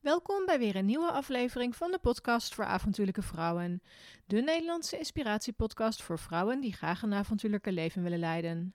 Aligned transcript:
Welkom 0.00 0.46
bij 0.46 0.58
weer 0.58 0.76
een 0.76 0.84
nieuwe 0.84 1.10
aflevering 1.10 1.76
van 1.76 1.90
de 1.90 1.98
podcast 1.98 2.54
voor 2.54 2.64
avontuurlijke 2.64 3.22
vrouwen. 3.22 3.82
De 4.26 4.40
Nederlandse 4.40 4.98
inspiratiepodcast 4.98 6.02
voor 6.02 6.18
vrouwen 6.18 6.60
die 6.60 6.72
graag 6.72 7.02
een 7.02 7.12
avontuurlijke 7.12 7.72
leven 7.72 8.02
willen 8.02 8.18
leiden. 8.18 8.74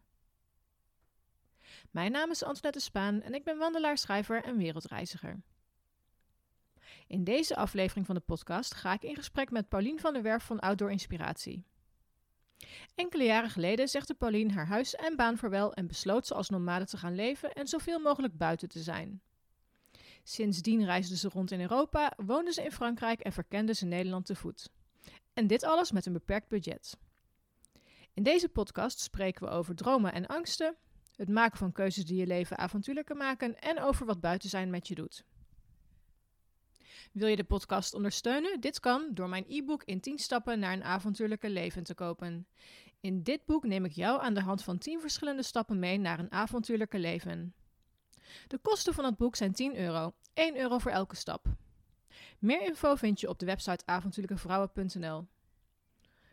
Mijn 1.92 2.12
naam 2.12 2.30
is 2.30 2.44
Antoinette 2.44 2.80
Spaan 2.80 3.22
en 3.22 3.34
ik 3.34 3.44
ben 3.44 3.58
wandelaar, 3.58 3.98
schrijver 3.98 4.44
en 4.44 4.58
wereldreiziger. 4.58 5.42
In 7.08 7.24
deze 7.24 7.56
aflevering 7.56 8.06
van 8.06 8.16
de 8.16 8.22
podcast 8.22 8.74
ga 8.74 8.94
ik 8.94 9.04
in 9.04 9.16
gesprek 9.16 9.52
met 9.52 9.70
Paulien 9.70 10.00
van 10.00 10.14
der 10.14 10.22
Werf 10.22 10.44
van 10.44 10.60
Outdoor 10.60 10.92
Inspiratie. 10.92 11.64
Enkele 12.96 13.24
jaren 13.24 13.50
geleden 13.50 13.88
zegde 13.88 14.14
Paulien 14.14 14.52
haar 14.52 14.68
huis 14.68 14.96
en 14.96 15.16
baan 15.16 15.38
voorwel 15.38 15.74
en 15.74 15.88
besloot 15.88 16.28
ze 16.28 16.34
als 16.34 16.50
nomade 16.50 16.86
te 16.86 16.98
gaan 16.98 17.16
leven 17.16 17.54
en 17.54 17.68
zoveel 17.68 18.00
mogelijk 18.00 18.38
buiten 18.38 18.70
te 18.70 18.80
zijn. 18.80 19.22
Sindsdien 20.24 20.86
reisde 20.86 21.18
ze 21.18 21.30
rond 21.30 21.52
in 21.52 21.62
Europa, 21.62 22.14
woonde 22.18 22.54
ze 22.54 22.64
in 22.64 22.72
Frankrijk 22.72 23.20
en 23.20 23.32
verkende 23.32 23.74
ze 23.74 23.86
Nederland 23.86 24.26
te 24.26 24.36
voet. 24.36 24.70
En 25.34 25.48
dit 25.48 25.64
alles 25.64 25.92
met 25.92 26.06
een 26.06 26.14
beperkt 26.14 26.48
budget. 26.48 26.98
In 28.14 28.24
deze 28.24 28.50
podcast 28.50 29.00
spreken 29.00 29.48
we 29.48 29.54
over 29.54 29.76
dromen 29.76 30.14
en 30.14 30.26
angsten, 30.26 30.76
het 31.16 31.30
maken 31.30 31.58
van 31.58 31.72
keuzes 31.72 32.06
die 32.06 32.18
je 32.18 32.28
leven 32.28 32.58
avontuurlijker 32.58 33.16
maken 33.16 33.60
en 33.60 33.82
over 33.82 34.06
wat 34.06 34.20
buiten 34.20 34.50
zijn 34.50 34.70
met 34.70 34.88
je 34.88 34.96
doet. 34.96 35.24
Wil 37.12 37.28
je 37.28 37.36
de 37.36 37.44
podcast 37.44 37.94
ondersteunen? 37.94 38.60
Dit 38.60 38.80
kan 38.80 39.10
door 39.14 39.30
mijn 39.30 39.46
e-book 39.48 39.84
in 39.84 40.00
10 40.00 40.20
stappen 40.20 40.60
naar 40.60 40.74
een 40.74 40.84
avontuurlijke 40.84 41.50
leven 41.50 41.84
te 41.84 41.94
kopen. 41.94 42.48
In 43.00 43.24
dit 43.24 43.46
boek 43.46 43.64
neem 43.64 43.86
ik 43.86 43.92
jou 43.92 44.22
aan 44.22 44.34
de 44.34 44.42
hand 44.42 44.64
van 44.64 44.78
10 44.78 45.00
verschillende 45.00 45.44
stappen 45.44 45.80
mee 45.80 45.98
naar 45.98 46.20
een 46.20 46.32
avontuurlijke 46.32 47.00
leven. 47.00 47.54
De 48.48 48.58
kosten 48.58 48.94
van 48.94 49.06
het 49.06 49.18
boek 49.18 49.36
zijn 49.36 49.54
10 49.54 49.78
euro, 49.78 50.14
1 50.34 50.58
euro 50.58 50.78
voor 50.78 50.92
elke 50.92 51.16
stap. 51.16 51.46
Meer 52.40 52.62
info 52.62 52.96
vind 52.96 53.20
je 53.20 53.30
op 53.30 53.40
de 53.40 53.46
website 53.46 53.86
avontuurlijkevrouwen.nl. 53.86 55.28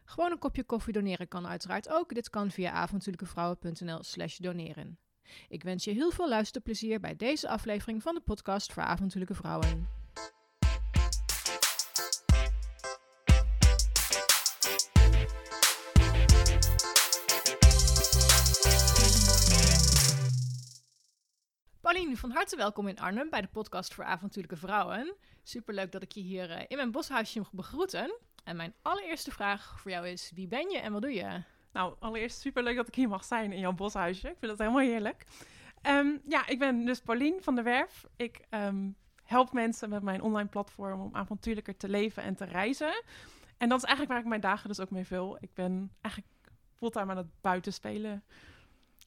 Gewoon 0.04 0.30
een 0.30 0.38
kopje 0.38 0.64
koffie 0.64 0.92
doneren 0.92 1.28
kan 1.28 1.46
uiteraard 1.46 1.88
ook. 1.88 2.14
Dit 2.14 2.30
kan 2.30 2.50
via 2.50 2.70
avontuurlijkevrouwen.nl/slash 2.70 4.36
doneren. 4.36 4.98
Ik 5.48 5.62
wens 5.62 5.84
je 5.84 5.90
heel 5.90 6.10
veel 6.10 6.28
luisterplezier 6.28 7.00
bij 7.00 7.16
deze 7.16 7.48
aflevering 7.48 8.02
van 8.02 8.14
de 8.14 8.20
podcast 8.20 8.72
voor 8.72 8.82
avontuurlijke 8.82 9.34
vrouwen. 9.34 9.99
Van 22.00 22.30
harte 22.30 22.56
welkom 22.56 22.88
in 22.88 22.98
Arnhem 22.98 23.30
bij 23.30 23.40
de 23.40 23.48
podcast 23.48 23.94
voor 23.94 24.04
avontuurlijke 24.04 24.56
vrouwen. 24.56 25.14
Superleuk 25.42 25.92
dat 25.92 26.02
ik 26.02 26.12
je 26.12 26.20
hier 26.20 26.50
eh, 26.50 26.64
in 26.68 26.76
mijn 26.76 26.90
boshuisje 26.90 27.38
mag 27.38 27.52
begroeten. 27.52 28.18
En 28.44 28.56
mijn 28.56 28.74
allereerste 28.82 29.30
vraag 29.30 29.80
voor 29.80 29.90
jou 29.90 30.06
is: 30.06 30.32
wie 30.34 30.46
ben 30.46 30.70
je 30.70 30.78
en 30.78 30.92
wat 30.92 31.02
doe 31.02 31.12
je? 31.12 31.42
Nou, 31.72 31.94
allereerst 31.98 32.40
superleuk 32.40 32.76
dat 32.76 32.88
ik 32.88 32.94
hier 32.94 33.08
mag 33.08 33.24
zijn 33.24 33.52
in 33.52 33.60
jouw 33.60 33.72
boshuisje. 33.72 34.28
Ik 34.28 34.36
vind 34.38 34.50
het 34.50 34.60
helemaal 34.60 34.80
heerlijk. 34.80 35.24
Ehm, 35.82 36.08
ja, 36.28 36.46
ik 36.46 36.58
ben 36.58 36.84
dus 36.84 37.00
Paulien 37.00 37.42
van 37.42 37.54
der 37.54 37.64
Werf. 37.64 38.06
Ik 38.16 38.40
ehm, 38.48 38.88
help 39.22 39.52
mensen 39.52 39.88
met 39.88 40.02
mijn 40.02 40.22
online 40.22 40.48
platform 40.48 41.00
om 41.00 41.14
avontuurlijker 41.14 41.76
te 41.76 41.88
leven 41.88 42.22
en 42.22 42.34
te 42.34 42.44
reizen. 42.44 43.02
En 43.56 43.68
dat 43.68 43.78
is 43.78 43.84
eigenlijk 43.84 44.12
waar 44.12 44.22
ik 44.22 44.28
mijn 44.28 44.40
dagen 44.40 44.68
dus 44.68 44.80
ook 44.80 44.90
mee 44.90 45.06
vul. 45.06 45.36
Ik 45.40 45.54
ben 45.54 45.92
eigenlijk 46.00 46.34
fulltime 46.74 47.10
aan 47.10 47.16
het 47.16 47.40
buitenspelen. 47.40 48.24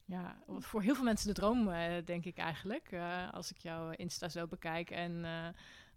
Ja, 0.06 0.42
voor 0.46 0.82
heel 0.82 0.94
veel 0.94 1.04
mensen 1.04 1.28
de 1.28 1.34
droom, 1.34 1.68
eh, 1.68 2.04
denk 2.04 2.24
ik 2.24 2.36
eigenlijk. 2.38 2.92
eh, 2.92 3.32
als 3.32 3.50
ik 3.50 3.58
jouw 3.58 3.90
Insta 3.90 4.28
zo 4.28 4.46
bekijk. 4.46 4.90
En, 4.90 5.24
eh, 5.24 5.46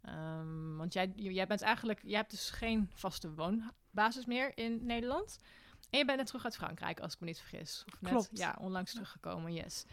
ehm, 0.01 0.75
want 0.75 0.93
jij, 0.93 1.11
jij 1.15 1.47
bent 1.47 1.61
eigenlijk, 1.61 1.99
jij 2.03 2.17
hebt 2.17 2.31
dus 2.31 2.49
geen 2.49 2.89
vaste 2.93 3.33
woonbasis 3.33 4.25
meer 4.25 4.57
in 4.57 4.85
Nederland. 4.85 5.39
En 5.89 5.97
je 5.99 6.05
bent 6.05 6.17
net 6.17 6.27
terug 6.27 6.43
uit 6.43 6.55
Frankrijk, 6.55 6.99
als 6.99 7.13
ik 7.13 7.19
me 7.19 7.25
niet 7.25 7.39
vergis. 7.39 7.83
Of 7.87 8.01
net, 8.01 8.11
Klopt. 8.11 8.29
Ja, 8.31 8.57
onlangs 8.59 8.91
teruggekomen, 8.91 9.53
yes. 9.53 9.85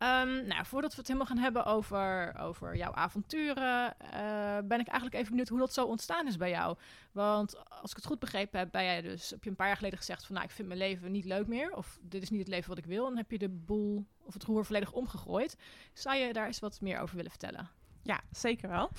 Ehm, 0.00 0.46
nou, 0.46 0.66
voordat 0.66 0.90
we 0.90 0.96
het 0.96 1.06
helemaal 1.06 1.28
gaan 1.28 1.38
hebben 1.38 1.64
over, 1.64 2.34
over 2.38 2.76
jouw 2.76 2.92
avonturen, 2.92 3.98
eh, 3.98 4.58
ben 4.64 4.80
ik 4.80 4.86
eigenlijk 4.86 5.14
even 5.14 5.28
benieuwd 5.28 5.48
hoe 5.48 5.58
dat 5.58 5.72
zo 5.72 5.84
ontstaan 5.84 6.26
is 6.26 6.36
bij 6.36 6.50
jou. 6.50 6.76
Want 7.12 7.68
als 7.68 7.90
ik 7.90 7.96
het 7.96 8.06
goed 8.06 8.18
begrepen 8.18 8.58
heb, 8.58 8.70
ben 8.70 8.84
jij 8.84 9.02
dus, 9.02 9.30
heb 9.30 9.44
je 9.44 9.50
een 9.50 9.56
paar 9.56 9.66
jaar 9.66 9.76
geleden 9.76 9.98
gezegd 9.98 10.26
van, 10.26 10.34
nou, 10.34 10.46
ik 10.46 10.52
vind 10.52 10.68
mijn 10.68 10.80
leven 10.80 11.12
niet 11.12 11.24
leuk 11.24 11.46
meer, 11.46 11.76
of 11.76 11.98
dit 12.02 12.22
is 12.22 12.30
niet 12.30 12.40
het 12.40 12.48
leven 12.48 12.68
wat 12.68 12.78
ik 12.78 12.86
wil, 12.86 13.06
en 13.06 13.16
heb 13.16 13.30
je 13.30 13.38
de 13.38 13.48
boel 13.48 14.06
of 14.22 14.34
het 14.34 14.44
roer 14.44 14.64
volledig 14.64 14.92
omgegooid. 14.92 15.56
Zou 15.92 16.16
je 16.16 16.32
daar 16.32 16.46
eens 16.46 16.60
wat 16.60 16.80
meer 16.80 17.00
over 17.00 17.16
willen 17.16 17.30
vertellen? 17.30 17.68
Ja, 18.02 18.20
zeker 18.30 18.68
wel. 18.68 18.90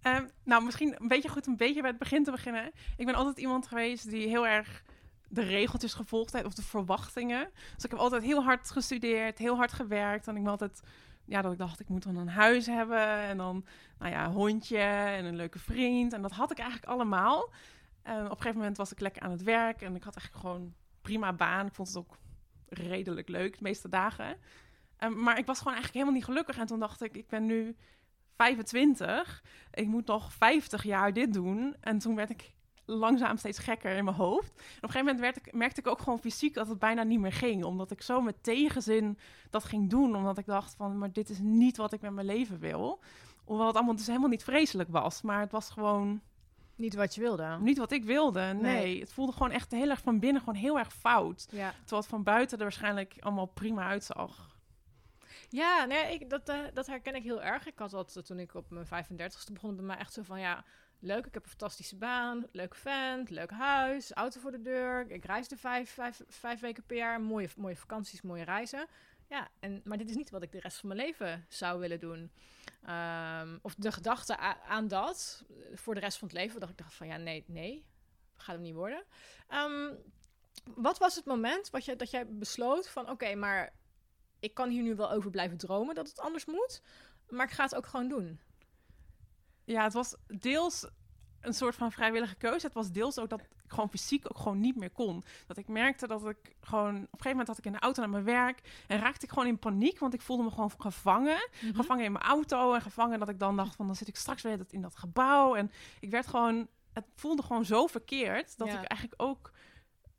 Ehm, 0.00 0.26
nou, 0.44 0.64
misschien 0.64 0.94
een 0.98 1.08
beetje 1.08 1.28
goed 1.28 1.46
een 1.46 1.56
beetje 1.56 1.80
bij 1.80 1.90
het 1.90 1.98
begin 1.98 2.24
te 2.24 2.30
beginnen. 2.30 2.72
Ik 2.96 3.06
ben 3.06 3.14
altijd 3.14 3.38
iemand 3.38 3.66
geweest 3.66 4.10
die 4.10 4.28
heel 4.28 4.46
erg 4.46 4.82
de 5.32 5.42
regeltjes 5.42 5.94
gevolgd 5.94 6.44
of 6.44 6.54
de 6.54 6.62
verwachtingen. 6.62 7.50
Dus 7.74 7.84
ik 7.84 7.90
heb 7.90 8.00
altijd 8.00 8.22
heel 8.22 8.42
hard 8.42 8.70
gestudeerd, 8.70 9.38
heel 9.38 9.56
hard 9.56 9.72
gewerkt. 9.72 10.26
En 10.26 10.36
ik 10.36 10.42
ben 10.42 10.50
altijd, 10.50 10.82
ja, 11.24 11.42
dat 11.42 11.52
ik 11.52 11.58
dacht, 11.58 11.80
ik 11.80 11.88
moet 11.88 12.02
dan 12.02 12.16
een 12.16 12.28
huis 12.28 12.66
hebben 12.66 13.06
en 13.06 13.36
dan, 13.36 13.64
nou 13.98 14.12
ja, 14.12 14.24
een 14.24 14.32
hondje 14.32 14.78
en 14.78 15.24
een 15.24 15.36
leuke 15.36 15.58
vriend. 15.58 16.12
En 16.12 16.22
dat 16.22 16.32
had 16.32 16.50
ik 16.50 16.58
eigenlijk 16.58 16.90
allemaal. 16.92 17.52
En 18.02 18.24
op 18.24 18.30
een 18.30 18.36
gegeven 18.36 18.58
moment 18.58 18.76
was 18.76 18.92
ik 18.92 19.00
lekker 19.00 19.22
aan 19.22 19.30
het 19.30 19.42
werk 19.42 19.82
en 19.82 19.94
ik 19.94 20.02
had 20.02 20.16
eigenlijk 20.16 20.46
gewoon 20.46 20.74
prima 21.02 21.32
baan. 21.32 21.66
Ik 21.66 21.74
vond 21.74 21.88
het 21.88 21.96
ook 21.96 22.18
redelijk 22.68 23.28
leuk, 23.28 23.52
de 23.52 23.62
meeste 23.62 23.88
dagen. 23.88 24.36
Ehm, 24.96 25.22
maar 25.22 25.38
ik 25.38 25.46
was 25.46 25.58
gewoon 25.58 25.74
eigenlijk 25.74 26.04
helemaal 26.04 26.14
niet 26.14 26.24
gelukkig. 26.24 26.58
En 26.58 26.66
toen 26.66 26.80
dacht 26.80 27.02
ik, 27.02 27.16
ik 27.16 27.28
ben 27.28 27.46
nu 27.46 27.76
25. 28.36 29.42
Ik 29.70 29.86
moet 29.86 30.06
nog 30.06 30.32
50 30.32 30.82
jaar 30.82 31.12
dit 31.12 31.32
doen. 31.32 31.76
En 31.80 31.98
toen 31.98 32.14
werd 32.16 32.30
ik 32.30 32.52
langzaam 32.84 33.36
steeds 33.36 33.58
gekker 33.58 33.96
in 33.96 34.04
mijn 34.04 34.16
hoofd. 34.16 34.48
En 34.48 34.54
op 34.56 34.82
een 34.82 34.90
gegeven 34.90 35.04
moment 35.04 35.20
werd 35.20 35.36
ik, 35.36 35.52
merkte 35.54 35.80
ik 35.80 35.86
ook 35.86 35.98
gewoon 36.00 36.18
fysiek 36.18 36.54
dat 36.54 36.68
het 36.68 36.78
bijna 36.78 37.02
niet 37.02 37.20
meer 37.20 37.32
ging. 37.32 37.64
Omdat 37.64 37.90
ik 37.90 38.02
zo 38.02 38.20
met 38.20 38.42
tegenzin 38.42 39.18
dat 39.50 39.64
ging 39.64 39.90
doen. 39.90 40.16
Omdat 40.16 40.38
ik 40.38 40.46
dacht 40.46 40.74
van, 40.74 40.98
maar 40.98 41.12
dit 41.12 41.28
is 41.28 41.38
niet 41.40 41.76
wat 41.76 41.92
ik 41.92 42.00
met 42.00 42.12
mijn 42.12 42.26
leven 42.26 42.58
wil. 42.58 43.00
Hoewel 43.44 43.66
het 43.66 43.76
allemaal 43.76 43.96
dus 43.96 44.06
helemaal 44.06 44.28
niet 44.28 44.44
vreselijk 44.44 44.88
was. 44.90 45.22
Maar 45.22 45.40
het 45.40 45.52
was 45.52 45.70
gewoon 45.70 46.20
Niet 46.74 46.94
wat 46.94 47.14
je 47.14 47.20
wilde. 47.20 47.58
niet 47.60 47.78
wat 47.78 47.92
ik 47.92 48.04
wilde. 48.04 48.40
Nee, 48.40 48.54
Nee. 48.60 49.00
het 49.00 49.12
voelde 49.12 49.32
gewoon 49.32 49.50
echt 49.50 49.70
heel 49.70 49.90
erg 49.90 50.00
van 50.00 50.18
binnen 50.18 50.42
gewoon 50.42 50.60
heel 50.60 50.78
erg 50.78 50.92
fout. 50.92 51.46
Ja. 51.50 51.70
Terwijl 51.70 52.00
het 52.00 52.10
van 52.10 52.22
buiten 52.22 52.56
er 52.58 52.62
waarschijnlijk 52.62 53.14
allemaal 53.20 53.46
prima 53.46 53.86
uitzag. 53.86 54.50
Ja, 55.48 55.84
nee, 55.84 56.12
ik, 56.14 56.30
dat, 56.30 56.48
eh, 56.48 56.58
dat 56.74 56.86
herken 56.86 57.14
ik 57.14 57.22
heel 57.22 57.42
erg. 57.42 57.66
Ik 57.66 57.78
had 57.78 57.90
dat 57.90 58.16
eh, 58.16 58.22
toen 58.22 58.38
ik 58.38 58.54
op 58.54 58.70
mijn 58.70 58.86
35ste 58.86 59.52
begon, 59.52 59.76
bij 59.76 59.84
mij 59.84 59.96
echt 59.96 60.12
zo 60.12 60.22
van 60.22 60.40
ja, 60.40 60.64
leuk, 61.02 61.26
ik 61.26 61.34
heb 61.34 61.42
een 61.42 61.48
fantastische 61.48 61.96
baan, 61.96 62.46
leuke 62.52 62.76
vent, 62.76 63.30
leuk 63.30 63.50
huis, 63.50 64.12
auto 64.12 64.40
voor 64.40 64.50
de 64.50 64.62
deur. 64.62 65.10
Ik 65.10 65.24
reisde 65.24 65.56
vijf, 65.56 65.90
vijf, 65.90 66.20
vijf 66.28 66.60
weken 66.60 66.82
per 66.86 66.96
jaar, 66.96 67.20
mooie, 67.20 67.48
mooie 67.56 67.76
vakanties, 67.76 68.22
mooie 68.22 68.44
reizen. 68.44 68.86
Ja, 69.28 69.48
en, 69.60 69.80
maar 69.84 69.98
dit 69.98 70.10
is 70.10 70.16
niet 70.16 70.30
wat 70.30 70.42
ik 70.42 70.52
de 70.52 70.60
rest 70.60 70.78
van 70.78 70.88
mijn 70.88 71.00
leven 71.00 71.46
zou 71.48 71.80
willen 71.80 72.00
doen. 72.00 72.32
Ehm, 72.82 73.58
of 73.62 73.74
de 73.74 73.92
gedachte 73.92 74.36
aan 74.66 74.88
dat 74.88 75.44
eh, 75.48 75.76
voor 75.76 75.94
de 75.94 76.00
rest 76.00 76.18
van 76.18 76.28
het 76.28 76.36
leven, 76.36 76.60
dat 76.60 76.68
ik 76.68 76.78
dacht 76.78 76.94
van 76.94 77.06
ja, 77.06 77.16
nee, 77.16 77.44
nee, 77.46 77.86
gaat 78.36 78.54
hem 78.54 78.64
niet 78.64 78.74
worden. 78.74 79.04
Ehm, 79.48 79.94
wat 80.64 80.98
was 80.98 81.14
het 81.14 81.24
moment 81.24 81.70
wat 81.70 81.84
dat 81.96 82.10
jij 82.10 82.26
besloot 82.26 82.88
van 82.88 83.10
oké, 83.10 83.34
maar 83.34 83.72
ik 84.40 84.54
kan 84.54 84.68
hier 84.68 84.82
nu 84.82 84.94
wel 84.94 85.10
over 85.10 85.30
blijven 85.30 85.58
dromen 85.58 85.94
dat 85.94 86.08
het 86.08 86.20
anders 86.20 86.44
moet, 86.44 86.82
maar 87.28 87.46
ik 87.46 87.52
ga 87.52 87.62
het 87.62 87.74
ook 87.74 87.86
gewoon 87.86 88.08
doen. 88.08 88.40
Ja, 89.64 89.82
het 89.82 89.92
was 89.92 90.14
deels 90.26 90.86
een 91.40 91.54
soort 91.54 91.74
van 91.74 91.92
vrijwillige 91.92 92.34
keuze. 92.34 92.66
Het 92.66 92.74
was 92.74 92.90
deels 92.90 93.18
ook 93.18 93.28
dat 93.28 93.40
ik 93.40 93.48
gewoon 93.66 93.90
fysiek 93.90 94.24
ook 94.28 94.38
gewoon 94.38 94.60
niet 94.60 94.76
meer 94.76 94.90
kon. 94.90 95.22
Dat 95.46 95.56
ik 95.56 95.68
merkte 95.68 96.06
dat 96.06 96.26
ik 96.28 96.56
gewoon... 96.60 96.94
Op 96.94 96.94
een 96.94 97.08
gegeven 97.10 97.30
moment 97.30 97.48
had 97.48 97.58
ik 97.58 97.64
in 97.64 97.72
de 97.72 97.78
auto 97.78 98.00
naar 98.00 98.10
mijn 98.10 98.24
werk... 98.24 98.84
en 98.86 98.98
raakte 98.98 99.24
ik 99.24 99.32
gewoon 99.32 99.48
in 99.48 99.58
paniek, 99.58 99.98
want 99.98 100.14
ik 100.14 100.20
voelde 100.20 100.42
me 100.42 100.50
gewoon 100.50 100.72
gevangen. 100.78 101.48
Mhm. 101.62 101.74
Gevangen 101.74 102.04
in 102.04 102.12
mijn 102.12 102.24
auto 102.24 102.74
en 102.74 102.82
gevangen 102.82 103.18
dat 103.18 103.28
ik 103.28 103.38
dan 103.38 103.56
dacht 103.56 103.76
van... 103.76 103.86
dan 103.86 103.96
zit 103.96 104.08
ik 104.08 104.16
straks 104.16 104.42
weer 104.42 104.58
in 104.70 104.82
dat 104.82 104.96
gebouw. 104.96 105.54
En 105.54 105.70
ik 106.00 106.10
werd 106.10 106.26
gewoon... 106.26 106.68
Het 106.92 107.04
voelde 107.14 107.42
gewoon 107.42 107.64
zo 107.64 107.86
verkeerd 107.86 108.58
dat 108.58 108.68
Ja. 108.68 108.80
ik 108.80 108.88
eigenlijk 108.88 109.22
ook 109.22 109.52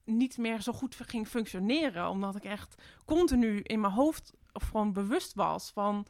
niet 0.03 0.37
meer 0.37 0.61
zo 0.61 0.73
goed 0.73 0.95
ging 0.95 1.27
functioneren. 1.27 2.09
Omdat 2.09 2.35
ik 2.35 2.43
echt 2.43 2.81
continu 3.05 3.59
in 3.59 3.79
mijn 3.79 3.93
hoofd 3.93 4.33
of 4.51 4.63
gewoon 4.63 4.93
bewust 4.93 5.33
was 5.33 5.71
van... 5.71 6.07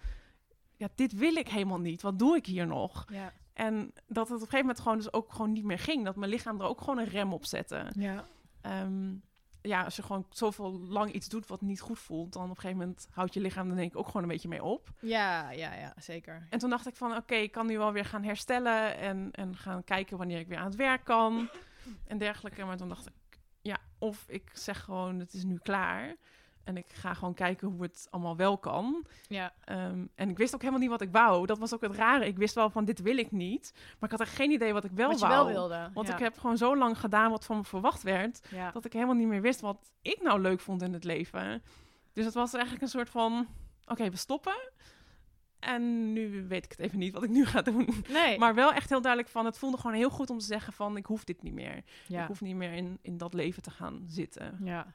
Ja, 0.84 0.90
dit 0.96 1.14
wil 1.14 1.36
ik 1.36 1.48
helemaal 1.50 1.80
niet. 1.80 2.02
Wat 2.02 2.20
doe 2.20 2.36
ik 2.36 2.46
hier 2.46 2.68
nog? 2.68 3.06
Ja, 3.10 3.34
En 3.54 3.94
dat 4.08 4.28
het 4.28 4.36
op 4.36 4.42
een 4.42 4.50
gegeven 4.50 4.60
moment 4.60 4.80
gewoon 4.80 4.98
dus 4.98 5.14
ook 5.14 5.32
gewoon 5.32 5.52
niet 5.52 5.64
meer 5.64 5.80
ging. 5.80 6.06
Dat 6.06 6.16
mijn 6.16 6.32
lichaam 6.32 6.60
er 6.60 6.68
ook 6.68 6.80
gewoon 6.80 6.98
een 6.98 7.10
rem 7.10 7.34
op 7.34 7.46
zette. 7.46 7.86
ja. 7.96 8.26
Ehm, 8.62 9.14
ja, 9.62 9.84
als 9.84 9.96
je 9.96 10.02
gewoon 10.02 10.26
zoveel 10.30 10.72
lang 10.80 11.12
iets 11.12 11.28
doet 11.28 11.48
wat 11.48 11.62
niet 11.62 11.82
goed 11.82 12.00
voelt, 12.00 12.34
dan 12.34 12.44
op 12.44 12.50
een 12.50 12.56
gegeven 12.56 12.78
moment 12.78 13.08
houdt 13.12 13.34
je 13.34 13.40
lichaam 13.40 13.70
er 13.70 13.76
denk 13.76 13.92
ik 13.92 13.98
ook 13.98 14.06
gewoon 14.06 14.22
een 14.22 14.28
beetje 14.28 14.48
mee 14.48 14.64
op. 14.64 14.90
Ja, 15.00 15.52
ja, 15.52 15.74
ja, 15.74 15.94
zeker. 15.98 16.48
En 16.50 16.60
toen 16.60 16.70
dacht 16.70 16.88
ik 16.88 16.96
van, 16.96 17.16
oké, 17.16 17.36
ik 17.36 17.52
kan 17.52 17.68
nu 17.68 17.78
wel 17.78 17.92
weer 17.92 18.06
gaan 18.06 18.24
herstellen 18.24 18.98
en, 18.98 19.32
en 19.32 19.56
gaan 19.58 19.84
kijken 19.84 20.18
wanneer 20.18 20.40
ik 20.40 20.48
weer 20.48 20.58
aan 20.58 20.66
het 20.66 20.76
werk 20.76 21.04
kan 21.04 21.50
en 22.08 22.18
dergelijke. 22.18 22.64
Maar 22.66 22.78
toen 22.78 22.90
dacht 22.90 23.08
ik, 23.08 23.40
ja, 23.62 23.78
of 24.00 24.26
ik 24.28 24.50
zeg 24.54 24.84
gewoon, 24.84 25.20
het 25.20 25.34
is 25.34 25.44
nu 25.44 25.58
klaar. 25.58 26.16
En 26.64 26.78
ik 26.78 26.86
ga 26.94 27.14
gewoon 27.14 27.34
kijken 27.34 27.68
hoe 27.68 27.82
het 27.82 28.08
allemaal 28.10 28.36
wel 28.36 28.58
kan. 28.58 29.06
Ja. 29.28 29.54
Ehm, 29.66 30.06
en 30.16 30.30
ik 30.30 30.38
wist 30.38 30.54
ook 30.54 30.60
helemaal 30.60 30.82
niet 30.82 30.90
wat 30.90 31.02
ik 31.02 31.12
wou. 31.12 31.46
Dat 31.46 31.58
was 31.58 31.74
ook 31.74 31.82
het 31.82 31.96
rare. 31.96 32.26
Ik 32.26 32.38
wist 32.38 32.56
wel 32.56 32.70
van 32.70 32.86
dit 32.86 33.02
wil 33.02 33.18
ik 33.18 33.32
niet. 33.32 33.72
Maar 33.74 34.12
ik 34.12 34.18
had 34.18 34.28
er 34.28 34.34
geen 34.34 34.52
idee 34.52 34.74
wat 34.74 34.84
ik 34.84 34.92
wel 34.92 35.10
Wat 35.10 35.20
wou. 35.20 35.34
wel 35.34 35.48
wilde. 35.48 35.90
Want 35.94 36.08
ja. 36.08 36.14
ik 36.14 36.20
heb 36.20 36.38
gewoon 36.38 36.58
zo 36.58 36.78
lang 36.78 37.00
gedaan 37.00 37.32
wat 37.32 37.46
van 37.46 37.58
me 37.58 37.64
verwacht 37.64 38.04
werd. 38.04 38.48
Ja. 38.50 38.72
Dat 38.72 38.86
ik 38.86 38.94
helemaal 38.94 39.16
niet 39.16 39.28
meer 39.28 39.42
wist 39.42 39.62
wat 39.62 39.92
ik 40.02 40.22
nou 40.22 40.42
leuk 40.42 40.60
vond 40.60 40.82
in 40.82 40.94
het 40.94 41.04
leven. 41.04 41.64
Dus 42.14 42.26
het 42.26 42.34
was 42.34 42.54
eigenlijk 42.54 42.84
een 42.84 42.90
soort 42.90 43.10
van... 43.10 43.48
Oké, 43.86 44.10
we 44.10 44.18
stoppen. 44.18 44.72
En 45.60 46.14
nu 46.14 46.48
weet 46.48 46.66
ik 46.66 46.72
het 46.72 46.80
even 46.80 47.00
niet 47.00 47.14
wat 47.14 47.24
ik 47.24 47.30
nu 47.30 47.46
ga 47.46 47.62
doen. 47.62 47.90
Nee. 48.10 48.38
Maar 48.40 48.56
wel 48.56 48.74
echt 48.74 48.90
heel 48.90 49.02
duidelijk 49.02 49.32
van... 49.32 49.46
Het 49.46 49.58
voelde 49.58 49.78
gewoon 49.78 49.96
heel 49.96 50.10
goed 50.10 50.30
om 50.30 50.38
te 50.38 50.46
zeggen 50.46 50.74
van... 50.74 50.98
Ik 50.98 51.06
hoef 51.06 51.24
dit 51.24 51.42
niet 51.44 51.54
meer. 51.54 51.84
ja. 52.08 52.22
Ik 52.22 52.28
hoef 52.28 52.42
niet 52.42 52.56
meer 52.56 52.74
in, 52.74 53.00
in 53.02 53.18
dat 53.18 53.34
leven 53.34 53.62
te 53.62 53.72
gaan 53.72 54.04
zitten. 54.08 54.60
Ja. 54.64 54.94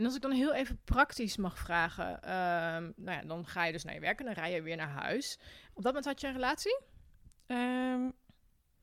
En 0.00 0.06
als 0.06 0.14
ik 0.14 0.22
dan 0.22 0.30
heel 0.30 0.54
even 0.54 0.80
praktisch 0.84 1.36
mag 1.36 1.58
vragen, 1.58 2.22
ehm, 2.22 2.90
nou 2.96 3.18
ja, 3.18 3.22
dan 3.22 3.46
ga 3.46 3.64
je 3.64 3.72
dus 3.72 3.84
naar 3.84 3.94
je 3.94 4.00
werk 4.00 4.18
en 4.18 4.24
dan 4.24 4.34
rij 4.34 4.52
je 4.52 4.62
weer 4.62 4.76
naar 4.76 4.88
huis. 4.88 5.38
Op 5.68 5.82
dat 5.82 5.84
moment 5.84 6.04
had 6.04 6.20
je 6.20 6.26
een 6.26 6.32
relatie? 6.32 6.80
Ehm, 7.46 8.10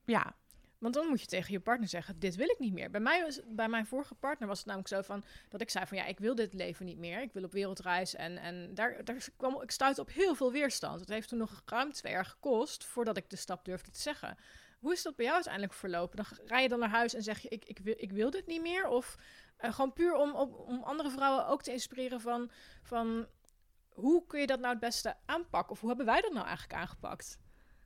ja, 0.05 0.35
Want 0.77 0.93
dan 0.93 1.07
moet 1.07 1.21
je 1.21 1.27
tegen 1.27 1.51
je 1.51 1.59
partner 1.59 1.89
zeggen, 1.89 2.19
dit 2.19 2.35
wil 2.35 2.49
ik 2.49 2.59
niet 2.59 2.73
meer. 2.73 2.91
Bij, 2.91 2.99
mij 2.99 3.21
was, 3.21 3.39
bij 3.47 3.67
mijn 3.67 3.85
vorige 3.85 4.15
partner 4.15 4.47
was 4.47 4.57
het 4.57 4.67
namelijk 4.67 4.93
zo 4.93 5.01
van, 5.01 5.23
dat 5.49 5.61
ik 5.61 5.69
zei 5.69 5.85
van, 5.85 5.97
ja, 5.97 6.05
ik 6.05 6.19
wil 6.19 6.35
dit 6.35 6.53
leven 6.53 6.85
niet 6.85 6.97
meer. 6.97 7.21
Ik 7.21 7.33
wil 7.33 7.43
op 7.43 7.51
wereldreis 7.51 8.15
en, 8.15 8.37
en 8.37 8.73
daar, 8.73 9.03
daar 9.05 9.27
kwam 9.37 9.61
ik 9.61 9.71
stuitte 9.71 10.01
op 10.01 10.11
heel 10.11 10.35
veel 10.35 10.51
weerstand. 10.51 10.99
Het 10.99 11.09
heeft 11.09 11.29
toen 11.29 11.37
nog 11.37 11.61
ruim 11.65 11.91
twee 11.91 12.13
jaar 12.13 12.25
gekost 12.25 12.85
voordat 12.85 13.17
ik 13.17 13.29
de 13.29 13.35
stap 13.35 13.65
durfde 13.65 13.91
te 13.91 14.01
zeggen. 14.01 14.37
Hoe 14.79 14.93
is 14.93 15.01
dat 15.01 15.15
bij 15.15 15.25
jou 15.25 15.35
uiteindelijk 15.35 15.73
verlopen? 15.73 16.17
Dan 16.17 16.25
rij 16.45 16.61
je 16.61 16.69
dan 16.69 16.79
naar 16.79 16.89
huis 16.89 17.13
en 17.13 17.23
zeg 17.23 17.39
je, 17.39 17.49
ik, 17.49 17.65
ik, 17.65 17.79
wil, 17.79 17.93
ik 17.97 18.11
wil 18.11 18.29
dit 18.29 18.47
niet 18.47 18.61
meer? 18.61 18.87
Of 18.87 19.17
eh, 19.57 19.73
gewoon 19.73 19.93
puur 19.93 20.15
om, 20.15 20.35
om, 20.35 20.49
om 20.49 20.83
andere 20.83 21.09
vrouwen 21.09 21.47
ook 21.47 21.61
te 21.63 21.71
inspireren 21.71 22.21
van, 22.21 22.51
van, 22.83 23.25
hoe 23.89 24.25
kun 24.27 24.39
je 24.39 24.47
dat 24.47 24.59
nou 24.59 24.71
het 24.71 24.79
beste 24.79 25.15
aanpakken? 25.25 25.71
Of 25.71 25.79
hoe 25.79 25.89
hebben 25.89 26.05
wij 26.05 26.21
dat 26.21 26.33
nou 26.33 26.45
eigenlijk 26.45 26.79
aangepakt? 26.79 27.39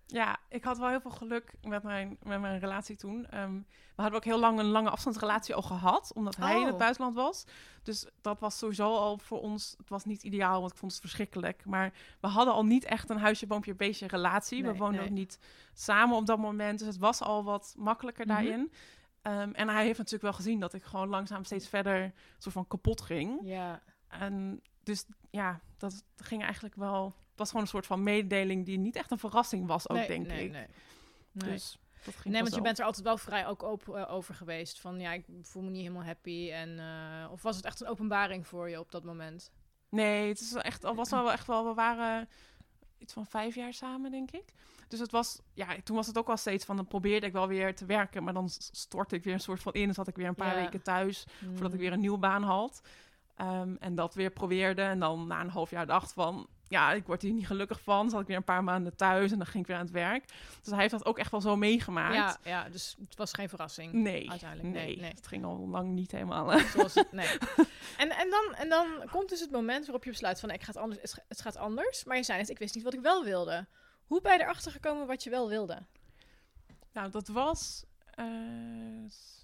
Ja, 0.06 0.38
ik 0.50 0.64
had 0.64 0.78
wel 0.78 0.90
heel 0.90 1.02
veel 1.02 1.12
geluk 1.12 1.54
met 1.62 1.84
mijn, 1.84 2.18
met 2.24 2.42
mijn 2.42 2.60
relatie 2.60 2.96
toen. 2.96 3.26
Ehm, 3.26 3.56
we 3.96 4.02
hadden 4.02 4.16
ook 4.16 4.26
heel 4.26 4.40
lang 4.40 4.60
een 4.60 4.66
lange 4.66 4.90
afstandsrelatie 4.90 5.56
al 5.56 5.62
gehad, 5.62 6.12
omdat 6.16 6.36
hij 6.36 6.54
in 6.56 6.62
Oh. 6.62 6.68
het 6.68 6.78
buitenland 6.78 7.16
was. 7.16 7.46
Dus 7.84 8.08
dat 8.22 8.40
was 8.40 8.58
sowieso 8.58 8.96
al 8.96 9.18
voor 9.18 9.40
ons, 9.40 9.74
het 9.78 9.90
was 9.90 10.06
niet 10.06 10.24
ideaal, 10.24 10.60
want 10.60 10.72
ik 10.72 10.78
vond 10.78 10.92
het 10.92 11.02
verschrikkelijk. 11.02 11.66
Maar 11.66 11.94
we 12.22 12.28
hadden 12.28 12.54
al 12.54 12.66
niet 12.66 12.86
echt 12.86 13.10
een 13.10 13.18
huisje, 13.18 13.48
boompje, 13.48 13.76
beestje 13.76 14.08
relatie. 14.08 14.62
Nee, 14.62 14.72
we 14.72 14.78
woonden 14.78 15.00
nee. 15.00 15.10
ook 15.10 15.16
niet 15.16 15.40
samen 15.74 16.16
op 16.18 16.26
dat 16.26 16.38
moment, 16.40 16.80
dus 16.80 16.88
het 16.88 16.98
was 16.98 17.22
al 17.22 17.44
wat 17.44 17.74
makkelijker 17.78 18.26
Mhm. 18.26 18.34
daarin. 18.36 18.72
Ehm, 19.22 19.52
en 19.52 19.70
hij 19.70 19.86
heeft 19.86 19.98
natuurlijk 19.98 20.24
wel 20.24 20.34
gezien 20.34 20.60
dat 20.60 20.74
ik 20.74 20.84
gewoon 20.84 21.10
langzaam 21.10 21.44
steeds 21.44 21.68
verder 21.68 22.14
soort 22.38 22.56
van 22.56 22.68
kapot 22.68 23.02
ging. 23.02 23.40
Ja, 23.44 23.82
En 24.08 24.62
dus 24.84 25.06
ja, 25.30 25.62
dat 25.78 26.04
ging 26.16 26.44
eigenlijk 26.44 26.76
wel. 26.76 27.06
Het 27.06 27.40
was 27.40 27.48
gewoon 27.48 27.64
een 27.64 27.70
soort 27.70 27.86
van 27.86 28.04
mededeling 28.04 28.66
die 28.66 28.78
niet 28.78 28.96
echt 28.96 29.12
een 29.12 29.20
verrassing 29.20 29.68
was, 29.68 29.90
ook 29.90 29.98
nee, 29.98 30.08
denk 30.08 30.28
nee, 30.28 30.46
ik. 30.46 30.52
Nee. 30.52 30.68
Nee. 31.32 31.50
Dus 31.52 31.80
dat 32.04 32.16
ging 32.16 32.34
Nee, 32.34 32.44
want 32.44 32.56
je 32.56 32.62
bent 32.62 32.80
er 32.80 32.86
altijd 32.86 33.06
wel 33.06 33.18
vrij 33.18 33.48
ook 33.48 33.64
open 33.64 33.96
eh, 33.96 34.14
over 34.14 34.36
geweest. 34.36 34.80
Van 34.80 35.00
ja, 35.00 35.12
ik 35.12 35.26
voel 35.42 35.64
me 35.64 35.70
niet 35.70 35.82
helemaal 35.82 36.04
happy. 36.04 36.52
En, 36.52 36.80
eh, 36.80 37.32
of 37.32 37.42
was 37.42 37.56
het 37.56 37.66
echt 37.66 37.82
een 37.82 37.88
openbaring 37.88 38.48
voor 38.48 38.70
je 38.70 38.80
op 38.80 38.92
dat 38.92 39.04
moment? 39.04 39.52
Nee, 39.90 40.28
het 40.28 40.40
is 40.40 40.54
echt, 40.54 40.86
al 40.86 40.96
was 40.96 41.10
wel 41.20 41.32
echt 41.32 41.48
wel. 41.48 41.68
We 41.68 41.74
waren 41.74 42.30
iets 43.02 43.14
van 43.14 43.26
vijf 43.26 43.56
jaar 43.56 43.74
samen, 43.74 44.12
denk 44.12 44.32
ik. 44.32 44.54
Dus 44.88 45.00
het 45.00 45.12
was, 45.12 45.42
ja, 45.54 45.68
toen 45.84 45.96
was 45.96 46.08
het 46.08 46.18
ook 46.18 46.28
wel 46.28 46.38
steeds 46.38 46.66
van, 46.66 46.76
dan 46.76 46.88
probeerde 46.88 47.26
ik 47.26 47.34
wel 47.34 47.48
weer 47.48 47.76
te 47.76 47.86
werken, 47.86 48.24
maar 48.24 48.34
dan 48.34 48.50
stortte 48.50 49.16
ik 49.16 49.24
weer 49.24 49.34
een 49.34 49.40
soort 49.40 49.62
van 49.62 49.74
in. 49.74 49.86
Dan 49.86 49.94
zat 49.94 50.08
ik 50.08 50.16
weer 50.16 50.28
een 50.28 50.36
paar 50.36 50.56
Ja. 50.58 50.62
weken 50.64 50.82
thuis 50.82 51.26
voordat 51.40 51.68
ik 51.68 51.74
Mm. 51.74 51.78
weer 51.80 51.92
een 51.94 52.00
nieuwe 52.00 52.18
baan 52.18 52.44
had. 52.44 52.82
Ehm, 53.36 53.76
en 53.80 53.96
dat 53.96 54.14
weer 54.14 54.30
probeerde. 54.32 54.82
En 54.82 55.00
dan 55.00 55.28
na 55.28 55.42
een 55.42 55.50
half 55.50 55.70
jaar 55.70 55.86
dacht 55.86 56.14
van, 56.14 56.48
ja, 56.72 56.92
ik 56.94 57.06
word 57.06 57.22
hier 57.22 57.34
niet 57.34 57.48
gelukkig 57.48 57.82
van. 57.82 58.10
Zat 58.10 58.22
ik 58.22 58.28
weer 58.28 58.36
een 58.36 58.44
paar 58.44 58.64
maanden 58.64 58.96
thuis 58.96 59.32
en 59.32 59.38
dan 59.38 59.48
ging 59.48 59.64
ik 59.64 59.68
weer 59.68 59.78
aan 59.78 59.86
het 59.86 59.94
werk. 59.94 60.26
Dus 60.62 60.72
hij 60.72 60.80
heeft 60.80 60.92
dat 60.92 61.06
ook 61.06 61.18
echt 61.18 61.32
wel 61.32 61.42
zo 61.42 61.56
meegemaakt. 61.56 62.16
Ja, 62.16 62.38
ja, 62.44 62.70
dus 62.70 62.96
het 63.08 63.18
was 63.18 63.34
geen 63.34 63.50
verrassing. 63.50 63.94
Nee, 63.94 64.30
Uiteindelijk, 64.30 64.74
nee, 64.74 64.86
nee, 64.86 64.98
nee. 64.98 65.12
het 65.16 65.28
ging 65.28 65.46
al 65.46 65.68
lang 65.68 65.90
niet 65.90 66.12
helemaal. 66.12 66.60
Zoals 66.60 66.96
het, 66.96 67.12
nee. 67.12 67.38
En, 67.98 68.10
en, 68.10 68.30
dan, 68.30 68.56
en 68.56 68.70
dan 68.70 68.88
komt 69.12 69.30
dus 69.30 69.40
het 69.40 69.52
moment 69.52 69.86
waarop 69.86 70.04
je 70.04 70.10
besluit 70.10 70.40
van... 70.40 70.50
Ik 70.50 70.62
ga 70.62 70.68
het, 70.68 70.78
anders, 70.78 71.16
het 71.28 71.42
gaat 71.42 71.58
anders. 71.58 72.04
Maar 72.04 72.18
je 72.18 72.24
zei 72.24 72.40
net, 72.40 72.50
ik 72.50 72.60
wist 72.60 72.76
niet 72.76 72.84
wat 72.84 72.94
ik 72.94 73.02
wel 73.02 73.24
wilde. 73.24 73.68
Hoe 74.06 74.22
ben 74.22 74.34
je 74.34 74.42
erachter 74.42 74.72
gekomen 74.72 75.08
wat 75.08 75.24
je 75.24 75.30
wel 75.30 75.50
wilde? 75.50 75.86
Nou, 76.94 77.12
dat 77.12 77.28
was 77.28 77.86
eh, 78.16 78.26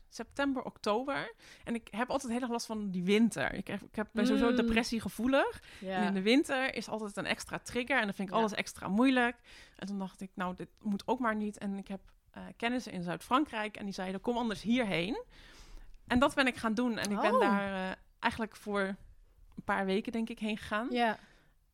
september, 0.09 0.63
oktober. 0.63 1.33
En 1.63 1.75
ik 1.75 1.87
heb 1.91 2.09
altijd 2.09 2.31
heel 2.31 2.41
erg 2.41 2.49
last 2.51 2.65
van 2.65 2.89
die 2.89 3.03
winter. 3.03 3.53
Ik, 3.53 3.67
heb, 3.67 3.81
ik 3.81 3.95
heb, 3.95 4.07
ben 4.11 4.25
sowieso 4.27 4.49
Mm. 4.49 4.55
depressiegevoelig. 4.55 5.61
En 5.81 6.03
in 6.03 6.13
de 6.13 6.21
winter 6.21 6.75
is 6.75 6.89
altijd 6.89 7.17
een 7.17 7.25
extra 7.25 7.59
trigger. 7.59 7.97
En 7.97 8.03
dan 8.03 8.13
vind 8.13 8.27
ik 8.27 8.33
Ja. 8.33 8.39
alles 8.39 8.53
extra 8.53 8.87
moeilijk. 8.87 9.35
En 9.75 9.87
toen 9.87 9.99
dacht 9.99 10.21
ik, 10.21 10.29
nou, 10.33 10.55
dit 10.55 10.69
moet 10.81 11.03
ook 11.07 11.19
maar 11.19 11.35
niet. 11.35 11.57
En 11.57 11.77
ik 11.77 11.87
heb 11.87 11.99
eh, 12.31 12.43
kennissen 12.57 12.91
in 12.91 13.03
Zuid-Frankrijk. 13.03 13.77
En 13.77 13.85
die 13.85 13.93
zeiden, 13.93 14.21
kom 14.21 14.37
anders 14.37 14.61
hierheen. 14.61 15.23
En 16.07 16.19
dat 16.19 16.35
ben 16.35 16.47
ik 16.47 16.55
gaan 16.55 16.73
doen. 16.73 16.97
En 16.97 17.11
ik 17.11 17.19
ben 17.21 17.33
Oh. 17.33 17.39
daar 17.39 17.89
eh, 17.91 17.95
eigenlijk 18.19 18.55
voor 18.55 18.81
een 19.55 19.63
paar 19.63 19.85
weken, 19.85 20.11
denk 20.11 20.29
ik, 20.29 20.39
heen 20.39 20.57
gegaan. 20.57 20.87
ja. 20.91 21.17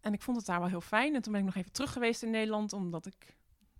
En 0.01 0.13
ik 0.13 0.21
vond 0.21 0.37
het 0.37 0.45
daar 0.45 0.59
wel 0.59 0.67
heel 0.69 0.81
fijn. 0.81 1.15
En 1.15 1.21
toen 1.21 1.31
ben 1.31 1.41
ik 1.41 1.47
nog 1.47 1.55
even 1.55 1.71
terug 1.71 1.91
geweest 1.93 2.23
in 2.23 2.29
Nederland, 2.29 2.73
omdat 2.73 3.05
ik 3.05 3.35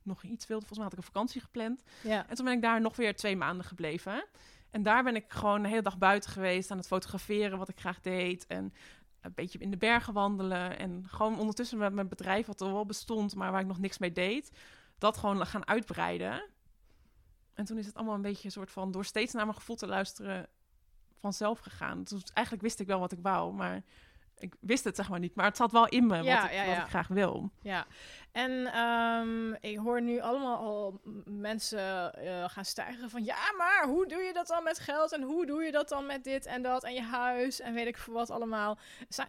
nog 0.05 0.23
iets 0.23 0.47
wilde. 0.47 0.65
Volgens 0.65 0.79
mij 0.79 0.83
had 0.83 0.93
ik 0.93 0.99
een 0.99 1.13
vakantie 1.13 1.41
gepland. 1.41 1.83
Ja. 2.03 2.27
En 2.27 2.35
toen 2.35 2.45
ben 2.45 2.53
ik 2.53 2.61
daar 2.61 2.81
nog 2.81 2.95
weer 2.95 3.15
twee 3.15 3.35
maanden 3.35 3.65
gebleven. 3.65 4.25
En 4.71 4.83
daar 4.83 5.03
ben 5.03 5.15
ik 5.15 5.25
gewoon 5.27 5.61
de 5.61 5.67
hele 5.67 5.81
dag 5.81 5.97
buiten 5.97 6.29
geweest 6.29 6.71
aan 6.71 6.77
het 6.77 6.87
fotograferen 6.87 7.57
wat 7.57 7.69
ik 7.69 7.79
graag 7.79 8.01
deed. 8.01 8.47
En 8.47 8.73
een 9.21 9.33
beetje 9.35 9.59
in 9.59 9.71
de 9.71 9.77
bergen 9.77 10.13
wandelen. 10.13 10.77
En 10.79 11.03
gewoon 11.07 11.39
ondertussen 11.39 11.77
met 11.77 11.93
mijn 11.93 12.07
bedrijf, 12.07 12.45
wat 12.45 12.61
er 12.61 12.71
wel 12.71 12.85
bestond, 12.85 13.35
maar 13.35 13.51
waar 13.51 13.61
ik 13.61 13.67
nog 13.67 13.79
niks 13.79 13.97
mee 13.97 14.11
deed, 14.11 14.51
dat 14.97 15.17
gewoon 15.17 15.45
gaan 15.45 15.67
uitbreiden. 15.67 16.49
En 17.53 17.65
toen 17.65 17.77
is 17.77 17.85
het 17.85 17.95
allemaal 17.95 18.15
een 18.15 18.21
beetje 18.21 18.45
een 18.45 18.51
soort 18.51 18.71
van 18.71 18.91
door 18.91 19.05
steeds 19.05 19.33
naar 19.33 19.45
mijn 19.45 19.57
gevoel 19.57 19.75
te 19.75 19.87
luisteren 19.87 20.47
vanzelf 21.19 21.59
gegaan. 21.59 22.03
Dus 22.03 22.23
eigenlijk 22.23 22.65
wist 22.65 22.79
ik 22.79 22.87
wel 22.87 22.99
wat 22.99 23.11
ik 23.11 23.19
wou, 23.21 23.53
maar 23.53 23.83
ik 24.37 24.55
wist 24.59 24.83
het 24.83 24.95
zeg 24.95 25.09
maar 25.09 25.19
niet. 25.19 25.35
Maar 25.35 25.45
het 25.45 25.57
zat 25.57 25.71
wel 25.71 25.87
in 25.87 26.07
me 26.07 26.23
Ja, 26.23 26.41
wat, 26.41 26.49
ik, 26.49 26.55
ja, 26.55 26.65
wat 26.65 26.77
ik 26.77 26.89
graag 26.89 27.07
wil. 27.07 27.51
Ja, 27.61 27.85
en 28.31 28.65
ehm, 28.65 29.53
ik 29.53 29.77
hoor 29.77 30.01
nu 30.01 30.19
allemaal 30.19 30.57
al 30.57 31.01
mensen 31.25 32.13
eh, 32.13 32.49
gaan 32.49 32.65
stijgen 32.65 33.09
van... 33.09 33.23
Ja, 33.23 33.53
maar 33.57 33.85
hoe 33.87 34.07
doe 34.07 34.21
je 34.21 34.33
dat 34.33 34.47
dan 34.47 34.63
met 34.63 34.79
geld? 34.79 35.11
En 35.11 35.21
hoe 35.21 35.45
doe 35.45 35.63
je 35.63 35.71
dat 35.71 35.89
dan 35.89 36.05
met 36.05 36.23
dit 36.23 36.45
en 36.45 36.61
dat 36.61 36.83
en 36.83 36.93
je 36.93 37.01
huis? 37.01 37.59
En 37.59 37.73
weet 37.73 37.87
ik 37.87 37.97
veel 37.97 38.13
wat 38.13 38.29
allemaal. 38.29 38.77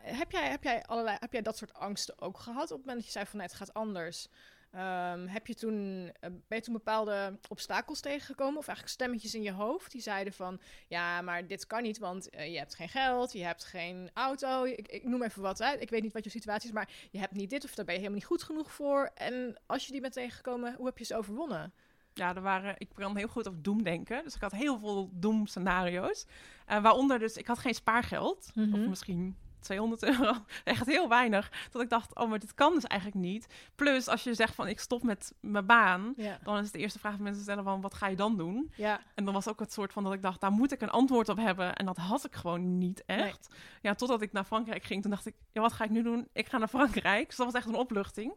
Heb, 0.00 0.30
jij, 0.30 0.48
heb, 0.48 0.62
jij 0.62 0.82
allerlei, 0.82 1.16
heb 1.20 1.32
jij 1.32 1.42
dat 1.42 1.56
soort 1.56 1.74
angsten 1.74 2.20
ook 2.20 2.38
gehad 2.38 2.70
op 2.70 2.76
het 2.76 2.86
moment 2.86 2.96
dat 2.96 3.04
je 3.04 3.12
zei 3.12 3.26
van... 3.26 3.38
Nee, 3.38 3.46
het 3.46 3.56
gaat 3.56 3.74
anders. 3.74 4.28
Ehm, 4.74 5.26
heb 5.26 5.46
je 5.46 5.54
toen, 5.54 6.10
eh, 6.20 6.30
ben 6.48 6.58
je 6.58 6.64
toen 6.64 6.72
bepaalde 6.74 7.38
obstakels 7.48 8.00
tegengekomen? 8.00 8.58
Of 8.58 8.66
eigenlijk 8.66 8.96
stemmetjes 8.96 9.34
in 9.34 9.42
je 9.42 9.52
hoofd 9.52 9.92
die 9.92 10.00
zeiden 10.00 10.32
van... 10.32 10.60
Ja, 10.88 11.22
maar 11.22 11.46
dit 11.46 11.66
kan 11.66 11.82
niet, 11.82 11.98
want 11.98 12.30
eh, 12.30 12.52
je 12.52 12.58
hebt 12.58 12.74
geen 12.74 12.88
geld, 12.88 13.32
je 13.32 13.44
hebt 13.44 13.64
geen 13.64 14.10
auto. 14.14 14.64
Ik, 14.64 14.88
ik 14.88 15.04
noem 15.04 15.22
even 15.22 15.42
wat 15.42 15.62
uit. 15.62 15.80
Ik 15.80 15.90
weet 15.90 16.02
niet 16.02 16.12
wat 16.12 16.24
je 16.24 16.30
situatie 16.30 16.68
is, 16.68 16.74
maar 16.74 16.88
je 17.10 17.18
hebt 17.18 17.32
niet 17.34 17.50
dit 17.50 17.64
of 17.64 17.74
daar 17.74 17.84
ben 17.84 17.94
je 17.94 18.00
helemaal 18.00 18.20
niet 18.20 18.28
goed 18.30 18.42
genoeg 18.42 18.72
voor. 18.72 19.10
En 19.14 19.56
als 19.66 19.86
je 19.86 19.92
die 19.92 20.00
bent 20.00 20.12
tegengekomen, 20.12 20.74
hoe 20.74 20.86
heb 20.86 20.98
je 20.98 21.04
ze 21.04 21.16
overwonnen? 21.16 21.72
Ja, 22.14 22.34
er 22.34 22.42
waren, 22.42 22.74
ik 22.78 22.88
kan 22.94 23.16
heel 23.16 23.28
goed 23.28 23.48
over 23.48 23.62
doemdenken. 23.62 24.24
Dus 24.24 24.34
ik 24.34 24.40
had 24.40 24.52
heel 24.52 24.78
veel 24.78 25.10
doemscenario's. 25.12 26.26
Eh 26.66 26.82
waaronder 26.82 27.18
dus, 27.18 27.36
ik 27.36 27.46
had 27.46 27.58
geen 27.58 27.74
spaargeld. 27.74 28.46
Of 28.48 28.54
Mhm. 28.54 28.88
misschien 28.88 29.36
200 29.64 30.02
euro. 30.02 30.34
Echt 30.64 30.86
heel 30.86 31.08
weinig. 31.08 31.52
Dat 31.70 31.82
ik 31.82 31.88
dacht, 31.90 32.14
oh, 32.14 32.28
maar 32.28 32.38
dit 32.38 32.54
kan 32.54 32.74
dus 32.74 32.84
eigenlijk 32.84 33.20
niet. 33.20 33.46
Plus, 33.74 34.08
als 34.08 34.24
je 34.24 34.34
zegt 34.34 34.54
van, 34.54 34.68
ik 34.68 34.80
stop 34.80 35.02
met 35.02 35.32
mijn 35.40 35.66
baan... 35.66 36.12
Ja. 36.16 36.38
dan 36.42 36.58
is 36.58 36.70
de 36.70 36.78
eerste 36.78 36.98
vraag 36.98 37.14
die 37.14 37.22
mensen 37.22 37.42
stellen 37.42 37.64
van, 37.64 37.80
wat 37.80 37.94
ga 37.94 38.06
je 38.06 38.16
dan 38.16 38.36
doen? 38.36 38.72
Ja, 38.76 39.00
En 39.14 39.24
dan 39.24 39.34
was 39.34 39.48
ook 39.48 39.60
het 39.60 39.72
soort 39.72 39.92
van 39.92 40.04
dat 40.04 40.12
ik 40.12 40.22
dacht, 40.22 40.40
daar 40.40 40.50
moet 40.50 40.72
ik 40.72 40.80
een 40.80 40.90
antwoord 40.90 41.28
op 41.28 41.36
hebben. 41.36 41.74
En 41.74 41.86
dat 41.86 41.96
had 41.96 42.24
ik 42.24 42.34
gewoon 42.34 42.78
niet 42.78 43.02
echt. 43.06 43.54
Ja, 43.80 43.94
totdat 43.94 44.22
ik 44.22 44.32
naar 44.32 44.44
Frankrijk 44.44 44.84
ging, 44.84 45.02
toen 45.02 45.10
dacht 45.10 45.26
ik, 45.26 45.34
ja, 45.52 45.60
wat 45.60 45.72
ga 45.72 45.84
ik 45.84 45.90
nu 45.90 46.02
doen? 46.02 46.28
Ik 46.32 46.48
ga 46.48 46.58
naar 46.58 46.68
Frankrijk. 46.68 47.26
Dus 47.26 47.36
dat 47.36 47.46
was 47.46 47.54
echt 47.54 47.66
een 47.66 47.74
opluchting. 47.74 48.34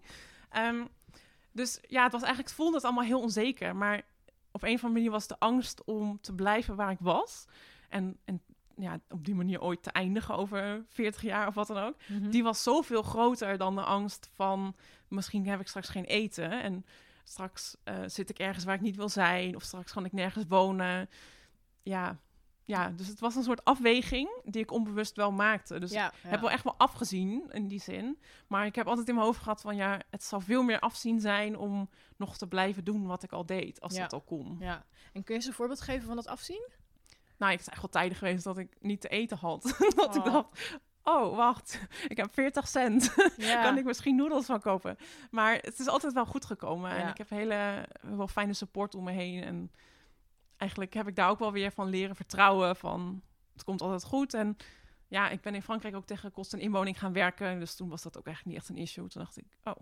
Ehm, 0.50 0.86
dus 1.52 1.80
ja, 1.88 2.04
het 2.04 2.12
was 2.12 2.22
eigenlijk, 2.22 2.50
het 2.50 2.58
voelde 2.58 2.76
het 2.76 2.86
allemaal 2.86 3.04
heel 3.04 3.22
onzeker. 3.22 3.76
Maar 3.76 4.02
op 4.52 4.64
een 4.64 4.74
of 4.74 4.84
andere 4.84 4.94
manier 4.94 5.12
was 5.12 5.28
de 5.28 5.40
angst 5.40 5.84
om 5.84 6.22
te 6.22 6.34
blijven 6.34 6.76
waar 6.76 6.92
ik 6.92 7.00
was. 7.00 7.46
En, 7.90 8.18
en 8.26 8.42
ja, 8.80 9.00
op 9.10 9.26
die 9.26 9.36
manier 9.36 9.62
ooit 9.62 9.84
te 9.84 9.92
eindigen 9.92 10.36
over 10.36 10.86
40 10.88 11.22
jaar 11.22 11.48
of 11.48 11.54
wat 11.56 11.68
dan 11.68 11.78
ook. 11.78 11.96
Mhm. 12.08 12.30
Die 12.30 12.44
was 12.44 12.64
zoveel 12.64 13.02
groter 13.04 13.58
dan 13.58 13.76
de 13.76 13.82
angst 13.84 14.30
van 14.34 14.76
misschien 15.08 15.48
heb 15.48 15.60
ik 15.60 15.68
straks 15.68 15.90
geen 15.90 16.06
eten. 16.06 16.62
En 16.64 16.86
straks 17.24 17.76
eh, 17.84 17.96
zit 18.06 18.30
ik 18.30 18.40
ergens 18.40 18.66
waar 18.66 18.76
ik 18.76 18.82
niet 18.82 18.96
wil 18.96 19.10
zijn. 19.10 19.56
Of 19.56 19.64
straks 19.64 19.94
kan 19.94 20.06
ik 20.06 20.12
nergens 20.12 20.46
wonen. 20.48 21.10
Ja, 21.84 22.18
ja, 22.64 22.90
dus 22.90 23.08
het 23.08 23.20
was 23.20 23.36
een 23.36 23.44
soort 23.44 23.64
afweging 23.64 24.42
die 24.44 24.62
ik 24.62 24.72
onbewust 24.72 25.16
wel 25.16 25.32
maakte. 25.32 25.80
Dus 25.80 25.92
ja, 25.92 26.12
heb 26.22 26.40
wel 26.40 26.52
echt 26.52 26.64
wel 26.64 26.78
afgezien 26.78 27.44
in 27.52 27.68
die 27.68 27.82
zin. 27.82 28.20
Maar 28.48 28.66
ik 28.66 28.76
heb 28.76 28.88
altijd 28.88 29.08
in 29.08 29.14
mijn 29.14 29.26
hoofd 29.26 29.42
gehad 29.42 29.62
van 29.62 29.76
ja, 29.76 30.02
het 30.10 30.24
zou 30.24 30.42
veel 30.44 30.64
meer 30.64 30.80
afzien 30.80 31.20
zijn 31.20 31.58
om 31.58 31.90
nog 32.18 32.38
te 32.38 32.48
blijven 32.48 32.84
doen 32.84 33.06
wat 33.06 33.24
ik 33.24 33.32
al 33.32 33.46
deed, 33.46 33.82
als 33.82 33.94
Ja. 33.96 34.02
dat 34.02 34.14
al 34.14 34.22
kon. 34.22 34.56
ja. 34.60 34.86
En 35.14 35.24
kun 35.24 35.34
je 35.34 35.40
eens 35.40 35.46
een 35.46 35.54
voorbeeld 35.54 35.82
geven 35.82 36.08
van 36.08 36.16
dat 36.16 36.28
afzien? 36.28 36.68
Nou, 37.38 37.54
is 37.54 37.70
echt 37.70 37.82
wel 37.82 37.90
tijden 37.90 38.18
geweest 38.18 38.44
dat 38.44 38.58
ik 38.58 38.76
niet 38.80 39.02
te 39.02 39.08
eten 39.08 39.38
had. 39.38 39.62
dat 39.96 40.16
ik 40.16 40.26
Oh. 40.26 40.34
dacht, 40.34 40.80
oh, 41.04 41.36
wacht, 41.36 41.82
ik 42.08 42.18
heb 42.18 42.34
40 42.34 42.68
cent. 42.68 43.16
Ja. 43.38 43.62
kan 43.62 43.78
ik 43.78 43.86
misschien 43.86 44.16
noedels 44.16 44.46
van 44.46 44.60
kopen? 44.62 44.98
Maar 45.32 45.54
het 45.54 45.80
is 45.80 45.88
altijd 45.88 46.14
wel 46.14 46.26
goed 46.26 46.46
gekomen. 46.46 46.92
En 46.92 47.08
ik 47.08 47.18
heb 47.18 47.30
hele, 47.30 47.86
wel 48.02 48.28
fijne 48.28 48.54
support 48.54 48.96
om 48.96 49.04
me 49.04 49.12
heen. 49.12 49.44
En 49.44 49.72
eigenlijk 50.58 50.94
heb 50.94 51.08
ik 51.08 51.16
daar 51.16 51.30
ook 51.30 51.40
wel 51.40 51.52
weer 51.52 51.72
van 51.72 51.90
leren 51.90 52.16
vertrouwen 52.16 52.76
van, 52.76 53.22
het 53.54 53.64
komt 53.64 53.82
altijd 53.82 54.04
goed. 54.04 54.34
En 54.34 54.58
ja, 55.08 55.30
ik 55.30 55.42
ben 55.42 55.56
in 55.56 55.62
Frankrijk 55.62 55.96
ook 55.96 56.06
tegen 56.06 56.32
kosten 56.32 56.60
en 56.60 56.66
inwoning 56.66 57.00
gaan 57.00 57.14
werken. 57.14 57.60
Dus 57.60 57.76
toen 57.76 57.90
was 57.90 58.02
dat 58.02 58.18
ook 58.18 58.26
eigenlijk 58.26 58.56
niet 58.56 58.66
echt 58.66 58.76
een 58.78 58.84
issue. 58.84 59.08
Toen 59.08 59.22
dacht 59.22 59.38
ik, 59.38 59.46
oh, 59.64 59.76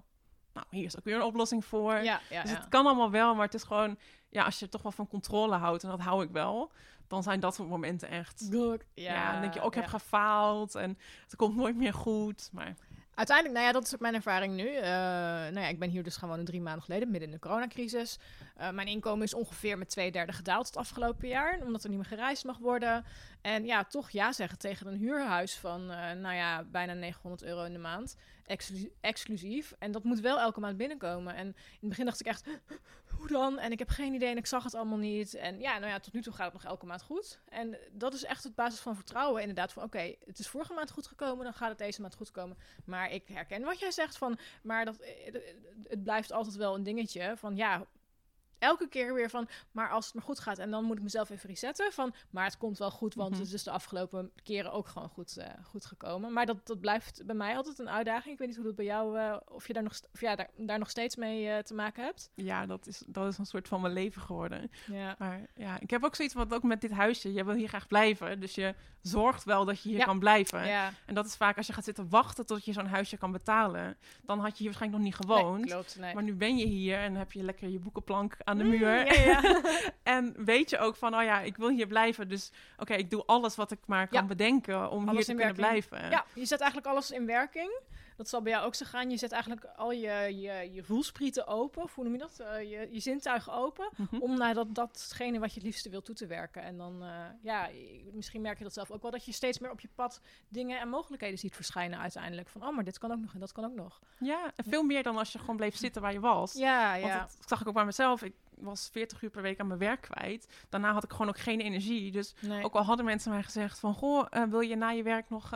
nou, 0.54 0.66
hier 0.70 0.86
is 0.86 0.98
ook 0.98 1.04
weer 1.04 1.16
een 1.16 1.22
oplossing 1.22 1.66
voor. 1.66 1.94
Ja, 1.94 2.20
ja, 2.30 2.42
Dus 2.42 2.52
ja. 2.52 2.58
het 2.58 2.68
kan 2.68 2.86
allemaal 2.86 3.12
wel, 3.12 3.36
maar 3.36 3.46
het 3.46 3.54
is 3.54 3.64
gewoon, 3.64 3.98
ja, 4.36 4.44
als 4.44 4.60
je 4.60 4.70
toch 4.70 4.82
wel 4.82 4.92
van 4.92 5.08
controle 5.08 5.56
houdt, 5.56 5.84
en 5.84 5.90
dat 5.90 6.00
hou 6.00 6.24
ik 6.24 6.30
wel, 6.30 6.72
dan 7.08 7.24
zijn 7.24 7.40
dat 7.40 7.56
soort 7.56 7.70
momenten 7.70 8.10
echt. 8.10 8.48
Ja, 8.94 9.32
dan 9.32 9.42
denk 9.42 9.54
je 9.54 9.62
ook, 9.62 9.76
ik 9.76 9.82
heb 9.82 9.90
gefaald 9.90 10.76
en 10.76 10.98
het 11.24 11.36
komt 11.36 11.56
nooit 11.56 11.76
meer 11.76 11.94
goed. 11.94 12.50
Maar 12.52 12.76
Uiteindelijk, 13.16 13.56
nou 13.56 13.68
ja, 13.68 13.74
dat 13.74 13.86
is 13.86 13.94
ook 13.94 14.00
mijn 14.00 14.14
ervaring 14.14 14.56
nu. 14.56 14.76
Eh, 14.76 14.84
nou 14.92 15.60
ja, 15.60 15.68
ik 15.68 15.80
ben 15.80 15.90
hier 15.90 16.04
dus 16.04 16.18
gewoon 16.18 16.44
drie 16.46 16.62
maanden 16.62 16.84
geleden, 16.84 17.12
midden 17.12 17.30
in 17.30 17.36
de 17.36 17.42
coronacrisis. 17.42 18.20
Eh, 18.56 18.70
mijn 18.70 18.88
inkomen 18.88 19.24
is 19.24 19.34
ongeveer 19.34 19.78
met 19.78 19.90
twee 19.90 20.12
derde 20.12 20.34
gedaald 20.34 20.68
het 20.68 20.78
afgelopen 20.78 21.28
jaar, 21.28 21.60
omdat 21.64 21.84
er 21.84 21.90
niet 21.90 21.98
meer 21.98 22.08
gereisd 22.08 22.46
mag 22.46 22.58
worden. 22.58 23.06
En 23.42 23.66
ja, 23.66 23.84
toch 23.84 24.10
ja 24.10 24.32
zeggen 24.32 24.58
tegen 24.58 24.88
een 24.88 24.98
huurhuis 24.98 25.56
van, 25.58 25.92
eh, 25.92 26.12
nou 26.12 26.36
ja, 26.36 26.64
bijna 26.64 26.94
900 26.94 27.44
euro 27.44 27.64
in 27.64 27.74
de 27.74 27.80
maand, 27.80 28.16
exclu- 28.46 28.92
exclusief. 29.02 29.74
En 29.80 29.92
dat 29.92 30.04
moet 30.04 30.20
wel 30.20 30.40
elke 30.40 30.60
maand 30.60 30.78
binnenkomen. 30.78 31.36
En 31.36 31.48
in 31.48 31.56
het 31.80 31.90
begin 31.90 32.06
dacht 32.06 32.20
ik 32.20 32.26
echt, 32.26 32.48
hoe 33.18 33.28
dan? 33.28 33.60
En 33.60 33.72
ik 33.72 33.80
heb 33.80 33.90
geen 33.90 34.14
idee 34.14 34.30
en 34.30 34.38
ik 34.38 34.46
zag 34.46 34.64
het 34.64 34.76
allemaal 34.76 34.98
niet. 34.98 35.34
En 35.34 35.60
ja, 35.60 35.78
nou 35.78 35.92
ja, 35.92 36.00
tot 36.00 36.14
nu 36.14 36.22
toe 36.22 36.34
gaat 36.34 36.46
het 36.46 36.54
nog 36.54 36.72
elke 36.72 36.86
maand 36.86 37.02
goed. 37.02 37.40
En 37.50 37.78
dat 37.92 38.14
is 38.14 38.24
echt 38.24 38.44
het 38.44 38.56
basis 38.56 38.80
van 38.80 38.96
vertrouwen. 38.96 39.42
Inderdaad, 39.42 39.74
van 39.74 39.84
oké, 39.84 40.16
het 40.26 40.40
is 40.40 40.48
vorige 40.48 40.74
maand 40.74 40.92
goed 40.92 41.08
gekomen, 41.08 41.44
dan 41.44 41.54
gaat 41.54 41.70
het 41.70 41.78
deze 41.78 42.02
maand 42.02 42.16
goed 42.16 42.32
komen. 42.32 42.58
Maar 42.86 43.12
ik 43.12 43.28
herken 43.28 43.64
wat 43.64 43.80
jij 43.80 43.92
zegt 43.92 44.18
van, 44.18 44.38
maar 44.64 44.86
dat, 44.86 45.00
eh, 45.00 45.34
het 45.88 46.04
blijft 46.04 46.32
altijd 46.32 46.56
wel 46.56 46.76
een 46.76 46.84
dingetje 46.84 47.34
van, 47.38 47.56
ja, 47.56 47.86
elke 48.60 48.88
keer 48.88 49.14
weer 49.14 49.30
van, 49.30 49.48
maar 49.72 49.90
als 49.90 50.06
het 50.06 50.14
maar 50.14 50.24
goed 50.24 50.40
gaat 50.40 50.58
en 50.58 50.72
dan 50.72 50.84
moet 50.84 50.98
ik 50.98 51.04
mezelf 51.04 51.30
even 51.30 51.50
resetten 51.50 51.92
van, 51.92 52.14
maar 52.30 52.46
het 52.46 52.58
komt 52.58 52.78
wel 52.78 52.92
goed, 52.92 53.14
want 53.16 53.32
Mhm. 53.32 53.40
het 53.42 53.54
is 53.54 53.64
de 53.64 53.72
afgelopen 53.72 54.32
keren 54.44 54.72
ook 54.72 54.88
gewoon 54.88 55.10
goed, 55.10 55.38
eh, 55.38 55.48
goed 55.64 55.86
gekomen. 55.86 56.34
Maar 56.34 56.46
dat, 56.46 56.68
dat 56.68 56.80
blijft 56.80 57.26
bij 57.26 57.36
mij 57.36 57.56
altijd 57.56 57.80
een 57.80 57.90
uitdaging. 57.90 58.34
Ik 58.34 58.38
weet 58.40 58.48
niet 58.48 58.58
hoe 58.58 58.66
dat 58.66 58.76
bij 58.76 58.86
jou, 58.86 59.18
eh, 59.20 59.36
of 59.52 59.68
je 59.68 59.74
daar 59.74 59.84
nog, 59.84 59.94
of 60.14 60.22
ja, 60.22 60.36
daar, 60.36 60.50
daar 60.58 60.80
nog 60.80 60.90
steeds 60.90 61.16
mee 61.16 61.50
eh, 61.50 61.58
te 61.64 61.74
maken 61.74 62.04
hebt. 62.04 62.30
ja, 62.36 62.66
dat 62.66 62.88
is, 62.88 63.04
dat 63.08 63.28
is 63.28 63.38
een 63.38 63.46
soort 63.46 63.68
van 63.68 63.82
mijn 63.82 63.94
leven 63.94 64.22
geworden. 64.22 64.72
Ja. 64.92 65.16
Maar 65.20 65.42
ja, 65.56 65.80
ik 65.80 65.90
heb 65.90 66.04
ook 66.04 66.16
zoiets 66.16 66.34
wat 66.34 66.54
ook 66.54 66.64
met 66.64 66.82
dit 66.82 66.92
huisje. 66.92 67.34
Je 67.34 67.44
wil 67.44 67.56
hier 67.56 67.68
graag 67.68 67.88
blijven, 67.88 68.40
dus 68.40 68.56
je 68.56 68.76
zorgt 69.02 69.44
wel 69.44 69.66
dat 69.66 69.82
je 69.82 69.90
hier 69.90 69.98
Ja. 69.98 70.06
kan 70.06 70.20
blijven. 70.20 70.68
Ja, 70.68 70.92
En 71.06 71.16
dat 71.16 71.26
is 71.26 71.36
vaak 71.36 71.58
als 71.58 71.68
je 71.68 71.74
gaat 71.74 71.84
zitten 71.84 72.10
wachten 72.10 72.46
tot 72.46 72.66
je 72.66 72.74
zo'n 72.74 72.86
huisje 72.88 73.18
kan 73.18 73.32
betalen, 73.32 73.98
dan 74.24 74.40
had 74.40 74.50
je 74.52 74.58
hier 74.58 74.66
waarschijnlijk 74.66 75.04
nog 75.04 75.12
niet 75.12 75.26
gewoond. 75.26 75.60
Nee, 75.60 75.70
klopt. 75.72 75.98
Nee. 76.00 76.14
Maar 76.14 76.24
nu 76.24 76.34
ben 76.34 76.58
je 76.58 76.66
hier 76.66 76.98
en 76.98 77.16
heb 77.16 77.32
je 77.32 77.44
lekker 77.44 77.70
je 77.70 77.80
boekenplank 77.80 78.36
aan 78.46 78.58
de 78.58 78.64
Mm, 78.64 78.70
muur. 78.70 79.14
ja, 79.14 79.24
ja. 79.42 79.62
en 80.16 80.36
weet 80.46 80.70
je 80.70 80.78
ook 80.78 80.96
van, 80.96 81.16
oh 81.16 81.24
ja, 81.24 81.40
ik 81.42 81.58
wil 81.58 81.70
hier 81.70 81.88
blijven. 81.88 82.28
Dus 82.30 82.52
oké, 82.78 82.94
ik 82.94 83.10
doe 83.10 83.24
alles 83.26 83.56
wat 83.56 83.72
ik 83.72 83.80
maar 83.86 84.08
kan 84.08 84.22
Ja. 84.22 84.28
bedenken 84.28 84.90
om 84.90 85.10
hier 85.10 85.20
te 85.20 85.26
kunnen 85.26 85.56
werking. 85.56 85.68
blijven. 85.88 86.10
Ja, 86.10 86.26
je 86.34 86.46
zet 86.46 86.60
eigenlijk 86.60 86.92
alles 86.92 87.12
in 87.12 87.26
werking. 87.26 87.72
Dat 88.16 88.30
zal 88.30 88.42
bij 88.42 88.52
jou 88.52 88.66
ook 88.66 88.76
zo 88.76 88.86
gaan. 88.86 89.10
Je 89.10 89.18
zet 89.18 89.32
eigenlijk 89.32 89.66
al 89.76 89.92
je, 89.92 90.40
je, 90.42 90.70
je 90.74 90.84
voelsprieten 90.84 91.48
open. 91.48 91.84
Of 91.84 91.96
hoe 91.96 92.04
noem 92.04 92.14
je 92.14 92.20
dat? 92.20 92.40
Eh, 92.40 92.62
je, 92.72 92.88
je 92.92 93.00
zintuigen 93.00 93.54
open. 93.54 93.90
Mhm. 93.96 94.22
Om 94.22 94.38
naar 94.38 94.54
dat, 94.54 94.76
datgene 94.76 95.40
wat 95.40 95.50
je 95.50 95.56
het 95.56 95.64
liefste 95.64 95.90
wil 95.90 96.02
toe 96.02 96.16
te 96.16 96.28
werken. 96.28 96.62
En 96.64 96.78
dan, 96.78 97.04
eh, 97.04 97.26
ja, 97.42 97.70
misschien 98.14 98.42
merk 98.42 98.58
je 98.58 98.64
dat 98.64 98.74
zelf 98.74 98.92
ook 98.92 99.02
wel. 99.02 99.12
Dat 99.12 99.26
je 99.26 99.32
steeds 99.32 99.60
meer 99.60 99.72
op 99.72 99.80
je 99.80 99.90
pad 99.96 100.22
dingen 100.48 100.80
en 100.80 100.90
mogelijkheden 100.90 101.40
ziet 101.40 101.56
verschijnen 101.56 102.00
uiteindelijk. 102.00 102.50
Van, 102.50 102.64
oh, 102.68 102.76
maar 102.76 102.84
dit 102.84 102.98
kan 102.98 103.12
ook 103.12 103.20
nog 103.20 103.34
en 103.34 103.40
dat 103.40 103.52
kan 103.52 103.66
ook 103.66 103.76
nog. 103.76 104.00
Ja, 104.20 104.52
en 104.56 104.64
veel 104.68 104.84
meer 104.84 105.04
dan 105.04 105.18
als 105.18 105.32
je 105.32 105.40
gewoon 105.40 105.56
bleef 105.58 105.76
zitten 105.78 106.02
waar 106.02 106.14
je 106.14 106.20
was. 106.20 106.54
Ja, 106.54 106.92
Want 106.92 107.06
ja. 107.14 107.20
dat 107.20 107.38
zag 107.46 107.62
ik 107.62 107.68
ook 107.68 107.74
bij 107.74 107.86
mezelf. 107.86 108.24
Ik 108.24 108.34
was 108.56 108.90
40 108.92 109.22
uur 109.22 109.30
per 109.30 109.42
week 109.42 109.60
aan 109.60 109.68
mijn 109.68 109.80
werk 109.80 110.02
kwijt. 110.02 110.48
Daarna 110.70 110.94
had 110.94 111.04
ik 111.04 111.12
gewoon 111.12 111.28
ook 111.28 111.40
geen 111.40 111.62
energie. 111.62 112.12
Dus 112.12 112.34
Nee. 112.40 112.64
ook 112.64 112.74
al 112.74 112.84
hadden 112.84 113.06
mensen 113.06 113.32
mij 113.32 113.44
gezegd 113.44 113.80
van... 113.80 113.94
Goh, 113.94 114.26
eh, 114.30 114.44
wil 114.44 114.60
je 114.60 114.76
na 114.76 114.90
je 114.90 115.04
werk 115.04 115.30
nog... 115.30 115.54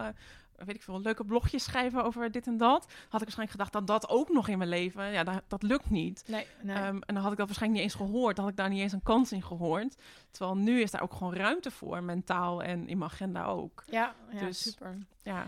weet 0.66 0.76
ik 0.76 0.82
veel, 0.82 1.02
leuke 1.02 1.26
blogjes 1.26 1.64
schrijven 1.64 2.04
over 2.04 2.32
dit 2.32 2.48
en 2.48 2.58
dat. 2.58 2.86
Had 3.10 3.22
ik 3.22 3.28
waarschijnlijk 3.28 3.52
gedacht 3.52 3.74
dat 3.74 3.88
dat 3.88 4.10
ook 4.10 4.30
nog 4.30 4.48
in 4.48 4.58
mijn 4.58 4.70
leven... 4.70 5.12
Ja, 5.12 5.24
dat, 5.24 5.44
dat 5.48 5.64
lukt 5.64 5.90
niet. 5.90 6.24
Nee, 6.28 6.46
nee. 6.62 6.76
Ehm, 6.76 6.86
en 6.86 7.14
dan 7.14 7.24
had 7.24 7.32
ik 7.32 7.38
dat 7.38 7.48
waarschijnlijk 7.48 7.84
niet 7.84 7.92
eens 7.92 8.02
gehoord. 8.02 8.36
Dan 8.36 8.44
had 8.46 8.54
ik 8.54 8.60
daar 8.60 8.70
niet 8.70 8.82
eens 8.82 8.94
een 8.94 9.04
kans 9.04 9.32
in 9.32 9.44
gehoord. 9.44 9.96
Terwijl 10.32 10.58
nu 10.58 10.82
is 10.82 10.92
daar 10.92 11.02
ook 11.02 11.14
gewoon 11.14 11.34
ruimte 11.34 11.72
voor, 11.72 12.04
mentaal 12.04 12.64
en 12.64 12.88
in 12.88 12.98
mijn 12.98 13.12
agenda 13.12 13.46
ook. 13.46 13.84
ja, 13.88 14.16
ja 14.32 14.46
dus- 14.46 14.62
super. 14.62 14.98
Ja, 15.24 15.48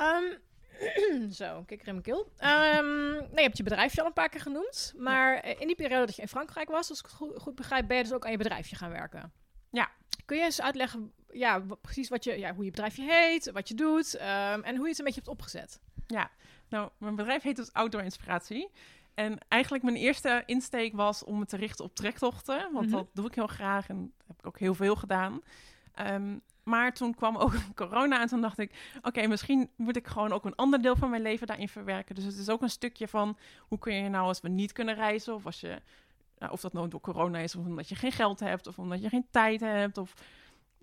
Ehm, 0.00 1.30
zo, 1.40 1.62
kikker 1.66 1.86
in 1.86 1.92
mijn 1.92 2.04
keel. 2.04 2.32
Ehm, 2.36 3.12
nee, 3.12 3.34
je 3.34 3.40
hebt 3.40 3.56
je 3.56 3.62
bedrijfje 3.62 4.00
al 4.00 4.06
een 4.06 4.12
paar 4.12 4.28
keer 4.28 4.40
genoemd. 4.40 4.92
Maar 4.96 5.36
eh, 5.36 5.60
in 5.60 5.66
die 5.66 5.76
periode 5.76 6.06
dat 6.06 6.16
je 6.16 6.22
in 6.22 6.28
Frankrijk 6.28 6.68
was, 6.68 6.88
als 6.88 6.98
ik 6.98 7.04
het 7.04 7.14
goed, 7.14 7.38
goed 7.38 7.54
begrijp, 7.54 7.88
ben 7.88 7.96
je 7.96 8.02
dus 8.02 8.12
ook 8.12 8.24
aan 8.24 8.30
je 8.30 8.36
bedrijfje 8.36 8.76
gaan 8.76 8.90
werken. 8.90 9.32
Ja. 9.70 9.90
Kun 10.24 10.36
je 10.36 10.44
eens 10.44 10.60
uitleggen, 10.60 11.12
ja, 11.32 11.62
precies 11.80 12.08
wat 12.08 12.24
je, 12.24 12.38
ja, 12.38 12.54
hoe 12.54 12.64
je 12.64 12.70
bedrijfje 12.70 13.02
heet, 13.02 13.50
wat 13.52 13.68
je 13.68 13.74
doet 13.74 14.14
ehm, 14.14 14.60
en 14.62 14.74
hoe 14.76 14.84
je 14.84 14.90
het 14.90 14.98
een 14.98 15.04
beetje 15.04 15.20
hebt 15.20 15.28
opgezet? 15.32 15.80
nou, 16.68 16.90
mijn 16.98 17.14
bedrijf 17.14 17.42
heet 17.42 17.56
dus 17.56 17.72
Outdoor 17.72 18.02
Inspiratie. 18.02 18.70
En 19.14 19.38
eigenlijk 19.48 19.84
mijn 19.84 19.96
eerste 19.96 20.42
insteek 20.46 20.94
was 20.94 21.24
om 21.24 21.38
me 21.38 21.46
te 21.46 21.56
richten 21.56 21.84
op 21.84 21.94
trektochten. 21.94 22.72
Want 22.72 22.86
Mhm. 22.86 22.96
dat 22.96 23.06
doe 23.12 23.26
ik 23.26 23.34
heel 23.34 23.46
graag 23.46 23.88
en 23.88 24.12
heb 24.26 24.38
ik 24.38 24.46
ook 24.46 24.58
heel 24.58 24.74
veel 24.74 24.96
gedaan. 24.96 25.40
Ehm, 25.94 26.38
maar 26.62 26.92
toen 26.92 27.14
kwam 27.14 27.36
ook 27.36 27.52
corona 27.74 28.20
en 28.20 28.26
toen 28.28 28.40
dacht 28.40 28.58
ik... 28.58 28.90
oké, 29.02 29.26
misschien 29.26 29.70
moet 29.76 29.96
ik 29.96 30.06
gewoon 30.06 30.32
ook 30.32 30.44
een 30.44 30.54
ander 30.54 30.82
deel 30.82 30.96
van 30.96 31.10
mijn 31.10 31.22
leven 31.22 31.46
daarin 31.46 31.68
verwerken. 31.68 32.14
Dus 32.14 32.24
het 32.24 32.36
is 32.36 32.48
ook 32.48 32.62
een 32.62 32.70
stukje 32.70 33.08
van... 33.08 33.36
hoe 33.58 33.78
kun 33.78 33.94
je 33.94 34.08
nou 34.08 34.26
als 34.26 34.40
we 34.40 34.48
niet 34.48 34.72
kunnen 34.72 34.94
reizen... 34.94 35.34
of 35.34 35.46
als 35.46 35.60
je 35.60 35.80
nou, 36.38 36.52
of 36.52 36.60
dat 36.60 36.72
nou 36.72 36.88
door 36.88 37.00
corona 37.00 37.38
is, 37.38 37.56
of 37.56 37.64
omdat 37.66 37.88
je 37.88 37.94
geen 37.94 38.12
geld 38.12 38.40
hebt, 38.40 38.66
of 38.66 38.78
omdat 38.78 39.02
je 39.02 39.08
geen 39.08 39.26
tijd 39.30 39.60
hebt, 39.60 39.98
of 39.98 40.14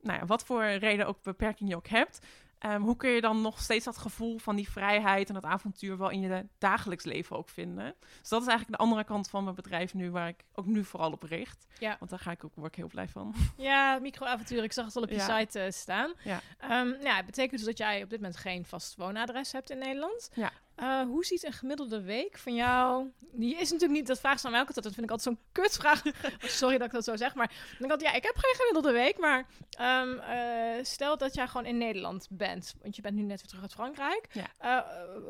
nou 0.08 0.20
ja, 0.20 0.26
wat 0.26 0.44
voor 0.44 0.64
reden 0.66 1.08
ook 1.08 1.24
beperking 1.24 1.70
je 1.70 1.76
ook 1.76 1.88
hebt. 1.88 2.20
Ehm, 2.60 2.82
hoe 2.82 2.96
kun 2.96 3.10
je 3.10 3.22
dan 3.22 3.42
nog 3.42 3.60
steeds 3.62 3.86
dat 3.86 3.98
gevoel 3.98 4.38
van 4.38 4.56
die 4.56 4.70
vrijheid 4.70 5.28
en 5.28 5.34
dat 5.34 5.44
avontuur 5.44 5.98
wel 5.98 6.10
in 6.10 6.22
je 6.22 6.46
dagelijks 6.58 7.04
leven 7.04 7.38
ook 7.38 7.50
vinden? 7.50 7.96
Dus 8.20 8.30
dat 8.30 8.42
is 8.42 8.48
eigenlijk 8.48 8.78
de 8.78 8.84
andere 8.84 9.04
kant 9.04 9.30
van 9.30 9.44
mijn 9.44 9.56
bedrijf 9.56 9.94
nu, 9.94 10.12
waar 10.12 10.28
ik 10.28 10.44
ook 10.54 10.66
nu 10.66 10.84
vooral 10.84 11.12
op 11.12 11.24
richt. 11.24 11.66
Ja. 11.80 11.96
Want 12.00 12.12
daar 12.12 12.20
ga 12.20 12.32
ik 12.32 12.44
ook, 12.44 12.56
word 12.56 12.68
ik 12.68 12.76
heel 12.76 12.88
blij 12.88 13.08
van. 13.08 13.34
Ja, 13.58 14.00
microavontuur. 14.02 14.64
Ik 14.64 14.74
zag 14.74 14.86
het 14.86 14.96
al 14.96 15.02
op 15.02 15.10
je 15.10 15.16
Ja. 15.16 15.40
site 15.40 15.60
eh, 15.60 15.72
staan. 15.72 16.14
Ja. 16.24 16.40
Ehm, 16.58 16.88
ja, 17.02 17.16
het 17.16 17.26
betekent 17.26 17.58
dus 17.58 17.68
dat 17.68 17.78
jij 17.78 18.04
op 18.04 18.10
dit 18.10 18.20
moment 18.20 18.38
geen 18.38 18.66
vast 18.66 18.96
woonadres 18.96 19.52
hebt 19.52 19.70
in 19.70 19.78
Nederland. 19.78 20.30
Ja. 20.34 20.52
Eh, 20.78 21.02
hoe 21.02 21.26
ziet 21.26 21.46
een 21.46 21.54
gemiddelde 21.54 22.02
week 22.02 22.38
van 22.38 22.56
jou? 22.56 23.12
Die 23.20 23.56
is 23.56 23.72
natuurlijk 23.72 24.00
niet, 24.00 24.08
dat 24.08 24.20
vraag 24.20 24.46
aan 24.46 24.52
mij 24.52 24.60
ook 24.60 24.68
altijd. 24.68 24.86
Dat 24.86 24.94
vind 24.94 25.06
ik 25.06 25.12
altijd 25.12 25.36
zo'n 25.36 25.46
kutvraag. 25.52 26.02
Sorry 26.62 26.78
dat 26.78 26.88
ik 26.88 26.94
dat 26.94 27.04
zo 27.04 27.16
zeg. 27.16 27.36
Maar 27.36 27.48
denk 27.48 27.84
ik 27.84 27.92
altijd, 27.92 28.10
ja, 28.10 28.16
ik 28.18 28.24
heb 28.24 28.36
geen 28.38 28.56
gemiddelde 28.56 28.92
week. 28.92 29.18
Maar 29.18 29.46
ehm, 29.70 30.18
eh, 30.18 30.84
stel 30.84 31.18
dat 31.18 31.36
jij 31.36 31.48
gewoon 31.48 31.66
in 31.66 31.78
Nederland 31.78 32.28
bent. 32.30 32.76
Want 32.82 32.96
je 32.96 33.02
bent 33.02 33.16
nu 33.16 33.22
net 33.22 33.38
weer 33.38 33.48
terug 33.48 33.62
uit 33.62 33.74
Frankrijk. 33.74 34.28
Ja. 34.32 34.46
Eh, 34.58 34.86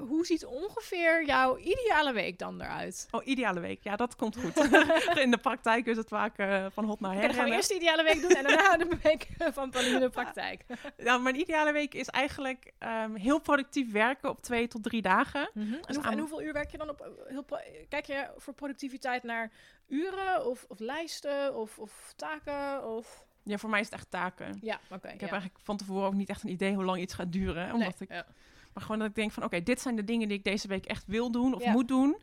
hoe 0.07 0.25
ziet 0.25 0.45
ongeveer 0.45 1.25
jouw 1.25 1.57
ideale 1.57 2.13
week 2.13 2.39
dan 2.39 2.61
eruit? 2.61 3.07
Oh, 3.11 3.25
ideale 3.25 3.59
week. 3.59 3.83
Ja, 3.83 3.95
dat 3.95 4.15
komt 4.15 4.37
goed. 4.37 4.57
in 5.25 5.31
de 5.31 5.37
praktijk 5.37 5.85
is 5.85 5.97
het 5.97 6.07
vaak 6.07 6.35
van 6.73 6.85
hot 6.85 6.99
naar 6.99 7.13
her. 7.13 7.21
dan 7.21 7.33
gaan 7.33 7.49
we 7.49 7.55
eerst 7.55 7.69
de 7.69 7.75
ideale 7.75 8.03
week 8.03 8.21
doen 8.21 8.31
en 8.31 8.43
daarna 8.43 8.77
de 8.85 8.97
week 9.03 9.27
van 9.37 9.69
Pauline 9.69 9.95
in 9.95 10.01
de 10.01 10.09
praktijk. 10.09 10.65
Nou, 10.97 11.21
mijn 11.21 11.39
ideale 11.39 11.71
week 11.71 11.93
is 11.93 12.07
eigenlijk 12.07 12.71
ehm, 12.77 13.15
heel 13.15 13.39
productief 13.39 13.91
werken 13.91 14.29
op 14.29 14.41
twee 14.41 14.67
tot 14.67 14.83
drie 14.83 15.01
dagen. 15.01 15.36
En, 15.53 15.69
hoe- 15.95 16.03
aan- 16.03 16.11
en 16.11 16.19
hoeveel 16.19 16.41
uur 16.41 16.53
werk 16.53 16.71
je 16.71 16.77
dan 16.77 16.89
op? 16.89 17.01
eh, 17.01 17.07
Heel 17.27 17.45
kijk 17.89 18.05
je 18.05 18.27
voor 18.37 18.53
productiviteit 18.53 19.23
naar 19.23 19.51
uren 19.87 20.45
of, 20.45 20.65
of 20.67 20.79
lijsten 20.79 21.55
of, 21.55 21.79
of 21.79 22.13
taken? 22.15 22.85
Of... 22.95 23.25
Ja, 23.43 23.57
voor 23.57 23.69
mij 23.69 23.79
is 23.79 23.85
het 23.85 23.95
echt 23.95 24.09
taken. 24.11 24.57
Ja, 24.61 24.79
oké. 24.89 25.07
Ik 25.07 25.21
heb 25.21 25.31
eigenlijk 25.31 25.59
van 25.63 25.77
tevoren 25.77 26.07
ook 26.07 26.13
niet 26.13 26.29
echt 26.29 26.43
een 26.43 26.49
idee 26.49 26.73
hoe 26.75 26.83
lang 26.83 26.99
iets 27.01 27.13
gaat 27.13 27.31
duren. 27.31 27.73
Omdat 27.73 27.99
ik, 28.01 28.09
ja. 28.11 28.25
Maar 28.73 28.83
gewoon 28.83 28.99
dat 28.99 29.07
ik 29.09 29.15
denk 29.15 29.31
van, 29.31 29.43
oké, 29.43 29.63
dit 29.63 29.81
zijn 29.81 29.95
de 29.95 30.03
dingen 30.03 30.27
die 30.27 30.37
ik 30.37 30.43
deze 30.43 30.67
week 30.67 30.85
echt 30.85 31.03
wil 31.07 31.31
doen 31.31 31.53
of 31.55 31.63
Ja. 31.63 31.71
moet 31.71 31.87
doen. 31.87 32.17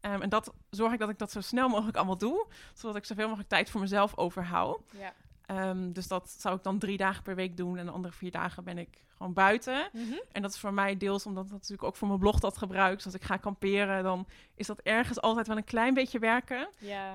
Ehm, 0.00 0.22
en 0.22 0.28
dat 0.28 0.52
zorg 0.70 0.92
ik 0.92 0.98
dat 0.98 1.08
ik 1.08 1.18
dat 1.18 1.30
zo 1.30 1.40
snel 1.40 1.68
mogelijk 1.68 1.96
allemaal 1.96 2.18
doe. 2.18 2.46
Zodat 2.74 2.96
ik 2.96 3.04
zoveel 3.04 3.24
mogelijk 3.26 3.48
tijd 3.48 3.70
voor 3.70 3.80
mezelf 3.80 4.16
overhoud. 4.16 4.80
ja. 4.98 5.12
Ehm, 5.46 5.92
dus 5.92 6.08
dat 6.08 6.30
zou 6.38 6.56
ik 6.56 6.62
dan 6.62 6.78
drie 6.78 6.96
dagen 6.96 7.22
per 7.22 7.34
week 7.34 7.56
doen. 7.56 7.78
En 7.78 7.86
de 7.86 7.92
andere 7.92 8.14
vier 8.14 8.30
dagen 8.30 8.64
ben 8.64 8.78
ik 8.78 9.04
gewoon 9.16 9.32
buiten. 9.32 9.88
Mhm. 9.92 10.14
En 10.32 10.42
dat 10.42 10.50
is 10.50 10.58
voor 10.58 10.72
mij 10.72 10.96
deels 10.96 11.26
omdat 11.26 11.44
dat 11.44 11.52
natuurlijk 11.52 11.82
ook 11.82 11.96
voor 11.96 12.08
mijn 12.08 12.20
blog 12.20 12.40
dat 12.40 12.58
gebruik. 12.58 12.94
Dus 12.94 13.04
als 13.04 13.14
ik 13.14 13.24
ga 13.24 13.36
kamperen, 13.36 14.02
dan 14.02 14.26
is 14.54 14.66
dat 14.66 14.80
ergens 14.80 15.20
altijd 15.20 15.46
wel 15.46 15.56
een 15.56 15.64
klein 15.64 15.94
beetje 15.94 16.18
werken. 16.18 16.68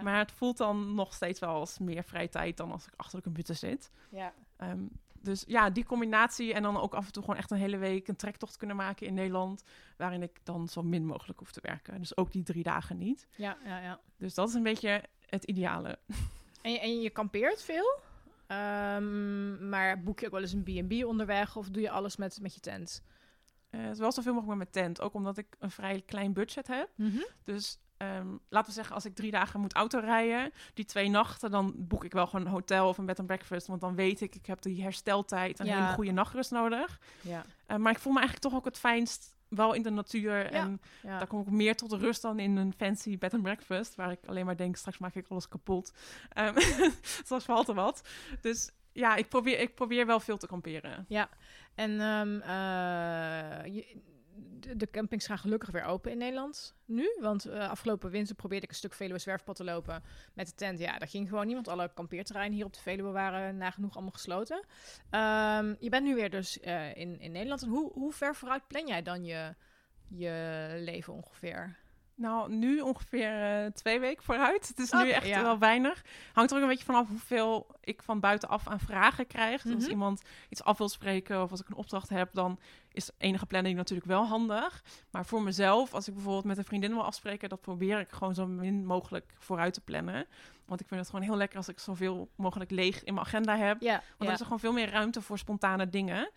Maar 0.03 0.17
het 0.17 0.31
voelt 0.31 0.57
dan 0.57 0.95
nog 0.95 1.13
steeds 1.13 1.39
wel 1.39 1.53
als 1.53 1.79
meer 1.79 2.03
vrije 2.03 2.29
tijd 2.29 2.57
dan 2.57 2.71
als 2.71 2.85
ik 2.87 2.93
achter 2.95 3.17
de 3.17 3.23
computer 3.23 3.55
zit. 3.55 3.91
ja. 4.09 4.33
Ehm, 4.57 4.83
dus 5.21 5.43
ja, 5.47 5.69
die 5.69 5.85
combinatie 5.85 6.53
en 6.53 6.63
dan 6.63 6.77
ook 6.77 6.93
af 6.93 7.05
en 7.05 7.11
toe 7.11 7.23
gewoon 7.23 7.37
echt 7.39 7.51
een 7.51 7.57
hele 7.57 7.77
week 7.77 8.07
een 8.07 8.15
trektocht 8.15 8.57
kunnen 8.57 8.75
maken 8.75 9.07
in 9.07 9.13
Nederland. 9.13 9.63
Waarin 9.97 10.21
ik 10.21 10.39
dan 10.43 10.67
zo 10.67 10.83
min 10.83 11.05
mogelijk 11.05 11.39
hoef 11.39 11.51
te 11.51 11.61
werken. 11.61 11.99
Dus 11.99 12.17
ook 12.17 12.31
die 12.31 12.43
drie 12.43 12.63
dagen 12.63 12.97
niet. 12.97 13.27
Ja, 13.35 13.57
ja, 13.65 13.79
ja. 13.79 13.99
Dus 14.17 14.33
dat 14.33 14.47
is 14.47 14.53
een 14.53 14.63
beetje 14.63 15.03
het 15.25 15.43
ideale. 15.43 15.99
En, 16.61 16.71
je, 16.71 16.79
en 16.79 17.01
je 17.01 17.09
kampeert 17.09 17.61
veel? 17.61 17.99
Ehm, 18.49 19.69
maar 19.69 20.03
boek 20.03 20.19
je 20.19 20.25
ook 20.25 20.31
wel 20.31 20.41
eens 20.41 20.53
een 20.53 20.63
B&B 20.63 21.05
onderweg 21.05 21.55
of 21.55 21.69
doe 21.69 21.81
je 21.81 21.89
alles 21.89 22.15
met, 22.15 22.39
met 22.41 22.53
je 22.53 22.59
tent? 22.59 23.03
eh, 23.69 23.91
wel 23.91 24.11
zoveel 24.11 24.33
mogelijk 24.33 24.59
met 24.59 24.73
mijn 24.73 24.85
tent. 24.85 25.01
Ook 25.01 25.13
omdat 25.13 25.37
ik 25.37 25.55
een 25.59 25.71
vrij 25.71 26.01
klein 26.05 26.33
budget 26.33 26.67
heb. 26.67 26.89
Mhm. 26.95 27.21
Dus 27.43 27.79
ehm, 27.97 28.27
laten 28.49 28.67
we 28.69 28.75
zeggen, 28.75 28.95
als 28.95 29.05
ik 29.05 29.15
drie 29.15 29.31
dagen 29.31 29.59
moet 29.59 29.73
autorijden, 29.73 30.51
die 30.73 30.85
twee 30.85 31.09
nachten, 31.09 31.51
dan 31.51 31.73
boek 31.77 32.03
ik 32.03 32.13
wel 32.13 32.27
gewoon 32.27 32.45
een 32.45 32.51
hotel 32.51 32.87
of 32.87 32.97
een 32.97 33.05
bed 33.05 33.19
and 33.19 33.27
breakfast. 33.27 33.67
Want 33.67 33.81
dan 33.81 33.95
weet 33.95 34.21
ik, 34.21 34.35
ik 34.35 34.45
heb 34.45 34.61
die 34.61 34.81
hersteltijd 34.81 35.59
en 35.59 35.67
een 35.67 35.73
hele 35.73 35.93
goede 35.93 36.11
nachtrust 36.11 36.51
nodig. 36.51 36.99
Ja. 37.21 37.45
Eh, 37.65 37.77
maar 37.77 37.91
ik 37.91 37.99
voel 37.99 38.13
me 38.13 38.19
eigenlijk 38.19 38.49
toch 38.49 38.59
ook 38.59 38.65
het 38.65 38.77
fijnst 38.77 39.37
wel 39.49 39.73
in 39.73 39.81
de 39.81 39.89
natuur. 39.89 40.45
En 40.45 40.81
Ja. 41.01 41.17
daar 41.17 41.27
kom 41.27 41.41
ik 41.41 41.49
meer 41.49 41.75
tot 41.75 41.89
de 41.89 41.97
rust 41.97 42.21
dan 42.21 42.39
in 42.39 42.55
een 42.57 42.73
fancy 42.77 43.17
bed 43.17 43.33
and 43.33 43.43
breakfast. 43.43 43.95
Waar 43.95 44.11
ik 44.11 44.19
alleen 44.25 44.45
maar 44.45 44.57
denk, 44.57 44.75
straks 44.75 44.97
maak 44.97 45.15
ik 45.15 45.25
alles 45.29 45.47
kapot. 45.47 45.93
Ehm 46.29 46.59
zoals 47.27 47.43
valt 47.45 47.67
er 47.67 47.73
wat. 47.75 48.07
Dus 48.41 48.71
ja, 48.91 49.15
ik 49.15 49.29
probeer, 49.29 49.59
ik 49.59 49.75
probeer 49.75 50.05
wel 50.05 50.19
veel 50.19 50.37
te 50.37 50.47
kamperen. 50.47 51.05
En 51.75 52.01
ehm, 52.01 52.39
eh, 52.41 53.73
je- 53.75 53.97
de, 54.77 54.89
campings 54.89 55.25
gaan 55.25 55.37
gelukkig 55.37 55.71
weer 55.71 55.83
open 55.83 56.11
in 56.11 56.17
Nederland 56.17 56.75
nu. 56.85 57.17
Want 57.19 57.45
eh, 57.45 57.69
afgelopen 57.69 58.09
winter 58.09 58.35
probeerde 58.35 58.63
ik 58.63 58.71
een 58.71 58.77
stuk 58.77 58.93
Veluwe 58.93 59.19
zwerfpad 59.19 59.55
te 59.55 59.63
lopen 59.63 60.03
met 60.33 60.47
de 60.47 60.55
tent. 60.55 60.79
Ja, 60.79 60.97
dat 60.97 61.09
ging 61.09 61.29
gewoon 61.29 61.45
niet, 61.45 61.55
want 61.55 61.67
alle 61.67 61.91
kampeerterreinen 61.93 62.55
hier 62.55 62.65
op 62.65 62.73
de 62.73 62.79
Veluwe 62.79 63.11
waren 63.11 63.57
nagenoeg 63.57 63.93
allemaal 63.93 64.11
gesloten. 64.11 64.65
Ehm, 65.09 65.75
je 65.79 65.89
bent 65.89 66.05
nu 66.05 66.15
weer 66.15 66.29
dus 66.29 66.59
eh, 66.59 66.95
in, 66.95 67.19
in 67.19 67.31
Nederland. 67.31 67.61
En 67.61 67.69
hoe, 67.69 67.91
hoe 67.93 68.11
ver 68.11 68.35
vooruit 68.35 68.67
plan 68.67 68.87
jij 68.87 69.01
dan 69.01 69.25
je, 69.25 69.55
je 70.07 70.67
leven 70.79 71.13
ongeveer? 71.13 71.77
Nou, 72.19 72.51
nu 72.53 72.79
ongeveer 72.81 73.63
eh, 73.63 73.65
twee 73.71 73.99
weken 73.99 74.23
vooruit. 74.23 74.67
Het 74.67 74.79
is 74.79 74.91
nu 74.91 74.99
Oké, 74.99 75.09
echt 75.09 75.27
ja. 75.27 75.41
wel 75.41 75.57
weinig. 75.59 76.03
Hangt 76.33 76.51
er 76.51 76.57
ook 76.57 76.63
een 76.63 76.69
beetje 76.69 76.85
vanaf 76.85 77.07
hoeveel 77.07 77.67
ik 77.83 78.01
van 78.03 78.19
buitenaf 78.19 78.67
aan 78.67 78.79
vragen 78.79 79.27
krijg. 79.27 79.61
Dus 79.61 79.73
Als 79.73 79.83
Mhm. 79.83 79.91
iemand 79.91 80.21
iets 80.49 80.63
af 80.63 80.77
wil 80.77 80.89
spreken 80.89 81.41
of 81.41 81.51
als 81.51 81.61
ik 81.61 81.67
een 81.69 81.75
opdracht 81.75 82.09
heb, 82.09 82.29
dan 82.33 82.59
is 82.91 83.09
enige 83.17 83.45
planning 83.45 83.75
natuurlijk 83.77 84.07
wel 84.09 84.25
handig. 84.25 84.83
Maar 85.11 85.25
voor 85.25 85.41
mezelf, 85.41 85.93
als 85.93 86.07
ik 86.07 86.13
bijvoorbeeld 86.13 86.45
met 86.45 86.57
een 86.57 86.63
vriendin 86.65 86.93
wil 86.93 87.03
afspreken, 87.05 87.49
dat 87.49 87.61
probeer 87.61 87.99
ik 87.99 88.09
gewoon 88.11 88.33
zo 88.33 88.47
min 88.47 88.85
mogelijk 88.85 89.33
vooruit 89.37 89.73
te 89.73 89.81
plannen. 89.81 90.25
Want 90.65 90.81
ik 90.81 90.87
vind 90.87 90.99
het 90.99 91.09
gewoon 91.09 91.25
heel 91.25 91.35
lekker 91.37 91.57
als 91.57 91.67
ik 91.67 91.79
zoveel 91.79 92.29
mogelijk 92.35 92.71
leeg 92.71 93.03
in 93.03 93.13
mijn 93.13 93.25
agenda 93.25 93.57
heb. 93.57 93.81
Want 93.81 94.01
dan 94.17 94.31
is 94.31 94.37
er 94.39 94.43
gewoon 94.43 94.59
veel 94.59 94.73
meer 94.73 94.89
ruimte 94.89 95.21
voor 95.21 95.37
spontane 95.37 95.89
dingen. 95.89 96.29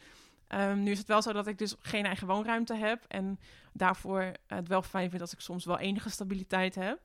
Ehm, 0.53 0.83
nu 0.83 0.91
is 0.91 0.99
het 0.99 1.09
wel 1.09 1.23
zo 1.23 1.33
dat 1.33 1.47
ik 1.47 1.59
dus 1.59 1.75
geen 1.79 2.05
eigen 2.05 2.27
woonruimte 2.27 2.75
heb. 2.75 3.05
En 3.09 3.39
daarvoor 3.73 4.33
het 4.47 4.69
wel 4.69 4.83
fijn 4.83 5.11
vind 5.11 5.21
als 5.23 5.33
ik 5.33 5.41
soms 5.41 5.65
wel 5.65 5.79
enige 5.79 6.11
stabiliteit 6.11 6.75
heb. 6.75 7.01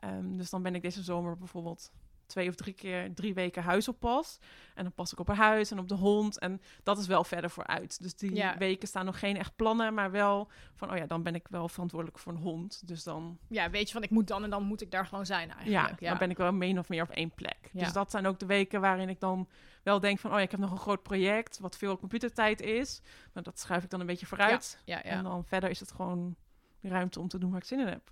Ehm, 0.00 0.36
dus 0.36 0.50
dan 0.50 0.62
ben 0.62 0.74
ik 0.74 0.82
deze 0.82 1.02
zomer 1.02 1.36
bijvoorbeeld 1.38 1.92
twee 2.30 2.48
of 2.48 2.54
drie 2.54 2.74
keer 2.74 3.14
drie 3.14 3.34
weken 3.34 3.62
huisoppas. 3.62 4.38
En 4.74 4.82
dan 4.82 4.92
pas 4.92 5.12
ik 5.12 5.18
op 5.18 5.26
haar 5.26 5.36
huis 5.36 5.70
en 5.70 5.78
op 5.78 5.88
de 5.88 5.94
hond. 5.94 6.38
En 6.38 6.60
dat 6.82 6.98
is 6.98 7.06
wel 7.06 7.24
verder 7.24 7.50
vooruit. 7.50 8.02
Dus 8.02 8.14
die 8.14 8.34
Ja. 8.34 8.58
weken 8.58 8.88
staan 8.88 9.04
nog 9.04 9.18
geen 9.18 9.36
echt 9.36 9.56
plannen. 9.56 9.94
Maar 9.94 10.10
wel 10.10 10.50
van, 10.74 10.90
oh 10.90 10.96
ja, 10.96 11.06
dan 11.06 11.22
ben 11.22 11.34
ik 11.34 11.46
wel 11.50 11.68
verantwoordelijk 11.68 12.18
voor 12.18 12.32
een 12.32 12.38
hond. 12.38 12.88
Dus 12.88 13.02
dan, 13.02 13.38
ja, 13.48 13.70
weet 13.70 13.86
je 13.86 13.92
van 13.92 14.02
ik 14.02 14.10
moet 14.10 14.26
dan 14.28 14.44
en 14.44 14.50
dan 14.50 14.62
moet 14.62 14.80
ik 14.80 14.90
daar 14.90 15.06
gewoon 15.06 15.26
zijn 15.26 15.48
ja, 15.48 15.56
eigenlijk. 15.56 16.00
dan 16.00 16.18
ben 16.18 16.30
ik 16.30 16.36
wel 16.36 16.52
min 16.52 16.78
of 16.78 16.88
meer 16.88 17.02
op 17.02 17.10
één 17.10 17.30
plek. 17.34 17.68
Ja. 17.72 17.80
Dus 17.84 17.92
dat 17.92 18.10
zijn 18.10 18.26
ook 18.26 18.38
de 18.38 18.46
weken 18.46 18.80
waarin 18.80 19.08
ik 19.08 19.20
dan 19.20 19.48
wel 19.82 20.00
denk 20.00 20.18
van... 20.18 20.30
oh 20.30 20.36
ja, 20.36 20.42
ik 20.42 20.50
heb 20.50 20.60
nog 20.60 20.70
een 20.70 20.78
groot 20.78 21.02
project, 21.02 21.58
wat 21.58 21.76
veel 21.76 21.98
computertijd 21.98 22.60
is. 22.60 23.00
Maar 23.32 23.42
dat 23.42 23.58
schuif 23.58 23.84
ik 23.84 23.90
dan 23.90 24.00
een 24.00 24.06
beetje 24.06 24.26
vooruit. 24.26 24.78
ja, 24.84 24.96
ja. 24.96 25.02
En 25.02 25.22
dan 25.24 25.44
verder 25.44 25.70
is 25.70 25.80
het 25.80 25.92
gewoon 25.92 26.36
ruimte 26.80 27.20
om 27.20 27.28
te 27.28 27.38
doen 27.38 27.50
waar 27.50 27.60
ik 27.60 27.66
zin 27.66 27.80
in 27.80 27.86
heb. 27.86 28.10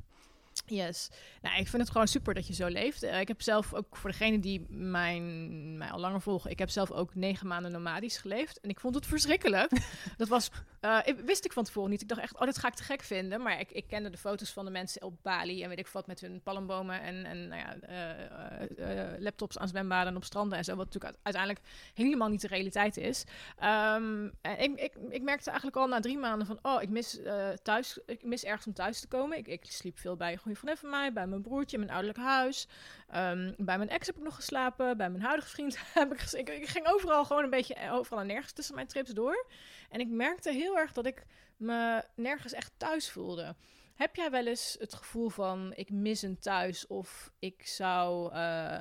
Yes. 0.66 1.10
Nou, 1.42 1.58
ik 1.58 1.68
vind 1.68 1.82
het 1.82 1.90
gewoon 1.90 2.08
super 2.08 2.34
dat 2.34 2.46
je 2.46 2.54
zo 2.54 2.66
leeft. 2.66 3.02
Eh, 3.02 3.20
ik 3.20 3.28
heb 3.28 3.42
zelf 3.42 3.74
ook, 3.74 3.96
voor 3.96 4.10
degene 4.10 4.38
die 4.38 4.66
mijn, 4.68 5.78
mij 5.78 5.90
al 5.90 5.98
langer 5.98 6.20
volgen, 6.20 6.50
ik 6.50 6.58
heb 6.58 6.70
zelf 6.70 6.90
ook 6.90 7.14
negen 7.14 7.46
maanden 7.46 7.72
nomadisch 7.72 8.16
geleefd. 8.16 8.60
En 8.60 8.70
ik 8.70 8.80
vond 8.80 8.94
het 8.94 9.06
verschrikkelijk. 9.06 9.70
dat 10.16 10.28
was, 10.28 10.50
eh, 10.80 10.98
ik, 11.04 11.18
wist 11.18 11.44
ik 11.44 11.52
van 11.52 11.64
tevoren 11.64 11.90
niet. 11.90 12.02
Ik 12.02 12.08
dacht 12.08 12.20
echt, 12.20 12.38
oh, 12.38 12.44
dit 12.44 12.58
ga 12.58 12.68
ik 12.68 12.74
te 12.74 12.82
gek 12.82 13.02
vinden. 13.02 13.42
Maar 13.42 13.60
ik, 13.60 13.70
ik 13.70 13.86
kende 13.86 14.10
de 14.10 14.16
foto's 14.16 14.50
van 14.50 14.64
de 14.64 14.70
mensen 14.70 15.02
op 15.02 15.22
Bali 15.22 15.62
en 15.62 15.68
weet 15.68 15.78
ik 15.78 15.86
wat, 15.86 16.06
met 16.06 16.20
hun 16.20 16.42
palmbomen 16.42 17.00
en, 17.00 17.24
en 17.24 17.48
nou 17.48 17.60
ja, 17.60 17.76
eh, 17.80 19.20
laptops 19.20 19.58
aan 19.58 19.68
zwembaden 19.68 20.08
en 20.08 20.16
op 20.16 20.24
stranden 20.24 20.58
en 20.58 20.64
zo. 20.64 20.76
Wat 20.76 20.84
natuurlijk 20.84 21.16
uiteindelijk 21.22 21.64
helemaal 21.94 22.28
niet 22.28 22.40
de 22.40 22.48
realiteit 22.48 22.96
is. 22.96 23.24
Ehm, 23.58 24.28
en 24.40 24.58
ik, 24.58 24.80
ik, 24.80 24.96
ik 25.08 25.22
merkte 25.22 25.50
eigenlijk 25.50 25.78
al 25.78 25.86
na 25.86 26.00
drie 26.00 26.18
maanden 26.18 26.46
van, 26.46 26.58
oh, 26.62 26.82
ik 26.82 26.88
mis 26.88 27.18
thuis, 27.62 27.98
ik 28.06 28.24
mis 28.24 28.44
ergens 28.44 28.66
om 28.66 28.72
thuis 28.72 29.00
te 29.00 29.08
komen. 29.08 29.38
Ik, 29.38 29.48
ik 29.48 29.64
sliep 29.64 29.98
veel 29.98 30.16
bij 30.16 30.36
goede 30.48 30.60
vriendin 30.60 30.90
van 30.90 30.90
mij, 31.00 31.12
bij 31.12 31.26
mijn 31.26 31.42
broertje, 31.42 31.76
in 31.76 31.84
mijn 31.84 31.94
ouderlijk 31.94 32.24
huis. 32.24 32.68
Ehm, 33.08 33.52
bij 33.56 33.76
mijn 33.76 33.88
ex 33.88 34.06
heb 34.06 34.16
ik 34.16 34.22
nog 34.22 34.34
geslapen, 34.34 34.96
bij 34.96 35.10
mijn 35.10 35.22
huidige 35.22 35.48
vriend 35.48 35.78
heb 35.94 36.12
ik, 36.12 36.32
ik, 36.32 36.48
ik 36.48 36.66
ging 36.66 36.86
overal 36.86 37.24
gewoon 37.24 37.44
een 37.44 37.50
beetje 37.50 37.74
eh, 37.74 37.94
overal 37.94 38.20
en 38.20 38.26
nergens 38.26 38.52
tussen 38.52 38.74
mijn 38.74 38.86
trips 38.86 39.10
door. 39.10 39.46
En 39.90 40.00
ik 40.00 40.08
merkte 40.08 40.50
heel 40.50 40.78
erg 40.78 40.92
dat 40.92 41.06
ik 41.06 41.26
me 41.56 42.04
nergens 42.14 42.52
echt 42.52 42.72
thuis 42.76 43.10
voelde. 43.10 43.54
Heb 43.94 44.16
jij 44.16 44.30
wel 44.30 44.46
eens 44.46 44.76
het 44.78 44.94
gevoel 44.94 45.28
van 45.28 45.72
ik 45.74 45.90
mis 45.90 46.22
een 46.22 46.38
thuis 46.38 46.86
of 46.86 47.32
ik 47.38 47.66
zou, 47.66 48.32
eh, 48.32 48.78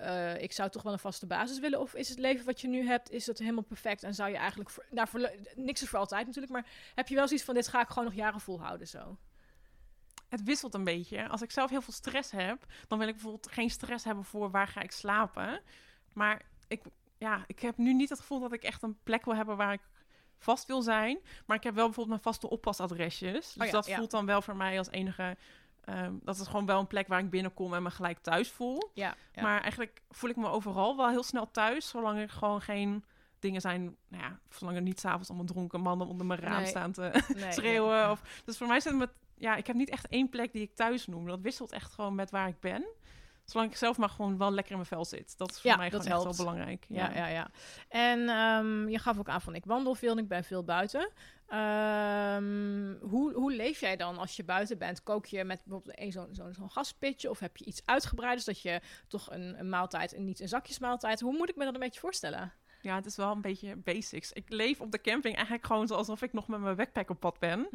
eh, 0.00 0.42
ik 0.42 0.52
zou 0.52 0.70
toch 0.70 0.82
wel 0.82 0.92
een 0.92 0.98
vaste 0.98 1.26
basis 1.26 1.58
willen? 1.58 1.80
Of 1.80 1.94
is 1.94 2.08
het 2.08 2.18
leven 2.18 2.46
wat 2.46 2.60
je 2.60 2.68
nu 2.68 2.86
hebt, 2.86 3.10
is 3.10 3.24
dat 3.24 3.38
helemaal 3.38 3.62
perfect 3.62 4.02
en 4.02 4.14
zou 4.14 4.30
je 4.30 4.36
eigenlijk, 4.36 4.70
voor, 4.70 4.84
voor, 4.92 5.30
niks 5.54 5.82
is 5.82 5.88
voor 5.88 5.98
altijd 5.98 6.26
natuurlijk, 6.26 6.52
maar 6.52 6.66
heb 6.94 7.08
je 7.08 7.14
wel 7.14 7.26
zoiets 7.26 7.44
van 7.44 7.54
dit 7.54 7.68
ga 7.68 7.80
ik 7.80 7.88
gewoon 7.88 8.04
nog 8.04 8.14
jaren 8.14 8.40
volhouden 8.40 8.88
zo? 8.88 9.18
Het 10.28 10.42
wisselt 10.42 10.74
een 10.74 10.84
beetje. 10.84 11.28
Als 11.28 11.42
ik 11.42 11.50
zelf 11.50 11.70
heel 11.70 11.80
veel 11.82 11.92
stress 11.92 12.30
heb, 12.30 12.64
dan 12.88 12.98
wil 12.98 13.08
ik 13.08 13.14
bijvoorbeeld 13.14 13.52
geen 13.52 13.70
stress 13.70 14.04
hebben 14.04 14.24
voor 14.24 14.50
waar 14.50 14.68
ga 14.68 14.80
ik 14.80 14.92
slapen. 14.92 15.60
Maar 16.12 16.42
ik, 16.68 16.82
ja, 17.18 17.44
ik 17.46 17.60
heb 17.60 17.76
nu 17.76 17.94
niet 17.94 18.08
het 18.08 18.20
gevoel 18.20 18.40
dat 18.40 18.52
ik 18.52 18.62
echt 18.62 18.82
een 18.82 18.98
plek 19.02 19.24
wil 19.24 19.34
hebben 19.34 19.56
waar 19.56 19.72
ik 19.72 19.80
vast 20.38 20.66
wil 20.66 20.82
zijn. 20.82 21.18
Maar 21.46 21.56
ik 21.56 21.62
heb 21.62 21.74
wel 21.74 21.84
bijvoorbeeld 21.84 22.22
mijn 22.22 22.34
vaste 22.34 22.50
oppasadresjes. 22.50 23.52
Dus 23.52 23.56
Oh 23.62 23.66
ja, 23.66 23.72
dat 23.72 23.86
ja. 23.86 23.96
voelt 23.96 24.10
dan 24.10 24.26
wel 24.26 24.42
voor 24.42 24.56
mij 24.56 24.78
als 24.78 24.90
enige... 24.90 25.36
ehm, 25.84 26.14
dat 26.22 26.38
is 26.40 26.46
gewoon 26.46 26.66
wel 26.66 26.80
een 26.80 26.86
plek 26.86 27.08
waar 27.08 27.18
ik 27.20 27.30
binnenkom 27.30 27.74
en 27.74 27.82
me 27.82 27.90
gelijk 27.90 28.18
thuis 28.18 28.50
voel. 28.50 28.90
Ja, 28.94 29.14
ja. 29.32 29.42
Maar 29.42 29.60
eigenlijk 29.60 30.02
voel 30.10 30.30
ik 30.30 30.36
me 30.36 30.48
overal 30.48 30.96
wel 30.96 31.08
heel 31.08 31.22
snel 31.22 31.50
thuis, 31.50 31.88
zolang 31.88 32.18
er 32.18 32.28
gewoon 32.30 32.60
geen 32.60 33.04
dingen 33.38 33.60
zijn... 33.60 33.96
Nou 34.08 34.22
ja, 34.22 34.38
zolang 34.50 34.76
er 34.76 34.82
niet 34.82 35.00
s'avonds 35.00 35.28
allemaal 35.28 35.46
dronken 35.46 35.80
mannen 35.80 36.06
onder 36.06 36.26
mijn 36.26 36.40
raam 36.40 36.60
Nee. 36.60 36.66
staan 36.66 36.92
te 36.92 37.00
Nee, 37.28 37.42
nee. 37.42 37.52
schreeuwen. 37.58 38.10
Of, 38.10 38.42
dus 38.44 38.56
voor 38.56 38.66
mij 38.66 38.80
zit 38.80 38.90
het 38.92 39.00
met... 39.00 39.10
Ja, 39.38 39.56
ik 39.56 39.66
heb 39.66 39.76
niet 39.76 39.90
echt 39.90 40.08
één 40.08 40.28
plek 40.28 40.52
die 40.52 40.62
ik 40.62 40.74
thuis 40.74 41.06
noem. 41.06 41.26
Dat 41.26 41.40
wisselt 41.40 41.72
echt 41.72 41.92
gewoon 41.92 42.14
met 42.14 42.30
waar 42.30 42.48
ik 42.48 42.60
ben. 42.60 42.86
Zolang 43.44 43.70
ik 43.70 43.76
zelf 43.76 43.96
maar 43.96 44.08
gewoon 44.08 44.38
wel 44.38 44.52
lekker 44.52 44.70
in 44.72 44.76
mijn 44.76 44.88
vel 44.88 45.04
zit. 45.04 45.38
Dat 45.38 45.50
is 45.50 45.60
voor 45.60 45.70
Ja, 45.70 45.76
mij 45.76 45.90
gewoon 45.90 46.06
echt 46.06 46.22
wel 46.22 46.36
belangrijk. 46.36 46.84
Ja, 46.88 47.10
ja, 47.14 47.26
ja. 47.26 47.50
En 47.88 48.28
ehm, 48.28 48.88
je 48.88 48.98
gaf 48.98 49.18
ook 49.18 49.28
aan 49.28 49.40
van 49.40 49.54
ik 49.54 49.64
wandel 49.64 49.94
veel 49.94 50.10
en 50.10 50.18
ik 50.18 50.28
ben 50.28 50.44
veel 50.44 50.64
buiten. 50.64 51.12
Ehm, 51.46 52.94
hoe, 53.00 53.32
hoe 53.32 53.52
leef 53.52 53.80
jij 53.80 53.96
dan 53.96 54.18
als 54.18 54.36
je 54.36 54.44
buiten 54.44 54.78
bent? 54.78 55.02
Kook 55.02 55.26
je 55.26 55.44
met 55.44 55.62
bijvoorbeeld 55.64 56.00
een 56.00 56.12
zo'n 56.12 56.54
zo'n 56.54 56.70
gaspitje 56.70 57.30
of 57.30 57.38
heb 57.38 57.56
je 57.56 57.64
iets 57.64 57.82
uitgebreid? 57.84 58.36
Dus 58.36 58.44
dat 58.44 58.60
je 58.60 58.80
toch 59.08 59.30
een, 59.30 59.58
een 59.58 59.68
maaltijd 59.68 60.12
en 60.12 60.24
niet 60.24 60.40
een 60.40 60.48
zakjesmaaltijd. 60.48 61.20
Hoe 61.20 61.36
moet 61.36 61.48
ik 61.48 61.56
me 61.56 61.64
dat 61.64 61.74
een 61.74 61.80
beetje 61.80 62.00
voorstellen? 62.00 62.52
Ja, 62.86 62.94
het 62.94 63.06
is 63.06 63.16
wel 63.16 63.30
een 63.30 63.40
beetje 63.40 63.76
basics. 63.76 64.32
Ik 64.32 64.44
leef 64.48 64.80
op 64.80 64.92
de 64.92 65.00
camping 65.00 65.34
eigenlijk 65.34 65.66
gewoon 65.66 65.88
alsof 65.88 66.22
ik 66.22 66.32
nog 66.32 66.48
met 66.48 66.60
mijn 66.60 66.76
backpack 66.76 67.10
op 67.10 67.20
pad 67.20 67.38
ben. 67.38 67.68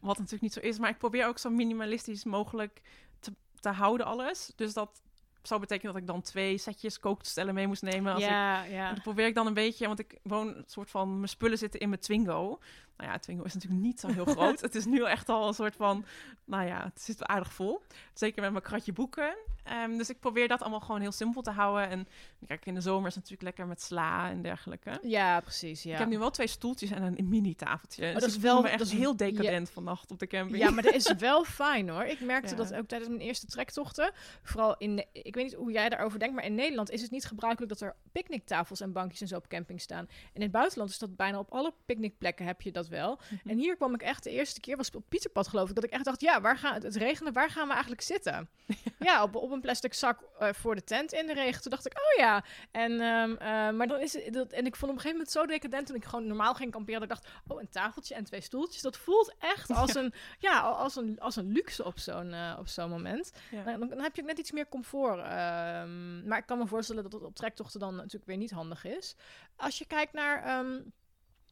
Wat 0.00 0.16
natuurlijk 0.16 0.42
niet 0.42 0.52
zo 0.52 0.60
is. 0.60 0.78
Maar 0.78 0.90
ik 0.90 0.98
probeer 0.98 1.26
ook 1.26 1.38
zo 1.38 1.50
minimalistisch 1.50 2.24
mogelijk 2.24 2.80
te, 3.20 3.32
te 3.60 3.68
houden 3.68 4.06
alles. 4.06 4.52
Dus 4.56 4.72
dat 4.72 5.02
zou 5.42 5.60
betekenen 5.60 5.92
dat 5.92 6.02
ik 6.02 6.08
dan 6.08 6.22
twee 6.22 6.58
setjes 6.58 6.98
kookstellen 6.98 7.54
mee 7.54 7.66
moest 7.66 7.82
nemen. 7.82 8.12
Als 8.12 8.22
ik 8.22 8.28
Ja, 8.28 8.62
ja. 8.62 8.88
En 8.88 8.94
dat 8.94 9.02
probeer 9.02 9.26
ik 9.26 9.34
dan 9.34 9.46
een 9.46 9.54
beetje, 9.54 9.86
want 9.86 9.98
ik 9.98 10.18
woon 10.22 10.56
een 10.56 10.64
soort 10.66 10.90
van, 10.90 11.14
mijn 11.14 11.28
spullen 11.28 11.58
zitten 11.58 11.80
in 11.80 11.88
mijn 11.88 12.00
Twingo. 12.00 12.58
Nou 13.00 13.12
ja, 13.12 13.18
Twingo 13.18 13.42
is 13.44 13.54
natuurlijk 13.54 13.82
niet 13.82 14.00
zo 14.00 14.08
heel 14.08 14.24
groot. 14.34 14.60
het 14.60 14.74
is 14.74 14.84
nu 14.84 15.04
echt 15.04 15.28
al 15.28 15.48
een 15.48 15.54
soort 15.54 15.76
van, 15.76 16.04
nou 16.44 16.66
ja, 16.66 16.84
het 16.84 17.00
zit 17.00 17.24
aardig 17.24 17.52
vol. 17.52 17.80
Zeker 18.14 18.42
met 18.42 18.50
mijn 18.52 18.64
kratje 18.64 18.92
boeken. 18.92 19.36
Ehm, 19.64 19.96
dus 19.96 20.10
ik 20.10 20.20
probeer 20.20 20.48
dat 20.48 20.60
allemaal 20.60 20.80
gewoon 20.80 21.00
heel 21.00 21.12
simpel 21.12 21.42
te 21.42 21.50
houden. 21.50 21.88
En 21.88 22.08
kijk, 22.46 22.66
in 22.66 22.74
de 22.74 22.80
zomer 22.80 23.08
is 23.08 23.14
het 23.14 23.22
natuurlijk 23.22 23.42
lekker 23.42 23.66
met 23.66 23.82
sla 23.82 24.30
en 24.30 24.42
dergelijke. 24.42 24.98
Ja, 25.02 25.40
precies. 25.40 25.82
Ja. 25.82 25.92
Ik 25.92 25.98
heb 25.98 26.08
nu 26.08 26.18
wel 26.18 26.30
twee 26.30 26.46
stoeltjes 26.46 26.90
en 26.90 27.02
een 27.18 27.28
mini-tafeltje. 27.28 28.12
dat 28.12 28.20
dus 28.22 28.30
is 28.30 28.36
ik 28.36 28.40
wel- 28.42 28.66
echt 28.66 28.78
dat 28.78 28.86
is- 28.86 28.92
heel 28.92 29.16
decadent 29.16 29.70
vannacht 29.70 30.10
op 30.10 30.18
de 30.18 30.26
camping. 30.26 30.58
Ja, 30.62 30.70
maar 30.70 30.82
dat 30.82 30.94
is 30.94 31.12
wel 31.18 31.44
fijn 31.44 31.88
hoor. 31.88 32.04
Ik 32.04 32.20
merkte 32.20 32.50
Ja. 32.50 32.56
dat 32.56 32.74
ook 32.74 32.86
tijdens 32.86 33.10
mijn 33.10 33.20
eerste 33.22 33.46
trektochten. 33.46 34.12
Vooral 34.42 34.76
in, 34.78 35.06
ik 35.12 35.34
weet 35.34 35.44
niet 35.44 35.54
hoe 35.54 35.72
jij 35.72 35.88
daarover 35.88 36.18
denkt, 36.18 36.34
maar 36.34 36.44
in 36.44 36.54
Nederland 36.54 36.90
is 36.90 37.02
het 37.02 37.10
niet 37.10 37.24
gebruikelijk 37.24 37.72
dat 37.72 37.80
er 37.80 37.96
picknicktafels 38.12 38.80
en 38.80 38.92
bankjes 38.92 39.20
en 39.20 39.28
zo 39.28 39.36
op 39.36 39.48
camping 39.48 39.80
staan. 39.80 40.06
En 40.08 40.30
in 40.32 40.42
het 40.42 40.50
buitenland 40.52 40.90
is 40.90 40.98
dat 40.98 41.16
bijna 41.16 41.38
op 41.38 41.50
alle 41.52 41.72
picknickplekken 41.86 42.46
heb 42.46 42.62
je 42.62 42.72
dat 42.72 42.88
wel. 42.90 43.18
Mhm. 43.30 43.48
En 43.48 43.58
hier 43.58 43.76
kwam 43.76 43.94
ik 43.94 44.02
echt 44.02 44.24
de 44.24 44.30
eerste 44.30 44.60
keer, 44.60 44.76
was 44.76 44.90
op 44.90 45.04
Pieterpad 45.08 45.48
geloof 45.48 45.68
ik, 45.68 45.74
dat 45.74 45.84
ik 45.84 45.90
echt 45.90 46.04
dacht, 46.04 46.20
ja, 46.20 46.40
waar 46.40 46.58
gaan, 46.58 46.74
het 46.82 46.96
regende, 46.96 47.32
waar 47.32 47.50
gaan 47.50 47.66
we 47.66 47.72
eigenlijk 47.72 48.02
zitten? 48.02 48.48
Ja, 48.98 49.22
op, 49.22 49.34
op 49.34 49.50
een 49.50 49.60
plastic 49.60 49.94
zak 49.94 50.20
eh, 50.38 50.52
voor 50.52 50.74
de 50.74 50.84
tent 50.84 51.12
in 51.12 51.26
de 51.26 51.32
regen. 51.34 51.62
Toen 51.62 51.70
dacht 51.70 51.86
ik, 51.86 51.92
oh 51.92 52.18
ja. 52.18 52.44
En, 52.70 53.00
ehm, 53.00 53.30
eh, 53.32 53.70
maar 53.70 53.86
dan 53.86 54.00
is 54.00 54.12
het, 54.12 54.32
dat, 54.32 54.52
en 54.52 54.66
ik 54.66 54.76
vond 54.76 54.90
op 54.90 54.96
een 54.96 55.02
gegeven 55.02 55.10
moment 55.10 55.30
zo 55.30 55.46
decadent 55.46 55.86
toen 55.86 55.96
ik 55.96 56.04
gewoon 56.04 56.26
normaal 56.26 56.54
ging 56.54 56.70
kamperen. 56.70 57.00
Dat 57.00 57.10
ik 57.10 57.16
dacht, 57.16 57.34
oh, 57.48 57.60
een 57.60 57.68
tafeltje 57.68 58.14
en 58.14 58.24
twee 58.24 58.40
stoeltjes. 58.40 58.82
Dat 58.82 58.96
voelt 58.96 59.34
echt 59.38 59.70
als, 59.70 59.94
een, 59.94 60.12
ja, 60.38 60.60
als, 60.60 60.96
een, 60.96 61.20
als 61.20 61.36
een 61.36 61.52
luxe 61.52 61.84
op 61.84 61.98
zo'n 61.98 62.32
eh, 62.32 62.56
op 62.58 62.68
zo'n 62.68 62.90
moment. 62.90 63.32
Ja. 63.50 63.76
Dan, 63.76 63.88
dan 63.88 64.00
heb 64.00 64.16
je 64.16 64.22
net 64.22 64.38
iets 64.38 64.52
meer 64.52 64.68
comfort. 64.68 65.18
ehm, 65.18 66.26
maar 66.26 66.38
ik 66.38 66.46
kan 66.46 66.58
me 66.58 66.66
voorstellen 66.66 67.02
dat 67.02 67.12
het 67.12 67.22
op 67.22 67.36
trektochten 67.36 67.80
dan 67.80 67.94
natuurlijk 67.94 68.26
weer 68.26 68.36
niet 68.36 68.50
handig 68.50 68.84
is. 68.84 69.16
Als 69.56 69.78
je 69.78 69.86
kijkt 69.86 70.12
naar... 70.12 70.44
ehm, 70.44 70.80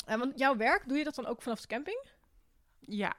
eh, 0.07 0.19
want 0.19 0.39
jouw 0.39 0.57
werk, 0.57 0.89
doe 0.89 0.99
je 0.99 1.05
dat 1.05 1.15
dan 1.15 1.27
ook 1.27 1.43
vanaf 1.43 1.61
de 1.61 1.67
camping? 1.67 2.07
Ja, 2.79 3.17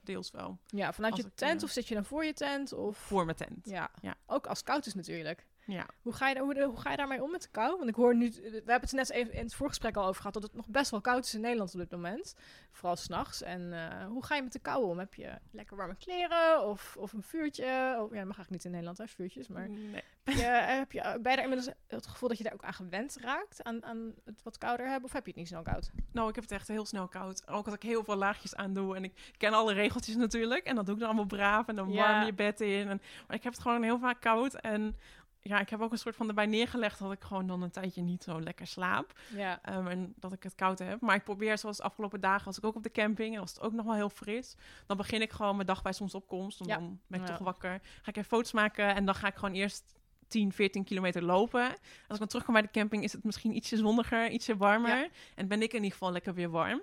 deels 0.00 0.30
wel. 0.30 0.58
Ja, 0.66 0.92
vanuit 0.92 1.12
Als 1.12 1.22
je 1.22 1.28
ik, 1.28 1.34
tent 1.34 1.58
eh, 1.60 1.64
of 1.64 1.70
zit 1.70 1.88
je 1.88 1.94
dan 1.94 2.04
voor 2.04 2.24
je 2.24 2.32
tent? 2.32 2.72
Of... 2.72 2.96
Voor 2.98 3.24
mijn 3.24 3.36
tent. 3.36 3.66
Ja. 3.66 3.90
Ja. 4.00 4.14
ook 4.26 4.46
als 4.46 4.58
het 4.58 4.66
koud 4.66 4.86
is 4.86 4.94
natuurlijk. 4.94 5.46
Ja. 5.66 5.86
Hoe 6.02 6.12
ga, 6.12 6.28
je, 6.28 6.38
hoe, 6.38 6.62
hoe 6.62 6.80
ga 6.80 6.90
je 6.90 6.96
daarmee 6.96 7.22
om 7.22 7.30
met 7.30 7.42
de 7.42 7.48
kou? 7.50 7.76
Want 7.76 7.88
ik 7.88 7.94
hoor 7.94 8.16
nu, 8.16 8.30
we 8.30 8.50
hebben 8.50 8.80
het 8.80 8.92
net 8.92 9.10
even 9.10 9.32
in 9.34 9.42
het 9.44 9.54
voorgesprek 9.54 9.96
al 9.96 10.04
over 10.06 10.16
gehad, 10.16 10.32
dat 10.34 10.42
het 10.42 10.54
nog 10.54 10.68
best 10.68 10.90
wel 10.90 11.00
koud 11.00 11.24
is 11.24 11.34
in 11.34 11.40
Nederland 11.40 11.72
op 11.74 11.80
dit 11.80 11.90
moment. 11.90 12.34
Vooral 12.72 12.96
s'nachts. 12.96 13.42
En 13.42 13.72
eh, 13.72 14.06
hoe 14.06 14.24
ga 14.24 14.34
je 14.34 14.42
met 14.42 14.52
de 14.52 14.58
kou 14.58 14.84
om? 14.84 14.98
Heb 14.98 15.14
je 15.14 15.38
lekker 15.50 15.76
warme 15.76 15.96
kleren 15.96 16.66
of, 16.68 16.96
of 16.98 17.12
een 17.12 17.22
vuurtje? 17.22 17.64
Oh, 17.64 17.70
ja, 17.70 17.96
dat 17.98 18.08
mag 18.10 18.16
eigenlijk 18.18 18.50
niet 18.50 18.64
in 18.64 18.70
Nederland, 18.70 18.98
hè, 18.98 19.06
vuurtjes. 19.08 19.48
Maar 19.48 19.68
Nee. 19.70 20.02
heb 20.24 20.34
je, 20.34 20.42
heb 20.42 20.92
je, 20.92 21.00
ben 21.02 21.30
je 21.30 21.36
daar 21.36 21.42
inmiddels 21.44 21.70
het 21.86 22.06
gevoel 22.06 22.28
dat 22.28 22.38
je 22.38 22.44
daar 22.44 22.52
ook 22.52 22.64
aan 22.64 22.72
gewend 22.74 23.16
raakt? 23.20 23.62
Aan, 23.62 23.84
aan 23.84 24.14
het 24.24 24.42
wat 24.42 24.58
kouder 24.58 24.86
hebben? 24.86 25.04
Of 25.04 25.12
heb 25.12 25.22
je 25.24 25.30
het 25.30 25.38
niet 25.38 25.48
snel 25.48 25.62
koud? 25.62 25.90
Nou, 26.12 26.28
ik 26.28 26.34
heb 26.34 26.44
het 26.44 26.52
echt 26.52 26.68
heel 26.68 26.86
snel 26.86 27.08
koud. 27.08 27.48
Ook 27.48 27.64
als 27.64 27.74
ik 27.74 27.82
heel 27.82 28.04
veel 28.04 28.16
laagjes 28.16 28.54
aan 28.54 28.72
doe. 28.74 28.96
En 28.96 29.04
ik 29.04 29.32
ken 29.36 29.52
alle 29.52 29.72
regeltjes 29.72 30.16
natuurlijk. 30.16 30.64
En 30.64 30.74
dat 30.74 30.84
doe 30.84 30.94
ik 30.94 31.00
dan 31.00 31.08
allemaal 31.08 31.26
braaf. 31.38 31.68
En 31.68 31.76
dan 31.76 31.90
Ja. 31.92 32.12
warm 32.12 32.26
je 32.26 32.32
bed 32.34 32.60
in. 32.60 32.88
En, 32.88 33.00
maar 33.26 33.36
ik 33.36 33.42
heb 33.42 33.52
het 33.52 33.62
gewoon 33.62 33.82
heel 33.82 33.98
vaak 33.98 34.20
koud. 34.20 34.54
En 34.54 34.96
ja, 35.44 35.60
ik 35.60 35.68
heb 35.68 35.80
ook 35.80 35.92
een 35.92 35.98
soort 35.98 36.16
van 36.16 36.28
erbij 36.28 36.46
neergelegd 36.46 36.98
dat 36.98 37.12
ik 37.12 37.22
gewoon 37.22 37.46
dan 37.46 37.62
een 37.62 37.70
tijdje 37.70 38.02
niet 38.02 38.22
zo 38.22 38.40
lekker 38.40 38.66
slaap. 38.66 39.18
Ja. 39.34 39.58
Ehm, 39.62 39.86
en 39.86 40.12
dat 40.16 40.32
ik 40.32 40.42
het 40.42 40.54
koud 40.54 40.78
heb. 40.78 41.00
Maar 41.00 41.14
ik 41.14 41.24
probeer, 41.24 41.58
zoals 41.58 41.76
de 41.76 41.82
afgelopen 41.82 42.20
dagen, 42.20 42.44
was 42.44 42.58
ik 42.58 42.64
ook 42.64 42.74
op 42.76 42.82
de 42.82 42.90
camping. 42.90 43.34
En 43.34 43.40
was 43.40 43.50
het 43.54 43.60
ook 43.60 43.72
nog 43.72 43.84
wel 43.84 43.94
heel 43.94 44.08
fris. 44.10 44.56
Dan 44.86 44.96
begin 44.96 45.20
ik 45.22 45.32
gewoon 45.32 45.54
mijn 45.54 45.66
dag 45.66 45.82
bij 45.82 45.92
zonsopkomst. 45.92 46.60
En 46.60 46.66
Ja. 46.66 46.74
dan 46.78 47.00
ben 47.06 47.20
ik 47.20 47.26
Ja. 47.28 47.32
toch 47.36 47.44
wakker. 47.44 47.80
Ga 47.82 48.10
ik 48.10 48.16
even 48.16 48.24
foto's 48.28 48.52
maken. 48.52 48.94
En 48.94 49.04
dan 49.04 49.14
ga 49.14 49.26
ik 49.26 49.34
gewoon 49.34 49.54
eerst 49.54 49.94
10, 50.28 50.52
14 50.52 50.84
kilometer 50.84 51.22
lopen. 51.22 51.68
Als 51.70 51.78
ik 52.08 52.18
dan 52.18 52.26
terugkom 52.28 52.52
bij 52.54 52.62
de 52.62 52.70
camping, 52.70 53.02
is 53.04 53.12
het 53.12 53.24
misschien 53.24 53.56
ietsje 53.56 53.76
zonniger, 53.76 54.30
ietsje 54.30 54.56
warmer. 54.56 55.08
En 55.34 55.48
ben 55.48 55.62
ik 55.62 55.68
in 55.70 55.76
ieder 55.76 55.92
geval 55.92 56.12
lekker 56.12 56.34
weer 56.34 56.50
warm. 56.50 56.82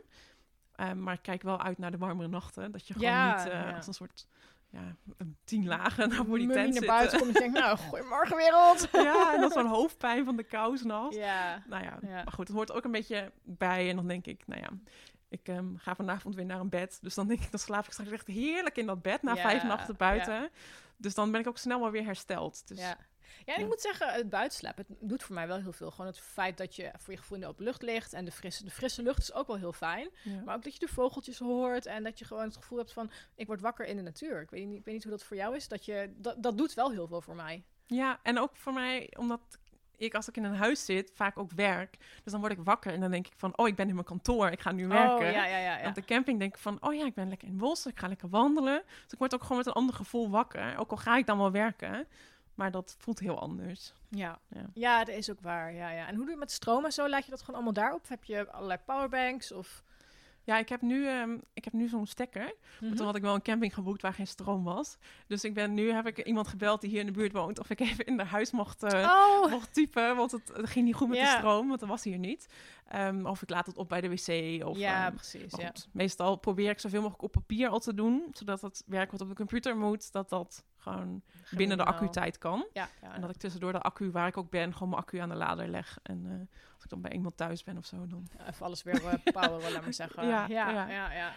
Ehm, 0.76 1.04
maar 1.04 1.13
ik 1.13 1.22
kijk 1.22 1.41
wel 1.41 1.62
uit 1.62 1.78
naar 1.78 1.91
de 1.91 1.98
warmere 1.98 2.28
nachten. 2.28 2.72
Dat 2.72 2.88
je 2.88 2.93
gewoon 2.93 3.28
niet 3.28 3.45
eh, 3.48 3.76
als 3.76 3.88
een 3.88 3.93
soort 3.93 4.28
ja, 4.71 4.95
tien 5.43 5.67
lagen 5.67 6.10
naar 6.10 6.25
voor 6.25 6.38
die 6.38 6.47
tent 6.51 6.73
naar 6.73 6.86
buiten 6.86 7.19
komt 7.19 7.36
en 7.36 7.43
je 7.43 7.51
denkt, 7.51 7.60
nou, 7.60 7.77
goeiemorgen 7.77 8.38
wereld. 8.38 8.88
ja, 9.10 9.34
en 9.34 9.41
dat 9.41 9.53
zo'n 9.53 9.65
hoofdpijn 9.65 10.25
van 10.25 10.36
de 10.36 10.43
kou 10.43 10.77
s'nachts. 10.77 11.15
Ja. 11.15 11.63
Nou 11.67 11.84
ja, 11.84 11.97
Ja. 12.01 12.10
maar 12.23 12.34
goed, 12.34 12.47
het 12.47 12.58
hoort 12.58 12.71
ook 12.71 12.84
een 12.84 12.91
beetje 12.91 13.32
bij. 13.43 13.89
En 13.89 13.95
dan 13.95 14.08
denk 14.08 14.25
ik, 14.25 14.43
nou 14.47 14.62
ja, 14.62 14.69
ik 15.29 15.47
ehm, 15.47 15.75
ga 15.75 15.95
vanavond 15.95 16.36
weer 16.36 16.45
naar 16.45 16.60
een 16.60 16.69
bed. 16.69 16.97
Dus 17.01 17.13
dan 17.15 17.27
denk 17.27 17.39
ik, 17.41 17.51
dan 17.51 17.60
slaap 17.60 17.86
ik 17.86 17.91
straks 17.91 18.12
echt 18.12 18.27
heerlijk 18.27 18.77
in 18.77 18.86
dat 18.86 19.01
bed 19.01 19.21
na 19.21 19.36
Ja, 19.36 19.41
vijf 19.41 19.63
nachten 19.63 19.95
buiten. 19.97 20.49
Dus 20.97 21.13
dan 21.13 21.32
ben 21.32 21.41
ik 21.41 21.47
ook 21.47 21.58
snel 21.58 21.79
wel 21.79 21.91
weer 21.91 22.05
hersteld. 22.05 22.67
Dus 22.67 22.79
Ja. 22.79 22.97
Ja, 23.37 23.45
en 23.45 23.53
ik 23.53 23.59
Ja. 23.59 23.65
moet 23.65 23.81
zeggen, 23.81 24.13
het 24.13 24.29
buitenslapen 24.29 24.85
het 24.87 24.97
doet 25.09 25.23
voor 25.23 25.35
mij 25.35 25.47
wel 25.47 25.57
heel 25.57 25.71
veel. 25.73 25.91
Gewoon 25.91 26.05
het 26.07 26.19
feit 26.19 26.57
dat 26.57 26.75
je 26.75 26.91
voor 26.97 27.13
je 27.13 27.19
gevoel 27.19 27.37
in 27.37 27.43
de 27.43 27.49
open 27.49 27.63
lucht 27.63 27.81
ligt 27.81 28.13
en 28.13 28.25
de 28.25 28.31
frisse, 28.31 28.63
de 28.63 28.71
frisse 28.71 29.03
lucht 29.03 29.19
is 29.21 29.33
ook 29.33 29.47
wel 29.47 29.57
heel 29.57 29.73
fijn. 29.73 30.09
ja. 30.23 30.41
Maar 30.45 30.55
ook 30.55 30.63
dat 30.63 30.73
je 30.73 30.79
de 30.79 30.87
vogeltjes 30.93 31.39
hoort 31.39 31.85
en 31.85 32.03
dat 32.03 32.19
je 32.19 32.25
gewoon 32.25 32.43
het 32.43 32.55
gevoel 32.57 32.77
hebt 32.77 32.93
van, 32.93 33.11
ik 33.35 33.47
word 33.47 33.61
wakker 33.61 33.85
in 33.85 33.95
de 33.95 34.01
natuur. 34.01 34.41
Ik 34.41 34.49
weet 34.49 34.65
niet, 34.67 34.77
ik 34.79 34.85
weet 34.85 34.93
niet 34.93 35.03
hoe 35.03 35.11
dat 35.11 35.23
voor 35.23 35.37
jou 35.37 35.55
is. 35.55 35.67
Dat, 35.67 35.85
je, 35.85 36.13
dat, 36.17 36.43
dat 36.43 36.57
doet 36.57 36.73
wel 36.73 36.91
heel 36.91 37.07
veel 37.07 37.21
voor 37.21 37.35
mij. 37.35 37.63
ja, 37.87 38.19
en 38.23 38.39
ook 38.39 38.55
voor 38.55 38.73
mij, 38.73 39.13
omdat 39.17 39.41
ik 39.97 40.13
als 40.15 40.27
ik 40.27 40.37
in 40.37 40.43
een 40.43 40.55
huis 40.55 40.85
zit, 40.85 41.11
vaak 41.13 41.37
ook 41.39 41.51
werk. 41.51 41.97
Dus 42.23 42.31
dan 42.31 42.39
word 42.41 42.51
ik 42.53 42.59
wakker 42.63 42.93
en 42.93 42.99
dan 42.99 43.11
denk 43.11 43.27
ik 43.27 43.33
van, 43.37 43.57
oh, 43.57 43.67
ik 43.67 43.75
ben 43.75 43.87
in 43.87 43.93
mijn 43.93 44.05
kantoor, 44.05 44.49
ik 44.49 44.59
ga 44.61 44.71
nu 44.71 44.87
werken. 44.87 45.27
Oh, 45.27 45.33
ja, 45.33 45.45
ja, 45.45 45.57
ja. 45.57 45.77
Ja. 45.79 45.87
Op 45.87 45.95
de 45.95 46.05
camping 46.05 46.39
denk 46.39 46.53
ik 46.53 46.59
van, 46.61 46.77
oh 46.81 46.93
ja, 46.93 47.05
ik 47.05 47.13
ben 47.13 47.27
lekker 47.29 47.47
in 47.47 47.53
het 47.53 47.61
bos, 47.63 47.85
ik 47.85 47.99
ga 47.99 48.07
lekker 48.07 48.29
wandelen. 48.29 48.81
Dus 49.03 49.11
ik 49.13 49.17
word 49.17 49.33
ook 49.33 49.41
gewoon 49.41 49.57
met 49.57 49.65
een 49.67 49.73
ander 49.73 49.95
gevoel 49.95 50.29
wakker. 50.29 50.77
Ook 50.77 50.91
al 50.91 50.97
ga 50.97 51.17
ik 51.17 51.25
dan 51.25 51.37
wel 51.37 51.51
werken, 51.51 52.07
maar 52.60 52.72
dat 52.72 52.95
voelt 52.98 53.19
heel 53.19 53.39
anders. 53.39 53.93
Ja. 54.10 54.39
Ja. 54.48 54.69
ja, 54.74 55.04
dat 55.04 55.15
is 55.15 55.30
ook 55.30 55.41
waar. 55.41 55.74
Ja, 55.74 55.89
ja. 55.89 56.08
En 56.08 56.15
hoe 56.15 56.24
doe 56.24 56.34
je 56.34 56.39
met 56.39 56.52
stroom 56.52 56.86
en 56.86 56.91
zo? 56.91 57.10
Laat 57.10 57.26
je 57.26 57.32
dat 57.32 57.39
gewoon 57.39 57.56
allemaal 57.56 57.74
daarop? 57.74 58.08
Heb 58.08 58.24
je 58.24 58.52
allerlei 58.52 58.80
powerbanks? 58.86 59.52
Of... 59.52 59.84
Ja, 60.43 60.58
ik 60.58 60.69
heb 60.69 60.82
nu, 60.82 61.08
ehm, 61.08 61.38
ik 61.54 61.63
heb 61.63 61.74
nu 61.74 61.88
zo'n 61.88 62.08
stekker. 62.08 62.54
Toen 62.80 63.06
had 63.06 63.15
ik 63.15 63.22
wel 63.22 63.34
een 63.34 63.41
camping 63.41 63.74
geboekt 63.74 64.02
waar 64.02 64.13
geen 64.13 64.28
stroom 64.28 64.63
was. 64.63 64.98
Dus 65.28 65.43
ik 65.43 65.54
ben 65.54 65.74
nu 65.74 65.91
heb 65.91 66.08
ik 66.08 66.26
iemand 66.26 66.48
gebeld 66.48 66.82
die 66.82 66.89
hier 66.89 67.00
in 67.00 67.06
de 67.06 67.12
buurt 67.12 67.32
woont. 67.32 67.60
Of 67.60 67.69
ik 67.69 67.80
even 67.80 68.06
in 68.06 68.17
de 68.17 68.24
huis 68.24 68.52
mocht, 68.52 68.84
eh, 68.84 69.00
Oh, 69.00 69.52
mocht 69.52 69.74
typen. 69.74 70.15
Want 70.15 70.32
het, 70.32 70.52
het 70.54 70.69
ging 70.69 70.86
niet 70.86 70.95
goed 70.95 71.08
met 71.08 71.19
de 71.19 71.26
stroom. 71.38 71.67
Want 71.67 71.80
dat 71.80 71.89
was 71.89 72.04
hier 72.04 72.17
niet. 72.17 72.48
Ehm, 72.88 73.26
of 73.26 73.41
ik 73.41 73.50
laat 73.50 73.65
het 73.65 73.78
op 73.78 73.89
bij 73.89 74.02
de 74.02 74.10
wc. 74.10 74.65
Of, 74.67 74.78
ja, 74.78 75.06
ehm, 75.06 75.15
precies. 75.15 75.56
Ja. 75.58 75.74
meestal 75.91 76.36
probeer 76.36 76.69
ik 76.69 76.80
zoveel 76.80 77.02
mogelijk 77.02 77.24
op 77.24 77.32
papier 77.32 77.69
al 77.69 77.80
te 77.80 77.93
doen. 77.93 78.28
Zodat 78.34 78.62
het 78.62 78.84
werk 78.86 79.12
wat 79.12 79.22
op 79.22 79.30
de 79.30 79.36
computer 79.36 79.78
moet, 79.78 80.12
dat 80.12 80.30
dat 80.30 80.63
gewoon 80.79 81.21
binnen 81.49 81.77
de 81.77 81.83
accu-tijd 81.83 82.37
kan. 82.37 82.67
Ja, 82.73 82.87
ja, 83.01 83.13
En 83.13 83.21
dat 83.21 83.29
ik 83.29 83.35
tussendoor 83.35 83.71
de 83.71 83.81
accu, 83.81 84.11
waar 84.11 84.27
ik 84.27 84.37
ook 84.37 84.49
ben, 84.49 84.73
gewoon 84.73 84.89
mijn 84.89 85.01
accu 85.01 85.17
aan 85.17 85.29
de 85.29 85.35
lader 85.35 85.67
leg. 85.67 85.99
En 86.03 86.25
eh, 86.25 86.57
als 86.73 86.83
ik 86.83 86.89
dan 86.89 87.01
bij 87.01 87.11
iemand 87.11 87.37
thuis 87.37 87.63
ben 87.63 87.77
of 87.77 87.85
zo, 87.85 88.07
dan... 88.07 88.27
Ja, 88.37 88.47
Even 88.47 88.65
alles 88.65 88.83
weer 88.83 89.03
uh, 89.03 89.13
poweren, 89.23 89.71
laat 89.71 89.83
maar 89.83 89.93
zeggen. 89.93 90.27
Ja, 90.27 90.47
ja, 90.47 90.69
ja. 90.69 91.11
ja. 91.11 91.31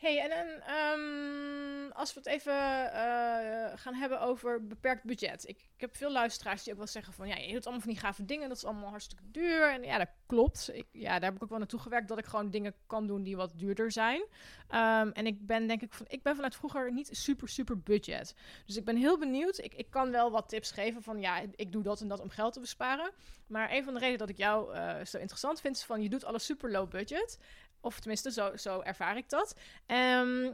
Hey, 0.00 0.20
en 0.20 0.28
dan, 0.30 0.62
ehm, 0.66 1.90
als 1.92 2.14
we 2.14 2.20
het 2.20 2.28
even 2.28 2.52
eh, 2.92 3.78
gaan 3.78 3.94
hebben 3.94 4.20
over 4.20 4.66
beperkt 4.66 5.04
budget. 5.04 5.48
Ik, 5.48 5.56
ik 5.56 5.80
heb 5.80 5.96
veel 5.96 6.12
luisteraars 6.12 6.62
die 6.62 6.72
ook 6.72 6.78
wel 6.78 6.88
zeggen 6.88 7.12
van... 7.12 7.28
ja, 7.28 7.36
je 7.36 7.52
doet 7.52 7.64
allemaal 7.64 7.82
van 7.82 7.92
die 7.92 8.00
gave 8.00 8.24
dingen, 8.24 8.48
dat 8.48 8.56
is 8.56 8.64
allemaal 8.64 8.88
hartstikke 8.88 9.22
duur. 9.30 9.72
En 9.72 9.82
ja, 9.82 9.98
dat 9.98 10.08
klopt. 10.26 10.70
Ik, 10.72 10.86
ja, 10.92 11.12
daar 11.12 11.28
heb 11.28 11.34
ik 11.34 11.42
ook 11.42 11.48
wel 11.48 11.58
naartoe 11.58 11.80
gewerkt... 11.80 12.08
dat 12.08 12.18
ik 12.18 12.24
gewoon 12.24 12.50
dingen 12.50 12.74
kan 12.86 13.06
doen 13.06 13.22
die 13.22 13.36
wat 13.36 13.52
duurder 13.58 13.92
zijn. 13.92 14.24
Ehm, 14.68 15.10
en 15.10 15.26
ik 15.26 15.46
ben 15.46 15.66
denk 15.66 15.82
ik 15.82 15.92
van... 15.92 16.06
ik 16.08 16.22
ben 16.22 16.34
vanuit 16.34 16.56
vroeger 16.56 16.92
niet 16.92 17.08
super, 17.12 17.48
super 17.48 17.80
budget. 17.80 18.34
Dus 18.66 18.76
ik 18.76 18.84
ben 18.84 18.96
heel 18.96 19.18
benieuwd. 19.18 19.58
Ik, 19.58 19.74
ik 19.74 19.90
kan 19.90 20.10
wel 20.10 20.30
wat 20.30 20.48
tips 20.48 20.70
geven 20.70 21.02
van... 21.02 21.20
ja, 21.20 21.42
ik 21.54 21.72
doe 21.72 21.82
dat 21.82 22.00
en 22.00 22.08
dat 22.08 22.20
om 22.20 22.30
geld 22.30 22.52
te 22.52 22.60
besparen. 22.60 23.10
Maar 23.46 23.72
een 23.72 23.84
van 23.84 23.92
de 23.92 23.98
redenen 23.98 24.18
dat 24.18 24.28
ik 24.28 24.38
jou 24.38 24.74
eh, 24.74 25.04
zo 25.04 25.18
interessant 25.18 25.60
vind... 25.60 25.76
is 25.76 25.84
van 25.84 26.02
je 26.02 26.08
doet 26.08 26.24
alles 26.24 26.44
super 26.44 26.70
low 26.70 26.90
budget... 26.90 27.38
Of 27.80 27.98
tenminste, 28.00 28.30
zo, 28.32 28.56
zo 28.56 28.80
ervaar 28.80 29.16
ik 29.16 29.28
dat. 29.28 29.54
Ehm, 29.86 30.52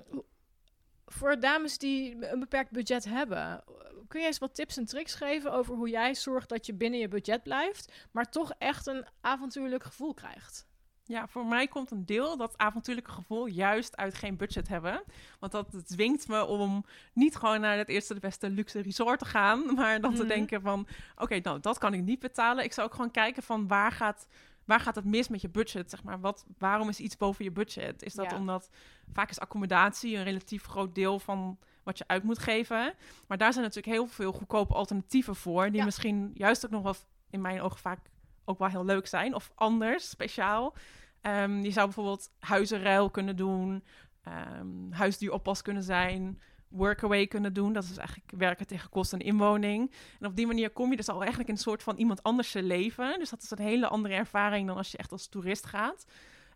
voor 1.07 1.41
dames 1.41 1.79
die 1.79 2.27
een 2.33 2.41
beperkt 2.41 2.71
budget 2.71 3.05
hebben, 3.05 3.65
kun 4.09 4.21
je 4.21 4.27
eens 4.27 4.39
wat 4.39 4.55
tips 4.55 4.77
en 4.77 4.85
tricks 4.85 5.15
geven 5.15 5.53
over 5.53 5.75
hoe 5.75 5.89
jij 5.89 6.15
zorgt 6.15 6.49
dat 6.49 6.67
je 6.67 6.75
binnen 6.75 7.01
je 7.01 7.09
budget 7.09 7.43
blijft, 7.43 8.07
maar 8.12 8.31
toch 8.31 8.53
echt 8.59 8.87
een 8.87 9.05
avontuurlijk 9.21 9.85
gevoel 9.85 10.15
krijgt? 10.15 10.67
Ja, 11.05 11.27
voor 11.29 11.47
mij 11.47 11.67
komt 11.69 11.91
een 11.91 12.07
deel 12.07 12.37
dat 12.37 12.59
avontuurlijke 12.59 13.11
gevoel 13.11 13.47
juist 13.47 13.97
uit 13.97 14.15
geen 14.15 14.37
budget 14.37 14.69
hebben. 14.69 15.03
Want 15.41 15.53
dat 15.53 15.89
dwingt 15.89 16.29
me 16.29 16.45
om 16.45 16.85
niet 17.12 17.37
gewoon 17.37 17.61
naar 17.61 17.77
het 17.77 17.89
eerste 17.89 18.15
de 18.15 18.21
beste 18.21 18.51
luxe 18.51 18.81
resort 18.81 19.19
te 19.19 19.25
gaan, 19.25 19.65
maar 19.75 20.01
dan 20.01 20.15
te 20.15 20.19
Mhm. 20.21 20.29
denken 20.29 20.61
van, 20.61 20.87
oké, 21.17 21.39
nou 21.43 21.61
dat 21.61 21.79
kan 21.79 21.95
ik 21.95 22.03
niet 22.03 22.19
betalen. 22.19 22.65
Ik 22.65 22.73
zou 22.73 22.87
ook 22.87 22.95
gewoon 22.95 23.11
kijken 23.11 23.43
van 23.43 23.67
waar 23.69 23.93
gaat, 23.93 24.27
waar 24.67 24.81
gaat 24.81 24.95
het 24.95 25.05
mis 25.05 25.29
met 25.29 25.41
je 25.41 25.49
budget, 25.49 25.91
zeg 25.91 26.03
maar. 26.03 26.21
Wat, 26.21 26.47
waarom 26.59 26.89
is 26.89 27.01
iets 27.01 27.17
boven 27.17 27.45
je 27.45 27.51
budget? 27.51 28.03
Is 28.03 28.15
dat 28.15 28.31
Ja. 28.31 28.37
omdat 28.37 28.71
vaak 29.13 29.31
is 29.31 29.41
accommodatie 29.41 30.17
een 30.17 30.25
relatief 30.25 30.65
groot 30.67 30.95
deel 30.95 31.19
van 31.19 31.59
wat 31.83 31.99
je 31.99 32.05
uit 32.07 32.23
moet 32.23 32.39
geven. 32.39 32.95
Maar 33.27 33.39
daar 33.39 33.53
zijn 33.53 33.65
natuurlijk 33.65 33.95
heel 33.95 34.07
veel 34.07 34.33
goedkope 34.33 34.75
alternatieven 34.75 35.37
voor, 35.37 35.67
die 35.67 35.77
Ja. 35.77 35.85
misschien 35.85 36.31
juist 36.35 36.65
ook 36.65 36.71
nog 36.71 36.83
wel 36.83 36.95
in 37.31 37.41
mijn 37.41 37.61
ogen 37.61 37.79
vaak 37.79 37.99
ook 38.45 38.59
wel 38.59 38.69
heel 38.69 38.85
leuk 38.85 39.07
zijn. 39.07 39.35
Of 39.35 39.51
anders, 39.55 40.09
speciaal. 40.09 40.75
Ehm, 41.21 41.61
je 41.61 41.71
zou 41.71 41.85
bijvoorbeeld 41.87 42.31
huizenruil 42.39 43.11
kunnen 43.11 43.37
doen, 43.37 43.85
huisdieroppas 44.91 45.63
kunnen 45.63 45.83
zijn, 45.83 46.41
workaway 46.77 47.27
kunnen 47.27 47.53
doen. 47.53 47.73
Dat 47.73 47.85
is 47.85 47.97
eigenlijk 47.97 48.31
werken 48.37 48.67
tegen 48.67 48.91
kosten 48.91 49.19
en 49.19 49.27
inwoning. 49.27 49.93
En 50.21 50.27
op 50.27 50.37
die 50.37 50.47
manier 50.47 50.71
kom 50.71 50.91
je 50.91 50.97
dus 50.97 51.09
al 51.09 51.19
eigenlijk 51.19 51.49
in 51.49 51.55
een 51.55 51.61
soort 51.61 51.83
van 51.83 51.97
iemand 51.97 52.23
anders 52.23 52.53
leven. 52.53 53.19
Dus 53.19 53.31
dat 53.31 53.43
is 53.43 53.51
een 53.51 53.59
hele 53.59 53.89
andere 53.89 54.15
ervaring 54.15 54.67
dan 54.67 54.77
als 54.77 54.91
je 54.91 54.99
echt 54.99 55.12
als 55.12 55.29
toerist 55.29 55.67
gaat. 55.67 56.07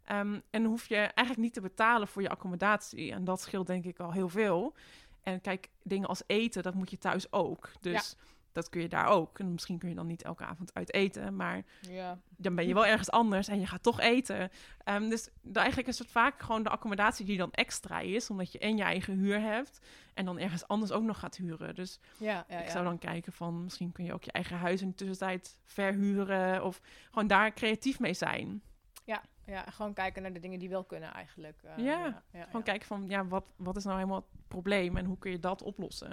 Ehm, 0.04 0.40
en 0.50 0.64
hoef 0.64 0.87
je 0.87 0.96
eigenlijk 0.96 1.38
niet 1.38 1.54
te 1.54 1.61
betalen 1.61 2.09
voor 2.09 2.22
je 2.22 2.28
accommodatie. 2.28 3.12
En 3.12 3.24
dat 3.24 3.40
scheelt 3.40 3.66
denk 3.66 3.85
ik 3.85 3.98
al 3.98 4.12
heel 4.12 4.28
veel. 4.28 4.74
En 5.22 5.40
kijk, 5.40 5.70
dingen 5.83 6.09
als 6.09 6.22
eten, 6.26 6.62
dat 6.62 6.74
moet 6.74 6.90
je 6.90 6.98
thuis 6.98 7.33
ook. 7.33 7.70
Dus 7.80 8.16
dat 8.52 8.68
kun 8.68 8.80
je 8.80 8.88
daar 8.88 9.06
ook. 9.06 9.38
En 9.38 9.52
misschien 9.52 9.78
kun 9.78 9.88
je 9.88 9.94
dan 9.94 10.06
niet 10.06 10.22
elke 10.22 10.44
avond 10.44 10.74
uit 10.74 10.92
eten, 10.94 11.36
maar 11.36 11.62
Ja. 11.80 12.18
dan 12.36 12.54
ben 12.54 12.66
je 12.66 12.74
wel 12.74 12.86
ergens 12.86 13.10
anders 13.10 13.48
en 13.48 13.60
je 13.60 13.66
gaat 13.66 13.82
toch 13.82 14.00
eten. 14.00 14.50
Ehm, 14.84 15.08
dus 15.08 15.28
eigenlijk 15.52 15.88
is 15.88 15.98
het 15.98 16.08
vaak 16.10 16.42
gewoon 16.42 16.62
de 16.62 16.68
accommodatie 16.70 17.26
die 17.26 17.36
dan 17.38 17.52
extra 17.52 18.00
is, 18.00 18.30
omdat 18.30 18.52
je 18.52 18.58
en 18.58 18.76
je 18.76 18.82
eigen 18.82 19.18
huur 19.18 19.40
hebt 19.40 19.80
en 20.14 20.24
dan 20.24 20.38
ergens 20.38 20.66
anders 20.68 20.92
ook 20.92 21.02
nog 21.02 21.18
gaat 21.18 21.36
huren. 21.36 21.74
Dus 21.74 22.00
Ja, 22.16 22.44
ja, 22.48 22.58
ik 22.60 22.70
zou 22.70 22.84
dan 22.84 22.98
kijken 22.98 23.32
van 23.32 23.62
misschien 23.62 23.92
kun 23.92 24.04
je 24.04 24.12
ook 24.12 24.22
je 24.24 24.32
eigen 24.32 24.56
huis 24.56 24.82
in 24.82 24.88
de 24.88 24.94
tussentijd 24.94 25.58
verhuren 25.64 26.64
of 26.64 26.80
gewoon 27.10 27.26
daar 27.28 27.52
creatief 27.52 28.00
mee 28.00 28.14
zijn. 28.14 28.62
ja, 29.04 29.22
ja, 29.46 29.62
gewoon 29.70 29.92
kijken 29.92 30.22
naar 30.22 30.32
de 30.32 30.40
dingen 30.40 30.58
die 30.58 30.68
wel 30.68 30.84
kunnen 30.84 31.12
eigenlijk. 31.12 31.62
Eh, 31.62 31.84
Ja, 31.84 32.22
Gewoon 32.44 32.62
kijken 32.62 32.86
van 32.86 33.04
ja, 33.08 33.26
wat, 33.26 33.44
wat 33.56 33.76
is 33.76 33.84
nou 33.84 33.96
helemaal 33.96 34.18
het 34.30 34.46
probleem 34.48 34.96
en 34.96 35.04
hoe 35.04 35.18
kun 35.18 35.30
je 35.30 35.38
dat 35.38 35.62
oplossen? 35.62 36.10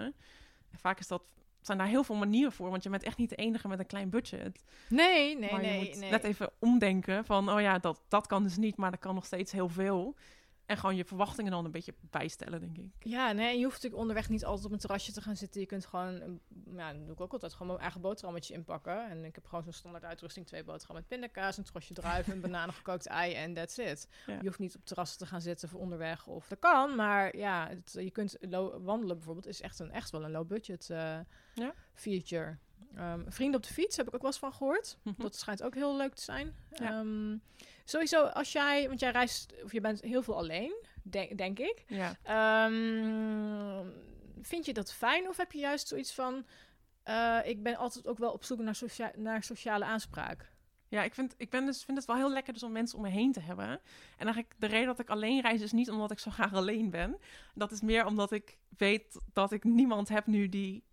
En 0.71 0.79
vaak 0.79 0.99
is 0.99 1.07
dat 1.07 1.21
zijn 1.67 1.77
daar 1.77 1.87
heel 1.87 2.03
veel 2.03 2.15
manieren 2.15 2.51
voor, 2.51 2.69
want 2.69 2.83
je 2.83 2.89
bent 2.89 3.03
echt 3.03 3.17
niet 3.17 3.29
de 3.29 3.35
enige 3.35 3.67
met 3.67 3.79
een 3.79 3.85
klein 3.85 4.09
budget. 4.09 4.63
Nee, 4.89 5.37
nee, 5.37 5.51
maar 5.51 5.61
je 5.61 5.69
nee. 5.69 5.87
moet 5.87 5.99
nee. 5.99 6.11
net 6.11 6.23
even 6.23 6.49
omdenken 6.59 7.25
van, 7.25 7.51
oh 7.51 7.61
ja, 7.61 7.79
dat, 7.79 8.01
dat 8.07 8.27
kan 8.27 8.43
dus 8.43 8.57
niet, 8.57 8.77
maar 8.77 8.91
dat 8.91 8.99
kan 8.99 9.15
nog 9.15 9.25
steeds 9.25 9.51
heel 9.51 9.69
veel. 9.69 10.15
En 10.67 10.77
gewoon 10.77 10.95
je 10.95 11.05
verwachtingen 11.05 11.51
dan 11.51 11.65
een 11.65 11.71
beetje 11.71 11.93
bijstellen, 11.99 12.59
denk 12.59 12.77
ik. 12.77 12.91
Ja, 12.99 13.31
nee, 13.31 13.57
je 13.57 13.63
hoeft 13.63 13.73
natuurlijk 13.75 14.01
onderweg 14.01 14.29
niet 14.29 14.45
altijd 14.45 14.65
op 14.65 14.71
een 14.71 14.77
terrasje 14.77 15.11
te 15.11 15.21
gaan 15.21 15.35
zitten. 15.35 15.61
Je 15.61 15.67
kunt 15.67 15.85
gewoon, 15.85 16.07
een- 16.21 16.41
ja, 16.75 16.93
dat 16.93 17.03
doe 17.05 17.13
ik 17.13 17.21
ook 17.21 17.33
altijd, 17.33 17.51
gewoon 17.51 17.67
mijn 17.67 17.79
eigen 17.79 18.01
boterhammetje 18.01 18.53
inpakken. 18.53 19.09
En 19.09 19.25
ik 19.25 19.35
heb 19.35 19.45
gewoon 19.45 19.63
zo'n 19.63 19.73
standaard 19.73 20.03
uitrusting, 20.03 20.45
twee 20.45 20.63
boterhammen 20.63 21.05
met 21.09 21.19
pindakaas, 21.19 21.57
een 21.57 21.63
trosje 21.63 21.93
druiven, 21.93 22.33
een 22.33 22.41
bananen 22.51 22.73
gekookt 22.73 23.05
ei 23.07 23.33
en 23.33 23.53
that's 23.53 23.77
it. 23.77 24.07
Ja. 24.25 24.33
Je 24.33 24.45
hoeft 24.47 24.59
niet 24.59 24.75
op 24.75 24.85
terrassen 24.85 25.17
te 25.17 25.25
gaan 25.25 25.41
zitten 25.41 25.69
voor 25.69 25.79
onderweg 25.79 26.27
of 26.27 26.47
dat 26.47 26.59
kan, 26.59 26.95
maar 26.95 27.37
ja, 27.37 27.67
het, 27.69 27.91
je 27.99 28.11
kunt 28.11 28.37
wandelen 28.81 29.15
bijvoorbeeld 29.15 29.47
is 29.47 29.61
echt, 29.61 29.79
een, 29.79 29.91
echt 29.91 30.09
wel 30.09 30.23
een 30.23 30.31
low 30.31 30.47
budget 30.47 30.89
eh, 30.89 31.19
Ja. 31.53 31.73
feature. 31.93 32.57
Ehm, 32.95 33.23
vrienden 33.31 33.59
op 33.59 33.65
de 33.67 33.73
fiets 33.73 33.97
heb 33.97 34.07
ik 34.07 34.13
ook 34.15 34.21
wel 34.21 34.29
eens 34.31 34.39
van 34.39 34.53
gehoord. 34.53 34.97
Mhm. 35.03 35.21
Dat 35.21 35.35
schijnt 35.35 35.63
ook 35.63 35.73
heel 35.75 35.97
leuk 35.97 36.13
te 36.13 36.21
zijn. 36.23 36.55
Ja. 36.71 36.99
Ehm, 36.99 37.37
sowieso, 37.89 38.23
als 38.23 38.51
jij, 38.51 38.87
want 38.87 38.99
jij 38.99 39.11
reist, 39.11 39.53
of 39.63 39.71
je 39.71 39.81
bent 39.81 40.01
heel 40.01 40.23
veel 40.23 40.35
alleen, 40.37 40.83
denk, 41.03 41.37
denk 41.37 41.59
ik. 41.59 41.83
Ja. 41.87 42.17
Ehm, 42.23 43.85
vind 44.41 44.65
je 44.65 44.73
dat 44.73 44.93
fijn 44.93 45.27
of 45.27 45.37
heb 45.37 45.51
je 45.51 45.59
juist 45.59 45.87
zoiets 45.87 46.13
van... 46.13 46.45
eh, 47.03 47.39
ik 47.43 47.63
ben 47.63 47.75
altijd 47.75 48.07
ook 48.07 48.17
wel 48.17 48.31
op 48.31 48.43
zoek 48.43 48.59
naar, 48.59 48.75
socia- 48.75 49.11
naar 49.15 49.43
sociale 49.43 49.85
aanspraak. 49.85 50.51
Ja, 50.89 51.03
ik, 51.03 51.13
vind, 51.13 51.33
ik 51.37 51.49
ben 51.49 51.65
dus, 51.65 51.83
vind 51.83 51.97
het 51.97 52.07
wel 52.07 52.15
heel 52.15 52.31
lekker 52.31 52.53
dus 52.53 52.63
om 52.63 52.71
mensen 52.71 52.97
om 52.97 53.03
me 53.03 53.09
heen 53.09 53.31
te 53.31 53.39
hebben. 53.39 53.67
En 53.67 53.81
eigenlijk 54.25 54.53
de 54.57 54.67
reden 54.67 54.85
dat 54.87 54.99
ik 54.99 55.09
alleen 55.09 55.41
reis 55.41 55.61
is 55.61 55.71
niet 55.71 55.89
omdat 55.89 56.11
ik 56.11 56.19
zo 56.19 56.31
graag 56.31 56.53
alleen 56.53 56.89
ben. 56.89 57.17
Dat 57.53 57.71
is 57.71 57.81
meer 57.81 58.05
omdat 58.05 58.31
ik 58.31 58.57
weet 58.77 59.19
dat 59.33 59.51
ik 59.51 59.63
niemand 59.63 60.09
heb 60.09 60.25
nu 60.25 60.49
die 60.49 60.83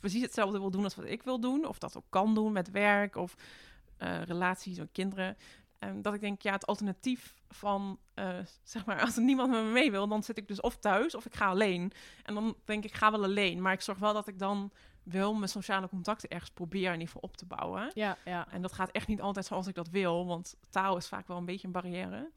precies 0.00 0.22
hetzelfde 0.22 0.58
wil 0.58 0.70
doen 0.70 0.84
als 0.84 0.94
wat 0.94 1.04
ik 1.04 1.22
wil 1.22 1.40
doen. 1.40 1.66
Of 1.66 1.78
dat 1.78 1.96
ook 1.96 2.06
kan 2.08 2.34
doen 2.34 2.52
met 2.52 2.70
werk 2.70 3.16
of 3.16 3.34
eh, 3.96 4.22
relaties 4.22 4.80
of 4.80 4.86
kinderen. 4.92 5.36
En 5.84 6.02
dat 6.02 6.14
ik 6.14 6.20
denk, 6.20 6.42
ja, 6.42 6.52
het 6.52 6.66
alternatief 6.66 7.34
van, 7.48 7.98
eh, 8.14 8.38
zeg 8.62 8.84
maar, 8.84 9.00
als 9.00 9.16
er 9.16 9.22
niemand 9.22 9.50
met 9.50 9.64
me 9.64 9.70
mee 9.70 9.90
wil, 9.90 10.08
dan 10.08 10.22
zit 10.22 10.38
ik 10.38 10.48
dus 10.48 10.60
of 10.60 10.76
thuis 10.76 11.14
of 11.14 11.26
ik 11.26 11.34
ga 11.34 11.46
alleen. 11.46 11.92
En 12.22 12.34
dan 12.34 12.56
denk 12.64 12.84
ik, 12.84 12.90
ik 12.90 12.96
ga 12.96 13.10
wel 13.10 13.24
alleen. 13.24 13.62
Maar 13.62 13.72
ik 13.72 13.80
zorg 13.80 13.98
wel 13.98 14.12
dat 14.12 14.28
ik 14.28 14.38
dan 14.38 14.72
wel 15.02 15.34
mijn 15.34 15.48
sociale 15.48 15.88
contacten 15.88 16.28
ergens 16.28 16.50
probeer 16.50 16.86
in 16.86 16.92
ieder 16.92 17.06
geval 17.06 17.22
op 17.22 17.36
te 17.36 17.46
bouwen. 17.46 17.90
Ja, 17.94 18.16
ja. 18.24 18.46
En 18.50 18.62
dat 18.62 18.72
gaat 18.72 18.90
echt 18.90 19.06
niet 19.06 19.20
altijd 19.20 19.46
zoals 19.46 19.66
ik 19.66 19.74
dat 19.74 19.88
wil, 19.88 20.26
want 20.26 20.56
taal 20.70 20.96
is 20.96 21.08
vaak 21.08 21.28
wel 21.28 21.36
een 21.36 21.44
beetje 21.44 21.66
een 21.66 21.72
barrière. 21.72 22.30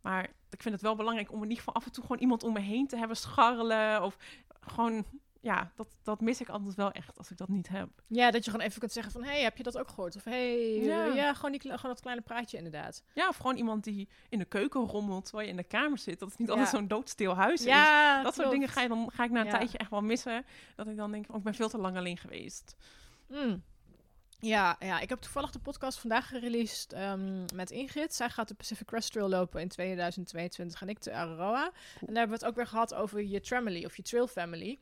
Maar 0.00 0.24
ik 0.50 0.62
vind 0.62 0.74
het 0.74 0.82
wel 0.82 0.94
belangrijk 0.96 1.32
om 1.32 1.36
in 1.36 1.42
ieder 1.42 1.58
geval 1.58 1.74
af 1.74 1.84
en 1.84 1.92
toe 1.92 2.02
gewoon 2.02 2.20
iemand 2.20 2.42
om 2.42 2.52
me 2.52 2.60
heen 2.60 2.86
te 2.86 2.96
hebben 2.96 3.16
scharrelen. 3.16 4.02
Of 4.02 4.16
gewoon, 4.60 5.04
ja, 5.44 5.72
dat, 5.74 5.88
dat 6.02 6.20
mis 6.20 6.40
ik 6.40 6.48
altijd 6.48 6.74
wel 6.74 6.92
echt 6.92 7.18
als 7.18 7.30
ik 7.30 7.36
dat 7.36 7.48
niet 7.48 7.68
heb. 7.68 7.88
Ja, 8.06 8.30
dat 8.30 8.44
je 8.44 8.50
gewoon 8.50 8.66
even 8.66 8.80
kunt 8.80 8.92
zeggen 8.92 9.12
van... 9.12 9.22
hey, 9.22 9.42
heb 9.42 9.56
je 9.56 9.62
dat 9.62 9.78
ook 9.78 9.88
gehoord? 9.88 10.16
Of 10.16 10.24
hey, 10.24 10.74
Ja. 10.74 11.04
ja 11.04 11.34
gewoon, 11.34 11.52
die, 11.52 11.60
gewoon 11.60 11.80
dat 11.82 12.00
kleine 12.00 12.22
praatje 12.22 12.56
inderdaad. 12.56 13.02
Ja, 13.14 13.28
of 13.28 13.36
gewoon 13.36 13.56
iemand 13.56 13.84
die 13.84 14.08
in 14.28 14.38
de 14.38 14.44
keuken 14.44 14.80
rommelt 14.80 15.24
terwijl 15.24 15.44
je 15.46 15.50
in 15.50 15.56
de 15.56 15.64
kamer 15.68 15.98
zit. 15.98 16.18
Dat 16.18 16.28
het 16.28 16.38
niet 16.38 16.50
altijd 16.50 16.68
zo'n 16.68 16.88
doodstil 16.88 17.34
huis 17.34 17.60
is. 17.60 17.66
Ja, 17.66 18.22
Dat 18.22 18.34
soort 18.34 18.50
dingen 18.50 18.68
ga, 18.68 18.80
je 18.80 18.88
dan, 18.88 19.10
ga 19.12 19.24
ik 19.24 19.30
na 19.30 19.40
een 19.40 19.50
tijdje 19.50 19.78
echt 19.78 19.90
wel 19.90 20.02
missen. 20.02 20.44
Dat 20.76 20.86
ik 20.86 20.96
dan 20.96 21.10
denk, 21.10 21.24
oh, 21.30 21.36
ik 21.36 21.42
ben 21.42 21.54
veel 21.54 21.68
te 21.68 21.78
lang 21.78 21.96
alleen 21.96 22.18
geweest. 22.18 22.76
Mm. 23.28 23.62
Ja, 24.38 24.76
ja, 24.78 25.00
ik 25.00 25.08
heb 25.08 25.20
toevallig 25.20 25.50
de 25.50 25.58
podcast 25.58 25.98
vandaag 25.98 26.28
gereleased 26.28 26.92
ehm, 26.92 27.44
met 27.54 27.70
Ingrid. 27.70 28.14
Zij 28.14 28.30
gaat 28.30 28.48
de 28.48 28.54
Pacific 28.54 28.86
Crest 28.86 29.12
Trail 29.12 29.28
lopen 29.28 29.60
in 29.60 29.68
2022 29.68 30.80
en 30.80 30.88
ik 30.88 31.02
de 31.02 31.12
Aroa. 31.12 31.64
En 31.64 31.72
daar 32.06 32.16
hebben 32.16 32.26
we 32.26 32.32
het 32.32 32.44
ook 32.44 32.54
weer 32.54 32.66
gehad 32.66 32.94
over 32.94 33.22
je 33.22 33.40
Tramily 33.40 33.84
of 33.84 33.96
je 33.96 34.02
Trail 34.02 34.26
Family. 34.26 34.78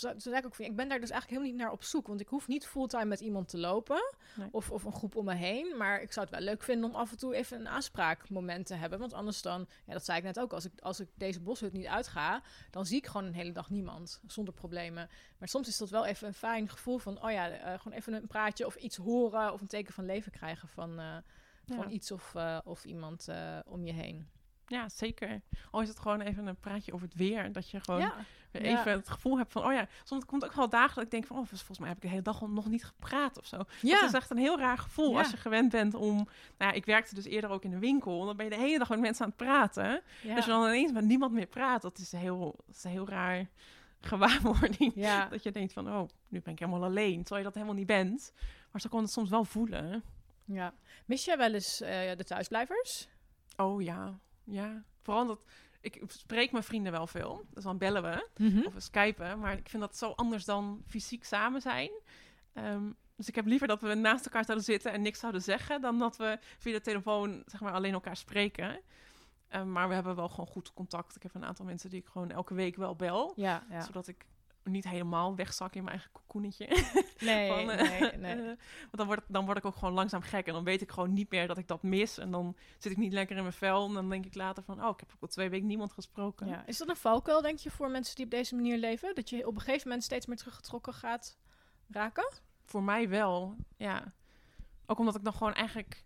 Dat- 0.00 0.10
toen 0.10 0.20
zei 0.20 0.36
ik 0.36 0.44
ook 0.46 0.54
van, 0.54 0.64
ik 0.64 0.76
ben 0.76 0.88
daar 0.88 1.00
dus 1.00 1.10
eigenlijk 1.10 1.30
helemaal 1.40 1.50
niet 1.58 1.66
naar 1.68 1.78
op 1.78 1.84
zoek. 1.84 2.06
Want 2.06 2.20
ik 2.20 2.28
hoef 2.28 2.48
niet 2.48 2.66
fulltime 2.66 3.04
met 3.04 3.20
iemand 3.20 3.48
te 3.48 3.58
lopen. 3.58 4.14
Nee. 4.36 4.48
Of, 4.52 4.70
of 4.70 4.84
een 4.84 4.92
groep 4.92 5.16
om 5.16 5.24
me 5.24 5.34
heen. 5.34 5.76
Maar 5.76 6.02
ik 6.02 6.12
zou 6.12 6.26
het 6.26 6.34
wel 6.34 6.44
leuk 6.44 6.62
vinden 6.62 6.90
om 6.90 6.96
af 6.96 7.10
en 7.10 7.16
toe 7.18 7.34
even 7.34 7.60
een 7.60 7.68
aanspraakmoment 7.68 8.66
te 8.66 8.74
hebben. 8.74 8.98
Want 8.98 9.12
anders 9.12 9.42
dan, 9.42 9.66
ja, 9.86 9.92
dat 9.92 10.04
zei 10.04 10.18
ik 10.18 10.24
net 10.24 10.40
ook, 10.40 10.52
als 10.52 10.64
ik, 10.64 10.80
als 10.80 11.00
ik 11.00 11.08
deze 11.14 11.40
boshut 11.40 11.72
niet 11.72 11.86
uitga, 11.86 12.42
dan 12.70 12.86
zie 12.86 12.96
ik 12.96 13.06
gewoon 13.06 13.26
een 13.26 13.34
hele 13.34 13.52
dag 13.52 13.70
niemand. 13.70 14.20
Zonder 14.26 14.54
problemen. 14.54 15.08
Maar 15.38 15.48
soms 15.48 15.68
is 15.68 15.76
dat 15.78 15.90
wel 15.90 16.06
even 16.06 16.26
een 16.26 16.34
fijn 16.34 16.68
gevoel 16.68 16.98
van, 16.98 17.22
oh 17.24 17.30
ja, 17.30 17.50
eh, 17.50 17.78
gewoon 17.80 17.98
even 17.98 18.12
een 18.12 18.26
praatje 18.26 18.66
of 18.66 18.74
iets 18.76 18.96
horen 18.96 19.52
of 19.52 19.60
een 19.60 19.66
teken 19.66 19.94
van 19.94 20.04
leven 20.06 20.32
krijgen 20.32 20.68
van, 20.68 20.90
eh, 20.98 21.16
Ja. 21.64 21.74
van 21.76 21.90
iets 21.90 22.10
of, 22.10 22.34
eh, 22.34 22.58
of 22.64 22.84
iemand 22.84 23.28
om 23.66 23.84
je 23.84 23.92
heen. 23.92 24.28
Ja, 24.72 24.88
zeker. 24.88 25.40
Al 25.70 25.80
is 25.80 25.88
het 25.88 25.98
gewoon 25.98 26.20
even 26.20 26.46
een 26.46 26.56
praatje 26.60 26.92
over 26.92 27.06
het 27.06 27.16
weer. 27.16 27.52
Dat 27.52 27.70
je 27.70 27.80
gewoon 27.80 28.00
ja, 28.00 28.14
weer 28.50 28.64
Ja. 28.66 28.78
even 28.80 28.92
het 28.92 29.08
gevoel 29.08 29.38
hebt 29.38 29.52
van, 29.52 29.64
oh 29.64 29.72
ja, 29.72 29.86
soms 30.04 30.24
komt 30.24 30.44
ook 30.44 30.52
wel 30.52 30.68
dagen 30.68 30.94
dat 30.94 31.04
ik 31.04 31.10
denk 31.10 31.26
van, 31.26 31.36
oh, 31.38 31.46
volgens 31.46 31.78
mij 31.78 31.88
heb 31.88 31.96
ik 31.96 32.02
de 32.02 32.08
hele 32.08 32.22
dag 32.22 32.40
nog 32.40 32.66
niet 32.66 32.84
gepraat 32.84 33.38
of 33.38 33.46
zo. 33.46 33.56
ja. 33.80 34.00
Dat 34.00 34.08
is 34.08 34.14
echt 34.14 34.30
een 34.30 34.36
heel 34.36 34.58
raar 34.58 34.78
gevoel 34.78 35.18
als 35.18 35.30
je 35.30 35.36
gewend 35.36 35.70
bent 35.70 35.94
om, 35.94 36.14
nou 36.16 36.26
ja, 36.58 36.72
ik 36.72 36.84
werkte 36.84 37.14
dus 37.14 37.24
eerder 37.24 37.50
ook 37.50 37.64
in 37.64 37.70
de 37.70 37.78
winkel. 37.78 38.20
En 38.20 38.26
dan 38.26 38.36
ben 38.36 38.44
je 38.44 38.50
de 38.50 38.58
hele 38.60 38.78
dag 38.78 38.88
met 38.88 39.00
mensen 39.00 39.24
aan 39.24 39.28
het 39.36 39.38
praten. 39.46 40.02
ja. 40.22 40.34
Dus 40.34 40.44
je 40.44 40.50
dan 40.50 40.62
ineens 40.66 40.92
met 40.92 41.04
niemand 41.04 41.32
meer 41.32 41.46
praat, 41.46 41.82
dat 41.82 41.98
is 41.98 42.12
heel, 42.12 42.54
dat 42.66 42.76
is 42.76 42.82
heel 42.84 43.08
raar 43.08 43.46
gewaarwording. 44.00 44.92
ja. 44.94 45.26
Dat 45.30 45.42
je 45.42 45.50
denkt 45.50 45.72
van, 45.72 45.88
oh, 45.88 46.08
nu 46.28 46.40
ben 46.40 46.52
ik 46.52 46.58
helemaal 46.58 46.84
alleen. 46.84 47.18
Terwijl 47.20 47.38
je 47.38 47.44
dat 47.44 47.54
helemaal 47.54 47.74
niet 47.76 47.86
bent. 47.86 48.32
Maar 48.72 48.80
zo 48.80 48.88
kon 48.88 49.02
het 49.02 49.10
soms 49.12 49.30
wel 49.30 49.44
voelen. 49.44 50.02
ja. 50.44 50.74
Mis 51.06 51.24
jij 51.24 51.36
wel 51.38 51.52
eens 51.54 51.80
eh, 51.80 52.16
de 52.16 52.24
thuisblijvers? 52.24 53.08
Oh 53.56 53.82
ja, 53.82 54.18
ja. 54.44 54.84
Vooral 55.02 55.26
dat, 55.26 55.44
ik 55.80 56.02
spreek 56.06 56.52
mijn 56.52 56.64
vrienden 56.64 56.92
wel 56.92 57.06
veel. 57.06 57.44
Dus 57.50 57.64
dan 57.64 57.78
bellen 57.78 58.02
we. 58.02 58.28
Mhm. 58.36 58.66
of 58.66 58.74
we 58.74 58.80
skypen. 58.80 59.38
Maar 59.38 59.58
ik 59.58 59.68
vind 59.68 59.82
dat 59.82 59.96
zo 59.96 60.10
anders 60.10 60.44
dan 60.44 60.82
fysiek 60.86 61.24
samen 61.24 61.60
zijn. 61.60 61.90
Ehm, 62.52 62.90
dus 63.16 63.28
ik 63.28 63.34
heb 63.34 63.46
liever 63.46 63.66
dat 63.66 63.80
we 63.80 63.94
naast 63.94 64.24
elkaar 64.24 64.44
zouden 64.44 64.66
zitten 64.66 64.92
en 64.92 65.02
niks 65.02 65.18
zouden 65.18 65.42
zeggen, 65.42 65.80
dan 65.80 65.98
dat 65.98 66.16
we 66.16 66.38
via 66.58 66.72
de 66.72 66.80
telefoon 66.80 67.42
zeg 67.46 67.60
maar, 67.60 67.72
alleen 67.72 67.92
elkaar 67.92 68.16
spreken. 68.16 68.80
Ehm, 69.48 69.72
maar 69.72 69.88
we 69.88 69.94
hebben 69.94 70.16
wel 70.16 70.28
gewoon 70.28 70.46
goed 70.46 70.72
contact. 70.74 71.16
Ik 71.16 71.22
heb 71.22 71.34
een 71.34 71.44
aantal 71.44 71.64
mensen 71.64 71.90
die 71.90 72.00
ik 72.00 72.06
gewoon 72.06 72.30
elke 72.30 72.54
week 72.54 72.76
wel 72.76 72.96
bel. 72.96 73.32
Ja, 73.36 73.66
ja. 73.70 73.80
Zodat 73.80 74.08
ik 74.08 74.26
niet 74.64 74.88
helemaal 74.88 75.36
wegzak 75.36 75.74
in 75.74 75.84
mijn 75.84 75.96
eigen 75.96 76.12
kokoenetje. 76.12 76.66
Nee, 77.18 77.48
Van, 77.48 77.70
eh, 77.70 78.00
nee, 78.00 78.12
nee. 78.16 78.34
eh, 78.40 78.46
want 78.80 78.90
dan 78.90 79.06
word, 79.06 79.18
ik, 79.18 79.24
dan 79.28 79.44
word 79.44 79.58
ik 79.58 79.64
ook 79.64 79.76
gewoon 79.76 79.94
langzaam 79.94 80.22
gek. 80.22 80.46
En 80.46 80.52
dan 80.52 80.64
weet 80.64 80.80
ik 80.80 80.90
gewoon 80.90 81.12
niet 81.12 81.30
meer 81.30 81.46
dat 81.46 81.58
ik 81.58 81.68
dat 81.68 81.82
mis. 81.82 82.18
En 82.18 82.30
dan 82.30 82.56
zit 82.78 82.92
ik 82.92 82.98
niet 82.98 83.12
lekker 83.12 83.36
in 83.36 83.42
mijn 83.42 83.54
vel. 83.54 83.86
En 83.86 83.94
dan 83.94 84.08
denk 84.08 84.26
ik 84.26 84.34
later 84.34 84.62
van, 84.62 84.84
oh, 84.84 84.90
ik 84.90 85.00
heb 85.00 85.10
ook 85.14 85.22
al 85.22 85.28
twee 85.28 85.48
weken 85.48 85.66
niemand 85.66 85.92
gesproken. 85.92 86.46
Ja. 86.46 86.66
Is 86.66 86.78
dat 86.78 86.88
een 86.88 86.96
valkuil, 86.96 87.42
denk 87.42 87.58
je, 87.58 87.70
voor 87.70 87.90
mensen 87.90 88.16
die 88.16 88.24
op 88.24 88.30
deze 88.30 88.54
manier 88.54 88.78
leven? 88.78 89.14
Dat 89.14 89.30
je 89.30 89.46
op 89.46 89.54
een 89.54 89.60
gegeven 89.60 89.86
moment 89.88 90.04
steeds 90.04 90.26
meer 90.26 90.36
teruggetrokken 90.36 90.94
gaat 90.94 91.38
raken? 91.88 92.32
Voor 92.64 92.82
mij 92.82 93.08
wel, 93.08 93.56
ja. 93.76 94.12
Ook 94.86 94.98
omdat 94.98 95.14
ik 95.14 95.24
dan 95.24 95.34
gewoon 95.34 95.54
eigenlijk... 95.54 96.02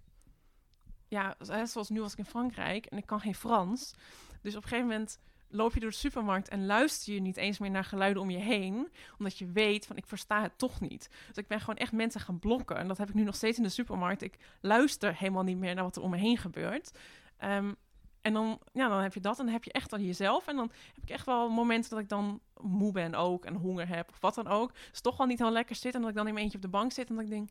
Ja, 1.09 1.37
zoals 1.65 1.89
nu 1.89 2.01
was 2.01 2.13
ik 2.13 2.19
in 2.19 2.25
Frankrijk 2.25 2.87
en 2.87 2.97
ik 2.97 3.07
kan 3.07 3.21
geen 3.21 3.35
Frans. 3.35 3.95
Dus 4.43 4.57
op 4.57 4.63
een 4.63 4.69
gegeven 4.69 4.89
moment 4.89 5.19
loop 5.57 5.75
je 5.75 5.81
door 5.81 5.91
de 5.91 5.97
supermarkt 5.97 6.49
en 6.49 6.67
luister 6.67 7.15
je 7.15 7.21
niet 7.21 7.37
eens 7.37 7.59
meer 7.59 7.71
naar 7.71 7.85
geluiden 7.85 8.23
om 8.23 8.31
je 8.31 8.39
heen. 8.39 8.89
Omdat 9.19 9.39
je 9.39 9.47
weet 9.47 9.87
van, 9.87 9.97
ik 9.97 10.07
versta 10.07 10.43
het 10.43 10.59
toch 10.59 10.81
niet. 10.81 11.09
Dus 11.29 11.37
ik 11.37 11.47
ben 11.47 11.61
gewoon 11.61 11.77
echt 11.77 11.93
mensen 11.93 12.21
gaan 12.21 12.39
blokken. 12.39 12.77
En 12.77 12.89
dat 12.89 12.99
heb 12.99 13.09
ik 13.09 13.15
nu 13.15 13.23
nog 13.23 13.35
steeds 13.35 13.57
in 13.57 13.63
de 13.63 13.69
supermarkt. 13.69 14.23
Ik 14.23 14.39
luister 14.61 15.17
helemaal 15.17 15.43
niet 15.43 15.59
meer 15.59 15.75
naar 15.75 15.85
wat 15.85 15.97
er 15.97 16.03
om 16.03 16.11
me 16.11 16.17
heen 16.17 16.39
gebeurt. 16.39 16.99
Ehm, 17.37 17.73
en 18.21 18.33
dan, 18.33 18.59
ja, 18.73 18.89
dan 18.89 19.03
heb 19.03 19.15
je 19.15 19.21
dat 19.21 19.39
en 19.39 19.45
dan 19.45 19.53
heb 19.53 19.65
je 19.65 19.73
echt 19.73 19.93
aan 19.93 20.05
jezelf. 20.05 20.47
En 20.47 20.57
dan 20.57 20.71
heb 20.95 21.03
ik 21.03 21.11
echt 21.11 21.27
wel 21.27 21.49
momenten 21.49 21.91
dat 21.91 21.99
ik 21.99 22.09
dan 22.09 22.41
moe 22.61 22.93
ben 22.93 23.15
ook 23.15 23.45
en 23.45 23.55
honger 23.55 23.89
heb 23.89 24.11
of 24.11 24.21
wat 24.21 24.35
dan 24.35 24.47
ook. 24.47 24.73
Dus 24.91 25.01
toch 25.01 25.17
wel 25.17 25.27
niet 25.27 25.39
heel 25.39 25.51
lekker 25.51 25.77
zit 25.77 25.95
en 25.95 26.01
dat 26.01 26.11
ik 26.11 26.17
dan 26.17 26.29
in 26.29 26.37
eentje 26.37 26.57
op 26.57 26.63
de 26.63 26.69
bank 26.69 26.93
zit 26.93 27.09
en 27.09 27.15
dat 27.15 27.25
ik 27.25 27.31
denk... 27.31 27.51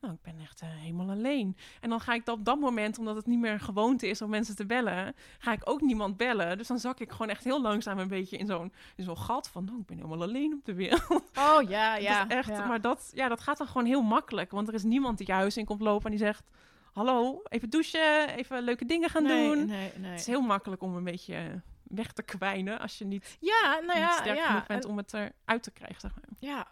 Nou, 0.00 0.14
ik 0.14 0.22
ben 0.22 0.40
echt 0.40 0.60
eh, 0.60 0.68
helemaal 0.70 1.10
alleen. 1.10 1.56
En 1.80 1.88
dan 1.90 2.00
ga 2.00 2.14
ik 2.14 2.24
dat 2.24 2.38
op 2.38 2.44
dat 2.44 2.58
moment, 2.58 2.98
omdat 2.98 3.16
het 3.16 3.26
niet 3.26 3.38
meer 3.38 3.52
een 3.52 3.60
gewoonte 3.60 4.06
is 4.08 4.22
om 4.22 4.30
mensen 4.30 4.56
te 4.56 4.66
bellen, 4.66 5.14
ga 5.38 5.52
ik 5.52 5.60
ook 5.64 5.80
niemand 5.80 6.16
bellen. 6.16 6.58
Dus 6.58 6.66
dan 6.66 6.78
zak 6.78 7.00
ik 7.00 7.10
gewoon 7.10 7.28
echt 7.28 7.44
heel 7.44 7.60
langzaam 7.62 7.98
een 7.98 8.08
beetje 8.08 8.36
in 8.36 8.46
zo'n 8.46 8.72
zo'n 8.96 9.18
gat 9.18 9.48
van, 9.48 9.64
nou, 9.64 9.78
ik 9.80 9.86
ben 9.86 9.96
helemaal 9.96 10.22
alleen 10.22 10.52
op 10.52 10.64
de 10.64 10.74
wereld. 10.74 11.22
Oh 11.38 11.62
ja, 11.68 11.94
Dat 11.94 12.02
ja. 12.02 12.22
is 12.24 12.34
echt, 12.34 12.48
ja. 12.48 12.66
maar 12.66 12.80
dat, 12.80 13.10
ja, 13.14 13.28
dat 13.28 13.40
gaat 13.40 13.58
dan 13.58 13.66
gewoon 13.66 13.86
heel 13.86 14.02
makkelijk. 14.02 14.50
Want 14.50 14.68
er 14.68 14.74
is 14.74 14.82
niemand 14.82 15.18
die 15.18 15.26
je 15.26 15.32
huis 15.32 15.56
in 15.56 15.64
komt 15.64 15.80
lopen 15.80 16.04
en 16.04 16.10
die 16.16 16.26
zegt, 16.26 16.50
hallo, 16.92 17.40
even 17.48 17.70
douchen, 17.70 18.28
even 18.28 18.62
leuke 18.62 18.84
dingen 18.84 19.10
gaan 19.10 19.22
nee, 19.22 19.48
doen. 19.54 19.66
Nee, 19.66 19.90
nee. 19.96 20.10
Het 20.10 20.20
is 20.20 20.26
heel 20.26 20.40
makkelijk 20.40 20.82
om 20.82 20.96
een 20.96 21.04
beetje 21.04 21.34
eh, 21.34 21.44
weg 21.82 22.12
te 22.12 22.22
kwijnen 22.22 22.78
als 22.80 22.98
je 22.98 23.04
niet, 23.04 23.36
Ja, 23.40 23.60
nou 23.72 23.86
niet 23.86 23.92
ja, 24.08 24.12
sterk 24.12 24.36
ja. 24.38 24.46
genoeg 24.46 24.66
bent 24.66 24.84
en- 24.84 24.90
om 24.90 24.96
het 24.96 25.12
eruit 25.14 25.62
te 25.62 25.70
krijgen. 25.70 26.00
Zeg 26.00 26.14
maar. 26.14 26.24
Ja, 26.38 26.66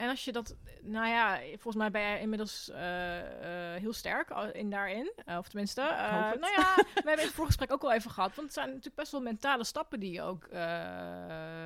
en 0.00 0.08
als 0.08 0.24
je 0.24 0.32
dat, 0.32 0.56
nou 0.82 1.08
ja, 1.08 1.38
volgens 1.46 1.76
mij 1.76 1.90
ben 1.90 2.00
jij 2.00 2.20
inmiddels 2.20 2.70
eh, 2.70 3.74
eh, 3.74 3.80
heel 3.80 3.92
sterk 3.92 4.30
in 4.52 4.70
daarin. 4.70 5.12
Eh, 5.24 5.38
of 5.38 5.48
tenminste, 5.48 5.80
nou 6.40 6.52
ja, 6.56 6.74
we 7.04 7.08
hebben 7.08 7.24
het 7.24 7.34
vorige 7.34 7.44
gesprek 7.44 7.72
ook 7.72 7.82
al 7.82 7.92
even 7.92 8.10
gehad. 8.10 8.34
Want 8.34 8.46
het 8.46 8.56
zijn 8.56 8.68
natuurlijk 8.68 8.96
best 8.96 9.12
wel 9.12 9.20
mentale 9.20 9.64
stappen 9.64 10.00
die 10.00 10.12
je 10.12 10.22
ook 10.22 10.48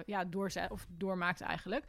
ja, 0.07 0.25
doorzet 0.27 0.70
of 0.70 0.87
doormaakt 0.88 1.40
eigenlijk. 1.40 1.85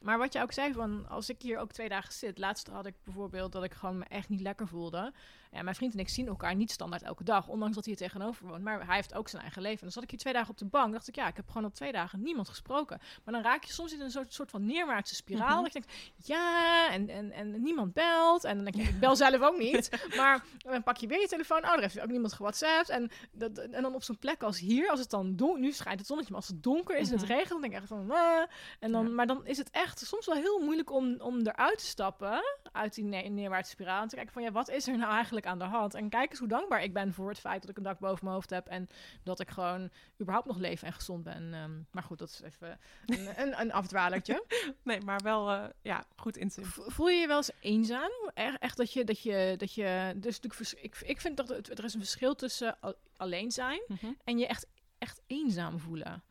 Maar 0.00 0.18
wat 0.18 0.32
je 0.32 0.42
ook 0.42 0.52
zei, 0.52 0.72
van 0.72 1.08
als 1.08 1.28
ik 1.28 1.42
hier 1.42 1.58
ook 1.58 1.72
twee 1.72 1.88
dagen 1.88 2.12
zit. 2.12 2.38
Laatst 2.38 2.66
had 2.68 2.86
ik 2.86 2.94
bijvoorbeeld 3.04 3.52
dat 3.52 3.64
ik 3.64 3.72
gewoon 3.74 3.98
me 3.98 4.04
echt 4.04 4.28
niet 4.28 4.40
lekker 4.40 4.68
voelde. 4.68 5.12
Ja, 5.52 5.62
mijn 5.62 5.74
vriend 5.76 5.92
en 5.92 5.98
ik 5.98 6.08
zien 6.08 6.26
elkaar 6.26 6.54
niet 6.54 6.70
standaard 6.70 7.02
elke 7.02 7.24
dag. 7.24 7.48
Ondanks 7.48 7.74
dat 7.74 7.84
hij 7.84 7.94
hier 7.98 8.08
tegenover 8.08 8.46
woont. 8.46 8.62
Maar 8.62 8.86
hij 8.86 8.94
heeft 8.96 9.14
ook 9.14 9.28
zijn 9.28 9.42
eigen 9.42 9.62
leven. 9.62 9.76
En 9.78 9.82
dan 9.84 9.92
zat 9.92 10.02
ik 10.02 10.10
hier 10.10 10.18
twee 10.18 10.32
dagen 10.32 10.50
op 10.50 10.58
de 10.58 10.64
bank. 10.64 10.92
dacht 10.92 11.08
ik, 11.08 11.14
ja, 11.14 11.26
ik 11.28 11.36
heb 11.36 11.46
gewoon 11.48 11.64
al 11.64 11.70
twee 11.70 11.92
dagen 11.92 12.22
niemand 12.22 12.48
gesproken. 12.48 13.00
Maar 13.24 13.34
dan 13.34 13.42
raak 13.42 13.64
je 13.64 13.72
soms 13.72 13.92
in 13.92 14.00
een 14.00 14.10
soort, 14.10 14.32
soort 14.32 14.50
van 14.50 14.66
neerwaartse 14.66 15.14
spiraal. 15.14 15.54
Mhm. 15.54 15.62
Dat 15.62 15.72
je 15.72 15.80
denkt, 15.80 16.12
ja, 16.26 16.90
en, 16.90 17.08
en, 17.08 17.32
en 17.32 17.62
niemand 17.62 17.92
belt. 17.92 18.44
En 18.44 18.54
dan 18.54 18.64
denk 18.64 18.76
je, 18.76 18.82
ik 18.92 19.00
bel 19.00 19.16
zelf 19.16 19.40
ook 19.40 19.58
niet. 19.58 19.90
Maar 20.16 20.44
dan 20.58 20.82
pak 20.82 20.96
je 20.96 21.06
weer 21.06 21.20
je 21.20 21.28
telefoon. 21.28 21.64
Oh, 21.64 21.72
er 21.72 21.80
heeft 21.80 22.00
ook 22.00 22.10
niemand 22.10 22.32
gewhatsappt. 22.32 22.88
En, 22.88 23.10
dat, 23.32 23.58
en 23.58 23.82
dan 23.82 23.94
op 23.94 24.02
zo'n 24.02 24.18
plek 24.18 24.42
als 24.42 24.58
hier, 24.58 24.90
als 24.90 25.00
het 25.00 25.10
dan 25.10 25.36
donker... 25.36 25.60
Nu 25.60 25.72
schijnt 25.72 25.98
het 25.98 26.08
zonnetje, 26.08 26.32
maar 26.32 26.40
als 26.42 26.50
het 26.50 26.62
donker 26.62 26.96
is 26.96 27.06
en 27.10 27.12
het 27.18 27.22
Mhm. 27.22 27.32
regent... 27.32 27.48
dan 27.48 27.60
denk 27.60 27.72
ik 27.72 27.78
echt 27.78 27.88
van... 27.88 28.10
"Ah." 28.10 28.46
en 28.80 28.92
dan, 28.92 29.06
Ja. 29.06 29.12
Maar 29.12 29.26
dan 29.26 29.46
is 29.46 29.58
het 29.58 29.70
echt 29.70 29.87
soms 29.96 30.26
wel 30.26 30.34
heel 30.36 30.58
moeilijk 30.58 30.92
om, 30.92 31.20
om 31.20 31.40
eruit 31.46 31.78
te 31.78 31.84
stappen... 31.84 32.40
uit 32.72 32.94
die 32.94 33.04
ne- 33.04 33.22
neerwaartse 33.28 33.70
spiraal. 33.72 34.02
En 34.02 34.08
te 34.08 34.14
kijken 34.14 34.32
van, 34.32 34.42
ja, 34.42 34.52
wat 34.52 34.68
is 34.70 34.88
er 34.88 34.96
nou 34.98 35.12
eigenlijk 35.12 35.46
aan 35.46 35.58
de 35.58 35.64
hand? 35.64 35.94
En 35.94 36.08
kijk 36.08 36.30
eens 36.30 36.38
hoe 36.38 36.48
dankbaar 36.48 36.82
ik 36.82 36.92
ben 36.92 37.12
voor 37.12 37.28
het 37.28 37.38
feit 37.38 37.60
dat 37.60 37.70
ik 37.70 37.76
een 37.76 37.82
dak 37.82 37.98
boven 37.98 38.18
mijn 38.24 38.34
hoofd 38.34 38.50
heb... 38.50 38.66
en 38.66 38.88
dat 39.22 39.40
ik 39.40 39.50
gewoon 39.50 39.90
überhaupt 40.20 40.46
nog 40.46 40.58
leef 40.58 40.82
en 40.82 40.92
gezond 40.92 41.22
ben. 41.24 41.54
Ehm, 41.54 41.80
maar 41.90 42.02
goed, 42.02 42.18
dat 42.18 42.28
is 42.28 42.40
even 42.42 42.78
een, 43.06 43.28
een, 43.42 43.60
een 43.60 43.72
afdwalertje. 43.72 44.44
Nee, 44.82 45.00
maar 45.00 45.20
wel 45.22 45.50
eh, 45.50 45.64
ja, 45.82 46.04
goed. 46.16 46.38
V- 46.48 46.78
Voel 46.86 47.08
je 47.08 47.20
je 47.20 47.26
wel 47.26 47.36
eens 47.36 47.50
eenzaam? 47.60 48.10
Echt, 48.34 48.58
echt 48.58 48.76
dat 48.76 48.92
je, 48.92 49.04
dat 49.04 49.22
je, 49.22 49.54
dat 49.56 49.74
je, 49.74 50.12
dus 50.16 50.40
natuurlijk, 50.40 50.72
ik, 50.82 50.96
ik 51.00 51.20
vind 51.20 51.36
dat 51.36 51.48
het, 51.48 51.78
er 51.78 51.84
is 51.84 51.94
een 51.94 52.00
verschil 52.00 52.34
tussen 52.34 52.80
al- 52.80 52.94
alleen 53.16 53.50
zijn 53.50 53.82
Mhm. 53.86 54.12
en 54.24 54.38
je 54.38 54.46
echt, 54.46 54.66
echt 54.98 55.20
eenzaam 55.26 55.78
voelen. 55.78 56.22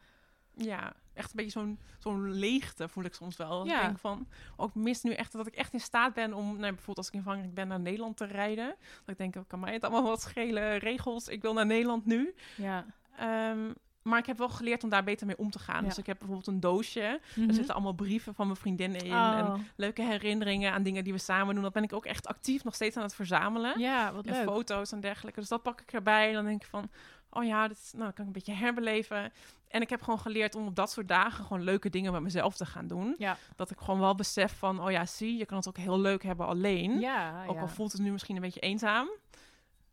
Ja, 0.57 0.93
echt 1.13 1.29
een 1.29 1.35
beetje 1.35 1.51
zo'n 1.59 1.79
zo'n 1.97 2.31
leegte 2.31 2.87
voel 2.87 3.03
ik 3.03 3.13
soms 3.13 3.37
wel. 3.37 3.65
Ja. 3.65 3.75
Ik 3.75 3.81
denk 3.85 3.99
van, 3.99 4.27
ook 4.55 4.75
mis 4.75 5.01
nu 5.03 5.13
echt 5.13 5.31
dat 5.31 5.47
ik 5.47 5.55
echt 5.55 5.73
in 5.73 5.79
staat 5.79 6.13
ben 6.13 6.33
om, 6.33 6.45
nou, 6.45 6.59
bijvoorbeeld 6.59 6.97
als 6.97 7.07
ik 7.07 7.13
in 7.13 7.21
Frankrijk 7.21 7.53
ben, 7.53 7.67
naar 7.67 7.79
Nederland 7.79 8.17
te 8.17 8.25
rijden. 8.25 8.75
Dat 9.05 9.09
ik 9.09 9.17
denk, 9.17 9.35
oh, 9.35 9.41
kan 9.47 9.59
mij 9.59 9.73
het 9.73 9.83
allemaal 9.83 10.03
wat 10.03 10.21
schelen, 10.21 10.77
regels, 10.77 11.27
ik 11.27 11.41
wil 11.41 11.53
naar 11.53 11.65
Nederland 11.65 12.05
nu. 12.05 12.33
Ja. 12.55 12.85
Ehm, 13.17 13.71
maar 14.01 14.19
ik 14.19 14.25
heb 14.25 14.37
wel 14.37 14.49
geleerd 14.49 14.83
om 14.83 14.89
daar 14.89 15.03
beter 15.03 15.25
mee 15.27 15.37
om 15.37 15.49
te 15.51 15.59
gaan. 15.59 15.73
Ja. 15.75 15.79
Mhm. 15.79 15.89
Dus 15.89 15.97
ik 15.97 16.05
heb 16.05 16.17
bijvoorbeeld 16.17 16.47
een 16.47 16.59
doosje. 16.59 17.19
Er 17.47 17.53
zitten 17.53 17.73
allemaal 17.73 17.93
brieven 17.93 18.33
van 18.33 18.45
mijn 18.45 18.57
vriendinnen 18.59 19.01
in. 19.01 19.11
En 19.11 19.45
Oh. 19.45 19.59
leuke 19.75 20.01
herinneringen 20.01 20.73
aan 20.73 20.83
dingen 20.83 21.03
die 21.03 21.13
we 21.13 21.19
samen 21.19 21.53
doen. 21.53 21.63
Dat 21.63 21.73
ben 21.73 21.83
ik 21.83 21.93
ook 21.93 22.05
echt 22.05 22.27
actief 22.27 22.63
nog 22.63 22.75
steeds 22.75 22.97
aan 22.97 23.03
het 23.03 23.15
verzamelen. 23.15 23.79
Ja, 23.79 24.13
wat 24.13 24.25
en 24.25 24.33
leuk. 24.33 24.43
foto's 24.43 24.91
en 24.91 24.99
dergelijke. 24.99 25.39
Dus 25.39 25.49
dat 25.49 25.63
pak 25.63 25.81
ik 25.81 25.93
erbij. 25.93 26.27
En 26.27 26.33
dan 26.33 26.45
denk 26.45 26.61
ik 26.61 26.67
van, 26.69 26.89
oh 27.29 27.43
ja, 27.43 27.59
nou, 27.59 27.73
dat 27.91 27.97
kan 27.97 28.07
ik 28.09 28.17
een 28.17 28.31
beetje 28.31 28.53
herbeleven. 28.53 29.31
En 29.67 29.81
ik 29.81 29.89
heb 29.89 30.01
gewoon 30.01 30.19
geleerd 30.19 30.55
om 30.55 30.67
op 30.67 30.75
dat 30.75 30.91
soort 30.91 31.07
dagen 31.07 31.43
gewoon 31.43 31.63
leuke 31.63 31.89
dingen 31.89 32.11
met 32.11 32.21
mezelf 32.21 32.55
te 32.55 32.65
gaan 32.65 32.87
doen. 32.87 33.15
Ja. 33.17 33.37
Dat 33.55 33.71
ik 33.71 33.79
gewoon 33.79 33.99
wel 33.99 34.15
besef 34.15 34.57
van, 34.57 34.81
oh 34.81 34.91
ja, 34.91 35.05
zie, 35.05 35.37
je 35.37 35.45
kan 35.45 35.57
het 35.57 35.67
ook 35.67 35.77
heel 35.77 35.99
leuk 35.99 36.23
hebben 36.23 36.45
alleen. 36.45 36.99
Ja, 36.99 37.45
Ook 37.47 37.55
ja. 37.55 37.61
al 37.61 37.67
voelt 37.67 37.91
het 37.91 38.01
nu 38.01 38.11
misschien 38.11 38.35
een 38.35 38.41
beetje 38.41 38.59
eenzaam. 38.59 39.09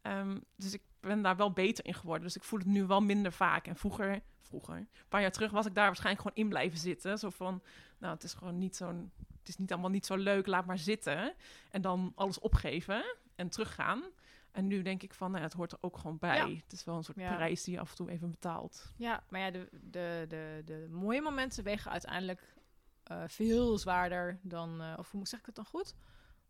Ehm, 0.02 0.38
dus 0.56 0.72
ik 0.72 0.82
ben 1.00 1.22
daar 1.22 1.36
wel 1.36 1.52
beter 1.52 1.86
in 1.86 1.94
geworden. 1.94 2.22
Dus 2.22 2.36
ik 2.36 2.44
voel 2.44 2.58
het 2.58 2.68
nu 2.68 2.86
wel 2.86 3.00
minder 3.00 3.32
vaak. 3.32 3.66
En 3.66 3.76
vroeger, 3.76 4.20
vroeger, 4.40 4.76
een 4.76 4.88
paar 5.08 5.20
jaar 5.20 5.32
terug, 5.32 5.50
was 5.50 5.66
ik 5.66 5.74
daar 5.74 5.86
waarschijnlijk 5.86 6.22
gewoon 6.26 6.44
in 6.44 6.48
blijven 6.48 6.78
zitten. 6.78 7.18
Zo 7.18 7.30
van, 7.30 7.62
nou, 7.98 8.14
het 8.14 8.22
is 8.22 8.34
gewoon 8.34 8.58
niet 8.58 8.76
zo'n, 8.76 9.12
het 9.38 9.48
is 9.48 9.56
niet 9.56 9.72
allemaal 9.72 9.90
niet 9.90 10.06
zo 10.06 10.16
leuk, 10.16 10.46
laat 10.46 10.66
maar 10.66 10.78
zitten. 10.78 11.34
En 11.70 11.82
dan 11.82 12.12
alles 12.14 12.38
opgeven 12.38 13.04
en 13.34 13.48
teruggaan. 13.48 14.02
En 14.54 14.66
nu 14.66 14.82
denk 14.82 15.02
ik 15.02 15.14
van, 15.14 15.26
nou, 15.28 15.38
ja, 15.42 15.46
het 15.48 15.56
hoort 15.56 15.72
er 15.72 15.78
ook 15.80 15.96
gewoon 15.96 16.18
bij. 16.18 16.36
Ja. 16.36 16.48
Het 16.48 16.72
is 16.72 16.84
wel 16.84 16.96
een 16.96 17.04
soort 17.04 17.18
Ja. 17.18 17.34
prijs 17.34 17.62
die 17.64 17.74
je 17.74 17.80
af 17.80 17.90
en 17.90 17.96
toe 17.96 18.10
even 18.10 18.30
betaalt. 18.30 18.92
Ja, 18.96 19.22
maar 19.28 19.40
ja, 19.40 19.50
de, 19.50 19.68
de, 19.72 20.24
de, 20.28 20.62
de 20.64 20.86
mooie 20.90 21.20
momenten 21.22 21.64
wegen 21.64 21.90
uiteindelijk 21.90 22.54
eh, 23.02 23.22
veel 23.26 23.78
zwaarder 23.78 24.38
dan, 24.42 24.80
eh, 24.80 24.94
of 24.98 25.10
hoe 25.10 25.26
zeg 25.26 25.40
ik 25.40 25.46
het 25.46 25.54
dan 25.54 25.64
goed? 25.64 25.94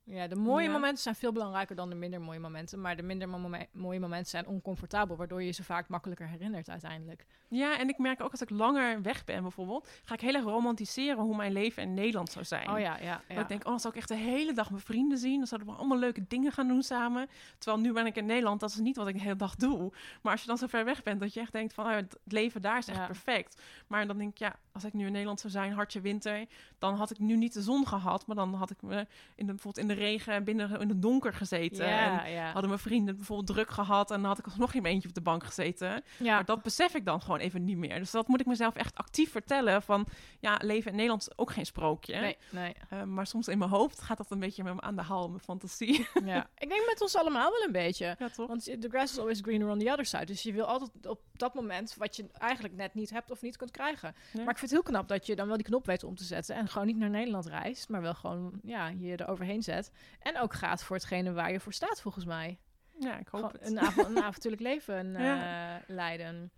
Ja, 0.07 0.27
de 0.27 0.35
mooie 0.37 0.67
Ja. 0.67 0.73
momenten 0.73 1.03
zijn 1.03 1.14
veel 1.14 1.33
belangrijker 1.33 1.77
dan 1.77 1.88
de 1.88 1.95
minder 1.95 2.21
mooie 2.21 2.38
momenten. 2.38 2.81
Maar 2.81 2.97
de 2.97 3.03
minder 3.03 3.29
mooie 3.73 4.01
momenten 4.01 4.31
zijn 4.31 4.47
oncomfortabel, 4.47 5.17
waardoor 5.17 5.43
je 5.43 5.51
ze 5.53 5.64
vaak 5.64 5.88
makkelijker 5.88 6.29
herinnert 6.29 6.69
uiteindelijk. 6.69 7.27
Ja, 7.49 7.79
en 7.79 7.88
ik 7.88 7.99
merk 7.99 8.23
ook 8.23 8.31
als 8.31 8.40
ik 8.40 8.51
langer 8.51 9.03
weg 9.03 9.25
ben 9.25 9.43
bijvoorbeeld, 9.43 9.88
ga 10.05 10.14
ik 10.14 10.21
heel 10.21 10.35
erg 10.35 10.45
romantiseren 10.45 11.23
hoe 11.23 11.37
mijn 11.37 11.53
leven 11.53 11.83
in 11.83 11.95
Nederland 11.95 12.31
zou 12.31 12.45
zijn. 12.45 12.71
Oh 12.71 12.79
ja, 12.79 12.97
ja. 12.99 13.23
ja. 13.29 13.35
Dat 13.35 13.43
ik 13.43 13.49
denk, 13.49 13.62
oh, 13.64 13.71
dan 13.71 13.81
zou 13.81 13.93
ik 13.95 13.99
echt 14.01 14.09
de 14.09 14.14
hele 14.17 14.53
dag 14.53 14.71
mijn 14.71 14.83
vrienden 14.83 15.19
zien. 15.19 15.38
Dan 15.38 15.47
zouden 15.47 15.71
we 15.71 15.77
allemaal 15.79 15.99
leuke 15.99 16.25
dingen 16.29 16.53
gaan 16.53 16.69
doen 16.69 16.83
samen. 16.83 17.29
Terwijl 17.59 17.83
nu 17.83 17.93
ben 17.93 18.07
ik 18.07 18.17
in 18.17 18.27
Nederland, 18.27 18.61
dat 18.61 18.71
is 18.71 18.77
niet 18.77 18.97
wat 18.97 19.09
ik 19.09 19.14
de 19.14 19.23
hele 19.23 19.37
dag 19.37 19.55
doe. 19.57 19.93
Maar 20.23 20.33
als 20.33 20.40
je 20.40 20.47
dan 20.47 20.59
zo 20.59 20.67
ver 20.67 20.85
weg 20.85 21.03
bent, 21.03 21.21
dat 21.21 21.35
je 21.35 21.40
echt 21.40 21.53
denkt 21.53 21.75
van, 21.75 21.87
oh, 21.87 21.95
het 21.95 22.19
leven 22.25 22.62
daar 22.62 22.79
is 22.79 22.87
echt 22.88 22.99
Ja. 22.99 23.07
perfect. 23.07 23.62
Maar 23.87 24.07
dan 24.07 24.19
denk 24.19 24.31
ik, 24.31 24.38
ja, 24.38 24.57
als 24.75 24.85
ik 24.85 24.93
nu 24.93 25.07
in 25.07 25.13
Nederland 25.13 25.41
zou 25.41 25.53
zijn, 25.53 25.73
hartje 25.73 26.01
winter, 26.01 26.47
dan 26.79 26.95
had 26.95 27.11
ik 27.11 27.19
nu 27.19 27.37
niet 27.37 27.53
de 27.53 27.63
zon 27.63 27.87
gehad. 27.87 28.27
Maar 28.27 28.37
dan 28.37 28.55
had 28.55 28.71
ik 28.71 28.83
me 28.83 29.07
in 29.35 29.47
de, 29.47 29.53
bijvoorbeeld 29.53 29.79
in 29.79 29.89
de 29.89 30.03
regen, 30.03 30.45
binnen 30.45 30.81
in 30.81 30.89
het 30.89 31.03
donker 31.03 31.35
gezeten. 31.35 31.85
En 31.85 32.13
ja, 32.13 32.27
ja. 32.27 32.45
hadden 32.45 32.69
mijn 32.69 32.83
vrienden 32.83 33.17
bijvoorbeeld 33.17 33.47
druk 33.47 33.71
gehad 33.71 34.11
en 34.11 34.21
dan 34.21 34.29
had 34.29 34.39
ik 34.39 34.45
alsnog 34.45 34.75
in 34.75 34.83
mijn 34.83 34.95
eentje 34.95 35.09
op 35.09 35.15
de 35.15 35.21
bank 35.21 35.45
gezeten. 35.45 36.05
ja. 36.17 36.35
Maar 36.35 36.45
dat 36.45 36.63
besef 36.63 36.95
ik 36.95 37.05
dan 37.05 37.21
gewoon 37.21 37.39
even 37.39 37.65
niet 37.65 37.77
meer. 37.77 37.99
Dus 37.99 38.11
dat 38.11 38.29
moet 38.29 38.41
ik 38.41 38.47
mezelf 38.47 38.75
echt 38.75 38.97
actief 38.97 39.31
vertellen 39.31 39.83
van, 39.83 40.07
ja, 40.41 40.59
leven 40.63 40.91
in 40.91 40.97
Nederland 40.97 41.23
is 41.23 41.39
ook 41.39 41.53
geen 41.53 41.67
sprookje. 41.67 42.21
Nee, 42.21 42.37
nee. 42.51 42.75
Uh, 42.93 43.03
maar 43.03 43.27
soms 43.27 43.49
in 43.49 43.59
mijn 43.59 43.71
hoofd 43.71 44.01
gaat 44.01 44.17
dat 44.17 44.31
een 44.31 44.41
beetje 44.41 44.63
met 44.63 44.75
me 44.75 44.81
aan 44.81 44.97
de 44.97 45.03
haal, 45.03 45.29
mijn 45.29 45.41
fantasie. 45.41 46.07
Ja. 46.25 46.49
Ik 46.59 46.69
denk 46.69 46.87
met 46.87 47.01
ons 47.01 47.17
allemaal 47.17 47.51
wel 47.51 47.63
een 47.63 47.73
beetje. 47.73 48.17
ja, 48.19 48.29
toch? 48.29 48.47
Want 48.47 48.65
the 48.65 48.89
grass 48.89 49.13
is 49.13 49.19
always 49.19 49.41
greener 49.41 49.69
on 49.69 49.79
the 49.79 49.91
other 49.91 50.05
side. 50.05 50.25
Dus 50.25 50.43
je 50.43 50.53
wil 50.53 50.65
altijd 50.65 51.07
op 51.07 51.21
dat 51.38 51.55
moment 51.55 51.94
wat 51.94 52.16
je 52.16 52.27
eigenlijk 52.33 52.75
net 52.75 52.94
niet 52.94 53.11
hebt 53.11 53.31
of 53.31 53.42
niet 53.42 53.57
kunt 53.57 53.70
krijgen. 53.70 54.14
Maar 54.33 54.40
ik 54.49 54.59
vind 54.59 54.61
het 54.61 54.70
heel 54.70 54.83
knap 54.83 55.09
dat 55.09 55.27
je 55.27 55.37
dan 55.37 55.47
wel 55.47 55.57
die 55.57 55.66
knop 55.66 55.87
weet 55.87 56.05
om 56.05 56.14
te 56.16 56.25
zetten. 56.25 56.55
En 56.57 56.68
gewoon 56.68 56.87
niet 56.87 56.97
naar 56.97 57.11
Nederland 57.11 57.47
reist, 57.47 57.88
maar 57.88 58.01
wel 58.03 58.14
gewoon 58.14 58.61
ja, 58.62 58.88
je 58.88 59.16
er 59.16 59.29
overheen 59.29 59.62
zet. 59.62 59.90
En 60.18 60.38
ook 60.38 60.55
gaat 60.55 60.83
voor 60.85 60.97
hetgene 60.97 61.33
waar 61.33 61.53
je 61.53 61.61
voor 61.61 61.73
staat, 61.73 62.01
volgens 62.01 62.25
mij. 62.25 62.59
Ja, 63.01 63.18
ik 63.18 63.29
hoop 63.29 63.40
Gewoon 63.40 63.57
het. 63.61 63.70
een, 63.70 63.79
avo- 63.81 64.05
een 64.05 64.23
avontuurlijk 64.23 64.62
leven 64.73 65.16
eh, 65.16 65.75
leiden. 65.87 66.51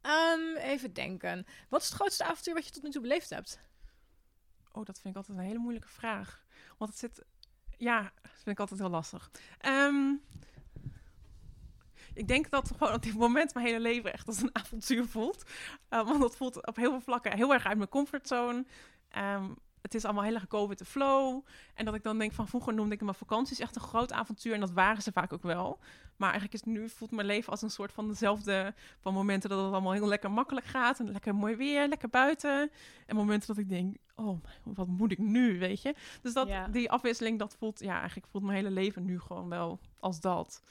Ehm, 0.00 0.56
even 0.56 0.92
denken. 0.92 1.46
Wat 1.68 1.80
is 1.82 1.86
het 1.88 1.96
grootste 1.96 2.24
avontuur 2.24 2.54
wat 2.54 2.64
je 2.66 2.70
tot 2.72 2.82
nu 2.82 2.90
toe 2.90 3.02
beleefd 3.02 3.30
hebt? 3.30 3.60
Oh, 4.72 4.84
dat 4.84 5.00
vind 5.00 5.14
ik 5.14 5.16
altijd 5.20 5.38
een 5.38 5.44
hele 5.44 5.58
moeilijke 5.58 5.88
vraag. 5.88 6.44
Want 6.78 6.90
het 6.90 6.98
zit... 6.98 7.24
Ja, 7.78 8.02
dat 8.22 8.30
vind 8.32 8.46
ik 8.46 8.60
altijd 8.60 8.80
heel 8.80 8.88
lastig. 8.90 9.30
Ehm, 9.58 10.12
ik 12.14 12.28
denk 12.28 12.50
dat 12.50 12.70
gewoon 12.76 12.94
op 12.94 13.02
dit 13.02 13.14
moment 13.14 13.54
mijn 13.54 13.66
hele 13.66 13.80
leven 13.80 14.12
echt 14.12 14.26
als 14.26 14.42
een 14.42 14.54
avontuur 14.62 15.06
voelt. 15.06 15.42
Uh, 15.90 16.06
want 16.06 16.20
dat 16.20 16.36
voelt 16.36 16.66
op 16.66 16.76
heel 16.76 16.90
veel 16.90 17.00
vlakken 17.00 17.36
heel 17.36 17.52
erg 17.52 17.66
uit 17.66 17.76
mijn 17.76 17.88
comfortzone. 17.88 18.64
Ehm, 19.08 19.44
het 19.82 19.94
is 19.94 20.04
allemaal 20.04 20.24
heel 20.24 20.34
erg 20.34 20.46
go 20.48 20.68
with 20.68 20.78
the 20.78 20.84
flow. 20.84 21.44
En 21.74 21.84
dat 21.84 21.94
ik 21.94 22.02
dan 22.02 22.18
denk 22.18 22.32
van 22.32 22.48
vroeger 22.48 22.74
noemde 22.74 22.94
ik 22.94 23.00
mijn 23.00 23.14
vakanties 23.14 23.58
echt 23.58 23.76
een 23.76 23.82
groot 23.82 24.12
avontuur. 24.12 24.54
En 24.54 24.60
dat 24.60 24.70
waren 24.70 25.02
ze 25.02 25.12
vaak 25.12 25.32
ook 25.32 25.42
wel. 25.42 25.78
Maar 26.16 26.30
eigenlijk 26.30 26.62
is 26.62 26.72
nu 26.72 26.88
voelt 26.88 27.10
mijn 27.10 27.26
leven 27.26 27.50
als 27.50 27.62
een 27.62 27.70
soort 27.70 27.92
van 27.92 28.08
dezelfde 28.08 28.74
van 29.00 29.14
momenten 29.14 29.48
dat 29.50 29.58
het 29.64 29.72
allemaal 29.72 29.92
heel 29.92 30.06
lekker 30.06 30.30
makkelijk 30.30 30.66
gaat. 30.66 31.00
En 31.00 31.12
lekker 31.12 31.34
mooi 31.34 31.56
weer, 31.56 31.88
lekker 31.88 32.08
buiten. 32.08 32.70
En 33.06 33.16
momenten 33.16 33.48
dat 33.48 33.58
ik 33.58 33.68
denk, 33.68 33.96
oh, 34.14 34.40
wat 34.62 34.86
moet 34.86 35.12
ik 35.12 35.18
nu, 35.18 35.58
weet 35.58 35.82
je? 35.82 35.94
Dus 36.22 36.32
dat, 36.32 36.48
Ja. 36.48 36.68
die 36.68 36.90
afwisseling, 36.90 37.38
dat 37.38 37.56
voelt, 37.58 37.80
ja, 37.80 37.98
eigenlijk 37.98 38.26
voelt 38.26 38.44
mijn 38.44 38.56
hele 38.56 38.70
leven 38.70 39.04
nu 39.04 39.20
gewoon 39.20 39.48
wel 39.48 39.78
als 40.00 40.20
dat. 40.20 40.62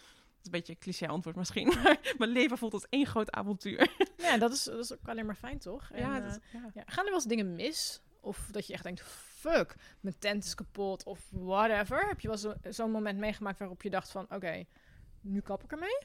Is 0.44 0.50
een 0.52 0.60
beetje 0.60 0.74
een 0.74 0.80
cliché 0.80 1.08
antwoord 1.08 1.36
misschien, 1.36 1.68
maar 1.84 2.14
mijn 2.18 2.30
leven 2.30 2.58
voelt 2.58 2.74
als 2.74 2.86
één 2.90 3.06
groot 3.06 3.32
avontuur. 3.32 3.92
Ja, 4.18 4.38
dat 4.38 4.52
is, 4.52 4.64
dat 4.64 4.80
is 4.80 4.94
ook 4.94 5.08
alleen 5.08 5.26
maar 5.26 5.36
fijn, 5.36 5.60
toch? 5.60 5.90
En, 5.92 6.00
ja, 6.00 6.22
eh, 6.26 6.34
ja. 6.54 6.70
Ja, 6.74 6.84
gaan 6.86 7.04
er 7.04 7.10
wel 7.10 7.14
eens 7.14 7.26
dingen 7.26 7.56
mis? 7.56 8.02
Of 8.22 8.48
dat 8.52 8.68
je 8.68 8.74
echt 8.74 8.84
denkt, 8.84 9.02
fuck, 9.04 9.76
mijn 10.00 10.18
tent 10.20 10.44
is 10.44 10.56
kapot 10.56 11.04
of 11.04 11.28
whatever. 11.32 12.08
Heb 12.08 12.20
je 12.20 12.28
wel 12.28 12.38
zo- 12.38 12.54
zo'n 12.70 12.92
moment 12.92 13.20
meegemaakt 13.20 13.60
waarop 13.60 13.82
je 13.82 13.90
dacht 13.90 14.12
van, 14.12 14.26
oké, 14.30 14.64
nu 15.22 15.42
kap 15.42 15.64
ik 15.64 15.72
ermee? 15.72 15.98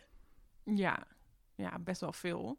Ja, 0.64 1.06
ja 1.54 1.78
best 1.78 2.00
wel 2.00 2.12
veel. 2.12 2.58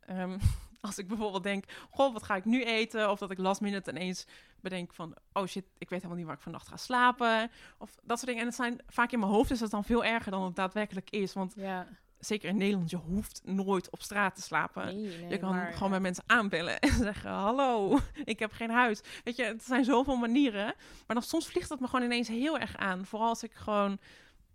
Ehm, 0.00 0.38
als 0.80 0.98
ik 0.98 1.08
bijvoorbeeld 1.08 1.42
denk, 1.42 1.64
goh, 1.90 2.12
wat 2.12 2.22
ga 2.22 2.36
ik 2.36 2.44
nu 2.44 2.64
eten? 2.64 3.10
Of 3.10 3.18
dat 3.18 3.30
ik 3.30 3.38
last 3.38 3.60
minute 3.60 3.90
ineens 3.90 4.26
bedenk 4.60 4.92
van, 4.92 5.14
oh 5.32 5.46
shit, 5.46 5.64
ik 5.78 5.88
weet 5.88 5.98
helemaal 5.98 6.16
niet 6.16 6.26
waar 6.26 6.36
ik 6.36 6.42
vannacht 6.42 6.68
ga 6.68 6.76
slapen. 6.76 7.50
Of 7.78 7.94
dat 8.02 8.18
soort 8.18 8.26
dingen. 8.26 8.40
En 8.40 8.46
het 8.46 8.56
zijn 8.56 8.80
vaak 8.86 9.12
in 9.12 9.18
mijn 9.18 9.32
hoofd 9.32 9.50
is 9.50 9.60
het 9.60 9.70
dan 9.70 9.84
veel 9.84 10.04
erger 10.04 10.30
dan 10.30 10.44
het 10.44 10.56
daadwerkelijk 10.56 11.10
is. 11.10 11.32
Want 11.32 11.52
Ja, 11.56 11.86
zeker 12.18 12.48
in 12.48 12.56
Nederland, 12.56 12.90
je 12.90 12.96
hoeft 12.96 13.40
nooit 13.44 13.90
op 13.90 14.02
straat 14.02 14.34
te 14.34 14.42
slapen. 14.42 14.84
nee, 14.84 15.18
nee, 15.18 15.28
je 15.28 15.38
kan 15.38 15.50
maar, 15.50 15.72
gewoon 15.72 15.82
ja. 15.82 15.94
bij 15.94 16.00
mensen 16.00 16.24
aanbellen 16.26 16.78
en 16.88 16.92
zeggen: 16.92 17.30
Hallo, 17.30 17.98
ik 18.24 18.38
heb 18.38 18.52
geen 18.52 18.70
huis. 18.70 19.00
Weet 19.24 19.36
je, 19.36 19.44
het 19.44 19.64
zijn 19.64 19.84
zoveel 19.84 20.16
manieren. 20.16 20.74
Maar 21.06 21.16
dan 21.16 21.22
soms 21.22 21.48
vliegt 21.48 21.68
dat 21.68 21.80
me 21.80 21.86
gewoon 21.86 22.04
ineens 22.04 22.28
heel 22.28 22.58
erg 22.58 22.76
aan. 22.76 23.06
Vooral 23.06 23.28
als 23.28 23.42
ik 23.42 23.54
gewoon, 23.54 23.98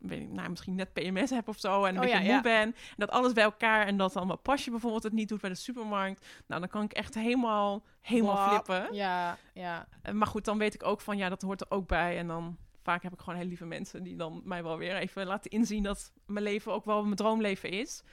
weet 0.04 0.22
ik, 0.22 0.32
nou, 0.32 0.50
misschien 0.50 0.76
net 0.76 0.94
PMS 0.94 1.30
heb 1.30 1.48
of 1.48 1.60
zo. 1.60 1.84
En 1.84 1.90
een 1.90 1.96
Oh 1.96 2.02
beetje 2.02 2.18
ja, 2.18 2.24
moe 2.24 2.32
ja. 2.32 2.42
ben. 2.42 2.62
En 2.62 2.76
dat 2.98 3.12
alles 3.12 3.34
bij 3.34 3.44
elkaar. 3.44 3.88
En 3.88 3.98
dat 3.98 4.14
dan 4.14 4.28
mijn 4.28 4.42
pasje 4.42 4.70
bijvoorbeeld 4.72 5.04
het 5.04 5.14
niet 5.14 5.30
doet 5.30 5.42
bij 5.42 5.50
de 5.50 5.56
supermarkt. 5.56 6.26
Nou, 6.48 6.60
dan 6.62 6.70
kan 6.70 6.84
ik 6.84 6.94
echt 6.94 7.14
helemaal, 7.14 7.84
helemaal 8.02 8.50
flippen. 8.50 8.94
Ja, 8.94 9.38
ja. 9.54 9.88
Maar 10.12 10.28
goed, 10.28 10.46
dan 10.46 10.58
weet 10.58 10.74
ik 10.74 10.84
ook 10.84 11.02
van 11.02 11.18
ja, 11.18 11.30
dat 11.30 11.42
hoort 11.42 11.62
er 11.62 11.72
ook 11.72 11.88
bij. 11.88 12.18
En 12.18 12.28
dan 12.28 12.58
vaak 12.84 13.04
heb 13.04 13.14
ik 13.14 13.20
gewoon 13.20 13.40
heel 13.40 13.48
lieve 13.48 13.66
mensen 13.66 14.04
die 14.04 14.16
dan 14.16 14.42
mij 14.46 14.64
wel 14.64 14.78
weer 14.78 14.96
even 14.96 15.26
laten 15.26 15.52
inzien 15.52 15.84
dat 15.84 16.12
mijn 16.26 16.44
leven 16.44 16.74
ook 16.74 16.86
wel 16.86 17.04
mijn 17.04 17.16
droomleven 17.16 17.70
is. 17.70 18.04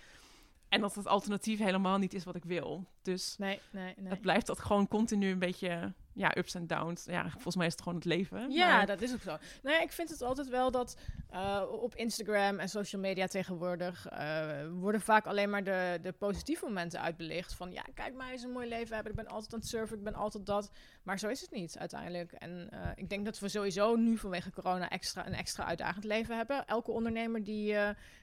En 0.69 0.81
dat 0.81 0.95
het 0.95 1.07
alternatief 1.07 1.59
helemaal 1.59 1.99
niet 1.99 2.15
is 2.15 2.25
wat 2.25 2.35
ik 2.35 2.45
wil. 2.45 2.87
Dus 3.03 3.35
Nee, 3.39 3.61
nee, 3.71 3.95
nee. 3.97 4.11
het 4.11 4.21
blijft 4.21 4.47
dat 4.47 4.61
gewoon 4.61 4.89
continu 4.89 5.31
een 5.31 5.39
beetje 5.39 5.93
ja, 6.13 6.37
ups 6.37 6.55
en 6.55 6.67
downs. 6.67 7.05
Ja, 7.05 7.31
volgens 7.31 7.57
mij 7.57 7.67
is 7.67 7.73
het 7.73 7.83
gewoon 7.83 7.99
het 7.99 8.05
leven. 8.05 8.51
Ja, 8.51 8.77
maar- 8.77 8.87
dat 8.87 9.01
is 9.01 9.13
ook 9.13 9.21
zo. 9.21 9.37
Nou 9.63 9.77
ja, 9.77 9.83
ik 9.83 9.93
vind 9.93 10.09
het 10.11 10.23
altijd 10.23 10.49
wel 10.49 10.71
dat 10.71 10.97
eh, 11.31 11.63
op 11.71 11.95
Instagram 11.95 12.59
en 12.59 12.69
social 12.69 13.01
media 13.01 13.27
tegenwoordig 13.27 14.07
eh, 14.07 14.49
worden 14.73 15.01
vaak 15.01 15.27
alleen 15.27 15.51
maar 15.51 15.65
de, 15.65 15.99
de 16.03 16.13
positieve 16.13 16.65
momenten 16.65 17.01
uitbelicht. 17.01 17.55
Van 17.55 17.73
ja, 17.73 17.85
kijk 17.95 18.15
mij 18.15 18.33
eens 18.33 18.43
een 18.43 18.51
mooi 18.53 18.69
leven 18.69 18.95
hebben. 18.95 19.13
Ik 19.13 19.19
ben 19.19 19.29
altijd 19.29 19.53
aan 19.53 19.59
het 19.59 19.69
surfen, 19.69 19.97
ik 19.97 20.05
ben 20.05 20.15
altijd 20.15 20.47
dat. 20.47 20.71
Maar 21.03 21.19
zo 21.19 21.29
is 21.29 21.41
het 21.41 21.51
niet 21.51 21.79
uiteindelijk. 21.79 22.33
En 22.33 22.69
eh, 22.71 22.91
ik 22.95 23.09
denk 23.09 23.25
dat 23.25 23.39
we 23.39 23.49
sowieso 23.49 23.97
nu 23.97 24.19
vanwege 24.19 24.51
corona 24.51 24.89
extra, 24.89 25.27
een 25.27 25.35
extra 25.35 25.65
uitdagend 25.65 26.05
leven 26.05 26.37
hebben. 26.37 26.67
Elke 26.67 26.91
ondernemer 26.91 27.45
die 27.45 27.65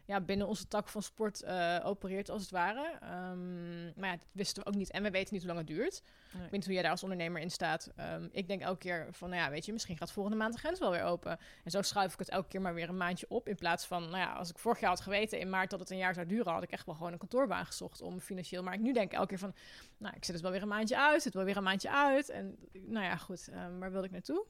ja, 0.05 0.21
binnen 0.21 0.47
onze 0.47 0.67
tak 0.67 0.89
van 0.89 1.01
sport 1.01 1.45
opereert 1.83 2.29
als 2.29 2.41
het 2.41 2.51
ware. 2.51 2.97
Ehm, 3.01 3.83
maar 3.99 4.09
ja, 4.09 4.15
dat 4.15 4.27
wisten 4.31 4.63
we 4.63 4.69
ook 4.69 4.75
niet. 4.75 4.91
En 4.91 5.03
we 5.03 5.11
weten 5.11 5.33
niet 5.33 5.43
hoe 5.43 5.53
lang 5.53 5.67
het 5.67 5.75
duurt. 5.77 6.01
Nee. 6.03 6.33
Ik 6.33 6.41
weet 6.41 6.51
niet 6.51 6.63
hoe 6.65 6.73
jij 6.73 6.81
daar 6.81 6.91
als 6.91 7.03
ondernemer 7.03 7.41
in 7.41 7.51
staat. 7.51 7.76
Ehm, 7.95 8.28
ik 8.32 8.47
denk 8.47 8.61
elke 8.61 8.78
keer 8.78 9.07
van, 9.11 9.30
nou 9.30 9.41
ja, 9.41 9.49
weet 9.49 9.65
je, 9.65 9.73
misschien 9.73 9.97
gaat 9.97 10.11
volgende 10.11 10.38
maand 10.38 10.53
de 10.53 10.59
grens 10.59 10.80
wel 10.80 10.91
weer 10.91 11.03
open. 11.03 11.39
En 11.63 11.71
zo 11.71 11.82
schuif 11.82 12.13
ik 12.13 12.19
het 12.19 12.30
elke 12.30 12.47
keer 12.47 12.61
maar 12.61 12.73
weer 12.73 12.89
een 12.89 12.97
maandje 12.97 13.25
op. 13.30 13.47
In 13.47 13.55
plaats 13.55 13.86
van, 13.86 14.01
nou 14.03 14.17
ja, 14.17 14.34
als 14.34 14.49
ik 14.49 14.57
vorig 14.57 14.80
jaar 14.80 14.89
had 14.89 15.01
geweten 15.01 15.39
in 15.39 15.49
maart 15.49 15.69
dat 15.69 15.80
het 15.80 15.89
een 15.89 15.97
jaar 15.97 16.13
zou 16.13 16.25
duren, 16.25 16.53
had 16.53 16.63
ik 16.63 16.71
echt 16.71 16.86
wel 16.86 16.95
gewoon 16.95 17.11
een 17.11 17.17
kantoorbaan 17.17 17.65
gezocht 17.65 18.01
om 18.01 18.19
financieel. 18.19 18.63
Maar 18.63 18.73
ik 18.73 18.80
nu 18.80 18.93
denk 18.93 19.11
elke 19.13 19.28
keer 19.28 19.39
van, 19.39 19.55
nou, 19.97 20.15
ik 20.15 20.25
zet 20.25 20.34
het 20.34 20.43
wel 20.43 20.51
weer 20.51 20.61
een 20.61 20.67
maandje 20.67 20.97
uit, 20.97 21.21
zet 21.21 21.34
wel 21.34 21.43
weer 21.43 21.57
een 21.57 21.63
maandje 21.63 21.91
uit. 21.91 22.30
En 22.30 22.57
nou 22.71 23.05
ja, 23.05 23.15
goed, 23.17 23.47
ehm, 23.47 23.78
waar 23.78 23.91
wilde 23.91 24.05
ik 24.05 24.11
naartoe? 24.13 24.45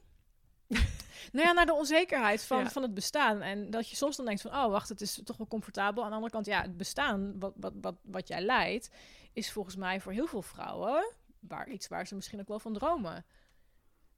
nou 1.32 1.46
ja, 1.46 1.52
naar 1.52 1.66
de 1.66 1.74
onzekerheid 1.74 2.44
van, 2.44 2.58
Ja. 2.58 2.70
van 2.70 2.82
het 2.82 2.94
bestaan. 2.94 3.42
En 3.42 3.70
dat 3.70 3.90
je 3.90 3.96
soms 3.96 4.16
dan 4.16 4.26
denkt 4.26 4.40
van, 4.40 4.50
oh 4.54 4.70
wacht, 4.70 4.88
het 4.88 5.00
is 5.00 5.20
toch 5.24 5.36
wel 5.36 5.46
comfortabel. 5.46 6.02
Aan 6.02 6.08
de 6.08 6.14
andere 6.14 6.32
kant, 6.32 6.46
ja, 6.46 6.62
het 6.62 6.76
bestaan 6.76 7.38
wat, 7.38 7.52
wat, 7.56 7.72
wat, 7.80 7.94
wat 8.02 8.28
jij 8.28 8.40
leidt, 8.40 8.90
is 9.32 9.52
volgens 9.52 9.76
mij 9.76 10.00
voor 10.00 10.12
heel 10.12 10.26
veel 10.26 10.42
vrouwen 10.42 11.12
waar, 11.40 11.68
iets 11.68 11.88
waar 11.88 12.06
ze 12.06 12.14
misschien 12.14 12.40
ook 12.40 12.48
wel 12.48 12.58
van 12.58 12.72
dromen. 12.72 13.24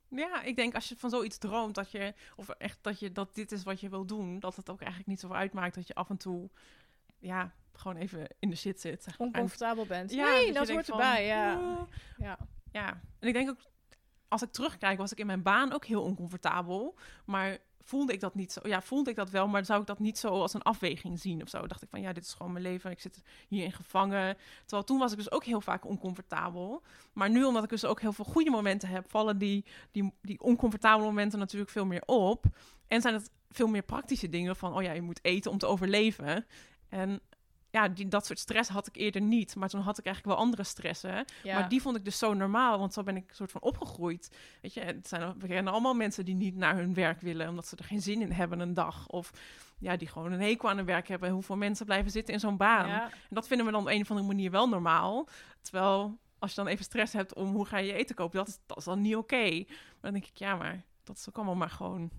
Ja, 0.08 0.42
ik 0.42 0.56
denk 0.56 0.74
als 0.74 0.88
je 0.88 0.96
van 0.96 1.10
zoiets 1.10 1.38
droomt, 1.38 1.74
dat 1.74 1.90
je, 1.90 2.14
of 2.36 2.48
echt 2.48 2.78
dat 2.80 2.98
je, 3.00 3.12
dat 3.12 3.34
dit 3.34 3.52
is 3.52 3.62
wat 3.62 3.80
je 3.80 3.88
wil 3.88 4.04
doen, 4.06 4.38
dat 4.40 4.56
het 4.56 4.70
ook 4.70 4.78
eigenlijk 4.80 5.10
niet 5.10 5.20
zoveel 5.20 5.36
uitmaakt 5.36 5.74
dat 5.74 5.86
je 5.86 5.94
af 5.94 6.10
en 6.10 6.16
toe, 6.16 6.50
ja, 7.18 7.52
gewoon 7.72 7.96
even 7.96 8.26
in 8.38 8.50
de 8.50 8.56
shit 8.56 8.80
zit. 8.80 9.02
zeg 9.02 9.18
maar. 9.18 9.28
En- 9.28 9.34
Oncomfortabel 9.34 9.86
bent. 9.86 10.10
Ja, 10.12 10.24
nee, 10.30 10.52
dat 10.52 10.68
hoort 10.70 10.86
van, 10.86 11.00
erbij, 11.00 11.26
ja. 11.26 11.86
Ja. 12.18 12.38
Ja, 12.72 13.00
en 13.18 13.28
ik 13.28 13.34
denk 13.34 13.48
ook, 13.50 13.58
als 14.28 14.42
ik 14.42 14.52
terugkijk, 14.52 14.98
was 14.98 15.12
ik 15.12 15.18
in 15.18 15.26
mijn 15.26 15.42
baan 15.42 15.72
ook 15.72 15.84
heel 15.84 16.02
oncomfortabel. 16.02 16.98
Maar 17.24 17.58
voelde 17.84 18.12
ik 18.12 18.20
dat 18.20 18.34
niet 18.34 18.52
zo? 18.52 18.60
Ja, 18.62 18.82
voelde 18.82 19.10
ik 19.10 19.16
dat 19.16 19.30
wel, 19.30 19.48
maar 19.48 19.64
zou 19.64 19.80
ik 19.80 19.86
dat 19.86 19.98
niet 19.98 20.18
zo 20.18 20.28
als 20.28 20.54
een 20.54 20.62
afweging 20.62 21.18
zien 21.20 21.42
of 21.42 21.48
zo? 21.48 21.66
Dacht 21.66 21.82
ik 21.82 21.88
van, 21.88 22.00
ja, 22.00 22.12
dit 22.12 22.24
is 22.24 22.32
gewoon 22.32 22.52
mijn 22.52 22.64
leven, 22.64 22.90
ik 22.90 23.00
zit 23.00 23.22
hierin 23.48 23.72
gevangen. 23.72 24.36
Terwijl 24.60 24.84
toen 24.84 24.98
was 24.98 25.12
ik 25.12 25.18
dus 25.18 25.30
ook 25.30 25.44
heel 25.44 25.60
vaak 25.60 25.86
oncomfortabel. 25.86 26.82
Maar 27.12 27.30
nu, 27.30 27.44
omdat 27.44 27.64
ik 27.64 27.70
dus 27.70 27.84
ook 27.84 28.00
heel 28.00 28.12
veel 28.12 28.24
goede 28.24 28.50
momenten 28.50 28.88
heb, 28.88 29.10
vallen 29.10 29.38
die, 29.38 29.64
die, 29.90 30.12
die 30.22 30.40
oncomfortabele 30.40 31.08
momenten 31.08 31.38
natuurlijk 31.38 31.70
veel 31.70 31.86
meer 31.86 32.02
op. 32.06 32.44
En 32.86 33.00
zijn 33.00 33.14
het 33.14 33.30
veel 33.50 33.68
meer 33.68 33.82
praktische 33.82 34.28
dingen 34.28 34.56
van, 34.56 34.76
oh 34.76 34.82
ja, 34.82 34.92
je 34.92 35.02
moet 35.02 35.24
eten 35.24 35.50
om 35.50 35.58
te 35.58 35.66
overleven. 35.66 36.46
En 36.88 37.20
ja, 37.70 37.88
die, 37.88 38.08
dat 38.08 38.26
soort 38.26 38.38
stress 38.38 38.68
had 38.68 38.86
ik 38.86 38.96
eerder 38.96 39.20
niet. 39.20 39.56
Maar 39.56 39.68
toen 39.68 39.80
had 39.80 39.98
ik 39.98 40.04
eigenlijk 40.04 40.36
wel 40.36 40.44
andere 40.46 40.64
stressen. 40.64 41.24
ja. 41.42 41.54
Maar 41.54 41.68
die 41.68 41.82
vond 41.82 41.96
ik 41.96 42.04
dus 42.04 42.18
zo 42.18 42.34
normaal, 42.34 42.78
want 42.78 42.92
zo 42.92 43.02
ben 43.02 43.16
ik 43.16 43.28
een 43.28 43.34
soort 43.34 43.50
van 43.52 43.60
opgegroeid. 43.60 44.36
Weet 44.62 44.74
je, 44.74 44.80
het 44.80 45.08
zijn, 45.08 45.38
we 45.38 45.46
kennen 45.46 45.72
allemaal 45.72 45.94
mensen 45.94 46.24
die 46.24 46.34
niet 46.34 46.56
naar 46.56 46.76
hun 46.76 46.94
werk 46.94 47.20
willen, 47.20 47.48
omdat 47.48 47.66
ze 47.66 47.76
er 47.76 47.84
geen 47.84 48.02
zin 48.02 48.20
in 48.20 48.32
hebben 48.32 48.60
een 48.60 48.74
dag. 48.74 49.08
Of 49.08 49.30
ja, 49.78 49.96
die 49.96 50.08
gewoon 50.08 50.32
een 50.32 50.40
hekel 50.40 50.68
aan 50.68 50.76
hun 50.76 50.86
werk 50.86 51.08
hebben. 51.08 51.30
Hoeveel 51.30 51.56
mensen 51.56 51.86
blijven 51.86 52.10
zitten 52.10 52.34
in 52.34 52.40
zo'n 52.40 52.56
baan. 52.56 52.88
Ja. 52.88 53.04
En 53.04 53.10
dat 53.28 53.46
vinden 53.46 53.66
we 53.66 53.72
dan 53.72 53.80
op 53.80 53.88
een 53.88 54.00
of 54.00 54.10
andere 54.10 54.28
manier 54.28 54.50
wel 54.50 54.68
normaal. 54.68 55.28
Terwijl, 55.60 56.18
als 56.38 56.50
je 56.50 56.56
dan 56.56 56.66
even 56.66 56.84
stress 56.84 57.12
hebt 57.12 57.34
om 57.34 57.54
hoe 57.54 57.66
ga 57.66 57.78
je 57.78 57.86
je 57.86 57.92
eten 57.92 58.14
kopen, 58.14 58.38
dat 58.38 58.48
is, 58.48 58.58
dat 58.66 58.76
is 58.76 58.84
dan 58.84 59.00
niet 59.00 59.16
oké. 59.16 59.64
Maar 59.66 60.00
dan 60.00 60.12
denk 60.12 60.26
ik, 60.26 60.36
ja, 60.36 60.56
maar 60.56 60.84
dat 61.04 61.16
is 61.16 61.28
ook 61.28 61.36
allemaal 61.36 61.54
maar 61.54 61.70
gewoon 61.70 62.10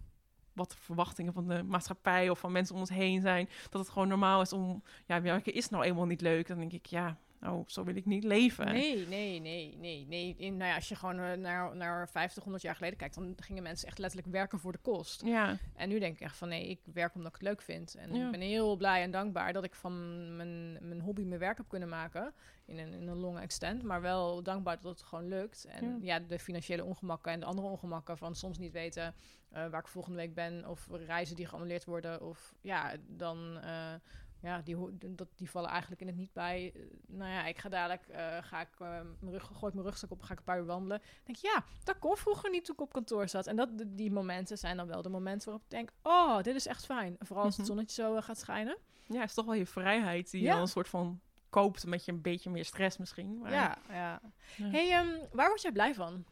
wat 0.54 0.70
de 0.72 0.78
verwachtingen 0.80 1.34
van 1.34 1.48
de 1.48 1.64
maatschappij 1.64 2.30
of 2.30 2.40
van 2.40 2.52
mensen 2.52 2.76
om 2.76 2.82
ons 2.82 2.90
heen 2.90 3.22
zijn. 3.22 3.50
Dat 3.70 3.82
het 3.82 3.90
gewoon 3.90 4.08
normaal 4.08 4.42
is 4.42 4.54
om, 4.54 4.84
ja, 5.06 5.22
werken 5.22 5.54
is 5.54 5.70
nou 5.70 5.84
eenmaal 5.84 6.06
niet 6.06 6.22
leuk. 6.22 6.48
Dan 6.48 6.58
denk 6.58 6.72
ik, 6.72 6.86
ja, 6.86 7.18
nou, 7.42 7.64
zo 7.68 7.84
wil 7.84 7.96
ik 7.96 8.06
niet 8.06 8.24
leven. 8.24 8.66
Nee, 8.66 9.08
nee, 9.08 9.40
nee, 9.40 9.76
nee, 9.78 10.06
nee. 10.08 10.36
In, 10.38 10.58
nou 10.58 10.70
ja, 10.70 10.76
als 10.76 10.90
je 10.90 10.96
gewoon 10.96 11.20
eh, 11.20 11.38
naar, 11.38 11.76
naar 11.76 12.10
50, 12.10 12.44
100 12.44 12.64
jaar 12.64 12.76
geleden 12.76 12.98
kijkt, 12.98 13.16
dan 13.16 13.34
gingen 13.38 13.64
mensen 13.64 13.88
echt 13.88 13.98
letterlijk 13.98 14.32
werken 14.32 14.60
voor 14.60 14.72
de 14.72 14.78
kost. 14.78 15.26
Ja, 15.26 15.58
En 15.76 15.90
nu 15.90 16.00
denk 16.00 16.14
ik 16.16 16.22
echt 16.22 16.38
van 16.38 16.48
nee, 16.50 16.68
ik 16.68 16.80
werk 16.94 17.16
omdat 17.16 17.30
ik 17.36 17.40
het 17.40 17.48
leuk 17.48 17.62
vind. 17.62 17.96
En 17.96 18.16
Ja. 18.16 18.26
ik 18.26 18.32
ben 18.32 18.42
heel 18.42 18.76
blij 18.76 19.02
en 19.02 19.12
dankbaar 19.12 19.54
dat 19.54 19.64
ik 19.64 19.76
van 19.76 19.96
mijn, 20.36 20.88
mijn 20.88 21.02
hobby 21.02 21.24
mijn 21.24 21.40
werk 21.40 21.58
heb 21.58 21.68
kunnen 21.70 21.90
maken. 21.90 22.34
In 22.66 22.78
een, 22.78 22.94
in 22.94 23.08
een 23.08 23.18
long 23.18 23.40
extent. 23.40 23.84
Maar 23.84 24.02
wel 24.02 24.44
dankbaar 24.44 24.80
dat 24.82 24.92
het 24.92 25.02
gewoon 25.08 25.28
lukt. 25.28 25.66
En 25.66 25.98
ja, 26.02 26.20
de 26.20 26.40
financiële 26.40 26.84
ongemakken 26.84 27.32
en 27.32 27.40
de 27.40 27.46
andere 27.46 27.68
ongemakken 27.68 28.18
van 28.18 28.36
soms 28.36 28.58
niet 28.58 28.72
weten 28.72 29.14
eh, 29.50 29.68
waar 29.70 29.80
ik 29.80 29.88
volgende 29.88 30.18
week 30.18 30.34
ben. 30.34 30.68
Of 30.68 30.88
reizen 30.92 31.36
die 31.36 31.46
geannuleerd 31.46 31.86
worden. 31.86 32.22
Of 32.22 32.54
ja, 32.62 32.96
dan. 33.08 33.58
eh, 33.62 33.94
ja, 34.42 34.62
die, 34.62 34.78
dat, 35.16 35.28
die 35.36 35.50
vallen 35.50 35.70
eigenlijk 35.70 36.02
in 36.02 36.08
het 36.08 36.16
niet 36.16 36.34
bij. 36.34 36.72
Eh, 36.76 36.82
nou 37.08 37.32
ja, 37.32 37.46
ik 37.46 37.58
ga 37.58 37.70
dadelijk, 37.70 38.08
eh, 38.08 38.38
ga 38.42 38.62
ik, 38.62 38.70
eh, 38.80 38.88
mijn 39.20 39.32
rug, 39.32 39.44
gooi 39.46 39.68
ik 39.68 39.74
mijn 39.74 39.86
rugzak 39.86 40.12
op, 40.12 40.22
ga 40.22 40.32
ik 40.34 40.38
een 40.40 40.46
paar 40.46 40.58
uur 40.60 40.66
wandelen. 40.66 40.98
Dan 40.98 41.08
denk 41.24 41.38
ik, 41.38 41.44
ja, 41.44 41.64
dat 41.84 42.00
kon 42.00 42.18
vroeger 42.18 42.50
niet 42.50 42.66
toen 42.66 42.76
ik 42.76 42.82
op 42.82 42.94
kantoor 42.94 43.28
zat. 43.28 43.48
En 43.48 43.56
dat, 43.56 43.70
die 43.88 44.12
momenten 44.12 44.58
zijn 44.58 44.78
dan 44.78 44.88
wel 44.88 45.02
de 45.02 45.10
momenten 45.10 45.46
waarop 45.50 45.64
ik 45.66 45.70
denk, 45.72 45.92
oh, 46.02 46.42
dit 46.42 46.56
is 46.56 46.68
echt 46.68 46.86
fijn. 46.86 47.16
Vooral 47.20 47.46
als 47.46 47.58
het 47.58 47.66
Mhm. 47.66 47.76
zonnetje 47.76 48.02
zo 48.02 48.22
gaat 48.22 48.40
schijnen. 48.40 48.78
ja, 49.06 49.20
het 49.20 49.30
is 49.30 49.36
toch 49.36 49.46
wel 49.46 49.54
je 49.54 49.66
vrijheid 49.66 50.32
die 50.32 50.42
Ja. 50.42 50.48
je 50.48 50.54
dan 50.54 50.62
een 50.62 50.68
soort 50.68 50.90
van 50.90 51.20
koopt 51.50 51.86
met 51.86 52.06
je 52.06 52.12
een 52.12 52.22
beetje 52.22 52.50
meer 52.50 52.66
stress 52.66 52.98
misschien. 52.98 53.38
Maar, 53.40 53.52
Ja, 53.52 53.78
ja. 53.90 54.22
Ja. 54.58 54.66
hey, 54.70 54.92
ehm, 54.92 55.26
waar 55.32 55.48
word 55.48 55.62
jij 55.62 55.72
blij 55.72 55.94
van? 55.96 56.26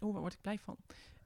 Oeh, 0.00 0.12
waar 0.12 0.20
word 0.20 0.32
ik 0.32 0.40
blij 0.40 0.58
van? 0.58 0.76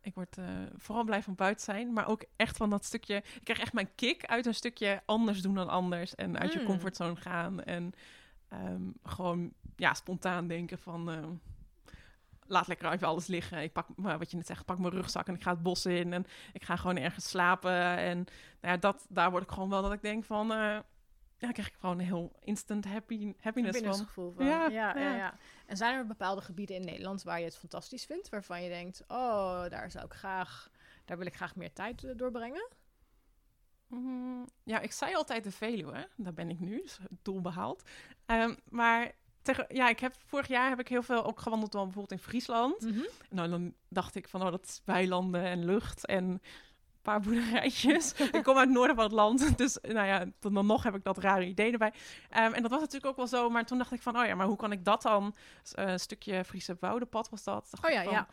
Ik 0.09 0.15
word 0.15 0.39
eh, 0.39 0.45
vooral 0.77 1.05
blij 1.05 1.23
van 1.23 1.35
buiten 1.35 1.65
zijn, 1.65 1.93
maar 1.93 2.07
ook 2.09 2.25
echt 2.37 2.57
van 2.57 2.71
dat 2.71 2.85
stukje... 2.85 3.15
Ik 3.17 3.41
krijg 3.45 3.61
echt 3.61 3.73
mijn 3.73 3.95
kick 3.95 4.25
uit 4.27 4.47
een 4.47 4.55
stukje 4.55 5.03
anders 5.05 5.43
doen 5.43 5.55
dan 5.55 5.69
anders. 5.69 6.15
En 6.15 6.39
uit 6.39 6.53
je 6.53 6.59
Mm. 6.59 6.65
comfortzone 6.67 7.17
gaan. 7.17 7.63
En 7.65 7.93
ehm, 8.49 8.83
gewoon 9.03 9.53
ja, 9.77 9.95
spontaan 9.95 10.47
denken 10.47 10.79
van... 10.79 11.11
ehm, 11.11 11.31
laat 12.47 12.67
lekker 12.67 12.93
even 12.93 13.07
alles 13.09 13.27
liggen. 13.27 13.63
Ik 13.63 13.73
pak, 13.73 13.87
maar 13.97 14.19
wat 14.19 14.31
je 14.31 14.37
net 14.37 14.47
zegt, 14.47 14.65
pak 14.65 14.79
mijn 14.79 14.93
rugzak 14.93 15.27
en 15.29 15.35
ik 15.35 15.43
ga 15.43 15.51
het 15.51 15.63
bos 15.63 15.87
in. 15.87 16.13
En 16.13 16.27
ik 16.53 16.65
ga 16.65 16.77
gewoon 16.77 16.97
ergens 16.97 17.29
slapen. 17.29 17.97
En 17.97 18.17
nou 18.61 18.75
ja, 18.75 18.77
dat, 18.77 19.07
daar 19.09 19.31
word 19.31 19.43
ik 19.43 19.51
gewoon 19.51 19.69
wel 19.71 19.83
dat 19.83 19.93
ik 19.93 20.03
denk 20.03 20.25
van... 20.25 20.53
eh, 20.53 20.79
ja, 21.39 21.53
krijg 21.53 21.69
ik 21.69 21.75
gewoon 21.79 21.99
een 21.99 22.05
heel 22.05 22.33
instant 22.41 22.85
happy, 22.85 23.35
happiness 23.41 23.81
van. 23.81 23.95
gevoel 23.95 24.33
van. 24.33 24.45
Ja, 24.45 24.69
Ja, 24.69 24.97
ja, 24.97 25.01
ja. 25.01 25.17
ja, 25.17 25.39
En 25.67 25.77
zijn 25.77 25.95
er 25.95 26.07
bepaalde 26.07 26.41
gebieden 26.41 26.77
in 26.77 26.85
Nederland 26.85 27.23
waar 27.23 27.39
je 27.39 27.45
het 27.45 27.57
fantastisch 27.57 28.05
vindt? 28.05 28.29
Waarvan 28.29 28.63
je 28.63 28.69
denkt, 28.69 29.05
oh, 29.09 29.69
daar 29.69 29.91
zou 29.91 30.05
ik 30.05 30.13
graag, 30.13 30.71
daar 31.05 31.19
wil 31.19 31.27
ik 31.27 31.37
graag 31.37 31.57
meer 31.57 31.73
tijd 31.73 32.05
eh, 32.05 32.17
doorbrengen? 32.17 32.69
Mm, 33.87 34.49
ja, 34.63 34.81
ik 34.81 34.93
zei 34.93 35.15
altijd 35.15 35.45
de 35.45 35.51
Veluwe. 35.51 36.09
Daar 36.17 36.35
ben 36.35 36.51
ik 36.51 36.61
nu, 36.61 36.83
dus 36.83 36.99
het 36.99 37.25
doel 37.25 37.41
behaald. 37.41 37.83
Ehm, 38.27 38.55
maar 38.69 39.13
tegen, 39.43 39.67
ja, 39.69 39.89
ik 39.89 40.01
heb, 40.01 40.15
vorig 40.25 40.49
jaar 40.49 40.69
heb 40.69 40.81
ik 40.81 40.89
heel 40.89 41.03
veel 41.03 41.25
ook 41.25 41.41
gewandeld 41.41 41.73
dan 41.73 41.85
bijvoorbeeld 41.85 42.21
in 42.21 42.27
Friesland. 42.27 42.87
Nou, 43.31 43.49
dan 43.49 43.75
dacht 43.89 44.15
ik 44.15 44.29
van, 44.29 44.43
oh, 44.43 44.51
dat 44.51 44.65
is 44.65 44.83
weilanden 44.85 45.43
en 45.43 45.65
lucht 45.65 46.07
en 46.07 46.41
paar 47.09 47.21
boerderijtjes. 47.21 48.13
ik 48.39 48.43
kom 48.43 48.57
uit 48.57 48.67
het 48.67 48.77
noorden 48.77 48.95
van 48.97 49.05
het 49.05 49.13
land, 49.15 49.59
dus 49.59 49.79
nou 49.83 50.07
ja, 50.07 50.25
dan, 50.41 50.55
dan 50.55 50.67
nog 50.67 50.83
heb 50.83 50.95
ik 50.95 51.05
dat 51.05 51.19
rare 51.19 51.47
idee 51.47 51.73
erbij. 51.73 51.93
Ehm, 52.31 52.53
en 52.53 52.63
dat 52.63 52.71
was 52.71 52.81
natuurlijk 52.81 53.07
ook 53.07 53.17
wel 53.17 53.27
zo, 53.27 53.51
maar 53.51 53.65
toen 53.65 53.79
dacht 53.79 53.93
ik 53.93 54.03
van, 54.03 54.19
oh 54.19 54.27
ja, 54.27 54.35
maar 54.35 54.47
hoe 54.47 54.57
kan 54.57 54.73
ik 54.73 54.85
dat 54.85 55.03
dan? 55.03 55.35
Eh, 55.73 55.89
een 55.89 56.01
stukje 56.01 56.45
Friese 56.45 56.77
Woudepad 56.81 57.29
was 57.31 57.45
dat. 57.45 57.69
Dacht 57.71 57.85
Oh 57.87 57.91
ja, 57.91 58.03
van, 58.03 58.13
ja. 58.13 58.27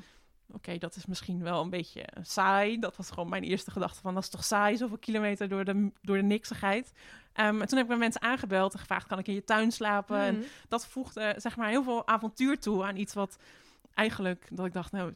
Oké, 0.53 0.77
dat 0.77 0.95
is 0.95 1.05
misschien 1.05 1.43
wel 1.43 1.61
een 1.61 1.69
beetje 1.69 2.05
saai. 2.21 2.79
Dat 2.79 2.97
was 2.97 3.09
gewoon 3.09 3.29
mijn 3.29 3.43
eerste 3.43 3.71
gedachte 3.71 4.01
van, 4.01 4.13
dat 4.13 4.23
is 4.23 4.29
toch 4.29 4.43
saai, 4.43 4.77
zoveel 4.77 4.97
kilometer 4.97 5.49
door 5.49 5.65
de, 5.65 5.91
door 6.01 6.15
de 6.17 6.23
niksigheid. 6.23 6.91
Ehm, 7.33 7.61
en 7.61 7.67
toen 7.67 7.77
heb 7.77 7.85
ik 7.85 7.91
met 7.91 7.97
mensen 7.99 8.21
aangebeld 8.21 8.73
en 8.73 8.79
gevraagd, 8.79 9.07
kan 9.07 9.19
ik 9.19 9.27
in 9.27 9.33
je 9.33 9.43
tuin 9.43 9.71
slapen? 9.71 10.19
En 10.19 10.35
Mhm. 10.35 10.45
dat 10.67 10.87
voegde 10.87 11.33
zeg 11.37 11.55
maar 11.57 11.69
heel 11.69 11.83
veel 11.83 12.07
avontuur 12.07 12.59
toe 12.59 12.83
aan 12.83 12.95
iets 12.97 13.13
wat 13.13 13.37
eigenlijk, 13.93 14.47
dat 14.51 14.65
ik 14.65 14.73
dacht, 14.73 14.91
nou, 14.91 15.13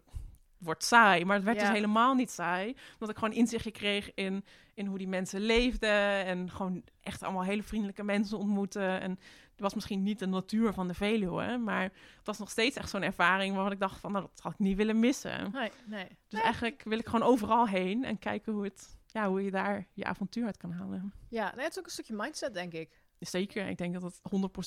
wordt 0.59 0.83
saai. 0.83 1.25
Maar 1.25 1.35
het 1.35 1.45
werd 1.45 1.57
Ja. 1.59 1.63
dus 1.65 1.73
helemaal 1.73 2.13
niet 2.13 2.31
saai. 2.31 2.75
Omdat 2.93 3.09
ik 3.09 3.17
gewoon 3.17 3.33
inzichtje 3.33 3.71
kreeg 3.71 4.13
in, 4.13 4.45
in 4.73 4.85
hoe 4.85 4.97
die 4.97 5.07
mensen 5.07 5.41
leefden. 5.41 6.25
En 6.25 6.51
gewoon 6.51 6.83
echt 7.01 7.23
allemaal 7.23 7.43
hele 7.43 7.63
vriendelijke 7.63 8.03
mensen 8.03 8.37
ontmoeten. 8.37 9.01
En 9.01 9.11
het 9.51 9.59
was 9.59 9.73
misschien 9.73 10.03
niet 10.03 10.19
de 10.19 10.25
natuur 10.27 10.73
van 10.73 10.87
de 10.87 10.93
Veluwe, 10.93 11.57
maar 11.57 11.83
het 11.83 12.25
was 12.25 12.39
nog 12.39 12.49
steeds 12.49 12.75
echt 12.77 12.89
zo'n 12.89 13.01
ervaring 13.01 13.53
waarvan 13.55 13.71
ik 13.71 13.79
dacht 13.79 13.99
van, 13.99 14.11
nou, 14.11 14.25
dat 14.33 14.39
had 14.43 14.51
ik 14.53 14.59
niet 14.59 14.77
willen 14.77 14.99
missen. 14.99 15.51
Nee, 15.51 15.71
nee. 15.85 16.07
Dus 16.27 16.41
eigenlijk 16.41 16.83
wil 16.83 16.97
ik 16.97 17.05
gewoon 17.05 17.27
overal 17.27 17.67
heen 17.67 18.03
en 18.03 18.19
kijken 18.19 18.53
hoe, 18.53 18.63
het, 18.63 18.97
ja, 19.07 19.27
hoe 19.29 19.43
je 19.43 19.51
daar 19.51 19.87
je 19.93 20.05
avontuur 20.05 20.45
uit 20.45 20.57
kan 20.57 20.71
halen. 20.71 21.13
Ja, 21.29 21.51
nee, 21.55 21.63
het 21.63 21.71
is 21.71 21.79
ook 21.79 21.85
een 21.85 21.91
stukje 21.91 22.13
mindset, 22.15 22.53
denk 22.53 22.73
ik. 22.73 23.01
Zeker, 23.19 23.67
ik 23.67 23.77
denk 23.77 23.93
dat 23.93 24.01
het 24.03 24.21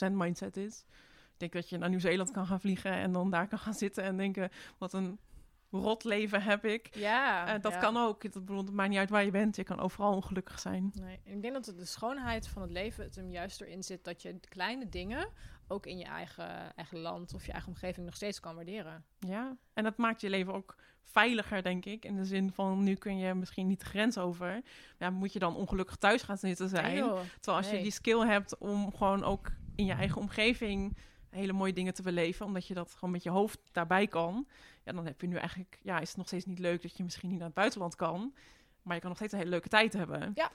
100% 0.08 0.12
mindset 0.12 0.56
is. 0.56 0.84
Ik 1.32 1.38
denk 1.38 1.52
dat 1.52 1.68
je 1.68 1.78
naar 1.78 1.88
Nieuw-Zeeland 1.88 2.30
kan 2.30 2.46
gaan 2.46 2.60
vliegen 2.60 2.92
en 2.92 3.12
dan 3.12 3.30
daar 3.30 3.48
kan 3.48 3.58
gaan 3.58 3.74
zitten 3.74 4.04
en 4.04 4.16
denken, 4.16 4.50
wat 4.78 4.92
een 4.92 5.18
rot 5.72 6.04
leven 6.04 6.42
heb 6.42 6.64
ik. 6.64 6.94
Ja, 6.94 7.46
Eh, 7.54 7.60
dat 7.62 7.72
ja. 7.72 7.78
kan 7.78 7.96
ook. 7.96 8.22
Het, 8.22 8.32
bedoel, 8.32 8.56
het 8.64 8.72
maakt 8.72 8.88
niet 8.90 8.98
uit 8.98 9.10
waar 9.10 9.24
je 9.24 9.30
bent. 9.30 9.56
Je 9.56 9.64
kan 9.64 9.80
overal 9.80 10.14
ongelukkig 10.14 10.58
zijn. 10.60 10.90
Nee, 10.94 11.20
ik 11.24 11.42
denk 11.42 11.54
dat 11.54 11.66
het 11.66 11.78
de 11.78 11.84
schoonheid 11.84 12.48
van 12.48 12.62
het 12.62 12.70
leven 12.70 13.04
het 13.04 13.14
hem 13.16 13.30
juist 13.30 13.60
erin 13.60 13.82
zit 13.82 14.04
dat 14.04 14.22
je 14.22 14.40
kleine 14.48 14.88
dingen 14.88 15.28
ook 15.68 15.86
in 15.86 15.98
je 15.98 16.04
eigen, 16.04 16.76
eigen 16.76 16.98
land 16.98 17.34
of 17.34 17.46
je 17.46 17.52
eigen 17.52 17.70
omgeving 17.70 18.06
nog 18.06 18.14
steeds 18.14 18.40
kan 18.40 18.54
waarderen. 18.54 19.04
Ja, 19.18 19.56
en 19.74 19.84
dat 19.84 19.96
maakt 19.96 20.20
je 20.20 20.30
leven 20.30 20.52
ook 20.54 20.76
veiliger, 21.02 21.62
denk 21.62 21.84
ik. 21.84 22.04
In 22.04 22.16
de 22.16 22.24
zin 22.24 22.52
van, 22.52 22.82
nu 22.82 22.94
kun 22.94 23.18
je 23.18 23.34
misschien 23.34 23.66
niet 23.66 23.80
de 23.80 23.86
grens 23.86 24.18
over. 24.18 24.62
Ja, 24.98 25.10
moet 25.10 25.32
je 25.32 25.38
dan 25.38 25.56
ongelukkig 25.56 25.96
thuis 25.96 26.22
gaan 26.22 26.38
zitten 26.38 26.68
zijn. 26.68 26.94
Nee. 26.94 27.02
Terwijl 27.40 27.56
als 27.56 27.70
je 27.70 27.82
die 27.82 27.90
skill 27.92 28.26
hebt 28.26 28.58
om 28.58 28.94
gewoon 28.94 29.24
ook 29.24 29.50
in 29.76 29.84
je 29.84 29.92
eigen 29.92 30.20
omgeving 30.20 30.96
hele 31.32 31.52
mooie 31.52 31.72
dingen 31.72 31.94
te 31.94 32.02
beleven, 32.02 32.46
omdat 32.46 32.66
je 32.66 32.74
dat 32.74 32.92
gewoon 32.94 33.10
met 33.10 33.22
je 33.22 33.30
hoofd 33.30 33.58
daarbij 33.72 34.06
kan, 34.06 34.46
ja, 34.84 34.92
dan 34.92 35.06
heb 35.06 35.20
je 35.20 35.26
nu 35.26 35.36
eigenlijk, 35.36 35.78
ja, 35.82 36.00
is 36.00 36.08
het 36.08 36.16
nog 36.16 36.26
steeds 36.26 36.44
niet 36.44 36.58
leuk 36.58 36.82
dat 36.82 36.96
je 36.96 37.02
misschien 37.02 37.28
niet 37.28 37.38
naar 37.38 37.46
het 37.46 37.56
buitenland 37.56 37.96
kan, 37.96 38.34
maar 38.82 38.94
je 38.94 39.00
kan 39.00 39.08
nog 39.08 39.18
steeds 39.18 39.32
een 39.32 39.38
hele 39.38 39.50
leuke 39.50 39.68
tijd 39.68 39.92
hebben. 39.92 40.32
Ja. 40.34 40.50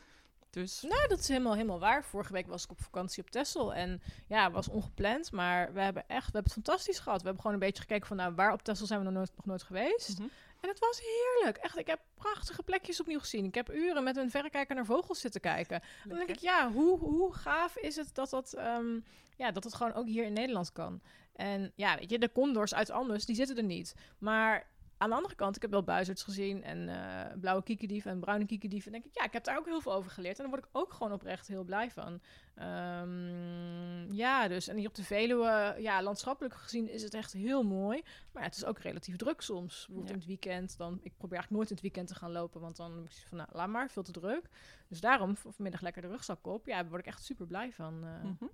Dus 0.49 0.81
Nou, 0.81 1.07
dat 1.07 1.19
is 1.19 1.27
helemaal, 1.27 1.53
helemaal 1.53 1.79
waar. 1.79 2.03
Vorige 2.03 2.33
week 2.33 2.47
was 2.47 2.63
ik 2.63 2.71
op 2.71 2.81
vakantie 2.81 3.23
op 3.23 3.29
Texel 3.29 3.73
en 3.73 4.01
ja, 4.27 4.51
was 4.51 4.67
ongepland, 4.67 5.31
maar 5.31 5.73
we 5.73 5.81
hebben 5.81 6.03
echt, 6.07 6.25
we 6.25 6.31
hebben 6.31 6.43
het 6.43 6.63
fantastisch 6.63 6.99
gehad. 6.99 7.17
We 7.17 7.25
hebben 7.25 7.41
gewoon 7.41 7.57
een 7.57 7.67
beetje 7.67 7.81
gekeken 7.81 8.07
van, 8.07 8.17
nou, 8.17 8.35
waar 8.35 8.53
op 8.53 8.61
Texel 8.63 8.85
zijn 8.85 8.99
we 8.99 9.05
nog 9.05 9.13
nooit, 9.13 9.31
nog 9.35 9.45
nooit 9.45 9.63
geweest? 9.63 10.19
Mhm. 10.19 10.27
En 10.61 10.69
het 10.69 10.79
was 10.79 11.01
heerlijk. 11.01 11.57
Echt, 11.57 11.77
ik 11.77 11.87
heb 11.87 11.99
prachtige 12.15 12.63
plekjes 12.63 12.99
opnieuw 12.99 13.19
gezien. 13.19 13.45
Ik 13.45 13.55
heb 13.55 13.73
uren 13.73 14.03
met 14.03 14.17
een 14.17 14.31
verrekijker 14.31 14.75
naar 14.75 14.85
vogels 14.85 15.19
zitten 15.19 15.41
kijken. 15.41 15.81
Dan 16.07 16.17
denk 16.17 16.29
ik, 16.29 16.39
ja, 16.39 16.71
hoe, 16.71 16.99
hoe 16.99 17.33
gaaf 17.33 17.77
is 17.77 17.95
het 17.95 18.15
dat 18.15 18.29
dat, 18.29 18.53
ehm, 18.53 18.99
ja, 19.35 19.51
dat 19.51 19.63
het 19.63 19.73
gewoon 19.73 19.93
ook 19.93 20.05
hier 20.05 20.25
in 20.25 20.33
Nederland 20.33 20.71
kan. 20.71 21.01
En 21.35 21.71
ja, 21.75 21.97
weet 21.97 22.09
je, 22.09 22.19
de 22.19 22.31
condors 22.31 22.73
uit 22.73 22.89
Anders, 22.89 23.25
die 23.25 23.35
zitten 23.35 23.57
er 23.57 23.63
niet. 23.63 23.95
Maar 24.17 24.67
aan 24.97 25.09
de 25.09 25.15
andere 25.15 25.35
kant, 25.35 25.55
ik 25.55 25.61
heb 25.61 25.71
wel 25.71 25.83
buizerds 25.83 26.23
gezien 26.23 26.63
en 26.63 26.89
eh, 26.89 27.37
blauwe 27.39 27.63
kiekendief 27.63 28.05
en 28.05 28.19
bruine 28.19 28.45
kiekendief. 28.45 28.85
En 28.85 28.91
denk 28.91 29.05
ik, 29.05 29.15
ja, 29.15 29.23
ik 29.23 29.33
heb 29.33 29.43
daar 29.43 29.57
ook 29.57 29.65
heel 29.65 29.81
veel 29.81 29.93
over 29.93 30.11
geleerd. 30.11 30.37
En 30.37 30.43
daar 30.43 30.53
word 30.53 30.65
ik 30.65 30.69
ook 30.71 30.93
gewoon 30.93 31.11
oprecht 31.13 31.47
heel 31.47 31.63
blij 31.63 31.91
van. 31.91 32.21
Ehm, 32.55 34.11
ja, 34.13 34.47
dus. 34.47 34.67
En 34.67 34.77
hier 34.77 34.87
op 34.87 34.95
de 34.95 35.03
Veluwe, 35.03 35.75
ja, 35.79 36.01
landschappelijk 36.03 36.55
gezien 36.55 36.89
is 36.89 37.03
het 37.03 37.13
echt 37.13 37.33
heel 37.33 37.63
mooi. 37.63 38.01
Maar 38.31 38.41
ja, 38.43 38.47
het 38.49 38.57
is 38.57 38.65
ook 38.65 38.79
relatief 38.79 39.15
druk 39.15 39.41
soms. 39.41 39.75
Bijvoorbeeld 39.75 40.07
Ja. 40.07 40.13
in 40.13 40.19
het 40.19 40.27
weekend. 40.27 40.77
Dan, 40.77 40.93
ik 40.93 41.17
probeer 41.17 41.37
eigenlijk 41.37 41.51
nooit 41.51 41.69
in 41.69 41.75
het 41.75 41.81
weekend 41.83 42.07
te 42.07 42.15
gaan 42.15 42.31
lopen, 42.31 42.61
want 42.61 42.75
dan 42.75 43.07
je 43.09 43.27
van, 43.27 43.37
nou, 43.37 43.49
laat 43.51 43.67
maar, 43.69 43.89
veel 43.89 44.03
te 44.03 44.11
druk. 44.11 44.49
Dus 44.87 44.99
daarom, 45.01 45.37
vanmiddag 45.37 45.81
lekker 45.81 46.01
de 46.01 46.07
rugzak 46.07 46.47
op. 46.47 46.65
Ja, 46.65 46.81
daar 46.81 46.89
word 46.89 47.01
ik 47.01 47.07
echt 47.07 47.23
super 47.23 47.47
blij 47.47 47.71
van. 47.73 48.03
eh. 48.03 48.23
Mhm. 48.23 48.45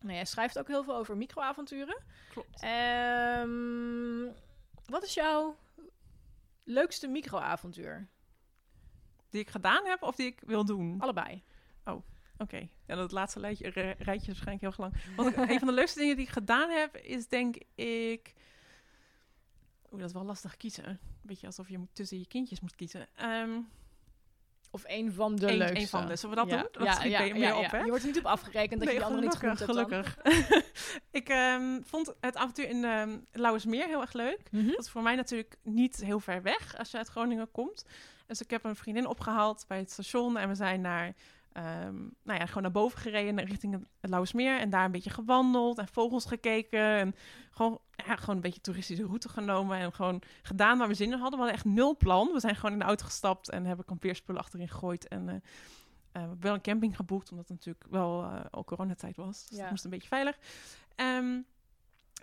Nou, 0.00 0.14
jij 0.14 0.24
schrijft 0.24 0.58
ook 0.58 0.68
heel 0.68 0.84
veel 0.84 0.96
over 0.96 1.16
microavonturen. 1.16 2.02
Klopt. 2.30 2.60
Ehm, 2.62 4.24
wat 4.86 5.02
is 5.02 5.14
jouw 5.14 5.56
leukste 6.64 7.08
microavontuur? 7.08 8.08
Die 9.30 9.40
ik 9.40 9.50
gedaan 9.50 9.86
heb 9.86 10.02
of 10.02 10.16
die 10.16 10.26
ik 10.26 10.40
wil 10.46 10.64
doen? 10.64 11.00
Allebei. 11.00 11.42
Oké, 12.38 12.68
ja, 12.86 12.94
dat 12.94 13.12
laatste 13.12 13.40
rijtje 13.40 13.70
is 14.04 14.26
waarschijnlijk 14.26 14.60
heel 14.60 14.74
lang. 14.76 14.94
Want 15.16 15.36
een 15.36 15.58
van 15.58 15.68
de 15.68 15.74
leukste 15.74 15.98
dingen 15.98 16.16
die 16.16 16.24
ik 16.24 16.32
gedaan 16.32 16.70
heb, 16.70 16.96
is 16.96 17.28
denk 17.28 17.56
ik... 17.74 18.34
Oeh, 19.90 20.00
dat 20.00 20.08
is 20.08 20.12
wel 20.12 20.24
lastig 20.24 20.56
kiezen. 20.56 20.88
Een 20.88 20.98
beetje 21.22 21.46
alsof 21.46 21.68
je 21.68 21.86
tussen 21.92 22.18
je 22.18 22.26
kindjes 22.26 22.60
moet 22.60 22.74
kiezen. 22.74 23.08
Ehm 23.14 23.60
Of 24.74 24.82
een 24.86 25.12
van 25.12 25.36
de 25.36 25.50
Eén- 25.50 25.56
leukste. 25.56 25.88
van 25.88 26.06
de. 26.06 26.16
Zullen 26.16 26.36
we 26.36 26.42
dat 26.42 26.50
ja. 26.50 26.56
doen? 26.56 26.68
Dat 26.72 26.82
ja, 26.82 26.92
schiet 26.92 27.10
ja, 27.10 27.34
meer 27.34 27.56
op, 27.56 27.70
hè? 27.70 27.78
Je 27.78 27.88
wordt 27.88 28.02
er 28.02 28.08
niet 28.08 28.18
op 28.18 28.26
afgerekend 28.26 28.80
dat 28.80 28.88
je 28.88 28.94
die 28.94 29.04
andere 29.04 29.22
niet 29.22 29.34
genoemd 29.34 29.58
hebt 29.58 29.70
gelukkig. 29.70 30.18
ik 31.20 31.28
ehm, 31.28 31.80
vond 31.82 32.14
het 32.20 32.36
avontuur 32.36 32.68
in 32.68 32.84
ehm 32.84 33.18
Lauwersmeer 33.32 33.86
heel 33.86 34.00
erg 34.00 34.12
leuk. 34.12 34.40
Mhm. 34.50 34.66
Dat 34.66 34.84
is 34.84 34.90
voor 34.90 35.02
mij 35.02 35.14
natuurlijk 35.14 35.56
niet 35.62 35.96
heel 35.96 36.20
ver 36.20 36.42
weg 36.42 36.78
als 36.78 36.90
je 36.90 36.96
uit 36.96 37.08
Groningen 37.08 37.50
komt. 37.50 37.84
Dus 38.26 38.40
ik 38.40 38.50
heb 38.50 38.64
een 38.64 38.76
vriendin 38.76 39.06
opgehaald 39.06 39.64
bij 39.68 39.78
het 39.78 39.90
station 39.90 40.36
en 40.36 40.48
we 40.48 40.54
zijn 40.54 40.80
naar, 40.80 41.14
ehm, 41.54 41.94
nou 42.22 42.38
ja, 42.38 42.46
gewoon 42.46 42.62
naar 42.62 42.72
boven 42.72 42.98
gereden 42.98 43.44
richting 43.44 43.72
het- 43.72 43.88
het 44.00 44.10
Lauwersmeer 44.10 44.58
en 44.60 44.70
daar 44.70 44.84
een 44.84 44.90
beetje 44.90 45.10
gewandeld 45.10 45.78
en 45.78 45.88
vogels 45.88 46.24
gekeken 46.24 46.80
en 46.98 47.14
gewoon, 47.50 47.78
ja, 48.06 48.16
gewoon 48.16 48.34
een 48.34 48.40
beetje 48.40 48.60
toeristische 48.60 49.04
route 49.04 49.28
genomen 49.28 49.78
en 49.78 49.92
gewoon 49.92 50.22
gedaan 50.42 50.78
waar 50.78 50.88
we 50.88 50.94
zin 50.94 51.12
in 51.12 51.18
hadden. 51.18 51.30
We 51.38 51.44
hadden 51.44 51.54
echt 51.54 51.64
nul 51.74 51.96
plan. 51.96 52.30
We 52.32 52.40
zijn 52.40 52.56
gewoon 52.56 52.72
in 52.72 52.78
de 52.78 52.84
auto 52.84 53.04
gestapt 53.04 53.50
en 53.50 53.64
hebben 53.64 53.84
kampeerspullen 53.84 54.40
achterin 54.40 54.68
gegooid 54.68 55.08
en 55.08 55.28
eh, 55.28 55.34
eh, 55.34 55.42
we 56.12 56.18
hebben 56.18 56.40
wel 56.40 56.54
een 56.54 56.60
camping 56.60 56.96
geboekt, 56.96 57.30
omdat 57.30 57.48
het 57.48 57.56
natuurlijk 57.56 57.84
wel 57.90 58.22
eh, 58.22 58.40
al 58.50 58.64
coronatijd 58.64 59.16
was. 59.16 59.46
Dus 59.46 59.56
Ja. 59.56 59.62
dat 59.62 59.70
moest 59.70 59.84
een 59.84 59.90
beetje 59.90 60.08
veilig. 60.08 60.38
Ehm, 60.94 61.40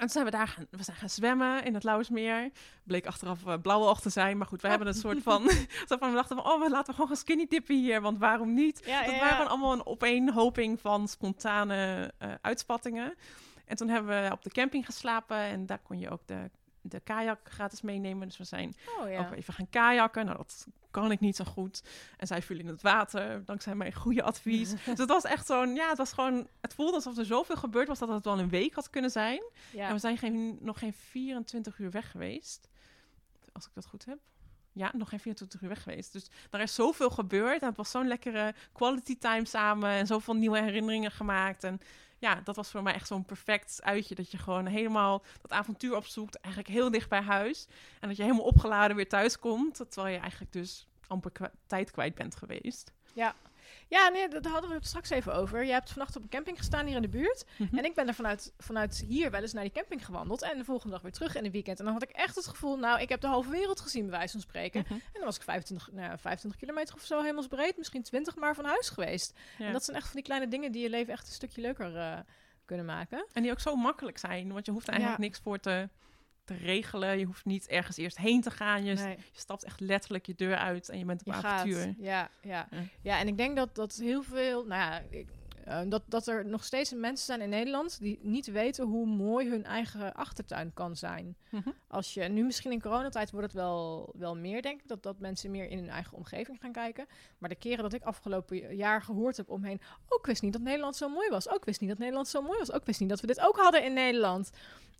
en 0.02 0.08
toen 0.08 0.16
zijn 0.16 0.26
we 0.26 0.32
daar 0.32 0.47
gaan, 0.47 0.68
we 0.70 0.84
zijn 0.84 0.97
gaan 0.97 1.10
zwemmen 1.10 1.64
in 1.64 1.74
het 1.74 1.84
Lauwersmeer. 1.84 2.52
Bleek 2.84 3.06
achteraf 3.06 3.45
uh, 3.45 3.54
blauwe 3.62 3.95
te 3.99 4.10
zijn. 4.10 4.38
Maar 4.38 4.47
goed, 4.47 4.62
we 4.62 4.68
hebben 4.68 4.88
een 4.88 4.93
soort 5.06 5.24
van... 5.24 5.49
zo 5.89 5.97
van 5.97 6.10
we 6.10 6.16
dachten 6.16 6.36
van, 6.36 6.45
oh, 6.45 6.62
we 6.62 6.70
laten 6.70 6.86
we 6.86 6.93
gewoon 6.93 7.08
gaan 7.08 7.18
skinny 7.18 7.45
dippen 7.49 7.76
hier. 7.76 8.02
Want 8.02 8.18
waarom 8.18 8.54
niet? 8.54 8.82
Ja, 8.86 9.04
Dat 9.04 9.14
ja, 9.14 9.20
waren 9.20 9.43
ja. 9.43 9.49
allemaal 9.49 9.74
een 9.74 9.86
opeenhoping 9.86 10.80
van 10.80 11.08
spontane 11.08 12.12
eh, 12.18 12.34
uitspattingen. 12.41 13.16
En 13.66 13.76
toen 13.76 13.89
hebben 13.89 14.24
we 14.24 14.32
op 14.32 14.43
de 14.43 14.49
camping 14.49 14.86
geslapen. 14.86 15.38
En 15.38 15.66
daar 15.66 15.80
kon 15.84 15.99
je 15.99 16.10
ook 16.10 16.28
de, 16.28 16.49
de 16.82 16.99
kajak 16.99 17.39
gratis 17.43 17.82
meenemen. 17.82 18.27
Dus 18.27 18.38
we 18.38 18.43
zijn 18.43 18.75
Oh 18.99 19.09
ja. 19.09 19.19
ook 19.19 19.32
even 19.32 19.53
gaan 19.53 19.69
kajakken. 19.69 20.25
Nou, 20.25 20.38
dat 20.38 20.67
kan 20.91 21.11
ik 21.11 21.19
niet 21.19 21.36
zo 21.36 21.43
goed. 21.43 21.84
En 22.17 22.27
zij 22.27 22.41
viel 22.41 22.59
in 22.59 22.67
het 22.67 22.82
water, 22.82 23.45
dankzij 23.45 23.75
mijn 23.75 23.93
goede 23.93 24.23
advies. 24.23 24.69
dus 24.86 24.97
het 24.97 25.09
was 25.09 25.23
echt 25.23 25.45
zo'n, 25.45 25.75
ja, 25.75 25.89
het 25.89 25.97
was 25.97 26.13
gewoon, 26.13 26.47
het 26.61 26.73
voelde 26.73 26.95
alsof 26.95 27.17
er 27.17 27.25
zoveel 27.25 27.55
gebeurd 27.55 27.88
was 27.88 27.99
dat 27.99 28.09
het 28.09 28.25
wel 28.25 28.39
een 28.39 28.49
week 28.49 28.73
had 28.73 28.89
kunnen 28.89 29.11
zijn. 29.11 29.43
Ja. 29.71 29.88
En 29.88 29.93
we 29.93 29.99
zijn 29.99 30.17
geen, 30.17 30.57
nog 30.61 30.79
geen 30.79 30.93
24 30.93 31.79
uur 31.79 31.91
weg 31.91 32.11
geweest. 32.11 32.69
Als 33.53 33.65
ik 33.65 33.73
dat 33.73 33.86
goed 33.86 34.05
heb. 34.05 34.17
Ja, 34.73 34.91
nog 34.93 35.09
geen 35.09 35.19
24 35.19 35.61
uur 35.61 35.69
weg 35.69 35.84
geweest. 35.84 36.13
Dus 36.13 36.29
er 36.49 36.59
is 36.59 36.75
zoveel 36.75 37.09
gebeurd. 37.09 37.61
En 37.61 37.67
het 37.67 37.77
was 37.77 37.91
zo'n 37.91 38.07
lekkere 38.07 38.55
quality 38.71 39.17
time 39.17 39.45
samen. 39.45 39.89
En 39.89 40.07
zoveel 40.07 40.34
nieuwe 40.34 40.61
herinneringen 40.61 41.11
gemaakt. 41.11 41.63
En 41.63 41.79
ja, 42.22 42.41
dat 42.43 42.55
was 42.55 42.69
voor 42.69 42.84
mij 42.84 42.93
echt 42.93 43.07
zo'n 43.07 43.26
perfect 43.26 43.80
uitje. 43.84 44.15
Dat 44.15 44.32
je 44.32 44.38
gewoon 44.38 44.65
helemaal 44.65 45.24
dat 45.41 45.51
avontuur 45.51 45.95
opzoekt. 45.95 46.39
Eigenlijk 46.39 46.74
heel 46.74 46.91
dicht 46.91 47.09
bij 47.09 47.22
huis. 47.22 47.67
En 47.99 48.07
dat 48.07 48.17
je 48.17 48.24
helemaal 48.24 48.45
opgeladen 48.45 48.95
weer 48.95 49.09
thuis 49.09 49.39
komt. 49.39 49.76
Terwijl 49.76 50.13
je 50.13 50.19
eigenlijk 50.19 50.51
dus 50.51 50.88
amper 51.07 51.32
tijd 51.67 51.91
kwijt 51.91 52.15
bent 52.15 52.36
geweest. 52.36 52.91
Ja, 53.13 53.36
nee, 54.13 54.27
daar 54.27 54.51
hadden 54.51 54.69
we 54.69 54.75
het 54.75 54.87
straks 54.87 55.09
even 55.09 55.33
over. 55.33 55.65
Je 55.65 55.71
hebt 55.71 55.89
vannacht 55.89 56.15
op 56.15 56.23
een 56.23 56.29
camping 56.29 56.57
gestaan 56.57 56.85
hier 56.85 56.95
in 56.95 57.01
de 57.01 57.09
buurt. 57.09 57.45
Mhm. 57.57 57.77
En 57.77 57.85
ik 57.85 57.95
ben 57.95 58.07
er 58.07 58.13
vanuit, 58.13 58.53
vanuit 58.57 59.03
hier 59.07 59.31
wel 59.31 59.41
eens 59.41 59.53
naar 59.53 59.63
die 59.63 59.71
camping 59.71 60.05
gewandeld. 60.05 60.41
En 60.41 60.57
de 60.57 60.63
volgende 60.63 60.93
dag 60.93 61.01
weer 61.01 61.11
terug 61.11 61.35
in 61.35 61.43
het 61.43 61.51
weekend. 61.51 61.79
En 61.79 61.85
dan 61.85 61.93
had 61.93 62.03
ik 62.03 62.09
echt 62.09 62.35
het 62.35 62.47
gevoel, 62.47 62.77
nou, 62.77 63.01
ik 63.01 63.09
heb 63.09 63.21
de 63.21 63.27
halve 63.27 63.49
wereld 63.49 63.79
gezien, 63.79 64.01
bij 64.01 64.17
wijze 64.17 64.31
van 64.31 64.41
spreken. 64.41 64.81
Mhm. 64.81 64.93
En 64.93 65.01
dan 65.13 65.23
was 65.23 65.35
ik 65.35 65.41
25, 65.43 65.91
nou, 65.91 66.09
ja, 66.09 66.17
25 66.17 66.59
kilometer 66.59 66.95
of 66.95 67.01
zo 67.03 67.21
hemelsbreed. 67.23 67.77
Misschien 67.77 68.03
20 68.03 68.35
maar 68.35 68.55
van 68.55 68.65
huis 68.65 68.89
geweest. 68.89 69.39
Ja. 69.57 69.65
En 69.65 69.73
dat 69.73 69.83
zijn 69.83 69.97
echt 69.97 70.05
van 70.05 70.15
die 70.15 70.25
kleine 70.25 70.47
dingen 70.47 70.71
die 70.71 70.81
je 70.81 70.89
leven 70.89 71.13
echt 71.13 71.27
een 71.27 71.33
stukje 71.33 71.61
leuker 71.61 71.95
eh, 71.97 72.19
kunnen 72.65 72.85
maken. 72.85 73.25
En 73.33 73.41
die 73.41 73.51
ook 73.51 73.59
zo 73.59 73.75
makkelijk 73.75 74.17
zijn. 74.17 74.53
Want 74.53 74.65
je 74.65 74.71
hoeft 74.71 74.87
er 74.87 74.93
eigenlijk 74.93 75.21
Ja. 75.23 75.27
niks 75.27 75.39
voor 75.43 75.59
te, 75.59 75.89
te 76.43 76.53
regelen. 76.53 77.19
Je 77.19 77.25
hoeft 77.25 77.45
niet 77.45 77.67
ergens 77.67 77.97
eerst 77.97 78.17
heen 78.17 78.41
te 78.41 78.51
gaan. 78.51 78.83
Je, 78.83 78.93
Nee. 78.93 79.15
je 79.17 79.39
stapt 79.39 79.63
echt 79.63 79.79
letterlijk 79.79 80.25
je 80.25 80.35
deur 80.35 80.55
uit 80.55 80.89
en 80.89 80.99
je 80.99 81.05
bent 81.05 81.19
op 81.19 81.33
Je 81.33 81.33
avontuur. 81.33 81.81
gaat. 81.81 81.93
Ja, 81.97 82.29
ja. 82.41 82.67
Ja. 82.71 82.77
ja, 83.01 83.19
en 83.19 83.27
ik 83.27 83.37
denk 83.37 83.55
dat, 83.55 83.75
dat 83.75 83.93
heel 83.95 84.23
veel, 84.23 84.65
nou 84.65 84.81
ja, 84.81 85.01
ik, 85.09 85.27
eh, 85.65 85.81
dat, 85.87 86.03
dat 86.05 86.27
er 86.27 86.45
nog 86.45 86.63
steeds 86.63 86.93
mensen 86.93 87.25
zijn 87.25 87.41
in 87.41 87.49
Nederland 87.49 87.99
die 87.99 88.19
niet 88.21 88.45
weten 88.51 88.85
hoe 88.85 89.05
mooi 89.05 89.49
hun 89.49 89.65
eigen 89.65 90.13
achtertuin 90.13 90.73
kan 90.73 90.95
zijn. 90.95 91.35
Mhm. 91.49 91.69
Als 91.87 92.13
je 92.13 92.23
nu 92.23 92.43
misschien 92.43 92.71
in 92.71 92.81
coronatijd 92.81 93.31
wordt 93.31 93.45
het 93.45 93.55
wel, 93.55 94.13
wel 94.17 94.35
meer, 94.35 94.61
denk 94.61 94.81
ik, 94.81 94.87
dat, 94.87 95.03
dat 95.03 95.19
mensen 95.19 95.51
meer 95.51 95.69
in 95.69 95.77
hun 95.77 95.89
eigen 95.89 96.17
omgeving 96.17 96.59
gaan 96.61 96.71
kijken. 96.71 97.05
Maar 97.37 97.49
de 97.49 97.55
keren 97.55 97.83
dat 97.83 97.93
ik 97.93 98.03
afgelopen 98.03 98.75
jaar 98.75 99.01
gehoord 99.01 99.37
heb 99.37 99.49
omheen, 99.49 99.81
ook 100.07 100.25
wist 100.25 100.41
niet 100.41 100.53
dat 100.53 100.61
Nederland 100.61 100.95
zo 100.95 101.09
mooi 101.09 101.29
was. 101.29 101.49
Ook 101.49 101.65
wist 101.65 101.79
niet 101.79 101.89
dat 101.89 101.99
Nederland 101.99 102.27
zo 102.27 102.41
mooi 102.41 102.57
was. 102.59 102.71
Ook 102.71 102.85
wist 102.85 102.99
niet 102.99 103.09
dat 103.09 103.21
we 103.21 103.27
dit 103.27 103.41
ook 103.41 103.57
hadden 103.57 103.83
in 103.83 103.93
Nederland. 103.93 104.51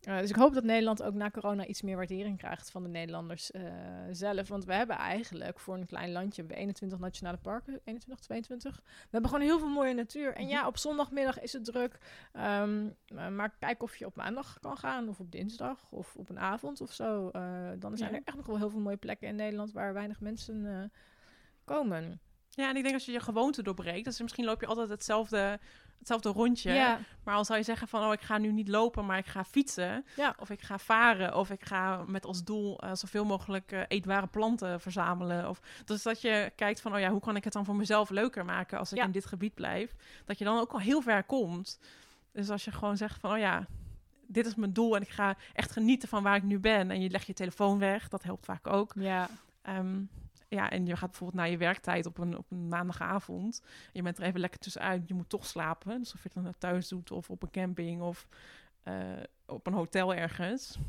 Eh, 0.02 0.20
dus 0.20 0.30
ik 0.30 0.36
hoop 0.36 0.54
dat 0.54 0.64
Nederland 0.64 1.04
ook 1.04 1.14
na 1.14 1.30
corona 1.30 1.66
iets 1.66 1.82
meer 1.82 1.96
waardering 1.96 2.38
krijgt 2.38 2.72
van 2.72 2.84
de 2.84 2.90
Nederlanders 2.90 3.52
eh, 3.52 3.64
zelf. 4.12 4.48
Want 4.48 4.66
we 4.66 4.74
hebben 4.74 4.96
eigenlijk 4.96 5.60
voor 5.60 5.76
een 5.76 5.86
klein 5.86 6.12
landje 6.12 6.40
hebben 6.40 6.56
we 6.56 6.62
21 6.62 7.00
nationale 7.00 7.38
parken, 7.38 7.74
21, 7.84 8.20
22. 8.26 8.76
We 8.86 9.08
hebben 9.10 9.30
gewoon 9.30 9.46
heel 9.46 9.60
veel 9.60 9.70
mooie 9.70 9.94
natuur. 9.94 10.34
En 10.36 10.48
ja, 10.48 10.68
op 10.68 10.78
zondagmiddag 10.78 11.40
is 11.40 11.54
het 11.54 11.66
druk. 11.66 11.98
Ehm, 12.32 12.90
eh, 13.06 13.28
maar 13.28 13.56
kijk 13.60 13.84
of 13.84 13.96
je 13.96 14.06
op 14.06 14.16
maandag 14.16 14.60
kan 14.60 14.78
gaan, 14.78 15.10
of 15.10 15.20
op 15.20 15.32
dinsdag, 15.32 15.92
of 15.92 16.16
op 16.16 16.30
een 16.30 16.40
avond 16.40 16.82
of 16.82 16.92
zo. 16.92 17.32
Dan 17.80 17.98
zijn 17.98 18.12
Ja. 18.12 18.18
er 18.18 18.22
echt 18.26 18.38
nog 18.38 18.46
wel 18.46 18.58
heel 18.58 18.70
veel 18.70 18.80
mooie 18.80 18.98
plekken 18.98 19.28
in 19.28 19.36
Nederland 19.36 19.72
waar 19.72 19.94
weinig 19.94 20.20
mensen 20.20 20.92
komen. 21.64 22.20
Ja, 22.50 22.70
en 22.70 22.76
ik 22.76 22.82
denk 22.84 22.94
als 22.94 23.06
je 23.06 23.12
je 23.12 23.20
gewoonte 23.20 23.64
doorbreekt, 23.64 24.06
dus 24.06 24.22
misschien 24.22 24.46
loop 24.46 24.62
je 24.62 24.68
altijd 24.68 24.90
hetzelfde, 24.90 25.60
hetzelfde 26.02 26.30
rondje. 26.30 26.72
Ja, 26.72 27.00
Maar 27.24 27.36
al 27.36 27.46
zou 27.46 27.60
je 27.60 27.66
zeggen 27.66 27.88
van, 27.88 28.04
oh, 28.04 28.14
ik 28.14 28.22
ga 28.22 28.38
nu 28.38 28.52
niet 28.52 28.68
lopen, 28.68 29.06
maar 29.06 29.18
ik 29.18 29.26
ga 29.26 29.44
fietsen. 29.44 30.06
Ja. 30.16 30.36
Of 30.40 30.50
ik 30.50 30.62
ga 30.62 30.78
varen. 30.78 31.36
Of 31.36 31.50
ik 31.50 31.66
ga 31.66 32.04
met 32.08 32.26
als 32.26 32.44
doel 32.44 32.80
eh, 32.80 32.90
zoveel 32.94 33.26
mogelijk 33.26 33.72
eh, 33.72 33.82
eetbare 33.88 34.28
planten 34.28 34.80
verzamelen. 34.82 35.50
Of, 35.50 35.60
dus 35.86 36.04
dat 36.04 36.22
je 36.22 36.52
kijkt 36.56 36.82
van, 36.82 36.94
oh 36.94 37.00
ja, 37.00 37.10
hoe 37.10 37.20
kan 37.22 37.36
ik 37.36 37.44
het 37.44 37.54
dan 37.54 37.66
voor 37.66 37.76
mezelf 37.76 38.10
leuker 38.10 38.46
maken 38.46 38.80
als 38.80 38.92
ik 38.92 38.98
Ja. 38.98 39.04
in 39.06 39.12
dit 39.12 39.26
gebied 39.26 39.54
blijf? 39.54 39.96
Dat 40.26 40.38
je 40.38 40.44
dan 40.46 40.60
ook 40.60 40.72
al 40.72 40.80
heel 40.80 41.02
ver 41.02 41.24
komt. 41.24 41.80
Dus 42.32 42.50
als 42.50 42.64
je 42.66 42.72
gewoon 42.72 42.98
zegt 42.98 43.20
van, 43.20 43.32
oh 43.32 43.38
ja, 43.38 43.66
dit 44.28 44.46
is 44.46 44.56
mijn 44.56 44.74
doel 44.74 44.96
en 44.96 45.02
ik 45.02 45.10
ga 45.10 45.36
echt 45.54 45.72
genieten 45.72 46.10
van 46.10 46.24
waar 46.24 46.36
ik 46.36 46.44
nu 46.44 46.60
ben. 46.60 46.92
En 46.92 47.02
je 47.02 47.10
legt 47.10 47.28
je 47.28 47.34
telefoon 47.34 47.80
weg, 47.80 48.08
dat 48.10 48.24
helpt 48.24 48.46
vaak 48.46 48.68
ook. 48.68 48.92
Ja. 48.96 49.30
Ehm, 49.62 50.02
ja, 50.52 50.70
en 50.70 50.86
je 50.86 50.96
gaat 50.96 51.10
bijvoorbeeld 51.10 51.40
naar 51.40 51.50
je 51.50 51.58
werktijd 51.58 52.06
op 52.06 52.18
een, 52.18 52.38
op 52.38 52.52
een 52.52 52.68
maandagavond. 52.68 53.62
Je 53.92 54.02
bent 54.02 54.18
er 54.18 54.24
even 54.24 54.40
lekker 54.40 54.60
tussenuit. 54.60 55.08
Je 55.08 55.14
moet 55.14 55.30
toch 55.30 55.46
slapen. 55.46 56.00
Dus 56.00 56.14
of 56.14 56.24
je 56.24 56.30
het 56.34 56.44
dan 56.44 56.54
thuis 56.58 56.88
doet 56.88 57.12
of 57.12 57.30
op 57.30 57.44
een 57.44 57.52
camping 57.52 58.02
of 58.02 58.28
eh, 58.84 58.94
op 59.46 59.68
een 59.68 59.74
hotel 59.74 60.14
ergens. 60.14 60.80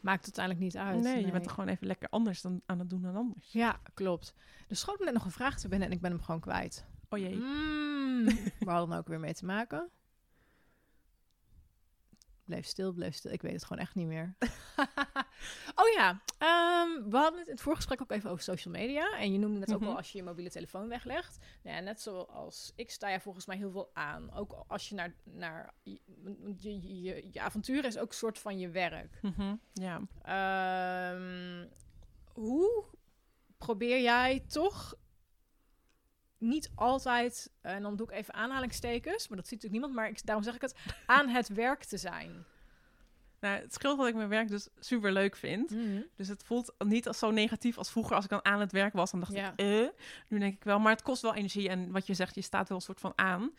Maakt 0.00 0.26
het 0.26 0.38
uiteindelijk 0.38 0.58
niet 0.58 0.76
uit. 0.76 1.02
Nee, 1.02 1.24
je 1.24 1.32
bent 1.32 1.44
er 1.44 1.50
gewoon 1.50 1.68
even 1.68 1.86
lekker 1.86 2.08
anders 2.08 2.40
dan 2.40 2.62
aan 2.66 2.78
het 2.78 2.90
doen 2.90 3.02
dan 3.02 3.16
anders. 3.16 3.52
Ja, 3.52 3.80
klopt. 3.94 4.34
Er 4.68 4.76
schoot 4.76 4.98
me 4.98 5.04
net 5.04 5.14
nog 5.14 5.24
een 5.24 5.30
vraag 5.30 5.58
te 5.58 5.68
binnen 5.68 5.88
en 5.88 5.94
ik 5.94 6.00
ben 6.00 6.10
hem 6.10 6.22
gewoon 6.22 6.40
kwijt. 6.40 6.84
Oh 7.08 7.18
jee. 7.18 7.34
Mm, 7.34 8.24
waar 8.64 8.74
hadden 8.74 8.88
we 8.88 8.96
ook 8.96 9.08
weer 9.08 9.20
mee 9.20 9.34
te 9.34 9.44
maken? 9.44 9.90
Bleef 12.44 12.66
stil, 12.66 12.92
bleef 12.92 13.14
stil. 13.14 13.30
Ik 13.32 13.42
weet 13.42 13.52
het 13.52 13.64
gewoon 13.64 13.82
echt 13.82 13.94
niet 13.94 14.06
meer. 14.06 14.34
oh 15.80 15.88
ja, 15.96 16.22
ehm, 16.38 17.10
we 17.10 17.16
hadden 17.16 17.38
het 17.38 17.46
in 17.46 17.52
het 17.52 17.62
voorgesprek 17.62 18.00
ook 18.02 18.10
even 18.10 18.30
over 18.30 18.42
social 18.42 18.74
media. 18.74 19.18
En 19.18 19.32
je 19.32 19.38
noemde 19.38 19.58
net 19.58 19.74
ook 19.74 19.80
Mhm. 19.80 19.88
al 19.90 19.96
als 19.96 20.12
je 20.12 20.18
je 20.18 20.24
mobiele 20.24 20.50
telefoon 20.50 20.88
weglegt. 20.88 21.38
Nou 21.62 21.76
ja, 21.76 21.82
net 21.82 22.00
zoals 22.00 22.72
ik 22.76 22.90
sta 22.90 23.08
je 23.08 23.20
volgens 23.20 23.46
mij 23.46 23.56
heel 23.56 23.70
veel 23.70 23.90
aan. 23.94 24.32
Ook 24.32 24.64
als 24.66 24.88
je 24.88 24.94
naar, 24.94 25.14
naar 25.24 25.74
je, 25.82 25.98
je, 26.58 27.02
je, 27.02 27.28
je 27.32 27.40
avontuur 27.40 27.84
is 27.84 27.98
ook 27.98 28.08
een 28.08 28.14
soort 28.14 28.38
van 28.38 28.58
je 28.58 28.68
werk. 28.70 29.18
Mhm, 29.22 29.54
Ja. 29.72 30.00
Ehm, 30.22 31.66
hoe 32.32 32.84
probeer 33.58 34.00
jij 34.02 34.44
toch 34.48 34.94
niet 36.42 36.70
altijd, 36.74 37.50
en 37.60 37.82
dan 37.82 37.96
doe 37.96 38.06
ik 38.06 38.12
even 38.12 38.34
aanhalingstekens, 38.34 39.28
maar 39.28 39.36
dat 39.36 39.46
ziet 39.48 39.62
natuurlijk 39.62 39.72
niemand, 39.72 39.94
maar 39.94 40.08
ik, 40.08 40.26
daarom 40.26 40.44
zeg 40.44 40.54
ik 40.54 40.60
het, 40.60 40.74
aan 41.06 41.28
het 41.28 41.48
werk 41.48 41.84
te 41.84 41.96
zijn? 41.96 42.44
Nou, 43.40 43.60
het 43.60 43.74
scheelt 43.74 43.98
dat 43.98 44.06
ik 44.06 44.14
mijn 44.14 44.28
werk 44.28 44.48
dus 44.48 44.68
super 44.78 45.12
leuk 45.12 45.36
vind. 45.36 45.74
Dus 46.16 46.28
het 46.28 46.42
voelt 46.44 46.74
niet 46.78 47.06
als 47.06 47.18
zo 47.18 47.30
negatief 47.30 47.78
als 47.78 47.90
vroeger 47.90 48.14
als 48.16 48.24
ik 48.24 48.30
dan 48.30 48.44
aan 48.44 48.60
het 48.60 48.72
werk 48.72 48.92
was. 48.92 49.10
Dan 49.10 49.20
dacht 49.20 49.32
Ja. 49.32 49.52
ik, 49.56 49.60
eh. 49.60 49.88
Nu 50.28 50.38
denk 50.38 50.54
ik 50.54 50.64
wel, 50.64 50.78
maar 50.78 50.92
het 50.92 51.02
kost 51.02 51.22
wel 51.22 51.34
energie. 51.34 51.68
En 51.68 51.90
wat 51.92 52.06
je 52.06 52.14
zegt, 52.14 52.34
je 52.34 52.40
staat 52.42 52.68
wel 52.68 52.76
een 52.76 52.82
soort 52.84 53.00
van 53.00 53.12
aan. 53.16 53.50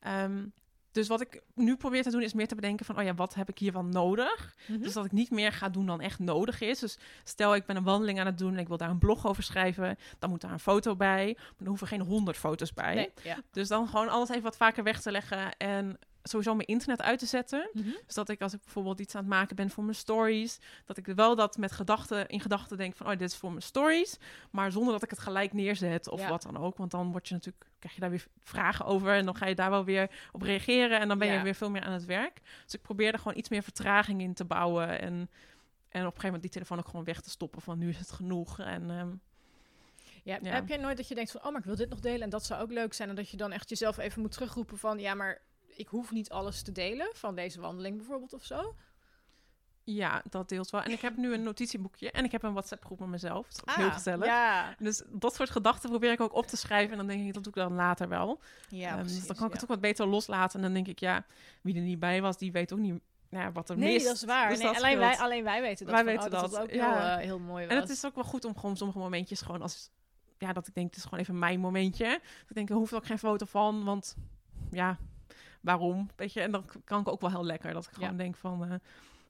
Ehm, 0.00 0.46
dus 0.92 1.08
wat 1.08 1.20
ik 1.20 1.42
nu 1.54 1.76
probeer 1.76 2.02
te 2.02 2.10
doen 2.10 2.22
is 2.22 2.32
meer 2.32 2.48
te 2.48 2.54
bedenken 2.54 2.86
van, 2.86 2.98
oh 2.98 3.04
ja, 3.04 3.14
wat 3.14 3.34
heb 3.34 3.48
ik 3.48 3.58
hiervan 3.58 3.88
nodig? 3.88 4.54
Mhm. 4.66 4.80
Dus 4.80 4.92
dat 4.92 5.04
ik 5.04 5.12
niet 5.12 5.30
meer 5.30 5.52
ga 5.52 5.68
doen 5.68 5.86
dan 5.86 6.00
echt 6.00 6.18
nodig 6.18 6.60
is. 6.60 6.78
Dus 6.78 6.98
stel 7.24 7.54
ik 7.54 7.66
ben 7.66 7.76
een 7.76 7.82
wandeling 7.82 8.20
aan 8.20 8.26
het 8.26 8.38
doen 8.38 8.52
en 8.52 8.58
ik 8.58 8.68
wil 8.68 8.76
daar 8.76 8.90
een 8.90 8.98
blog 8.98 9.26
over 9.26 9.42
schrijven, 9.42 9.98
dan 10.18 10.30
moet 10.30 10.40
daar 10.40 10.52
een 10.52 10.58
foto 10.58 10.96
bij. 10.96 11.32
Maar 11.36 11.54
dan 11.58 11.66
hoeven 11.66 11.86
geen 11.86 12.00
honderd 12.00 12.36
foto's 12.36 12.72
bij. 12.72 12.94
Nee, 12.94 13.12
ja. 13.22 13.38
Dus 13.50 13.68
dan 13.68 13.88
gewoon 13.88 14.08
alles 14.08 14.28
even 14.28 14.42
wat 14.42 14.56
vaker 14.56 14.84
weg 14.84 15.00
te 15.00 15.10
leggen 15.10 15.56
en 15.56 15.98
sowieso 16.22 16.54
mijn 16.54 16.68
internet 16.68 17.02
uit 17.02 17.18
te 17.18 17.26
zetten. 17.26 17.68
Mhm. 17.72 17.90
Dus 18.06 18.14
dat 18.14 18.28
ik 18.28 18.40
als 18.42 18.52
ik 18.52 18.62
bijvoorbeeld 18.62 19.00
iets 19.00 19.14
aan 19.14 19.20
het 19.20 19.30
maken 19.30 19.56
ben 19.56 19.70
voor 19.70 19.84
mijn 19.84 19.96
stories, 19.96 20.58
dat 20.84 20.96
ik 20.96 21.06
wel 21.06 21.34
dat 21.36 21.56
met 21.56 21.72
gedachten 21.72 22.28
in 22.28 22.40
gedachten 22.40 22.76
denk 22.76 22.96
van, 22.96 23.06
oh, 23.06 23.12
dit 23.18 23.30
is 23.30 23.36
voor 23.36 23.50
mijn 23.50 23.62
stories, 23.62 24.18
maar 24.50 24.72
zonder 24.72 24.92
dat 24.92 25.02
ik 25.02 25.10
het 25.10 25.18
gelijk 25.18 25.52
neerzet 25.52 26.08
of 26.08 26.20
Ja. 26.20 26.28
wat 26.28 26.42
dan 26.42 26.56
ook, 26.56 26.76
want 26.76 26.90
dan 26.90 27.10
word 27.12 27.28
je 27.28 27.34
natuurlijk 27.34 27.66
krijg 27.78 27.94
je 27.94 28.00
daar 28.00 28.10
weer 28.10 28.26
vragen 28.42 28.84
over 28.84 29.14
en 29.14 29.24
dan 29.24 29.36
ga 29.36 29.46
je 29.46 29.54
daar 29.54 29.70
wel 29.70 29.84
weer 29.84 30.10
op 30.32 30.42
reageren 30.42 31.00
en 31.00 31.08
dan 31.08 31.18
ben 31.18 31.28
Ja. 31.28 31.34
je 31.34 31.42
weer 31.42 31.54
veel 31.54 31.70
meer 31.70 31.82
aan 31.82 31.92
het 31.92 32.04
werk. 32.04 32.40
Dus 32.64 32.74
ik 32.74 32.82
probeer 32.82 33.12
er 33.12 33.18
gewoon 33.18 33.38
iets 33.38 33.48
meer 33.48 33.62
vertraging 33.62 34.20
in 34.20 34.34
te 34.34 34.44
bouwen 34.44 35.00
en 35.00 35.30
en 35.88 36.00
op 36.00 36.06
een 36.06 36.20
gegeven 36.20 36.24
moment 36.24 36.42
die 36.42 36.50
telefoon 36.50 36.78
ook 36.78 36.86
gewoon 36.88 37.04
weg 37.04 37.20
te 37.20 37.30
stoppen 37.30 37.62
van 37.62 37.78
nu 37.78 37.88
is 37.88 37.98
het 37.98 38.10
genoeg 38.12 38.58
en 38.58 38.90
ehm, 38.90 39.10
Ja, 40.24 40.38
Ja. 40.42 40.52
Heb 40.52 40.68
jij 40.68 40.76
nooit 40.76 40.96
dat 40.96 41.08
je 41.08 41.14
denkt 41.14 41.30
van, 41.30 41.40
oh, 41.44 41.50
maar 41.50 41.58
ik 41.60 41.64
wil 41.66 41.76
dit 41.76 41.88
nog 41.88 42.00
delen 42.00 42.20
en 42.20 42.30
dat 42.30 42.44
zou 42.44 42.62
ook 42.62 42.70
leuk 42.70 42.92
zijn. 42.94 43.08
En 43.08 43.14
dat 43.14 43.28
je 43.28 43.36
dan 43.36 43.52
echt 43.52 43.68
jezelf 43.68 43.98
even 43.98 44.20
moet 44.20 44.32
terugroepen 44.32 44.78
van, 44.78 44.98
ja, 44.98 45.14
maar 45.14 45.40
ik 45.76 45.88
hoef 45.88 46.10
niet 46.10 46.30
alles 46.30 46.62
te 46.62 46.72
delen 46.72 47.08
van 47.12 47.34
deze 47.34 47.60
wandeling 47.60 47.96
bijvoorbeeld 47.96 48.32
of 48.32 48.44
zo. 48.44 48.74
ja, 49.84 50.22
dat 50.30 50.48
deelt 50.48 50.70
wel. 50.70 50.82
En 50.82 50.90
ik 50.90 51.00
heb 51.00 51.16
nu 51.16 51.32
een 51.34 51.42
notitieboekje 51.42 52.10
en 52.10 52.24
ik 52.24 52.32
heb 52.32 52.42
een 52.42 52.52
WhatsApp 52.52 52.84
groep 52.84 52.98
met 52.98 53.08
mezelf. 53.08 53.52
Dat 53.52 53.68
is 53.68 53.74
heel 53.74 53.90
gezellig. 53.90 54.20
Ah, 54.20 54.26
Ja, 54.26 54.74
Dus 54.78 55.02
dat 55.08 55.34
soort 55.34 55.50
gedachten 55.50 55.90
probeer 55.90 56.12
ik 56.12 56.20
ook 56.20 56.34
op 56.34 56.46
te 56.46 56.56
schrijven. 56.56 56.90
En 56.90 56.98
dan 56.98 57.06
denk 57.06 57.26
ik, 57.26 57.34
dat 57.34 57.44
doe 57.44 57.52
ik 57.52 57.58
dan 57.58 57.74
later 57.74 58.08
wel. 58.08 58.40
ja 58.68 58.88
Ehm, 58.88 58.98
precies, 59.00 59.18
dus 59.18 59.26
dan 59.26 59.36
kan 59.36 59.46
ik 59.46 59.52
ja. 59.52 59.60
het 59.60 59.62
ook 59.62 59.74
wat 59.74 59.80
beter 59.80 60.06
loslaten. 60.06 60.56
En 60.56 60.64
dan 60.64 60.74
denk 60.74 60.88
ik, 60.88 60.98
ja, 60.98 61.24
wie 61.62 61.74
er 61.74 61.80
niet 61.80 61.98
bij 61.98 62.22
was, 62.22 62.36
die 62.36 62.52
weet 62.52 62.72
ook 62.72 62.78
niet 62.78 63.00
nou 63.32 63.44
ja, 63.44 63.52
wat 63.52 63.70
er 63.70 63.78
Nee, 63.78 63.92
mist. 63.92 64.06
dat 64.06 64.14
is 64.14 64.24
waar. 64.24 64.48
Dus 64.48 64.58
nee, 64.58 64.66
dat 64.66 64.76
alleen, 64.76 64.98
wij, 64.98 65.18
alleen 65.18 65.44
wij 65.44 65.60
weten 65.60 65.86
dat. 65.86 65.94
Wij 65.94 66.04
van, 66.04 66.12
weten 66.12 66.32
oh, 66.32 66.50
dat. 66.50 66.60
ook 66.60 66.70
ja. 66.70 66.92
heel, 66.92 67.18
eh, 67.18 67.24
heel 67.24 67.38
mooi 67.38 67.66
was. 67.66 67.74
En 67.74 67.80
het 67.80 67.90
is 67.90 68.04
ook 68.04 68.14
wel 68.14 68.24
goed 68.24 68.44
om 68.44 68.56
gewoon 68.56 68.76
sommige 68.76 68.98
momentjes 68.98 69.40
gewoon 69.40 69.62
als... 69.62 69.90
Ja, 70.38 70.52
dat 70.52 70.66
ik 70.66 70.74
denk, 70.74 70.86
het 70.86 70.96
is 70.96 71.02
gewoon 71.02 71.18
even 71.20 71.38
mijn 71.38 71.60
momentje. 71.60 72.06
Dat 72.06 72.48
ik 72.48 72.54
denk, 72.54 72.70
er 72.70 72.76
hoeft 72.76 72.94
ook 72.94 73.06
geen 73.06 73.18
foto 73.18 73.46
van, 73.46 73.84
want 73.84 74.16
ja, 74.70 74.98
waarom? 75.62 76.10
Weet 76.16 76.32
je, 76.32 76.40
en 76.40 76.50
dan 76.50 76.64
kan 76.84 77.00
ik 77.00 77.08
ook 77.08 77.20
wel 77.20 77.30
heel 77.30 77.44
lekker. 77.44 77.72
Dat 77.72 77.86
ik 77.86 77.92
gewoon 77.94 78.10
Ja. 78.10 78.16
denk 78.16 78.36
van, 78.36 78.64
eh, 78.64 78.74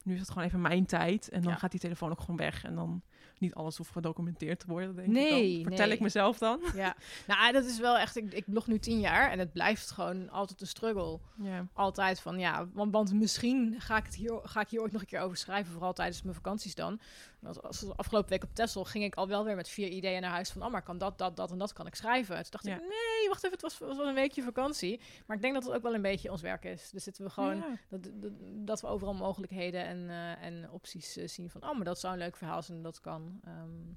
nu 0.03 0.13
is 0.13 0.19
het 0.19 0.29
gewoon 0.29 0.43
even 0.43 0.61
mijn 0.61 0.85
tijd. 0.85 1.29
En 1.29 1.41
dan 1.41 1.51
Ja. 1.51 1.57
gaat 1.57 1.71
die 1.71 1.79
telefoon 1.79 2.11
ook 2.11 2.19
gewoon 2.19 2.37
weg. 2.37 2.63
En 2.63 2.75
dan 2.75 3.01
niet 3.37 3.53
alles 3.53 3.77
hoeft 3.77 3.91
gedocumenteerd 3.91 4.59
te 4.59 4.65
worden, 4.67 4.95
denk 4.95 5.07
Nee, 5.07 5.49
ik 5.49 5.53
dan. 5.55 5.63
Vertel 5.63 5.85
nee. 5.85 5.95
ik 5.95 6.01
mezelf 6.01 6.37
dan. 6.37 6.59
Ja, 6.75 6.95
nou, 7.27 7.51
dat 7.53 7.65
is 7.65 7.79
wel 7.79 7.97
echt. 7.97 8.15
Ik, 8.15 8.33
ik 8.33 8.43
blog 8.45 8.67
nu 8.67 8.79
tien 8.79 8.99
jaar 8.99 9.31
en 9.31 9.39
het 9.39 9.51
blijft 9.53 9.91
gewoon 9.91 10.29
altijd 10.29 10.61
een 10.61 10.67
struggle. 10.67 11.19
Ja. 11.41 11.67
Altijd 11.73 12.19
van 12.19 12.39
ja, 12.39 12.67
want, 12.73 12.91
want 12.91 13.13
misschien 13.13 13.75
ga 13.77 13.97
ik, 13.97 14.05
het 14.05 14.15
hier, 14.15 14.39
ga 14.43 14.61
ik 14.61 14.69
hier 14.69 14.81
ooit 14.81 14.91
nog 14.91 15.01
een 15.01 15.07
keer 15.07 15.19
over 15.19 15.37
schrijven, 15.37 15.71
vooral 15.73 15.93
tijdens 15.93 16.21
mijn 16.21 16.35
vakanties 16.35 16.75
dan. 16.75 16.99
Want 17.43 17.63
als, 17.63 17.95
afgelopen 17.95 18.29
week 18.29 18.43
op 18.43 18.53
Texel 18.53 18.83
ging 18.83 19.03
ik 19.03 19.15
al 19.15 19.27
wel 19.27 19.43
weer 19.45 19.55
met 19.55 19.69
vier 19.69 19.87
ideeën 19.87 20.21
naar 20.21 20.31
huis 20.31 20.49
van, 20.51 20.63
oh, 20.63 20.71
maar 20.71 20.81
kan 20.83 20.97
dat, 20.97 21.17
dat, 21.17 21.35
dat 21.35 21.51
en 21.51 21.57
dat 21.57 21.73
kan 21.73 21.87
ik 21.87 21.95
schrijven. 21.95 22.35
Toen 22.35 22.45
dacht 22.49 22.65
Ja. 22.65 22.75
ik, 22.75 22.81
nee, 22.81 23.27
wacht 23.27 23.43
even, 23.43 23.51
het 23.51 23.61
was, 23.61 23.77
was 23.77 23.97
wel 23.97 24.07
een 24.07 24.13
weekje 24.13 24.41
vakantie. 24.43 25.01
Maar 25.25 25.35
ik 25.35 25.41
denk 25.41 25.53
dat 25.53 25.63
het 25.63 25.73
ook 25.73 25.81
wel 25.81 25.93
een 25.93 26.01
beetje 26.01 26.31
ons 26.31 26.41
werk 26.41 26.65
is. 26.65 26.89
Dus 26.89 27.03
zitten 27.03 27.23
we 27.23 27.29
gewoon 27.29 27.55
Ja. 27.55 27.77
dat, 27.89 28.03
dat, 28.13 28.31
dat 28.65 28.81
we 28.81 28.87
overal 28.87 29.13
mogelijkheden 29.13 29.85
en, 29.85 30.09
eh, 30.09 30.43
en 30.43 30.71
opties 30.71 31.17
eh, 31.17 31.27
zien 31.27 31.49
van, 31.49 31.63
oh, 31.63 31.75
maar 31.75 31.85
dat 31.85 31.99
zou 31.99 32.13
een 32.13 32.19
leuk 32.19 32.35
verhaal 32.35 32.61
zijn 32.61 32.81
dat 32.81 32.99
kan. 32.99 33.39
Ehm, 33.43 33.93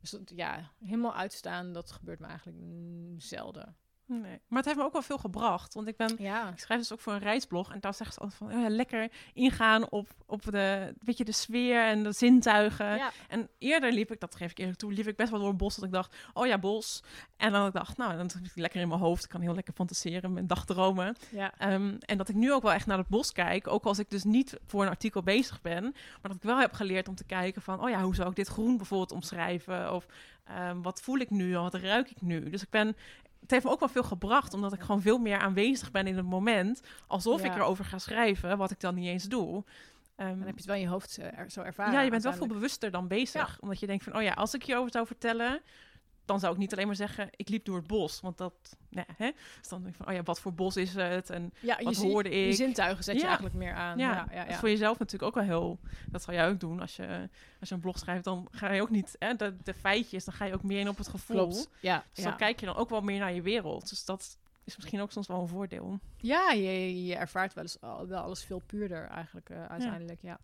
dus 0.00 0.10
dat, 0.10 0.32
ja, 0.34 0.70
helemaal 0.84 1.14
uitstaan, 1.14 1.72
dat 1.72 1.90
gebeurt 1.90 2.18
me 2.18 2.26
eigenlijk 2.26 2.58
mm, 2.58 3.20
zelden. 3.20 3.76
Nee. 4.10 4.40
Maar 4.48 4.58
het 4.58 4.64
heeft 4.64 4.76
me 4.76 4.84
ook 4.84 4.92
wel 4.92 5.02
veel 5.02 5.18
gebracht. 5.18 5.74
Want 5.74 5.86
ik 5.88 5.96
ben 5.96 6.14
Ja, 6.18 6.48
Ik 6.48 6.58
schrijf 6.58 6.80
dus 6.80 6.92
ook 6.92 7.00
voor 7.00 7.12
een 7.12 7.18
reisblog. 7.18 7.72
En 7.72 7.80
daar 7.80 7.94
zeggen 7.94 8.14
ze 8.14 8.20
altijd 8.20 8.38
van, 8.38 8.52
oh 8.52 8.62
ja, 8.62 8.68
lekker 8.76 9.10
ingaan 9.34 9.90
op, 9.90 10.08
op 10.26 10.42
de, 10.42 10.94
weet 11.00 11.16
je, 11.18 11.24
de 11.24 11.32
sfeer 11.32 11.84
en 11.84 12.02
de 12.02 12.12
zintuigen. 12.12 12.96
ja. 12.96 13.10
En 13.28 13.48
eerder 13.58 13.92
liep 13.92 14.12
ik, 14.12 14.20
dat 14.20 14.34
geef 14.34 14.50
ik 14.50 14.58
eerlijk 14.58 14.78
toe, 14.78 14.92
liep 14.92 15.06
ik 15.06 15.16
best 15.16 15.30
wel 15.30 15.40
door 15.40 15.48
een 15.48 15.56
bos 15.56 15.74
dat 15.74 15.84
ik 15.84 15.92
dacht, 15.92 16.16
oh 16.32 16.46
ja, 16.46 16.58
bos. 16.58 17.02
En 17.36 17.52
dan 17.52 17.70
dacht 17.70 17.96
nou, 17.96 18.16
dan 18.16 18.30
zit 18.30 18.44
ik 18.44 18.52
lekker 18.54 18.80
in 18.80 18.88
mijn 18.88 19.00
hoofd. 19.00 19.24
Ik 19.24 19.30
kan 19.30 19.40
heel 19.40 19.54
lekker 19.54 19.74
fantaseren 19.74 20.32
met 20.32 20.48
dagdromen. 20.48 21.16
ja. 21.30 21.52
Ehm, 21.58 21.96
en 21.98 22.18
dat 22.18 22.28
ik 22.28 22.34
nu 22.34 22.52
ook 22.52 22.62
wel 22.62 22.72
echt 22.72 22.86
naar 22.86 22.98
het 22.98 23.08
bos 23.08 23.32
kijk, 23.32 23.66
ook 23.66 23.84
als 23.84 23.98
ik 23.98 24.10
dus 24.10 24.24
niet 24.24 24.58
voor 24.66 24.82
een 24.82 24.88
artikel 24.88 25.22
bezig 25.22 25.60
ben, 25.60 25.82
maar 25.82 26.20
dat 26.22 26.34
ik 26.36 26.42
wel 26.42 26.58
heb 26.58 26.72
geleerd 26.72 27.08
om 27.08 27.14
te 27.14 27.24
kijken 27.24 27.62
van, 27.62 27.82
oh 27.82 27.88
ja, 27.90 28.02
hoe 28.02 28.14
zou 28.14 28.28
ik 28.30 28.36
dit 28.36 28.48
groen 28.48 28.76
bijvoorbeeld 28.76 29.12
omschrijven? 29.12 29.94
Of 29.94 30.06
ehm, 30.44 30.80
wat 30.82 31.00
voel 31.00 31.18
ik 31.18 31.30
nu? 31.30 31.56
Wat 31.56 31.74
ruik 31.74 32.10
ik 32.10 32.20
nu? 32.20 32.50
Dus 32.50 32.62
ik 32.62 32.70
ben, 32.70 32.96
het 33.40 33.50
heeft 33.50 33.64
me 33.64 33.70
ook 33.70 33.80
wel 33.80 33.88
veel 33.88 34.02
gebracht, 34.02 34.54
omdat 34.54 34.72
ik 34.72 34.80
gewoon 34.80 35.00
veel 35.02 35.18
meer 35.18 35.38
aanwezig 35.38 35.90
ben 35.90 36.06
in 36.06 36.16
het 36.16 36.26
moment, 36.26 36.80
alsof 37.06 37.40
ik 37.44 37.46
Ja. 37.52 37.56
erover 37.56 37.84
ga 37.84 37.98
schrijven, 37.98 38.58
wat 38.58 38.70
ik 38.70 38.80
dan 38.80 38.94
niet 38.94 39.06
eens 39.06 39.24
doe. 39.24 39.64
Ehm, 40.16 40.28
Dan 40.28 40.38
heb 40.38 40.48
je 40.48 40.54
het 40.56 40.64
wel 40.64 40.74
in 40.74 40.80
je 40.80 40.88
hoofd 40.88 41.18
eh, 41.18 41.38
er- 41.38 41.50
zo 41.50 41.60
ervaren. 41.62 41.92
ja, 41.92 42.00
je 42.00 42.10
bent 42.10 42.22
wel 42.22 42.32
veel 42.32 42.46
bewuster 42.46 42.90
dan 42.90 43.08
bezig. 43.08 43.48
Ja. 43.50 43.56
Omdat 43.60 43.80
je 43.80 43.86
denkt 43.86 44.04
van, 44.04 44.16
oh 44.16 44.22
ja, 44.22 44.32
als 44.32 44.54
ik 44.54 44.64
hierover 44.64 44.90
zou 44.92 45.06
vertellen, 45.06 45.60
dan 46.28 46.40
zou 46.40 46.52
ik 46.52 46.58
niet 46.58 46.72
alleen 46.72 46.86
maar 46.86 46.96
zeggen, 46.96 47.28
ik 47.36 47.48
liep 47.48 47.64
door 47.64 47.76
het 47.76 47.86
bos. 47.86 48.20
Want 48.20 48.38
dat, 48.38 48.52
nee, 48.88 49.04
hè? 49.16 49.30
Dus 49.60 49.68
dan 49.68 49.82
denk 49.82 49.94
ik 49.94 49.96
van, 50.02 50.08
oh 50.08 50.12
ja, 50.18 50.22
wat 50.22 50.40
voor 50.40 50.54
bos 50.54 50.76
is 50.76 50.94
het? 50.94 51.30
En 51.30 51.52
Ja, 51.60 51.76
je 51.78 51.84
wat 51.84 51.96
zie- 51.96 52.10
hoorde 52.10 52.28
Je 52.28 52.48
ik? 52.48 52.54
zintuigen 52.54 53.04
zet 53.04 53.14
je 53.14 53.20
Ja. 53.20 53.26
eigenlijk 53.26 53.56
meer 53.56 53.74
aan. 53.74 53.98
ja, 53.98 54.08
Ja, 54.10 54.14
ja, 54.14 54.24
dat 54.24 54.32
ja. 54.34 54.46
is 54.46 54.56
voor 54.56 54.68
jezelf 54.68 54.98
natuurlijk 54.98 55.36
ook 55.36 55.44
wel 55.46 55.58
heel... 55.58 55.78
Dat 56.06 56.22
zou 56.22 56.36
jij 56.36 56.48
ook 56.48 56.60
doen 56.60 56.80
als 56.80 56.96
je, 56.96 57.28
als 57.60 57.68
je 57.68 57.74
een 57.74 57.80
blog 57.80 57.98
schrijft. 57.98 58.24
Dan 58.24 58.48
ga 58.50 58.72
je 58.72 58.82
ook 58.82 58.90
niet, 58.90 59.16
hè, 59.18 59.34
de, 59.34 59.56
de 59.62 59.74
feitjes, 59.74 60.24
dan 60.24 60.34
ga 60.34 60.44
je 60.44 60.54
ook 60.54 60.62
meer 60.62 60.80
in 60.80 60.88
op 60.88 60.98
het 60.98 61.08
gevoel. 61.08 61.36
Klopt. 61.36 61.70
Ja, 61.80 62.04
Dus 62.12 62.24
ja. 62.24 62.28
dan 62.30 62.38
kijk 62.38 62.60
je 62.60 62.66
dan 62.66 62.76
ook 62.76 62.90
wel 62.90 63.00
meer 63.00 63.18
naar 63.18 63.32
je 63.32 63.42
wereld. 63.42 63.88
Dus 63.88 64.04
dat 64.04 64.38
is 64.64 64.76
misschien 64.76 65.00
ook 65.00 65.12
soms 65.12 65.26
wel 65.26 65.40
een 65.40 65.48
voordeel. 65.48 65.98
ja 66.16 66.50
je, 66.50 67.04
je 67.04 67.14
ervaart 67.16 67.54
wel, 67.54 67.64
eens, 67.64 67.80
al- 67.80 68.06
wel 68.06 68.22
alles 68.22 68.44
veel 68.44 68.62
puurder 68.66 69.06
eigenlijk 69.06 69.50
eh, 69.50 69.66
uiteindelijk, 69.66 70.18
ja. 70.22 70.38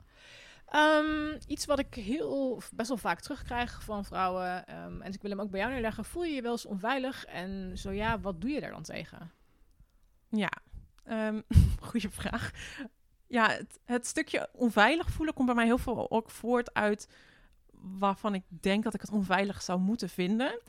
Ehm, 0.66 1.38
iets 1.46 1.64
wat 1.66 1.78
ik 1.78 1.94
heel, 1.94 2.62
best 2.72 2.88
wel 2.88 2.96
vaak 2.98 3.20
terugkrijg 3.20 3.82
van 3.82 4.04
vrouwen, 4.04 4.66
ehm, 4.66 5.00
en 5.02 5.12
ik 5.12 5.22
wil 5.22 5.30
hem 5.30 5.40
ook 5.40 5.50
bij 5.50 5.60
jou 5.60 5.72
neerleggen, 5.72 6.04
voel 6.04 6.24
je 6.24 6.34
je 6.34 6.42
wel 6.42 6.52
eens 6.52 6.66
onveilig? 6.66 7.24
En 7.24 7.78
zo 7.78 7.90
ja, 7.90 8.20
wat 8.20 8.40
doe 8.40 8.50
je 8.50 8.60
daar 8.60 8.70
dan 8.72 8.82
tegen? 8.82 9.32
Ja, 10.28 10.50
Ehm 11.04 11.40
goede 11.90 12.10
vraag. 12.10 12.50
Ja, 13.26 13.48
het, 13.50 13.80
het 13.84 14.06
stukje 14.06 14.48
onveilig 14.52 15.10
voelen 15.10 15.34
komt 15.34 15.46
bij 15.46 15.56
mij 15.56 15.64
heel 15.64 15.78
veel 15.78 16.10
ook 16.10 16.30
voort 16.30 16.74
uit 16.74 17.08
waarvan 17.72 18.34
ik 18.34 18.42
denk 18.48 18.84
dat 18.84 18.94
ik 18.94 19.00
het 19.00 19.10
onveilig 19.10 19.62
zou 19.62 19.80
moeten 19.80 20.08
vinden. 20.08 20.60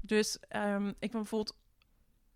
Dus 0.00 0.38
ehm, 0.48 0.88
ik 0.88 1.10
ben 1.10 1.20
bijvoorbeeld 1.20 1.56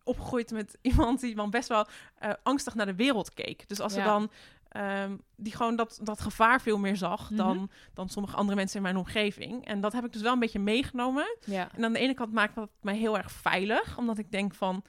opgegroeid 0.04 0.50
met 0.50 0.78
iemand 0.90 1.20
die 1.20 1.34
dan 1.34 1.50
best 1.50 1.68
wel 1.68 1.86
eh, 2.18 2.32
angstig 2.42 2.74
naar 2.74 2.86
de 2.86 2.94
wereld 2.94 3.34
keek. 3.34 3.68
Dus 3.68 3.80
als 3.80 3.92
ze 3.92 3.98
Ja. 3.98 4.04
dan 4.04 4.30
ehm, 4.76 5.16
die 5.36 5.52
gewoon 5.56 5.76
dat, 5.76 5.98
dat 6.02 6.20
gevaar 6.20 6.60
veel 6.60 6.78
meer 6.78 6.96
zag 6.96 7.30
Mhm. 7.30 7.36
dan, 7.36 7.70
dan 7.94 8.08
sommige 8.08 8.36
andere 8.36 8.56
mensen 8.56 8.76
in 8.76 8.82
mijn 8.82 8.96
omgeving. 8.96 9.66
En 9.66 9.80
dat 9.80 9.92
heb 9.92 10.04
ik 10.04 10.12
dus 10.12 10.22
wel 10.22 10.32
een 10.32 10.38
beetje 10.38 10.58
meegenomen. 10.58 11.36
Ja. 11.44 11.68
En 11.76 11.84
aan 11.84 11.92
de 11.92 11.98
ene 11.98 12.14
kant 12.14 12.32
maakt 12.32 12.54
dat 12.54 12.70
mij 12.80 12.96
heel 12.96 13.16
erg 13.16 13.30
veilig, 13.30 13.98
omdat 13.98 14.18
ik 14.18 14.30
denk 14.30 14.54
van, 14.54 14.84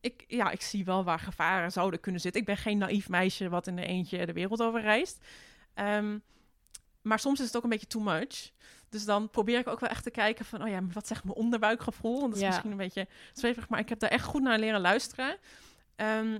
ik, 0.00 0.24
ja, 0.28 0.50
ik 0.50 0.62
zie 0.62 0.84
wel 0.84 1.04
waar 1.04 1.18
gevaren 1.18 1.72
zouden 1.72 2.00
kunnen 2.00 2.20
zitten. 2.20 2.40
Ik 2.40 2.46
ben 2.46 2.56
geen 2.56 2.78
naïef 2.78 3.08
meisje 3.08 3.48
wat 3.48 3.66
in 3.66 3.76
de 3.76 3.86
eentje 3.86 4.26
de 4.26 4.32
wereld 4.32 4.62
over 4.62 4.80
reist. 4.80 5.24
Ehm, 5.74 6.18
maar 7.02 7.18
soms 7.18 7.40
is 7.40 7.46
het 7.46 7.56
ook 7.56 7.62
een 7.62 7.68
beetje 7.68 7.86
too 7.86 8.02
much. 8.02 8.50
Dus 8.88 9.04
dan 9.04 9.30
probeer 9.30 9.58
ik 9.58 9.68
ook 9.68 9.80
wel 9.80 9.88
echt 9.90 10.02
te 10.04 10.10
kijken 10.10 10.44
van, 10.44 10.62
oh 10.62 10.68
ja, 10.68 10.80
wat 10.92 11.06
zegt 11.06 11.24
mijn 11.24 11.36
onderbuikgevoel? 11.36 12.12
Want 12.20 12.26
dat 12.26 12.34
is 12.34 12.40
Ja. 12.40 12.46
misschien 12.46 12.70
een 12.70 12.76
beetje 12.76 13.06
zweverig, 13.32 13.68
maar 13.68 13.78
ik 13.80 13.88
heb 13.88 13.98
daar 13.98 14.10
echt 14.10 14.24
goed 14.24 14.42
naar 14.42 14.58
leren 14.58 14.80
luisteren. 14.80 15.36
Ehm, 15.96 16.38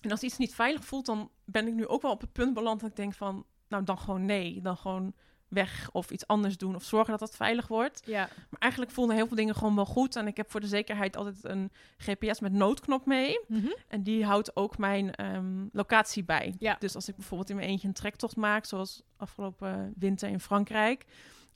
en 0.00 0.10
als 0.10 0.22
iets 0.22 0.38
niet 0.38 0.54
veilig 0.54 0.84
voelt, 0.84 1.06
dan 1.06 1.30
ben 1.44 1.66
ik 1.66 1.74
nu 1.74 1.86
ook 1.86 2.02
wel 2.02 2.10
op 2.10 2.20
het 2.20 2.32
punt 2.32 2.54
beland 2.54 2.80
dat 2.80 2.90
ik 2.90 2.96
denk 2.96 3.14
van, 3.14 3.44
nou 3.68 3.84
dan 3.84 3.98
gewoon 3.98 4.24
nee, 4.24 4.60
dan 4.60 4.76
gewoon 4.76 5.14
weg 5.48 5.88
of 5.92 6.10
iets 6.10 6.26
anders 6.26 6.56
doen 6.56 6.74
of 6.74 6.84
zorgen 6.84 7.10
dat 7.10 7.20
het 7.20 7.36
veilig 7.36 7.68
wordt. 7.68 8.02
Ja, 8.04 8.28
Maar 8.50 8.60
eigenlijk 8.60 8.92
voelden 8.92 9.16
heel 9.16 9.26
veel 9.26 9.36
dingen 9.36 9.54
gewoon 9.54 9.74
wel 9.74 9.86
goed. 9.86 10.16
En 10.16 10.26
ik 10.26 10.36
heb 10.36 10.50
voor 10.50 10.60
de 10.60 10.66
zekerheid 10.66 11.16
altijd 11.16 11.44
een 11.44 11.72
GPS 11.96 12.40
met 12.40 12.52
noodknop 12.52 13.06
mee. 13.06 13.40
Mhm. 13.48 13.72
En 13.88 14.02
die 14.02 14.24
houdt 14.24 14.56
ook 14.56 14.78
mijn 14.78 15.14
ehm, 15.14 15.66
locatie 15.72 16.24
bij. 16.24 16.54
Ja. 16.58 16.76
Dus 16.78 16.94
als 16.94 17.08
ik 17.08 17.16
bijvoorbeeld 17.16 17.50
in 17.50 17.56
mijn 17.56 17.68
eentje 17.68 17.88
een 17.88 17.94
trektocht 17.94 18.36
maak, 18.36 18.64
zoals 18.64 19.02
afgelopen 19.16 19.92
winter 19.96 20.28
in 20.28 20.40
Frankrijk. 20.40 21.04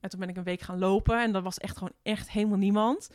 En 0.01 0.11
toen 0.11 0.20
ben 0.20 0.28
ik 0.28 0.36
een 0.36 0.43
week 0.43 0.61
gaan 0.61 0.78
lopen 0.78 1.22
en 1.22 1.32
dat 1.32 1.43
was 1.43 1.59
echt 1.59 1.76
gewoon 1.76 1.93
echt 2.03 2.30
helemaal 2.30 2.59
niemand. 2.59 3.11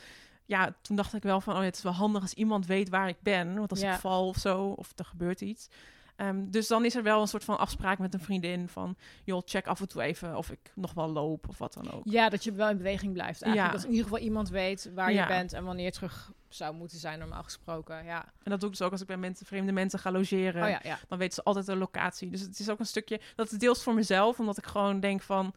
Ja, 0.47 0.75
toen 0.81 0.95
dacht 0.95 1.13
ik 1.13 1.23
wel 1.23 1.41
van, 1.41 1.55
oh 1.55 1.61
het 1.61 1.75
is 1.75 1.83
wel 1.83 1.91
handig 1.93 2.21
als 2.21 2.33
iemand 2.33 2.65
weet 2.65 2.89
waar 2.89 3.07
ik 3.07 3.17
ben. 3.21 3.55
Want 3.57 3.71
als 3.71 3.79
Ja. 3.79 3.93
ik 3.93 3.99
val 3.99 4.27
of 4.27 4.37
zo, 4.37 4.63
of 4.67 4.91
er 4.95 5.05
gebeurt 5.05 5.41
iets. 5.41 5.67
Ehm, 6.15 6.49
dus 6.49 6.67
dan 6.67 6.85
is 6.85 6.95
er 6.95 7.03
wel 7.03 7.21
een 7.21 7.27
soort 7.27 7.43
van 7.43 7.57
afspraak 7.57 7.99
met 7.99 8.13
een 8.13 8.19
vriendin 8.19 8.67
van, 8.67 8.95
joh, 9.23 9.41
check 9.45 9.67
af 9.67 9.79
en 9.79 9.87
toe 9.87 10.01
even 10.01 10.37
of 10.37 10.51
ik 10.51 10.59
nog 10.75 10.93
wel 10.93 11.09
loop 11.09 11.47
of 11.49 11.57
wat 11.57 11.73
dan 11.73 11.91
ook. 11.91 12.01
ja, 12.05 12.29
dat 12.29 12.43
je 12.43 12.51
wel 12.51 12.69
in 12.69 12.77
beweging 12.77 13.13
blijft. 13.13 13.41
Eigenlijk 13.41 13.73
Ja. 13.73 13.77
dat 13.79 13.85
in 13.87 13.91
ieder 13.95 14.07
geval 14.09 14.23
iemand 14.23 14.49
weet 14.49 14.91
waar 14.95 15.11
Ja. 15.13 15.21
je 15.21 15.27
bent 15.27 15.53
en 15.53 15.63
wanneer 15.63 15.85
je 15.85 15.91
terug 15.91 16.31
zou 16.49 16.75
moeten 16.75 16.97
zijn, 16.97 17.19
normaal 17.19 17.43
gesproken. 17.43 18.03
Ja. 18.05 18.23
En 18.43 18.51
dat 18.51 18.59
doe 18.59 18.69
ik 18.69 18.75
dus 18.77 18.85
ook 18.85 18.91
als 18.91 19.01
ik 19.01 19.07
bij 19.07 19.17
mensen, 19.17 19.45
vreemde 19.45 19.71
mensen 19.71 19.99
ga 19.99 20.11
logeren. 20.11 20.63
Oh 20.63 20.69
ja, 20.69 20.79
ja. 20.83 20.99
dan 21.07 21.17
weten 21.17 21.33
ze 21.33 21.43
altijd 21.43 21.65
de 21.65 21.75
locatie. 21.75 22.29
Dus 22.29 22.41
het 22.41 22.59
is 22.59 22.69
ook 22.69 22.79
een 22.79 22.85
stukje, 22.85 23.21
dat 23.35 23.51
is 23.51 23.57
deels 23.57 23.83
voor 23.83 23.93
mezelf, 23.93 24.39
omdat 24.39 24.57
ik 24.57 24.65
gewoon 24.65 24.99
denk 24.99 25.21
van, 25.21 25.53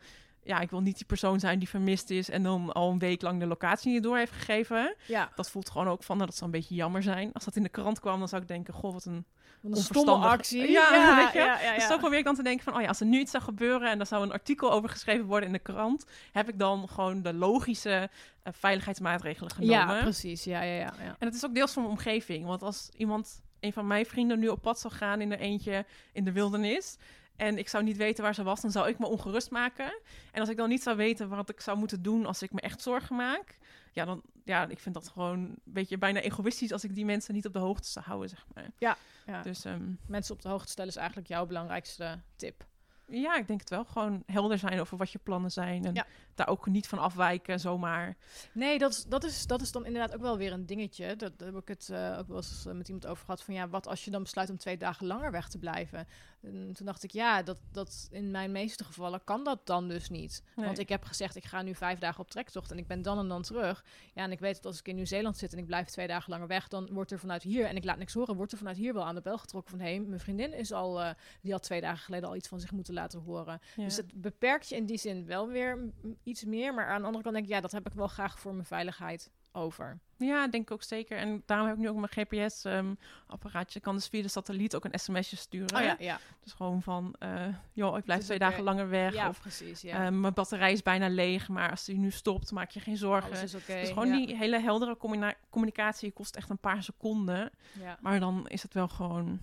ja, 0.51 0.61
ik 0.61 0.71
wil 0.71 0.81
niet 0.81 0.97
die 0.97 1.07
persoon 1.07 1.41
zijn 1.41 1.59
die 1.59 1.69
vermist 1.69 2.11
is 2.11 2.31
en 2.31 2.43
dan 2.43 2.73
al 2.73 2.91
een 2.91 2.99
week 2.99 3.23
lang 3.23 3.41
de 3.41 3.47
locatie 3.47 3.93
niet 3.93 4.03
door 4.03 4.17
heeft 4.17 4.33
gegeven. 4.33 4.97
Ja, 5.07 5.33
Dat 5.35 5.51
voelt 5.51 5.71
gewoon 5.71 5.89
ook 5.89 6.03
van, 6.03 6.17
nou, 6.17 6.29
dat 6.29 6.39
zou 6.39 6.51
een 6.51 6.59
beetje 6.59 6.75
jammer 6.75 7.03
zijn. 7.03 7.33
Als 7.33 7.45
dat 7.45 7.57
in 7.57 7.63
de 7.63 7.69
krant 7.69 8.01
kwam, 8.01 8.19
dan 8.19 8.29
zou 8.29 8.43
ik 8.43 8.49
denken, 8.49 8.75
goh, 8.75 8.93
wat 8.93 9.05
een... 9.05 9.25
wat 9.61 9.77
een 9.77 9.85
stomme 9.85 10.27
actie. 10.27 10.71
Ja, 10.71 11.17
weet 11.23 11.33
je? 11.33 11.39
Ja, 11.39 11.61
ja, 11.61 11.75
Dus 11.75 11.83
ja. 11.83 11.89
zo 11.89 11.99
probeer 11.99 12.19
ik 12.19 12.25
dan 12.25 12.35
te 12.35 12.43
denken 12.43 12.65
van, 12.65 12.75
oh 12.75 12.81
ja, 12.81 12.89
als 12.89 13.01
er 13.01 13.07
nu 13.07 13.19
iets 13.19 13.31
zou 13.31 13.43
gebeuren 13.43 13.91
en 13.91 14.01
er 14.01 14.07
zou 14.07 14.23
een 14.23 14.33
artikel 14.33 14.73
over 14.73 14.89
geschreven 14.89 15.27
worden 15.27 15.47
in 15.47 15.53
de 15.53 15.59
krant, 15.59 16.05
heb 16.33 16.49
ik 16.49 16.59
dan 16.59 16.89
gewoon 16.89 17.23
de 17.23 17.35
logische 17.35 18.11
eh, 18.43 18.53
veiligheidsmaatregelen 18.57 19.51
genomen. 19.51 19.97
Ja, 19.97 20.03
precies. 20.03 20.45
Ja, 20.45 20.63
ja, 20.63 20.75
ja. 20.75 20.93
ja. 20.99 21.17
En 21.19 21.27
het 21.27 21.35
is 21.35 21.45
ook 21.45 21.55
deels 21.55 21.73
van 21.73 21.83
mijn 21.83 21.95
omgeving. 21.95 22.47
Want 22.47 22.63
als 22.63 22.91
iemand, 22.97 23.43
een 23.61 23.73
van 23.73 23.87
mijn 23.87 24.07
vrienden, 24.07 24.39
nu 24.39 24.49
op 24.49 24.63
pad 24.63 24.81
zou 24.81 24.95
gaan 24.95 25.21
in 25.21 25.33
er 25.33 25.39
eentje 25.39 25.85
in 26.13 26.25
de 26.25 26.33
wildernis. 26.33 26.97
En 27.41 27.59
ik 27.59 27.69
zou 27.69 27.85
niet 27.85 27.97
weten 27.97 28.25
waar 28.25 28.35
ze 28.35 28.43
was, 28.43 28.61
dan 28.61 28.71
zou 28.71 28.89
ik 28.89 28.99
me 28.99 29.07
ongerust 29.07 29.51
maken. 29.51 30.01
En 30.33 30.41
als 30.41 30.49
ik 30.49 30.57
dan 30.57 30.69
niet 30.69 30.83
zou 30.83 30.97
weten 30.97 31.29
wat 31.29 31.49
ik 31.51 31.61
zou 31.61 31.79
moeten 31.79 32.03
doen 32.03 32.27
als 32.27 32.43
ik 32.43 32.53
me 32.53 32.61
echt 32.61 32.83
zorgen 32.83 33.17
maak. 33.17 33.59
Ja, 33.93 34.05
dan, 34.05 34.23
ja, 34.45 34.69
ik 34.69 34.79
vind 34.79 34.95
dat 34.95 35.09
gewoon 35.09 35.39
een 35.39 35.59
beetje 35.65 35.99
bijna 35.99 36.21
egoïstisch 36.21 36.73
als 36.73 36.85
ik 36.85 36.95
die 36.95 37.05
mensen 37.05 37.35
niet 37.35 37.47
op 37.47 37.53
de 37.53 37.59
hoogte 37.59 37.89
zou 37.89 38.05
houden, 38.05 38.29
zeg 38.29 38.47
maar. 38.55 38.71
Ja, 38.79 38.97
ja. 39.27 39.43
Dus 39.43 39.65
ehm, 39.65 39.93
Mensen 40.07 40.35
op 40.35 40.43
de 40.43 40.49
hoogte 40.49 40.71
stellen 40.71 40.91
is 40.91 40.97
eigenlijk 40.97 41.29
jouw 41.29 41.47
belangrijkste 41.47 42.21
tip. 42.37 42.69
ja, 43.07 43.37
ik 43.37 43.47
denk 43.47 43.61
het 43.61 43.71
wel. 43.71 43.85
Gewoon 43.85 44.23
helder 44.27 44.59
zijn 44.59 44.81
over 44.81 44.97
wat 44.97 45.11
je 45.11 45.19
plannen 45.19 45.51
zijn. 45.51 45.85
En 45.85 45.95
Ja. 45.95 46.07
daar 46.35 46.49
ook 46.49 46.67
niet 46.67 46.89
van 46.89 46.99
afwijken, 46.99 47.61
zomaar. 47.61 48.17
Nee, 48.53 48.79
dat 48.79 48.91
is, 48.93 49.05
dat, 49.05 49.25
is, 49.25 49.47
dat 49.47 49.61
is 49.63 49.73
dan 49.73 49.87
inderdaad 49.87 50.15
ook 50.15 50.21
wel 50.21 50.37
weer 50.39 50.53
een 50.53 50.67
dingetje. 50.67 51.17
Dat, 51.17 51.39
daar 51.39 51.49
heb 51.49 51.57
ik 51.63 51.69
het 51.69 51.89
eh, 51.93 52.17
ook 52.19 52.27
wel 52.29 52.37
eens 52.37 52.67
eh, 52.67 52.73
met 52.75 52.87
iemand 52.89 53.07
over 53.07 53.25
gehad. 53.25 53.43
Van 53.43 53.55
ja, 53.55 53.69
wat 53.69 53.87
als 53.87 54.05
je 54.05 54.11
dan 54.11 54.23
besluit 54.23 54.51
om 54.51 54.57
twee 54.59 54.77
dagen 54.77 55.07
langer 55.07 55.31
weg 55.31 55.49
te 55.49 55.59
blijven? 55.59 56.07
En 56.43 56.73
toen 56.73 56.87
dacht 56.87 57.03
ik, 57.03 57.11
ja, 57.11 57.43
dat, 57.43 57.59
dat 57.73 58.09
in 58.11 58.31
mijn 58.31 58.53
meeste 58.53 58.85
gevallen 58.85 59.25
kan 59.25 59.45
dat 59.45 59.67
dan 59.67 59.89
dus 59.89 60.09
niet. 60.09 60.43
Nee. 60.57 60.67
Want 60.67 60.79
ik 60.79 60.89
heb 60.89 61.05
gezegd, 61.05 61.37
ik 61.37 61.45
ga 61.45 61.63
nu 61.63 61.75
vijf 61.75 61.99
dagen 61.99 62.21
op 62.21 62.31
trektocht 62.31 62.71
en 62.71 62.79
ik 62.79 62.87
ben 62.87 63.03
dan 63.03 63.19
en 63.19 63.29
dan 63.29 63.43
terug. 63.43 63.85
Ja, 64.15 64.23
en 64.23 64.33
ik 64.33 64.39
weet 64.41 64.55
dat 64.55 64.65
als 64.65 64.79
ik 64.79 64.89
in 64.89 64.95
Nieuw-Zeeland 64.95 65.37
zit 65.37 65.53
en 65.53 65.59
ik 65.59 65.67
blijf 65.67 65.89
twee 65.89 66.07
dagen 66.07 66.31
langer 66.31 66.47
weg, 66.47 66.69
dan 66.69 66.89
wordt 66.93 67.11
er 67.11 67.19
vanuit 67.19 67.43
hier, 67.43 67.65
en 67.65 67.77
ik 67.77 67.85
laat 67.85 67.99
niks 67.99 68.15
horen, 68.15 68.37
wordt 68.37 68.53
er 68.53 68.59
vanuit 68.59 68.77
hier 68.77 68.95
wel 68.95 69.05
aan 69.05 69.15
de 69.15 69.21
bel 69.21 69.39
getrokken 69.39 69.71
van 69.71 69.81
hé, 69.81 69.95
hey, 69.95 70.01
mijn 70.01 70.21
vriendin 70.21 70.53
is 70.53 70.73
al, 70.73 71.01
eh, 71.01 71.11
die 71.41 71.53
had 71.53 71.63
twee 71.63 71.81
dagen 71.81 72.05
geleden 72.05 72.29
al 72.29 72.37
iets 72.37 72.49
van 72.49 72.61
zich 72.61 72.73
moeten 72.73 72.95
laten 72.95 73.21
horen. 73.21 73.61
Ja. 73.77 73.85
Dus 73.85 73.97
het 73.97 74.21
beperkt 74.21 74.69
je 74.69 74.77
in 74.77 74.87
die 74.87 74.99
zin 74.99 75.27
wel 75.27 75.49
weer 75.49 75.93
iets 76.23 76.45
meer. 76.45 76.75
Maar 76.75 76.87
aan 76.87 77.01
de 77.01 77.07
andere 77.07 77.23
kant 77.23 77.35
denk 77.35 77.47
ik, 77.47 77.53
ja, 77.53 77.61
dat 77.61 77.73
heb 77.73 77.87
ik 77.87 77.93
wel 77.93 78.09
graag 78.09 78.39
voor 78.39 78.53
mijn 78.53 78.67
veiligheid 78.67 79.31
over. 79.53 79.99
Ja, 80.17 80.49
denk 80.49 80.63
ik 80.63 80.71
ook 80.71 80.83
zeker. 80.83 81.19
En 81.19 81.43
daarom 81.47 81.67
heb 81.67 81.77
ik 81.77 81.83
nu 81.83 81.89
ook 81.89 81.97
mijn 81.97 82.09
GPS-apparaatje. 82.13 83.79
Ik 83.79 83.85
kan 83.85 83.95
dus 83.95 84.07
via 84.07 84.23
de 84.23 84.29
satelliet 84.29 84.75
ook 84.75 84.85
een 84.85 84.99
sms'je 84.99 85.37
sturen. 85.37 85.77
Oh 85.77 85.83
ja, 85.83 85.97
ja. 85.99 86.19
Dus 86.43 86.53
gewoon 86.53 86.83
van, 86.83 87.15
eh 87.19 87.47
joh, 87.73 87.99
ik 87.99 88.05
blijf 88.05 88.21
is 88.21 88.27
twee 88.27 88.39
dagen 88.39 88.63
langer 88.63 88.89
weg. 88.89 89.15
Ja, 89.15 89.29
of 89.29 89.41
precies. 89.41 89.81
Ja. 89.81 90.07
eh, 90.07 90.13
mijn 90.13 90.35
batterij 90.35 90.73
is 90.73 90.83
bijna 90.83 91.09
leeg, 91.09 91.49
maar 91.49 91.71
als 91.71 91.85
die 91.85 91.99
nu 91.99 92.11
stopt, 92.11 92.51
maak 92.51 92.71
je 92.71 92.81
geen 92.81 92.97
zorgen. 92.97 93.31
Alles 93.31 93.43
is 93.43 93.55
oké. 93.55 93.81
dus 93.81 93.89
gewoon 93.89 94.09
ja. 94.09 94.27
die 94.27 94.37
hele 94.37 94.61
heldere 94.61 94.97
communa- 94.97 95.35
communicatie 95.51 96.13
kost 96.13 96.37
echt 96.37 96.51
een 96.51 96.59
paar 96.59 96.83
seconden. 96.83 97.51
Ja. 97.81 97.99
Maar 98.01 98.21
dan 98.21 98.49
is 98.49 98.63
het 98.63 98.75
wel 98.75 98.89
gewoon, 98.89 99.39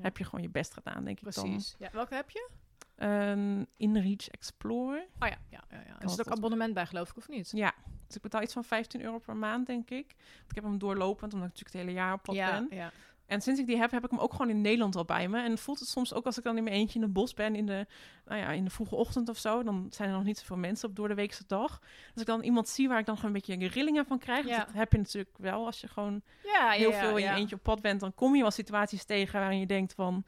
heb 0.00 0.18
je 0.18 0.24
gewoon 0.24 0.42
je 0.42 0.50
best 0.50 0.72
gedaan, 0.72 1.04
denk 1.04 1.18
ik 1.20 1.34
dan. 1.34 1.44
Precies. 1.44 1.76
Ja, 1.78 1.88
welke 1.92 2.14
heb 2.14 2.30
je? 2.30 2.48
Een 2.96 3.68
InReach 3.76 4.28
Explorer. 4.28 5.06
Oh 5.18 5.28
ja, 5.28 5.38
ja, 5.50 5.64
ja. 5.70 5.82
ja. 5.86 6.00
Er 6.00 6.10
zit 6.10 6.20
ook 6.28 6.34
abonnement 6.36 6.74
bij, 6.74 6.86
geloof 6.86 7.10
ik, 7.10 7.16
of 7.16 7.28
niet? 7.28 7.50
Ja, 7.54 7.74
dus 8.06 8.16
ik 8.16 8.22
betaal 8.22 8.42
iets 8.42 8.52
van 8.52 8.64
15 8.64 9.02
euro 9.02 9.18
per 9.18 9.36
maand, 9.36 9.66
denk 9.66 9.90
ik. 9.90 10.14
Want 10.16 10.48
ik 10.48 10.54
heb 10.54 10.64
hem 10.64 10.78
doorlopend, 10.78 11.32
omdat 11.32 11.48
ik 11.48 11.54
natuurlijk 11.54 11.72
het 11.72 11.82
hele 11.82 12.06
jaar 12.06 12.12
op 12.12 12.22
pad 12.22 12.34
ja, 12.34 12.50
ben. 12.50 12.78
ja. 12.78 12.92
En 13.26 13.40
sinds 13.40 13.60
ik 13.60 13.66
die 13.66 13.76
heb, 13.76 13.90
heb 13.90 14.04
ik 14.04 14.10
hem 14.10 14.18
ook 14.18 14.32
gewoon 14.32 14.48
in 14.48 14.60
Nederland 14.60 14.96
al 14.96 15.04
bij 15.04 15.28
me. 15.28 15.42
En 15.42 15.58
voelt 15.58 15.78
het 15.78 15.88
soms 15.88 16.14
ook 16.14 16.26
als 16.26 16.38
ik 16.38 16.44
dan 16.44 16.56
in 16.56 16.64
mijn 16.64 16.76
eentje 16.76 16.94
in 16.94 17.02
het 17.02 17.12
bos 17.12 17.34
ben 17.34 17.54
in 17.54 17.66
de, 17.66 17.86
nou 18.24 18.40
ja, 18.40 18.50
in 18.50 18.64
de 18.64 18.70
vroege 18.70 18.94
ochtend 18.94 19.28
of 19.28 19.38
zo. 19.38 19.62
Dan 19.62 19.86
zijn 19.90 20.08
er 20.08 20.14
nog 20.14 20.24
niet 20.24 20.38
zoveel 20.38 20.56
mensen 20.56 20.88
op 20.88 20.96
door 20.96 21.08
de 21.08 21.14
weekse 21.14 21.44
dag. 21.46 21.80
Als 22.12 22.20
ik 22.20 22.26
dan 22.26 22.42
iemand 22.42 22.68
zie 22.68 22.88
waar 22.88 22.98
ik 22.98 23.06
dan 23.06 23.16
gewoon 23.16 23.34
een 23.34 23.42
beetje 23.46 23.68
rillingen 23.68 24.06
van 24.06 24.18
krijg. 24.18 24.46
Ja. 24.46 24.58
Dat 24.58 24.72
heb 24.72 24.92
je 24.92 24.98
natuurlijk 24.98 25.38
wel 25.38 25.66
als 25.66 25.80
je 25.80 25.88
gewoon 25.88 26.22
Ja, 26.42 26.70
heel 26.70 26.90
ja, 26.90 26.98
veel 26.98 27.16
in 27.16 27.24
je 27.24 27.30
eentje 27.30 27.56
op 27.56 27.62
pad 27.62 27.80
bent. 27.80 28.00
Dan 28.00 28.14
kom 28.14 28.34
je 28.34 28.42
wel 28.42 28.50
situaties 28.50 29.04
tegen 29.04 29.40
waarin 29.40 29.58
je 29.58 29.66
denkt 29.66 29.94
van... 29.94 30.24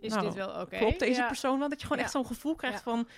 Is 0.00 0.12
nou, 0.12 0.24
dit 0.24 0.34
wel 0.34 0.60
oké? 0.60 0.76
Klopt 0.78 0.98
deze 0.98 1.24
persoon 1.26 1.58
wel? 1.58 1.68
Dat 1.68 1.80
je 1.80 1.86
gewoon 1.86 2.02
echt 2.02 2.12
zo'n 2.12 2.26
gevoel 2.26 2.54
krijgt 2.54 2.82
van... 2.82 3.08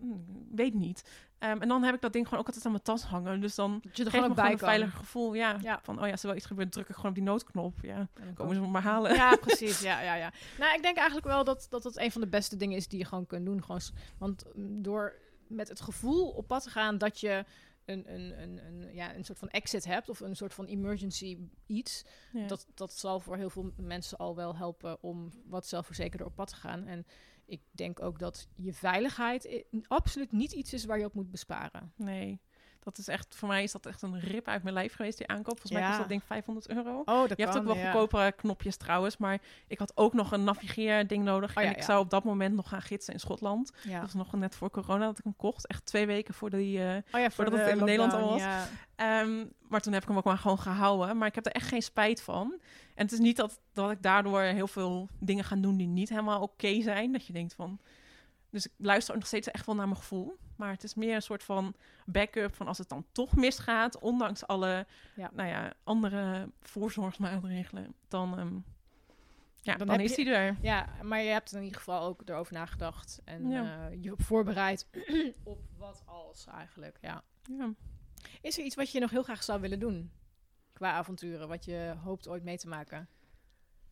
"Hmm, 0.00 0.24
weet 0.54 0.74
niet. 0.74 1.10
Ehm, 1.38 1.60
en 1.60 1.68
dan 1.68 1.82
heb 1.82 1.94
ik 1.94 2.00
dat 2.00 2.12
ding 2.12 2.24
gewoon 2.24 2.40
ook 2.40 2.46
altijd 2.46 2.64
aan 2.64 2.70
mijn 2.70 2.82
tas 2.82 3.02
hangen. 3.02 3.40
Dus 3.40 3.54
dan 3.54 3.80
Dat 3.82 3.96
je 3.96 4.04
er 4.04 4.10
gewoon 4.10 4.24
me 4.26 4.30
ook 4.30 4.36
gewoon 4.38 4.44
bij 4.44 4.52
een 4.52 4.58
veilig 4.78 4.96
gevoel. 4.96 5.34
Ja, 5.34 5.56
Ja. 5.62 5.80
van 5.82 5.98
oh 6.00 6.04
ja, 6.04 6.10
als 6.10 6.20
er 6.22 6.26
wel 6.28 6.36
iets 6.36 6.46
gebeurt, 6.46 6.72
druk 6.72 6.88
ik 6.88 6.94
gewoon 6.94 7.10
op 7.10 7.16
die 7.16 7.24
noodknop. 7.24 7.74
Ja, 7.82 7.96
En 7.96 8.24
dan 8.24 8.34
komen 8.34 8.54
ze 8.54 8.60
me 8.60 8.66
maar 8.66 8.82
halen. 8.82 9.14
Ja, 9.14 9.36
precies. 9.46 9.80
Ja, 9.80 10.00
ja, 10.00 10.14
ja. 10.14 10.32
Nou, 10.58 10.74
ik 10.74 10.82
denk 10.82 10.96
eigenlijk 10.96 11.26
wel 11.26 11.44
dat, 11.44 11.66
dat 11.70 11.84
het 11.84 11.98
een 11.98 12.12
van 12.12 12.20
de 12.20 12.26
beste 12.28 12.56
dingen 12.56 12.76
is 12.76 12.88
die 12.88 12.98
je 12.98 13.04
gewoon 13.04 13.26
kunt 13.26 13.44
doen. 13.46 13.62
Gewoon, 13.64 13.80
want 14.18 14.44
mm, 14.54 14.82
door 14.82 15.14
met 15.46 15.68
het 15.68 15.80
gevoel 15.80 16.28
op 16.30 16.46
pad 16.46 16.62
te 16.62 16.70
gaan 16.70 16.98
dat 16.98 17.20
je 17.20 17.44
een, 17.84 18.14
een, 18.14 18.42
een, 18.42 18.60
een, 18.66 18.94
ja, 18.94 19.14
een 19.14 19.24
soort 19.24 19.38
van 19.38 19.48
exit 19.48 19.84
hebt 19.84 20.08
of 20.08 20.20
een 20.20 20.36
soort 20.36 20.54
van 20.54 20.64
emergency 20.64 21.38
iets, 21.66 22.04
Ja. 22.32 22.46
dat, 22.46 22.66
dat 22.74 22.92
zal 22.92 23.20
voor 23.20 23.36
heel 23.36 23.50
veel 23.50 23.72
mensen 23.76 24.18
al 24.18 24.36
wel 24.36 24.56
helpen 24.56 25.02
om 25.02 25.30
wat 25.46 25.66
zelfverzekerder 25.66 26.26
op 26.26 26.34
pad 26.34 26.48
te 26.48 26.56
gaan. 26.56 26.86
En 26.86 27.06
ik 27.46 27.60
denk 27.70 28.02
ook 28.02 28.18
dat 28.18 28.48
je 28.56 28.72
veiligheid 28.72 29.64
absoluut 29.86 30.32
niet 30.32 30.52
iets 30.52 30.72
is 30.72 30.84
waar 30.84 30.98
je 30.98 31.04
op 31.04 31.14
moet 31.14 31.30
besparen. 31.30 31.92
Nee, 31.96 32.40
dat 32.84 32.98
is 32.98 33.08
echt, 33.08 33.34
voor 33.36 33.48
mij 33.48 33.62
is 33.62 33.72
dat 33.72 33.86
echt 33.86 34.02
een 34.02 34.20
rip 34.20 34.48
uit 34.48 34.62
mijn 34.62 34.74
lijf 34.74 34.94
geweest, 34.94 35.18
die 35.18 35.26
aankoop. 35.26 35.46
Volgens 35.60 35.72
mij 35.72 35.80
Ja. 35.80 35.86
kost 35.86 35.98
dat 36.00 36.08
ding 36.08 36.22
500 36.24 36.68
euro. 36.68 37.02
Oh, 37.04 37.28
dat 37.28 37.36
Je 37.38 37.44
hebt 37.44 37.56
ook 37.56 37.64
wel 37.64 37.76
ja. 37.76 37.82
goedkopere 37.90 38.32
knopjes 38.32 38.76
trouwens, 38.76 39.16
maar 39.16 39.38
ik 39.66 39.78
had 39.78 39.92
ook 39.96 40.12
nog 40.12 40.32
een 40.32 40.44
navigeerding 40.44 41.24
nodig. 41.24 41.56
Oh 41.56 41.62
ja, 41.62 41.68
en 41.68 41.76
ik 41.76 41.82
zou 41.82 42.00
op 42.00 42.10
dat 42.10 42.24
moment 42.24 42.54
nog 42.54 42.68
gaan 42.68 42.82
gidsen 42.82 43.12
in 43.12 43.20
Schotland. 43.20 43.72
Ja. 43.82 43.92
Dat 43.92 44.02
was 44.02 44.14
nog 44.14 44.32
net 44.32 44.54
voor 44.56 44.70
corona 44.70 45.04
dat 45.06 45.18
ik 45.18 45.24
hem 45.24 45.36
kocht. 45.36 45.66
Echt 45.66 45.86
twee 45.86 46.06
weken 46.06 46.34
voor 46.34 46.50
die... 46.50 46.78
eh, 46.78 46.94
Oh 46.96 47.02
voor 47.10 47.30
voordat 47.30 47.54
de 47.54 47.60
het 47.60 47.78
in 47.78 47.84
Nederland 47.84 48.12
al 48.12 48.28
was. 48.30 48.42
Ehm, 48.96 49.44
maar 49.68 49.80
toen 49.80 49.92
heb 49.92 50.02
ik 50.02 50.08
hem 50.08 50.16
ook 50.16 50.24
maar 50.24 50.38
gewoon 50.38 50.58
gehouden. 50.58 51.18
Maar 51.18 51.28
ik 51.28 51.34
heb 51.34 51.46
er 51.46 51.52
echt 51.52 51.68
geen 51.68 51.82
spijt 51.82 52.22
van. 52.22 52.60
En 52.94 53.02
het 53.04 53.12
is 53.12 53.18
niet 53.18 53.36
dat, 53.36 53.60
dat 53.72 53.90
ik 53.90 54.02
daardoor 54.02 54.40
heel 54.40 54.66
veel 54.68 55.08
dingen 55.18 55.44
ga 55.44 55.56
doen 55.56 55.76
die 55.76 55.86
niet 55.86 56.08
helemaal 56.08 56.40
oké 56.42 56.80
zijn. 56.82 57.12
Dat 57.12 57.26
je 57.26 57.32
denkt 57.32 57.54
van... 57.54 57.78
Dus 58.54 58.66
ik 58.66 58.72
luister 58.76 59.14
nog 59.14 59.26
steeds 59.26 59.50
echt 59.50 59.66
wel 59.66 59.74
naar 59.74 59.86
mijn 59.88 59.98
gevoel. 59.98 60.36
Maar 60.56 60.70
het 60.70 60.84
is 60.84 60.94
meer 60.94 61.14
een 61.14 61.22
soort 61.22 61.42
van 61.42 61.74
backup 62.06 62.54
van 62.54 62.66
als 62.68 62.78
het 62.78 62.88
dan 62.88 63.06
toch 63.12 63.36
misgaat, 63.36 63.98
ondanks 63.98 64.46
alle 64.46 64.86
Ja. 65.14 65.30
Nou 65.32 65.48
ja, 65.48 65.72
andere 65.84 66.50
voorzorgsmaatregelen, 66.60 67.94
dan, 68.08 68.38
ehm, 68.38 68.58
ja, 69.62 69.76
Dan 69.76 70.00
is 70.00 70.14
die 70.14 70.30
er. 70.30 70.56
Ja, 70.60 70.88
maar 71.02 71.20
je 71.20 71.30
hebt 71.30 71.52
in 71.52 71.62
ieder 71.62 71.78
geval 71.78 72.06
ook 72.06 72.22
erover 72.28 72.52
nagedacht. 72.52 73.20
En 73.24 73.48
Ja. 73.48 73.88
eh, 73.90 74.02
je 74.02 74.14
voorbereid 74.16 74.86
op 75.44 75.58
wat 75.76 76.02
als 76.06 76.46
eigenlijk. 76.46 76.98
Ja. 77.00 77.22
Ja. 77.42 77.72
Is 78.40 78.58
er 78.58 78.64
iets 78.64 78.74
wat 78.74 78.92
je 78.92 79.00
nog 79.00 79.10
heel 79.10 79.22
graag 79.22 79.42
zou 79.42 79.60
willen 79.60 79.78
doen? 79.78 80.10
Qua 80.72 80.92
avonturen, 80.92 81.48
wat 81.48 81.64
je 81.64 81.94
hoopt 82.02 82.28
ooit 82.28 82.42
mee 82.44 82.58
te 82.58 82.68
maken? 82.68 83.08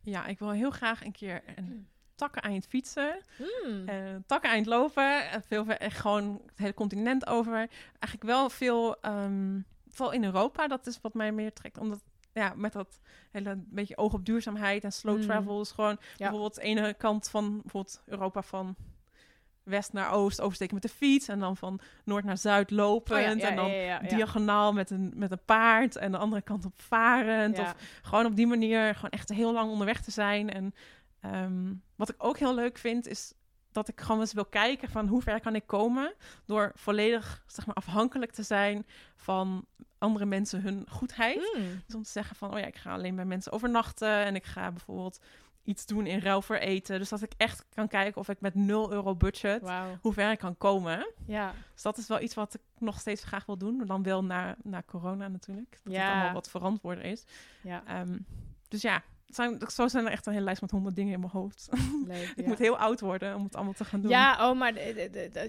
ja, 0.01 0.25
ik 0.25 0.39
wil 0.39 0.51
heel 0.51 0.71
graag 0.71 1.05
een 1.05 1.11
keer 1.11 1.41
een 1.57 1.87
takken 2.15 2.41
eind 2.41 2.65
fietsen. 2.67 3.21
Hmm. 3.37 3.87
Eh, 3.87 3.95
takken 4.25 4.49
eind 4.49 4.65
lopen. 4.65 5.29
En 5.29 5.43
veel 5.43 5.65
ver- 5.65 5.77
echt 5.77 5.99
gewoon 5.99 6.41
het 6.45 6.57
hele 6.57 6.73
continent 6.73 7.27
over. 7.27 7.55
Eigenlijk 7.99 8.23
wel 8.23 8.49
veel, 8.49 9.01
ehm, 9.01 9.59
vooral 9.89 10.13
in 10.15 10.23
Europa. 10.23 10.67
Dat 10.67 10.87
is 10.87 10.99
wat 11.01 11.13
mij 11.13 11.31
meer 11.31 11.53
trekt. 11.53 11.77
Omdat, 11.77 12.01
ja, 12.33 12.53
met 12.55 12.73
dat 12.73 12.99
hele 13.31 13.55
beetje 13.57 13.97
oog 13.97 14.13
op 14.13 14.25
duurzaamheid 14.25 14.83
en 14.83 14.91
slow 14.91 15.15
Mm. 15.17 15.21
travel 15.21 15.61
is 15.61 15.71
gewoon 15.71 15.97
bijvoorbeeld 16.17 16.55
de 16.55 16.61
ene 16.61 16.93
kant 16.93 17.29
van 17.29 17.61
bijvoorbeeld 17.61 18.01
Europa 18.05 18.41
van 18.41 18.75
west 19.63 19.93
naar 19.93 20.11
oost 20.11 20.41
oversteken 20.41 20.73
met 20.73 20.83
de 20.83 20.89
fiets. 20.89 21.27
En 21.27 21.39
dan 21.39 21.57
van 21.57 21.79
noord 22.05 22.23
naar 22.23 22.37
zuid 22.37 22.71
lopend. 22.71 23.19
Oh 23.33 23.39
ja, 23.39 23.47
ja, 23.47 23.49
en 23.49 23.55
dan 23.55 23.69
diagonaal 24.17 24.73
met 24.73 24.89
een, 24.89 25.13
met 25.15 25.31
een 25.31 25.43
paard. 25.45 25.95
En 25.95 26.11
de 26.11 26.17
andere 26.17 26.41
kant 26.41 26.65
op 26.65 26.81
varend. 26.81 27.59
Of 27.59 27.75
gewoon 28.01 28.25
op 28.25 28.35
die 28.35 28.47
manier 28.47 28.95
gewoon 28.95 29.09
echt 29.11 29.29
heel 29.29 29.53
lang 29.53 29.71
onderweg 29.71 30.01
te 30.01 30.11
zijn. 30.11 30.49
En 30.53 30.73
ehm, 31.23 31.73
wat 31.95 32.09
ik 32.09 32.15
ook 32.17 32.37
heel 32.37 32.55
leuk 32.55 32.77
vind, 32.77 33.07
is 33.07 33.33
dat 33.71 33.87
ik 33.87 34.01
gewoon 34.01 34.21
eens 34.21 34.33
wil 34.33 34.45
kijken 34.45 34.89
van 34.89 35.07
hoe 35.07 35.21
ver 35.21 35.39
kan 35.41 35.55
ik 35.55 35.67
komen 35.67 36.13
door 36.45 36.71
volledig 36.75 37.43
zeg 37.47 37.65
maar, 37.65 37.75
afhankelijk 37.75 38.31
te 38.31 38.43
zijn 38.43 38.85
van 39.15 39.65
andere 39.97 40.25
mensen 40.25 40.61
hun 40.61 40.85
goedheid. 40.89 41.53
Mm. 41.57 41.81
Dus 41.85 41.95
om 41.95 42.03
te 42.03 42.09
zeggen 42.09 42.35
van, 42.35 42.53
oh 42.53 42.59
ja, 42.59 42.65
ik 42.65 42.75
ga 42.75 42.93
alleen 42.93 43.15
bij 43.15 43.25
mensen 43.25 43.51
overnachten 43.51 44.25
en 44.25 44.35
ik 44.35 44.43
ga 44.45 44.71
bijvoorbeeld 44.71 45.19
iets 45.63 45.85
doen 45.85 46.05
in 46.05 46.19
ruil 46.19 46.41
voor 46.41 46.55
eten. 46.55 46.99
Dus 46.99 47.09
dat 47.09 47.21
ik 47.21 47.33
echt 47.37 47.65
kan 47.69 47.87
kijken 47.87 48.21
of 48.21 48.29
ik 48.29 48.41
met 48.41 48.55
0 48.55 48.91
euro 48.91 49.15
budget 49.15 49.61
hoe 50.01 50.13
ver 50.13 50.31
ik 50.31 50.37
kan 50.39 50.57
komen. 50.57 51.11
Ja. 51.25 51.53
Dus 51.73 51.81
dat 51.81 51.97
is 51.97 52.07
wel 52.07 52.21
iets 52.21 52.33
wat 52.33 52.53
ik 52.53 52.61
nog 52.77 52.99
steeds 52.99 53.23
graag 53.23 53.45
wil 53.45 53.57
doen. 53.57 53.75
Maar 53.77 53.85
dan 53.85 54.03
wel 54.03 54.23
na, 54.23 54.55
na 54.63 54.83
corona 54.85 55.27
natuurlijk. 55.27 55.79
Dat 55.83 55.93
Ja. 55.93 56.01
het 56.03 56.11
allemaal 56.13 56.33
wat 56.33 56.49
verantwoorder 56.49 57.03
is. 57.05 57.23
Ja, 57.61 57.83
Ehm, 57.87 58.17
dus 58.67 58.81
ja, 58.81 59.03
zijn, 59.35 59.61
zo 59.71 59.87
zijn 59.87 60.05
er 60.05 60.11
echt 60.11 60.25
een 60.25 60.33
hele 60.33 60.45
lijst 60.45 60.61
met 60.61 60.71
honderd 60.71 60.95
dingen 60.95 61.13
in 61.13 61.19
mijn 61.19 61.31
hoofd. 61.31 61.69
leuk. 62.07 62.29
ik 62.35 62.41
ja. 62.43 62.47
moet 62.47 62.59
heel 62.59 62.77
oud 62.77 62.99
worden 62.99 63.35
om 63.35 63.43
het 63.43 63.55
allemaal 63.55 63.73
te 63.73 63.85
gaan 63.85 64.01
doen. 64.01 64.11
Ja, 64.11 64.49
oh, 64.49 64.57
maar 64.57 64.73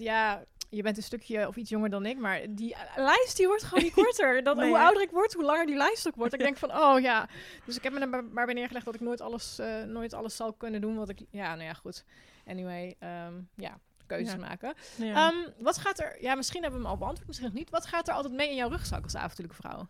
ja, 0.01 0.45
je 0.75 0.83
bent 0.83 0.97
een 0.97 1.03
stukje 1.03 1.49
of 1.49 1.57
iets 1.57 1.71
jonger 1.71 1.91
dan 1.91 2.07
ik, 2.07 2.19
maar 2.19 2.41
die 2.49 2.77
lijst 2.97 3.37
die 3.37 3.47
wordt 3.47 3.63
gewoon 3.63 3.85
niet 3.85 3.93
korter. 4.05 4.43
Dat, 4.43 4.57
Nee, 4.57 4.69
hoe 4.69 4.79
ouder 4.79 5.03
ik 5.03 5.11
word, 5.11 5.33
hoe 5.33 5.45
langer 5.45 5.67
die 5.67 5.77
lijst 5.77 6.07
ook 6.07 6.15
wordt. 6.15 6.35
Ik 6.35 6.41
denk 6.41 6.57
van, 6.57 6.77
oh 6.83 7.01
ja. 7.01 7.29
Dus 7.65 7.77
ik 7.77 7.83
heb 7.83 7.93
me 7.93 8.01
er 8.01 8.09
maar- 8.09 8.45
bij 8.45 8.55
neergelegd 8.55 8.85
dat 8.85 8.95
ik 8.95 9.01
nooit 9.01 9.21
alles, 9.21 9.59
eh, 9.59 9.83
nooit 9.83 10.13
alles 10.13 10.37
zal 10.37 10.53
kunnen 10.53 10.81
doen 10.81 10.97
wat 10.97 11.09
ik... 11.09 11.21
Ja, 11.31 11.55
nou 11.55 11.63
ja, 11.65 11.73
goed. 11.73 12.05
Anyway, 12.47 12.97
ehm, 12.99 13.35
ja, 13.55 13.79
keuzes 14.07 14.33
Ja. 14.33 14.39
maken. 14.39 14.75
Ja. 14.97 15.29
Ehm, 15.29 15.51
wat 15.59 15.79
gaat 15.79 15.99
er... 16.01 16.17
Ja, 16.23 16.35
misschien 16.35 16.63
hebben 16.63 16.81
we 16.81 16.87
hem 16.87 16.95
al 16.95 17.01
beantwoord, 17.01 17.27
misschien 17.27 17.49
nog 17.49 17.59
niet. 17.59 17.71
Wat 17.71 17.87
gaat 17.87 18.09
er 18.09 18.15
altijd 18.15 18.35
mee 18.35 18.49
in 18.49 18.57
jouw 18.57 18.69
rugzak 18.69 19.03
als 19.03 19.17
avontuurlijke 19.17 19.63
vrouw? 19.63 19.89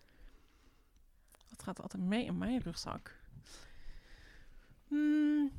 Wat 1.51 1.63
gaat 1.63 1.77
er 1.77 1.83
altijd 1.83 2.03
mee 2.03 2.25
in 2.25 2.39
mijn 2.39 2.61
rugzak? 2.61 3.23
Hmm, 4.89 5.53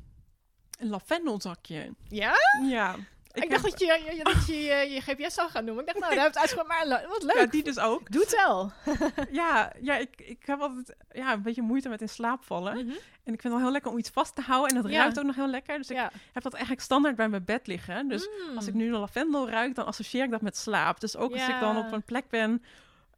een 0.78 0.88
lavendelzakje. 0.88 1.94
Ja? 2.08 2.34
Ja. 2.66 2.94
Ik, 3.32 3.50
dacht 3.50 3.62
dat 3.62 3.80
je 3.80 3.86
je, 4.16 4.24
dat 4.24 4.46
je, 4.46 4.54
je 4.54 4.90
je 4.90 5.00
GPS 5.00 5.34
zou 5.34 5.50
gaan 5.50 5.64
noemen. 5.64 5.86
Ik 5.86 5.92
dacht, 5.92 6.14
nou, 6.14 6.14
daar 6.32 6.44
we 6.44 6.48
het. 6.58 6.66
Maar 6.66 7.06
wat 7.08 7.22
leuk. 7.22 7.36
Ja, 7.36 7.46
die 7.46 7.62
dus 7.62 7.78
ook. 7.78 8.10
Doe 8.12 8.24
tel. 8.24 8.72
Ja, 9.30 9.72
ja 9.80 9.96
ik, 9.96 10.20
ik 10.20 10.46
heb 10.46 10.60
altijd 10.60 10.96
ja, 11.10 11.32
een 11.32 11.42
beetje 11.42 11.62
moeite 11.62 11.88
met 11.88 12.00
in 12.00 12.08
slaap 12.08 12.44
vallen. 12.44 12.72
En 12.78 13.32
ik 13.34 13.40
vind 13.40 13.42
het 13.42 13.52
wel 13.52 13.60
heel 13.60 13.70
lekker 13.72 13.90
om 13.90 13.98
iets 13.98 14.10
vast 14.10 14.34
te 14.34 14.40
houden. 14.40 14.76
En 14.76 14.82
dat 14.82 14.90
Ja. 14.90 14.98
ruikt 14.98 15.18
ook 15.18 15.24
nog 15.24 15.34
heel 15.36 15.48
lekker. 15.48 15.76
Dus 15.78 15.90
ik 15.90 15.96
Ja. 15.96 16.10
heb 16.32 16.42
dat 16.42 16.52
eigenlijk 16.52 16.82
standaard 16.82 17.16
bij 17.16 17.28
mijn 17.28 17.44
bed 17.44 17.66
liggen. 17.66 18.08
Dus 18.08 18.28
Mm. 18.48 18.56
als 18.56 18.66
ik 18.66 18.74
nu 18.74 18.90
de 18.90 18.98
lavendel 18.98 19.48
ruik, 19.50 19.74
dan 19.74 19.86
associeer 19.86 20.24
ik 20.24 20.30
dat 20.30 20.42
met 20.42 20.56
slaap. 20.56 21.00
Dus 21.00 21.16
ook 21.16 21.32
als 21.32 21.48
ik 21.48 21.60
dan 21.60 21.76
op 21.76 21.92
een 21.92 22.02
plek 22.04 22.28
ben 22.28 22.62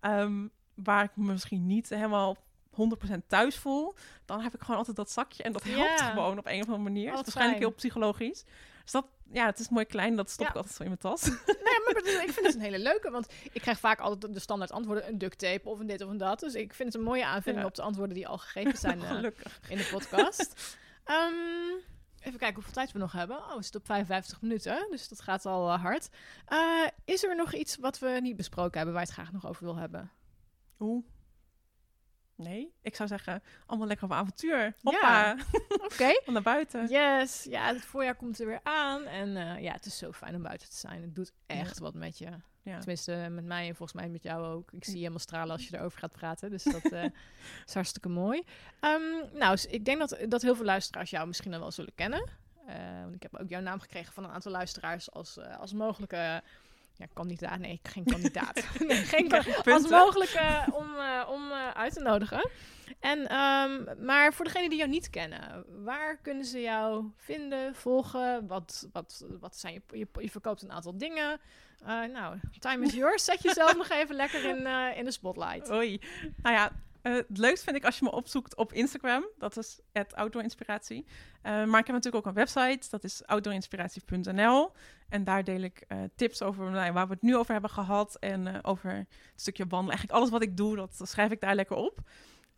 ehm, 0.01 0.47
waar 0.75 1.05
ik 1.05 1.11
me 1.15 1.33
misschien 1.33 1.67
niet 1.67 1.89
helemaal 1.89 2.37
100% 2.79 3.27
thuis 3.27 3.57
voel, 3.57 3.95
dan 4.25 4.41
heb 4.41 4.55
ik 4.55 4.61
gewoon 4.61 4.77
altijd 4.77 4.97
dat 4.97 5.11
zakje. 5.11 5.43
En 5.43 5.53
dat 5.53 5.63
helpt 5.63 6.01
gewoon 6.01 6.39
op 6.39 6.47
een 6.47 6.61
of 6.61 6.67
andere 6.67 6.83
manier. 6.85 7.09
Oh, 7.09 7.15
waarschijnlijk 7.15 7.59
heel 7.59 7.73
psychologisch. 7.73 8.45
Dus 8.83 8.93
dat, 8.93 9.07
ja, 9.33 9.47
het 9.47 9.59
is 9.59 9.69
mooi 9.69 9.85
klein. 9.85 10.17
Dat 10.17 10.31
stop 10.31 10.45
Ja. 10.47 10.51
ik 10.51 10.57
altijd 10.57 10.75
zo 10.75 10.83
in 10.83 10.89
mijn 10.89 11.01
tas. 11.01 11.23
Nee, 11.25 11.37
maar 11.85 11.95
dat- 11.95 12.07
ik 12.07 12.31
vind 12.33 12.47
het 12.47 12.55
een 12.55 12.61
hele 12.61 12.79
leuke, 12.79 13.11
want 13.11 13.27
ik 13.53 13.61
krijg 13.61 13.79
vaak 13.79 14.01
altijd 14.01 14.35
de 14.35 14.41
standaard 14.41 14.73
antwoorden, 14.73 15.09
een 15.09 15.19
duct 15.19 15.39
tape 15.39 15.69
of 15.69 15.79
een 15.81 15.87
dit 15.87 16.03
of 16.03 16.11
een 16.11 16.17
dat. 16.17 16.41
Dus 16.41 16.55
ik 16.55 16.75
vind 16.75 16.93
het 16.93 17.03
een 17.03 17.09
mooie 17.09 17.25
aanvulling 17.27 17.63
Ja. 17.63 17.69
op 17.69 17.75
de 17.75 17.83
antwoorden 17.83 18.15
die 18.15 18.29
al 18.29 18.39
gegeven 18.39 18.79
zijn 18.79 19.03
eh, 19.05 19.23
in 19.69 19.77
de 19.77 19.89
podcast. 19.93 20.77
Ehm, 21.05 21.33
even 22.21 22.39
kijken 22.39 22.55
hoeveel 22.55 22.73
tijd 22.73 22.93
we 22.93 22.99
nog 22.99 23.13
hebben. 23.13 23.37
Oh, 23.37 23.55
we 23.57 23.63
zitten 23.63 23.81
op 23.81 23.87
55 23.87 24.41
minuten, 24.43 24.87
dus 24.91 25.09
dat 25.09 25.21
gaat 25.21 25.47
al 25.47 25.69
eh, 25.73 25.83
hard. 25.83 26.09
Eh, 26.47 26.87
is 27.05 27.25
er 27.25 27.37
nog 27.37 27.55
iets 27.55 27.77
wat 27.77 27.99
we 27.99 28.19
niet 28.23 28.37
besproken 28.37 28.77
hebben 28.77 28.95
waar 28.95 29.03
je 29.03 29.09
het 29.09 29.19
graag 29.19 29.33
nog 29.33 29.47
over 29.49 29.65
wil 29.65 29.77
hebben? 29.77 30.11
Oeh. 30.79 31.05
Nee, 32.39 32.75
ik 32.83 32.97
zou 32.97 33.09
zeggen, 33.09 33.43
allemaal 33.67 33.87
lekker 33.87 34.07
op 34.07 34.13
avontuur. 34.13 34.75
Hoppa, 34.83 35.37
Oké. 35.87 36.21
naar 36.27 36.43
buiten. 36.43 36.89
Yes, 36.89 37.45
ja, 37.45 37.67
het 37.67 37.85
voorjaar 37.85 38.15
komt 38.15 38.41
er 38.41 38.47
weer 38.47 38.61
aan. 38.63 39.05
En 39.05 39.37
eh, 39.37 39.63
ja, 39.63 39.73
het 39.73 39.87
is 39.87 39.99
zo 39.99 40.13
fijn 40.13 40.35
om 40.35 40.43
buiten 40.43 40.69
te 40.69 40.77
zijn. 40.77 41.03
Het 41.03 41.15
doet 41.15 41.33
echt 41.47 41.79
wat 41.79 41.95
met 41.95 42.19
je. 42.19 42.29
Ja. 42.63 42.79
Tenminste, 42.79 43.27
met 43.31 43.45
mij 43.45 43.69
en 43.69 43.77
volgens 43.77 44.01
mij 44.01 44.09
met 44.09 44.23
jou 44.23 44.45
ook. 44.45 44.73
Ik 44.73 44.85
zie 44.85 44.93
je 44.93 44.99
helemaal 44.99 45.19
stralen 45.19 45.53
als 45.53 45.69
je 45.69 45.77
erover 45.77 45.99
gaat 45.99 46.13
praten. 46.13 46.51
Dus 46.51 46.65
dat 46.65 46.85
eh, 46.85 47.05
is 47.67 47.75
hartstikke 47.75 48.09
mooi. 48.09 48.43
Ehm, 48.81 49.03
nou, 49.33 49.59
ik 49.69 49.85
denk 49.85 49.99
dat, 49.99 50.19
dat 50.29 50.43
heel 50.43 50.57
veel 50.57 50.65
luisteraars 50.65 51.11
jou 51.11 51.27
misschien 51.27 51.51
dan 51.51 51.61
wel 51.61 51.71
zullen 51.71 51.95
kennen. 51.95 52.29
Eh, 52.67 53.03
want 53.03 53.15
ik 53.15 53.23
heb 53.23 53.37
ook 53.37 53.49
jouw 53.49 53.61
naam 53.61 53.81
gekregen 53.81 54.13
van 54.13 54.25
een 54.25 54.31
aantal 54.31 54.53
luisteraars 54.53 55.11
als, 55.11 55.39
als 55.39 55.73
mogelijke... 55.73 56.43
Ja, 56.99 57.07
kandidaat. 57.13 57.59
Nee, 57.59 57.81
geen 57.83 58.05
kandidaat. 58.05 58.55
nee, 58.89 58.97
geen 58.97 59.29
krijg 59.29 59.43
kan- 59.45 59.53
je 59.53 59.57
als 59.57 59.65
punten. 59.65 59.91
mogelijke 59.99 60.65
om, 60.73 60.97
eh, 60.97 61.29
om 61.31 61.51
eh, 61.51 61.71
uit 61.71 61.93
te 61.95 62.01
nodigen. 62.01 62.51
En, 63.01 63.29
ehm, 63.29 64.05
maar 64.05 64.33
voor 64.35 64.45
degenen 64.45 64.69
die 64.69 64.79
jou 64.79 64.91
niet 64.91 65.11
kennen, 65.11 65.65
waar 65.85 66.17
kunnen 66.23 66.45
ze 66.45 66.61
jou 66.61 67.05
vinden, 67.17 67.75
volgen? 67.75 68.47
Wat, 68.47 68.89
wat, 68.93 69.25
wat 69.41 69.57
zijn 69.57 69.73
je, 69.75 69.99
je, 69.99 70.07
je 70.23 70.31
verkoopt 70.31 70.63
een 70.63 70.73
aantal 70.73 70.99
dingen. 70.99 71.41
Eh, 71.87 72.03
nou, 72.03 72.39
time 72.59 72.87
is 72.87 72.93
yours. 72.93 73.25
Zet 73.25 73.43
jezelf 73.43 73.77
nog 73.83 73.89
even 73.89 74.15
lekker 74.15 74.45
in, 74.45 74.67
eh, 74.67 74.97
in 74.99 75.05
de 75.05 75.11
spotlight. 75.11 75.71
Oei. 75.71 76.01
Nou 76.43 76.55
ja, 76.57 76.71
eh, 77.03 77.15
het 77.15 77.39
leukst 77.39 77.65
vind 77.65 77.77
ik 77.77 77.85
als 77.85 77.99
je 77.99 78.05
me 78.05 78.11
opzoekt 78.11 78.57
op 78.57 78.73
Instagram. 78.73 79.25
Dat 79.39 79.57
is 79.57 79.81
outdoorinspiratie. 80.15 81.07
Eh, 81.43 81.53
maar 81.53 81.81
ik 81.81 81.87
heb 81.87 81.97
natuurlijk 81.97 82.27
ook 82.27 82.27
een 82.27 82.45
website. 82.45 82.91
Dat 82.91 83.05
is 83.05 83.27
outdoorinspiratie.nl. 83.27 84.73
En 85.09 85.25
daar 85.25 85.45
deel 85.45 85.61
ik 85.61 85.85
eh, 85.89 85.99
tips 86.15 86.43
over 86.43 86.71
nou, 86.71 86.93
waar 86.93 87.07
we 87.07 87.13
het 87.13 87.23
nu 87.23 87.37
over 87.37 87.53
hebben 87.53 87.71
gehad. 87.71 88.17
En 88.17 88.65
over 88.65 88.91
het 88.93 89.07
stukje 89.41 89.63
wandelen. 89.63 89.89
Eigenlijk 89.89 90.19
alles 90.19 90.31
wat 90.31 90.43
ik 90.43 90.57
doe, 90.57 90.77
dat 90.77 91.01
schrijf 91.03 91.31
ik 91.31 91.41
daar 91.41 91.55
lekker 91.55 91.77
op. 91.77 91.99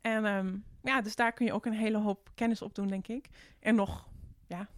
En 0.00 0.24
ehm, 0.24 0.56
ja, 0.82 1.00
dus 1.00 1.16
daar 1.16 1.32
kun 1.32 1.46
je 1.46 1.52
ook 1.52 1.66
een 1.66 1.72
hele 1.72 1.98
hoop 1.98 2.30
kennis 2.34 2.62
op 2.62 2.74
doen, 2.74 2.86
denk 2.86 3.08
ik. 3.08 3.28
En 3.60 3.74
nog, 3.74 4.08
ja, 4.46 4.68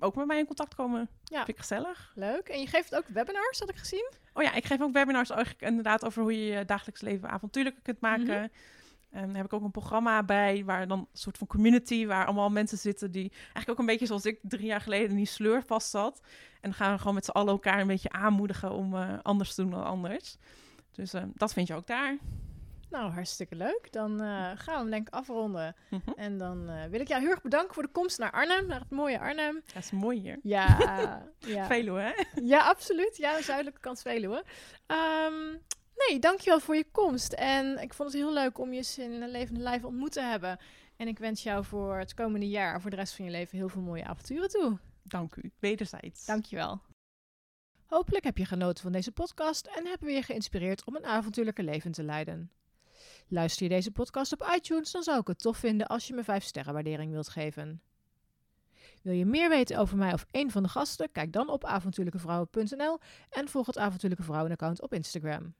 ook 0.00 0.14
met 0.14 0.26
mij 0.26 0.38
in 0.38 0.46
contact 0.46 0.74
komen. 0.74 1.08
Ja. 1.24 1.36
Vind 1.36 1.48
ik 1.48 1.58
gezellig. 1.58 2.12
Leuk. 2.14 2.48
En 2.48 2.60
je 2.60 2.66
geeft 2.66 2.94
ook 2.94 3.06
webinars, 3.08 3.58
had 3.58 3.68
ik 3.68 3.76
gezien. 3.76 4.12
Oh 4.32 4.42
ja, 4.42 4.54
ik 4.54 4.64
geef 4.64 4.80
ook 4.80 4.92
webinars 4.92 5.30
eigenlijk 5.30 5.62
inderdaad 5.62 6.04
over 6.04 6.22
hoe 6.22 6.44
je 6.44 6.54
je 6.54 6.64
dagelijks 6.64 7.00
leven 7.00 7.30
avontuurlijker 7.30 7.82
kunt 7.82 8.00
maken. 8.00 8.40
Mhm. 8.40 8.48
En 9.10 9.26
daar 9.26 9.36
heb 9.36 9.44
ik 9.44 9.52
ook 9.52 9.62
een 9.62 9.70
programma 9.70 10.22
bij, 10.22 10.64
waar 10.64 10.88
dan 10.88 10.98
een 10.98 11.06
soort 11.12 11.38
van 11.38 11.46
community, 11.46 12.06
waar 12.06 12.24
allemaal 12.24 12.50
mensen 12.50 12.78
zitten 12.78 13.10
die 13.10 13.30
eigenlijk 13.30 13.68
ook 13.68 13.78
een 13.78 13.86
beetje 13.86 14.06
zoals 14.06 14.24
ik 14.24 14.38
drie 14.42 14.66
jaar 14.66 14.80
geleden 14.80 15.10
in 15.10 15.16
die 15.16 15.26
sleur 15.26 15.62
vast 15.62 15.90
zat. 15.90 16.20
En 16.60 16.70
dan 16.70 16.74
gaan 16.74 16.92
we 16.92 16.98
gewoon 16.98 17.14
met 17.14 17.24
z'n 17.24 17.30
allen 17.30 17.52
elkaar 17.52 17.80
een 17.80 17.86
beetje 17.86 18.10
aanmoedigen 18.10 18.72
om 18.72 18.94
eh, 18.94 19.18
anders 19.22 19.54
te 19.54 19.62
doen 19.62 19.70
dan 19.70 19.84
anders. 19.84 20.36
Dus 20.92 21.12
eh, 21.12 21.22
dat 21.34 21.52
vind 21.52 21.68
je 21.68 21.74
ook 21.74 21.86
daar. 21.86 22.18
Nou, 22.90 23.12
hartstikke 23.12 23.54
leuk. 23.54 23.88
Dan 23.90 24.20
eh, 24.20 24.50
gaan 24.54 24.74
we 24.74 24.80
hem 24.80 24.90
denk 24.90 25.08
ik 25.08 25.14
afronden. 25.14 25.76
Mhm. 25.90 26.10
En 26.16 26.38
dan 26.38 26.88
wil 26.90 27.00
ik 27.00 27.08
jou 27.08 27.20
heel 27.20 27.30
erg 27.30 27.42
bedanken 27.42 27.74
voor 27.74 27.82
de 27.82 27.92
komst 27.92 28.18
naar 28.18 28.30
Arnhem, 28.30 28.66
naar 28.66 28.80
het 28.80 28.90
mooie 28.90 29.20
Arnhem. 29.20 29.62
Dat 29.74 29.82
is 29.82 29.90
mooi 29.90 30.20
hier. 30.20 30.38
Ja, 30.42 30.66
ja. 31.38 31.66
Veluwe, 31.66 32.00
hè? 32.00 32.40
Ja, 32.42 32.58
absoluut. 32.68 33.16
Ja, 33.16 33.36
de 33.36 33.42
zuidelijke 33.42 33.80
kant 33.80 34.02
Veluwe. 34.02 34.44
Ehm 34.86 35.56
nee, 36.06 36.18
dankjewel 36.18 36.60
voor 36.60 36.76
je 36.76 36.90
komst. 36.92 37.32
En 37.32 37.78
ik 37.78 37.94
vond 37.94 38.12
het 38.12 38.20
heel 38.20 38.32
leuk 38.32 38.58
om 38.58 38.70
je 38.70 38.76
eens 38.76 38.98
in 38.98 39.22
een 39.22 39.30
levende 39.30 39.60
lijf 39.60 39.84
ontmoet 39.84 40.12
te 40.12 40.20
hebben. 40.20 40.58
En 40.96 41.08
ik 41.08 41.18
wens 41.18 41.42
jou 41.42 41.64
voor 41.64 41.98
het 41.98 42.14
komende 42.14 42.48
jaar, 42.48 42.80
voor 42.80 42.90
de 42.90 42.96
rest 42.96 43.14
van 43.14 43.24
je 43.24 43.30
leven, 43.30 43.58
heel 43.58 43.68
veel 43.68 43.82
mooie 43.82 44.04
avonturen 44.04 44.48
toe. 44.48 44.78
Dank 45.02 45.36
u. 45.36 45.52
Wederzijds. 45.58 46.24
Dankjewel. 46.24 46.80
Hopelijk 47.86 48.24
heb 48.24 48.38
je 48.38 48.44
genoten 48.44 48.82
van 48.82 48.92
deze 48.92 49.12
podcast 49.12 49.66
en 49.66 49.86
hebben 49.86 50.08
we 50.08 50.14
je 50.14 50.22
geïnspireerd 50.22 50.84
om 50.84 50.96
een 50.96 51.04
avontuurlijke 51.04 51.62
leven 51.62 51.92
te 51.92 52.02
leiden. 52.02 52.50
Luister 53.28 53.62
je 53.62 53.68
deze 53.68 53.90
podcast 53.90 54.32
op 54.32 54.50
iTunes, 54.54 54.90
dan 54.90 55.02
zou 55.02 55.20
ik 55.20 55.26
het 55.26 55.38
tof 55.38 55.56
vinden 55.56 55.86
als 55.86 56.06
je 56.06 56.14
me 56.14 56.24
5 56.24 56.44
sterren 56.44 56.72
waardering 56.72 57.12
wilt 57.12 57.28
geven. 57.28 57.82
Wil 59.02 59.12
je 59.12 59.26
meer 59.26 59.48
weten 59.48 59.78
over 59.78 59.96
mij 59.96 60.12
of 60.12 60.26
een 60.30 60.50
van 60.50 60.62
de 60.62 60.68
gasten? 60.68 61.12
Kijk 61.12 61.32
dan 61.32 61.48
op 61.48 61.64
avontuurlijkevrouwen.nl 61.64 62.98
en 63.30 63.48
volg 63.48 63.66
het 63.66 63.78
Avontuurlijke 63.78 64.24
Vrouwen-account 64.24 64.82
op 64.82 64.92
Instagram. 64.92 65.54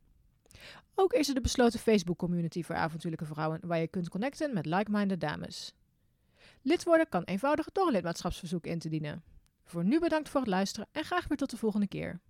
Ook 0.95 1.13
is 1.13 1.29
er 1.29 1.35
de 1.35 1.41
besloten 1.41 1.81
Facebook-community 1.81 2.63
voor 2.63 2.75
avontuurlijke 2.75 3.25
vrouwen 3.27 3.61
waar 3.63 3.79
je 3.79 3.89
kunt 3.89 4.09
connecten 4.09 4.55
met 4.55 4.67
like-minded 4.67 5.21
dames. 5.21 5.73
Lid 6.63 6.85
worden 6.85 7.09
kan 7.09 7.23
eenvoudig 7.23 7.73
door 7.73 7.87
een 7.87 7.93
lidmaatschapsverzoek 7.93 8.67
in 8.67 8.79
te 8.79 8.89
dienen. 8.89 9.23
Voor 9.65 9.85
nu 9.85 10.01
bedankt 10.01 10.29
voor 10.29 10.41
het 10.41 10.51
luisteren 10.51 10.89
en 10.93 11.05
graag 11.05 11.29
weer 11.29 11.39
tot 11.39 11.51
de 11.51 11.57
volgende 11.57 11.89
keer. 11.89 12.21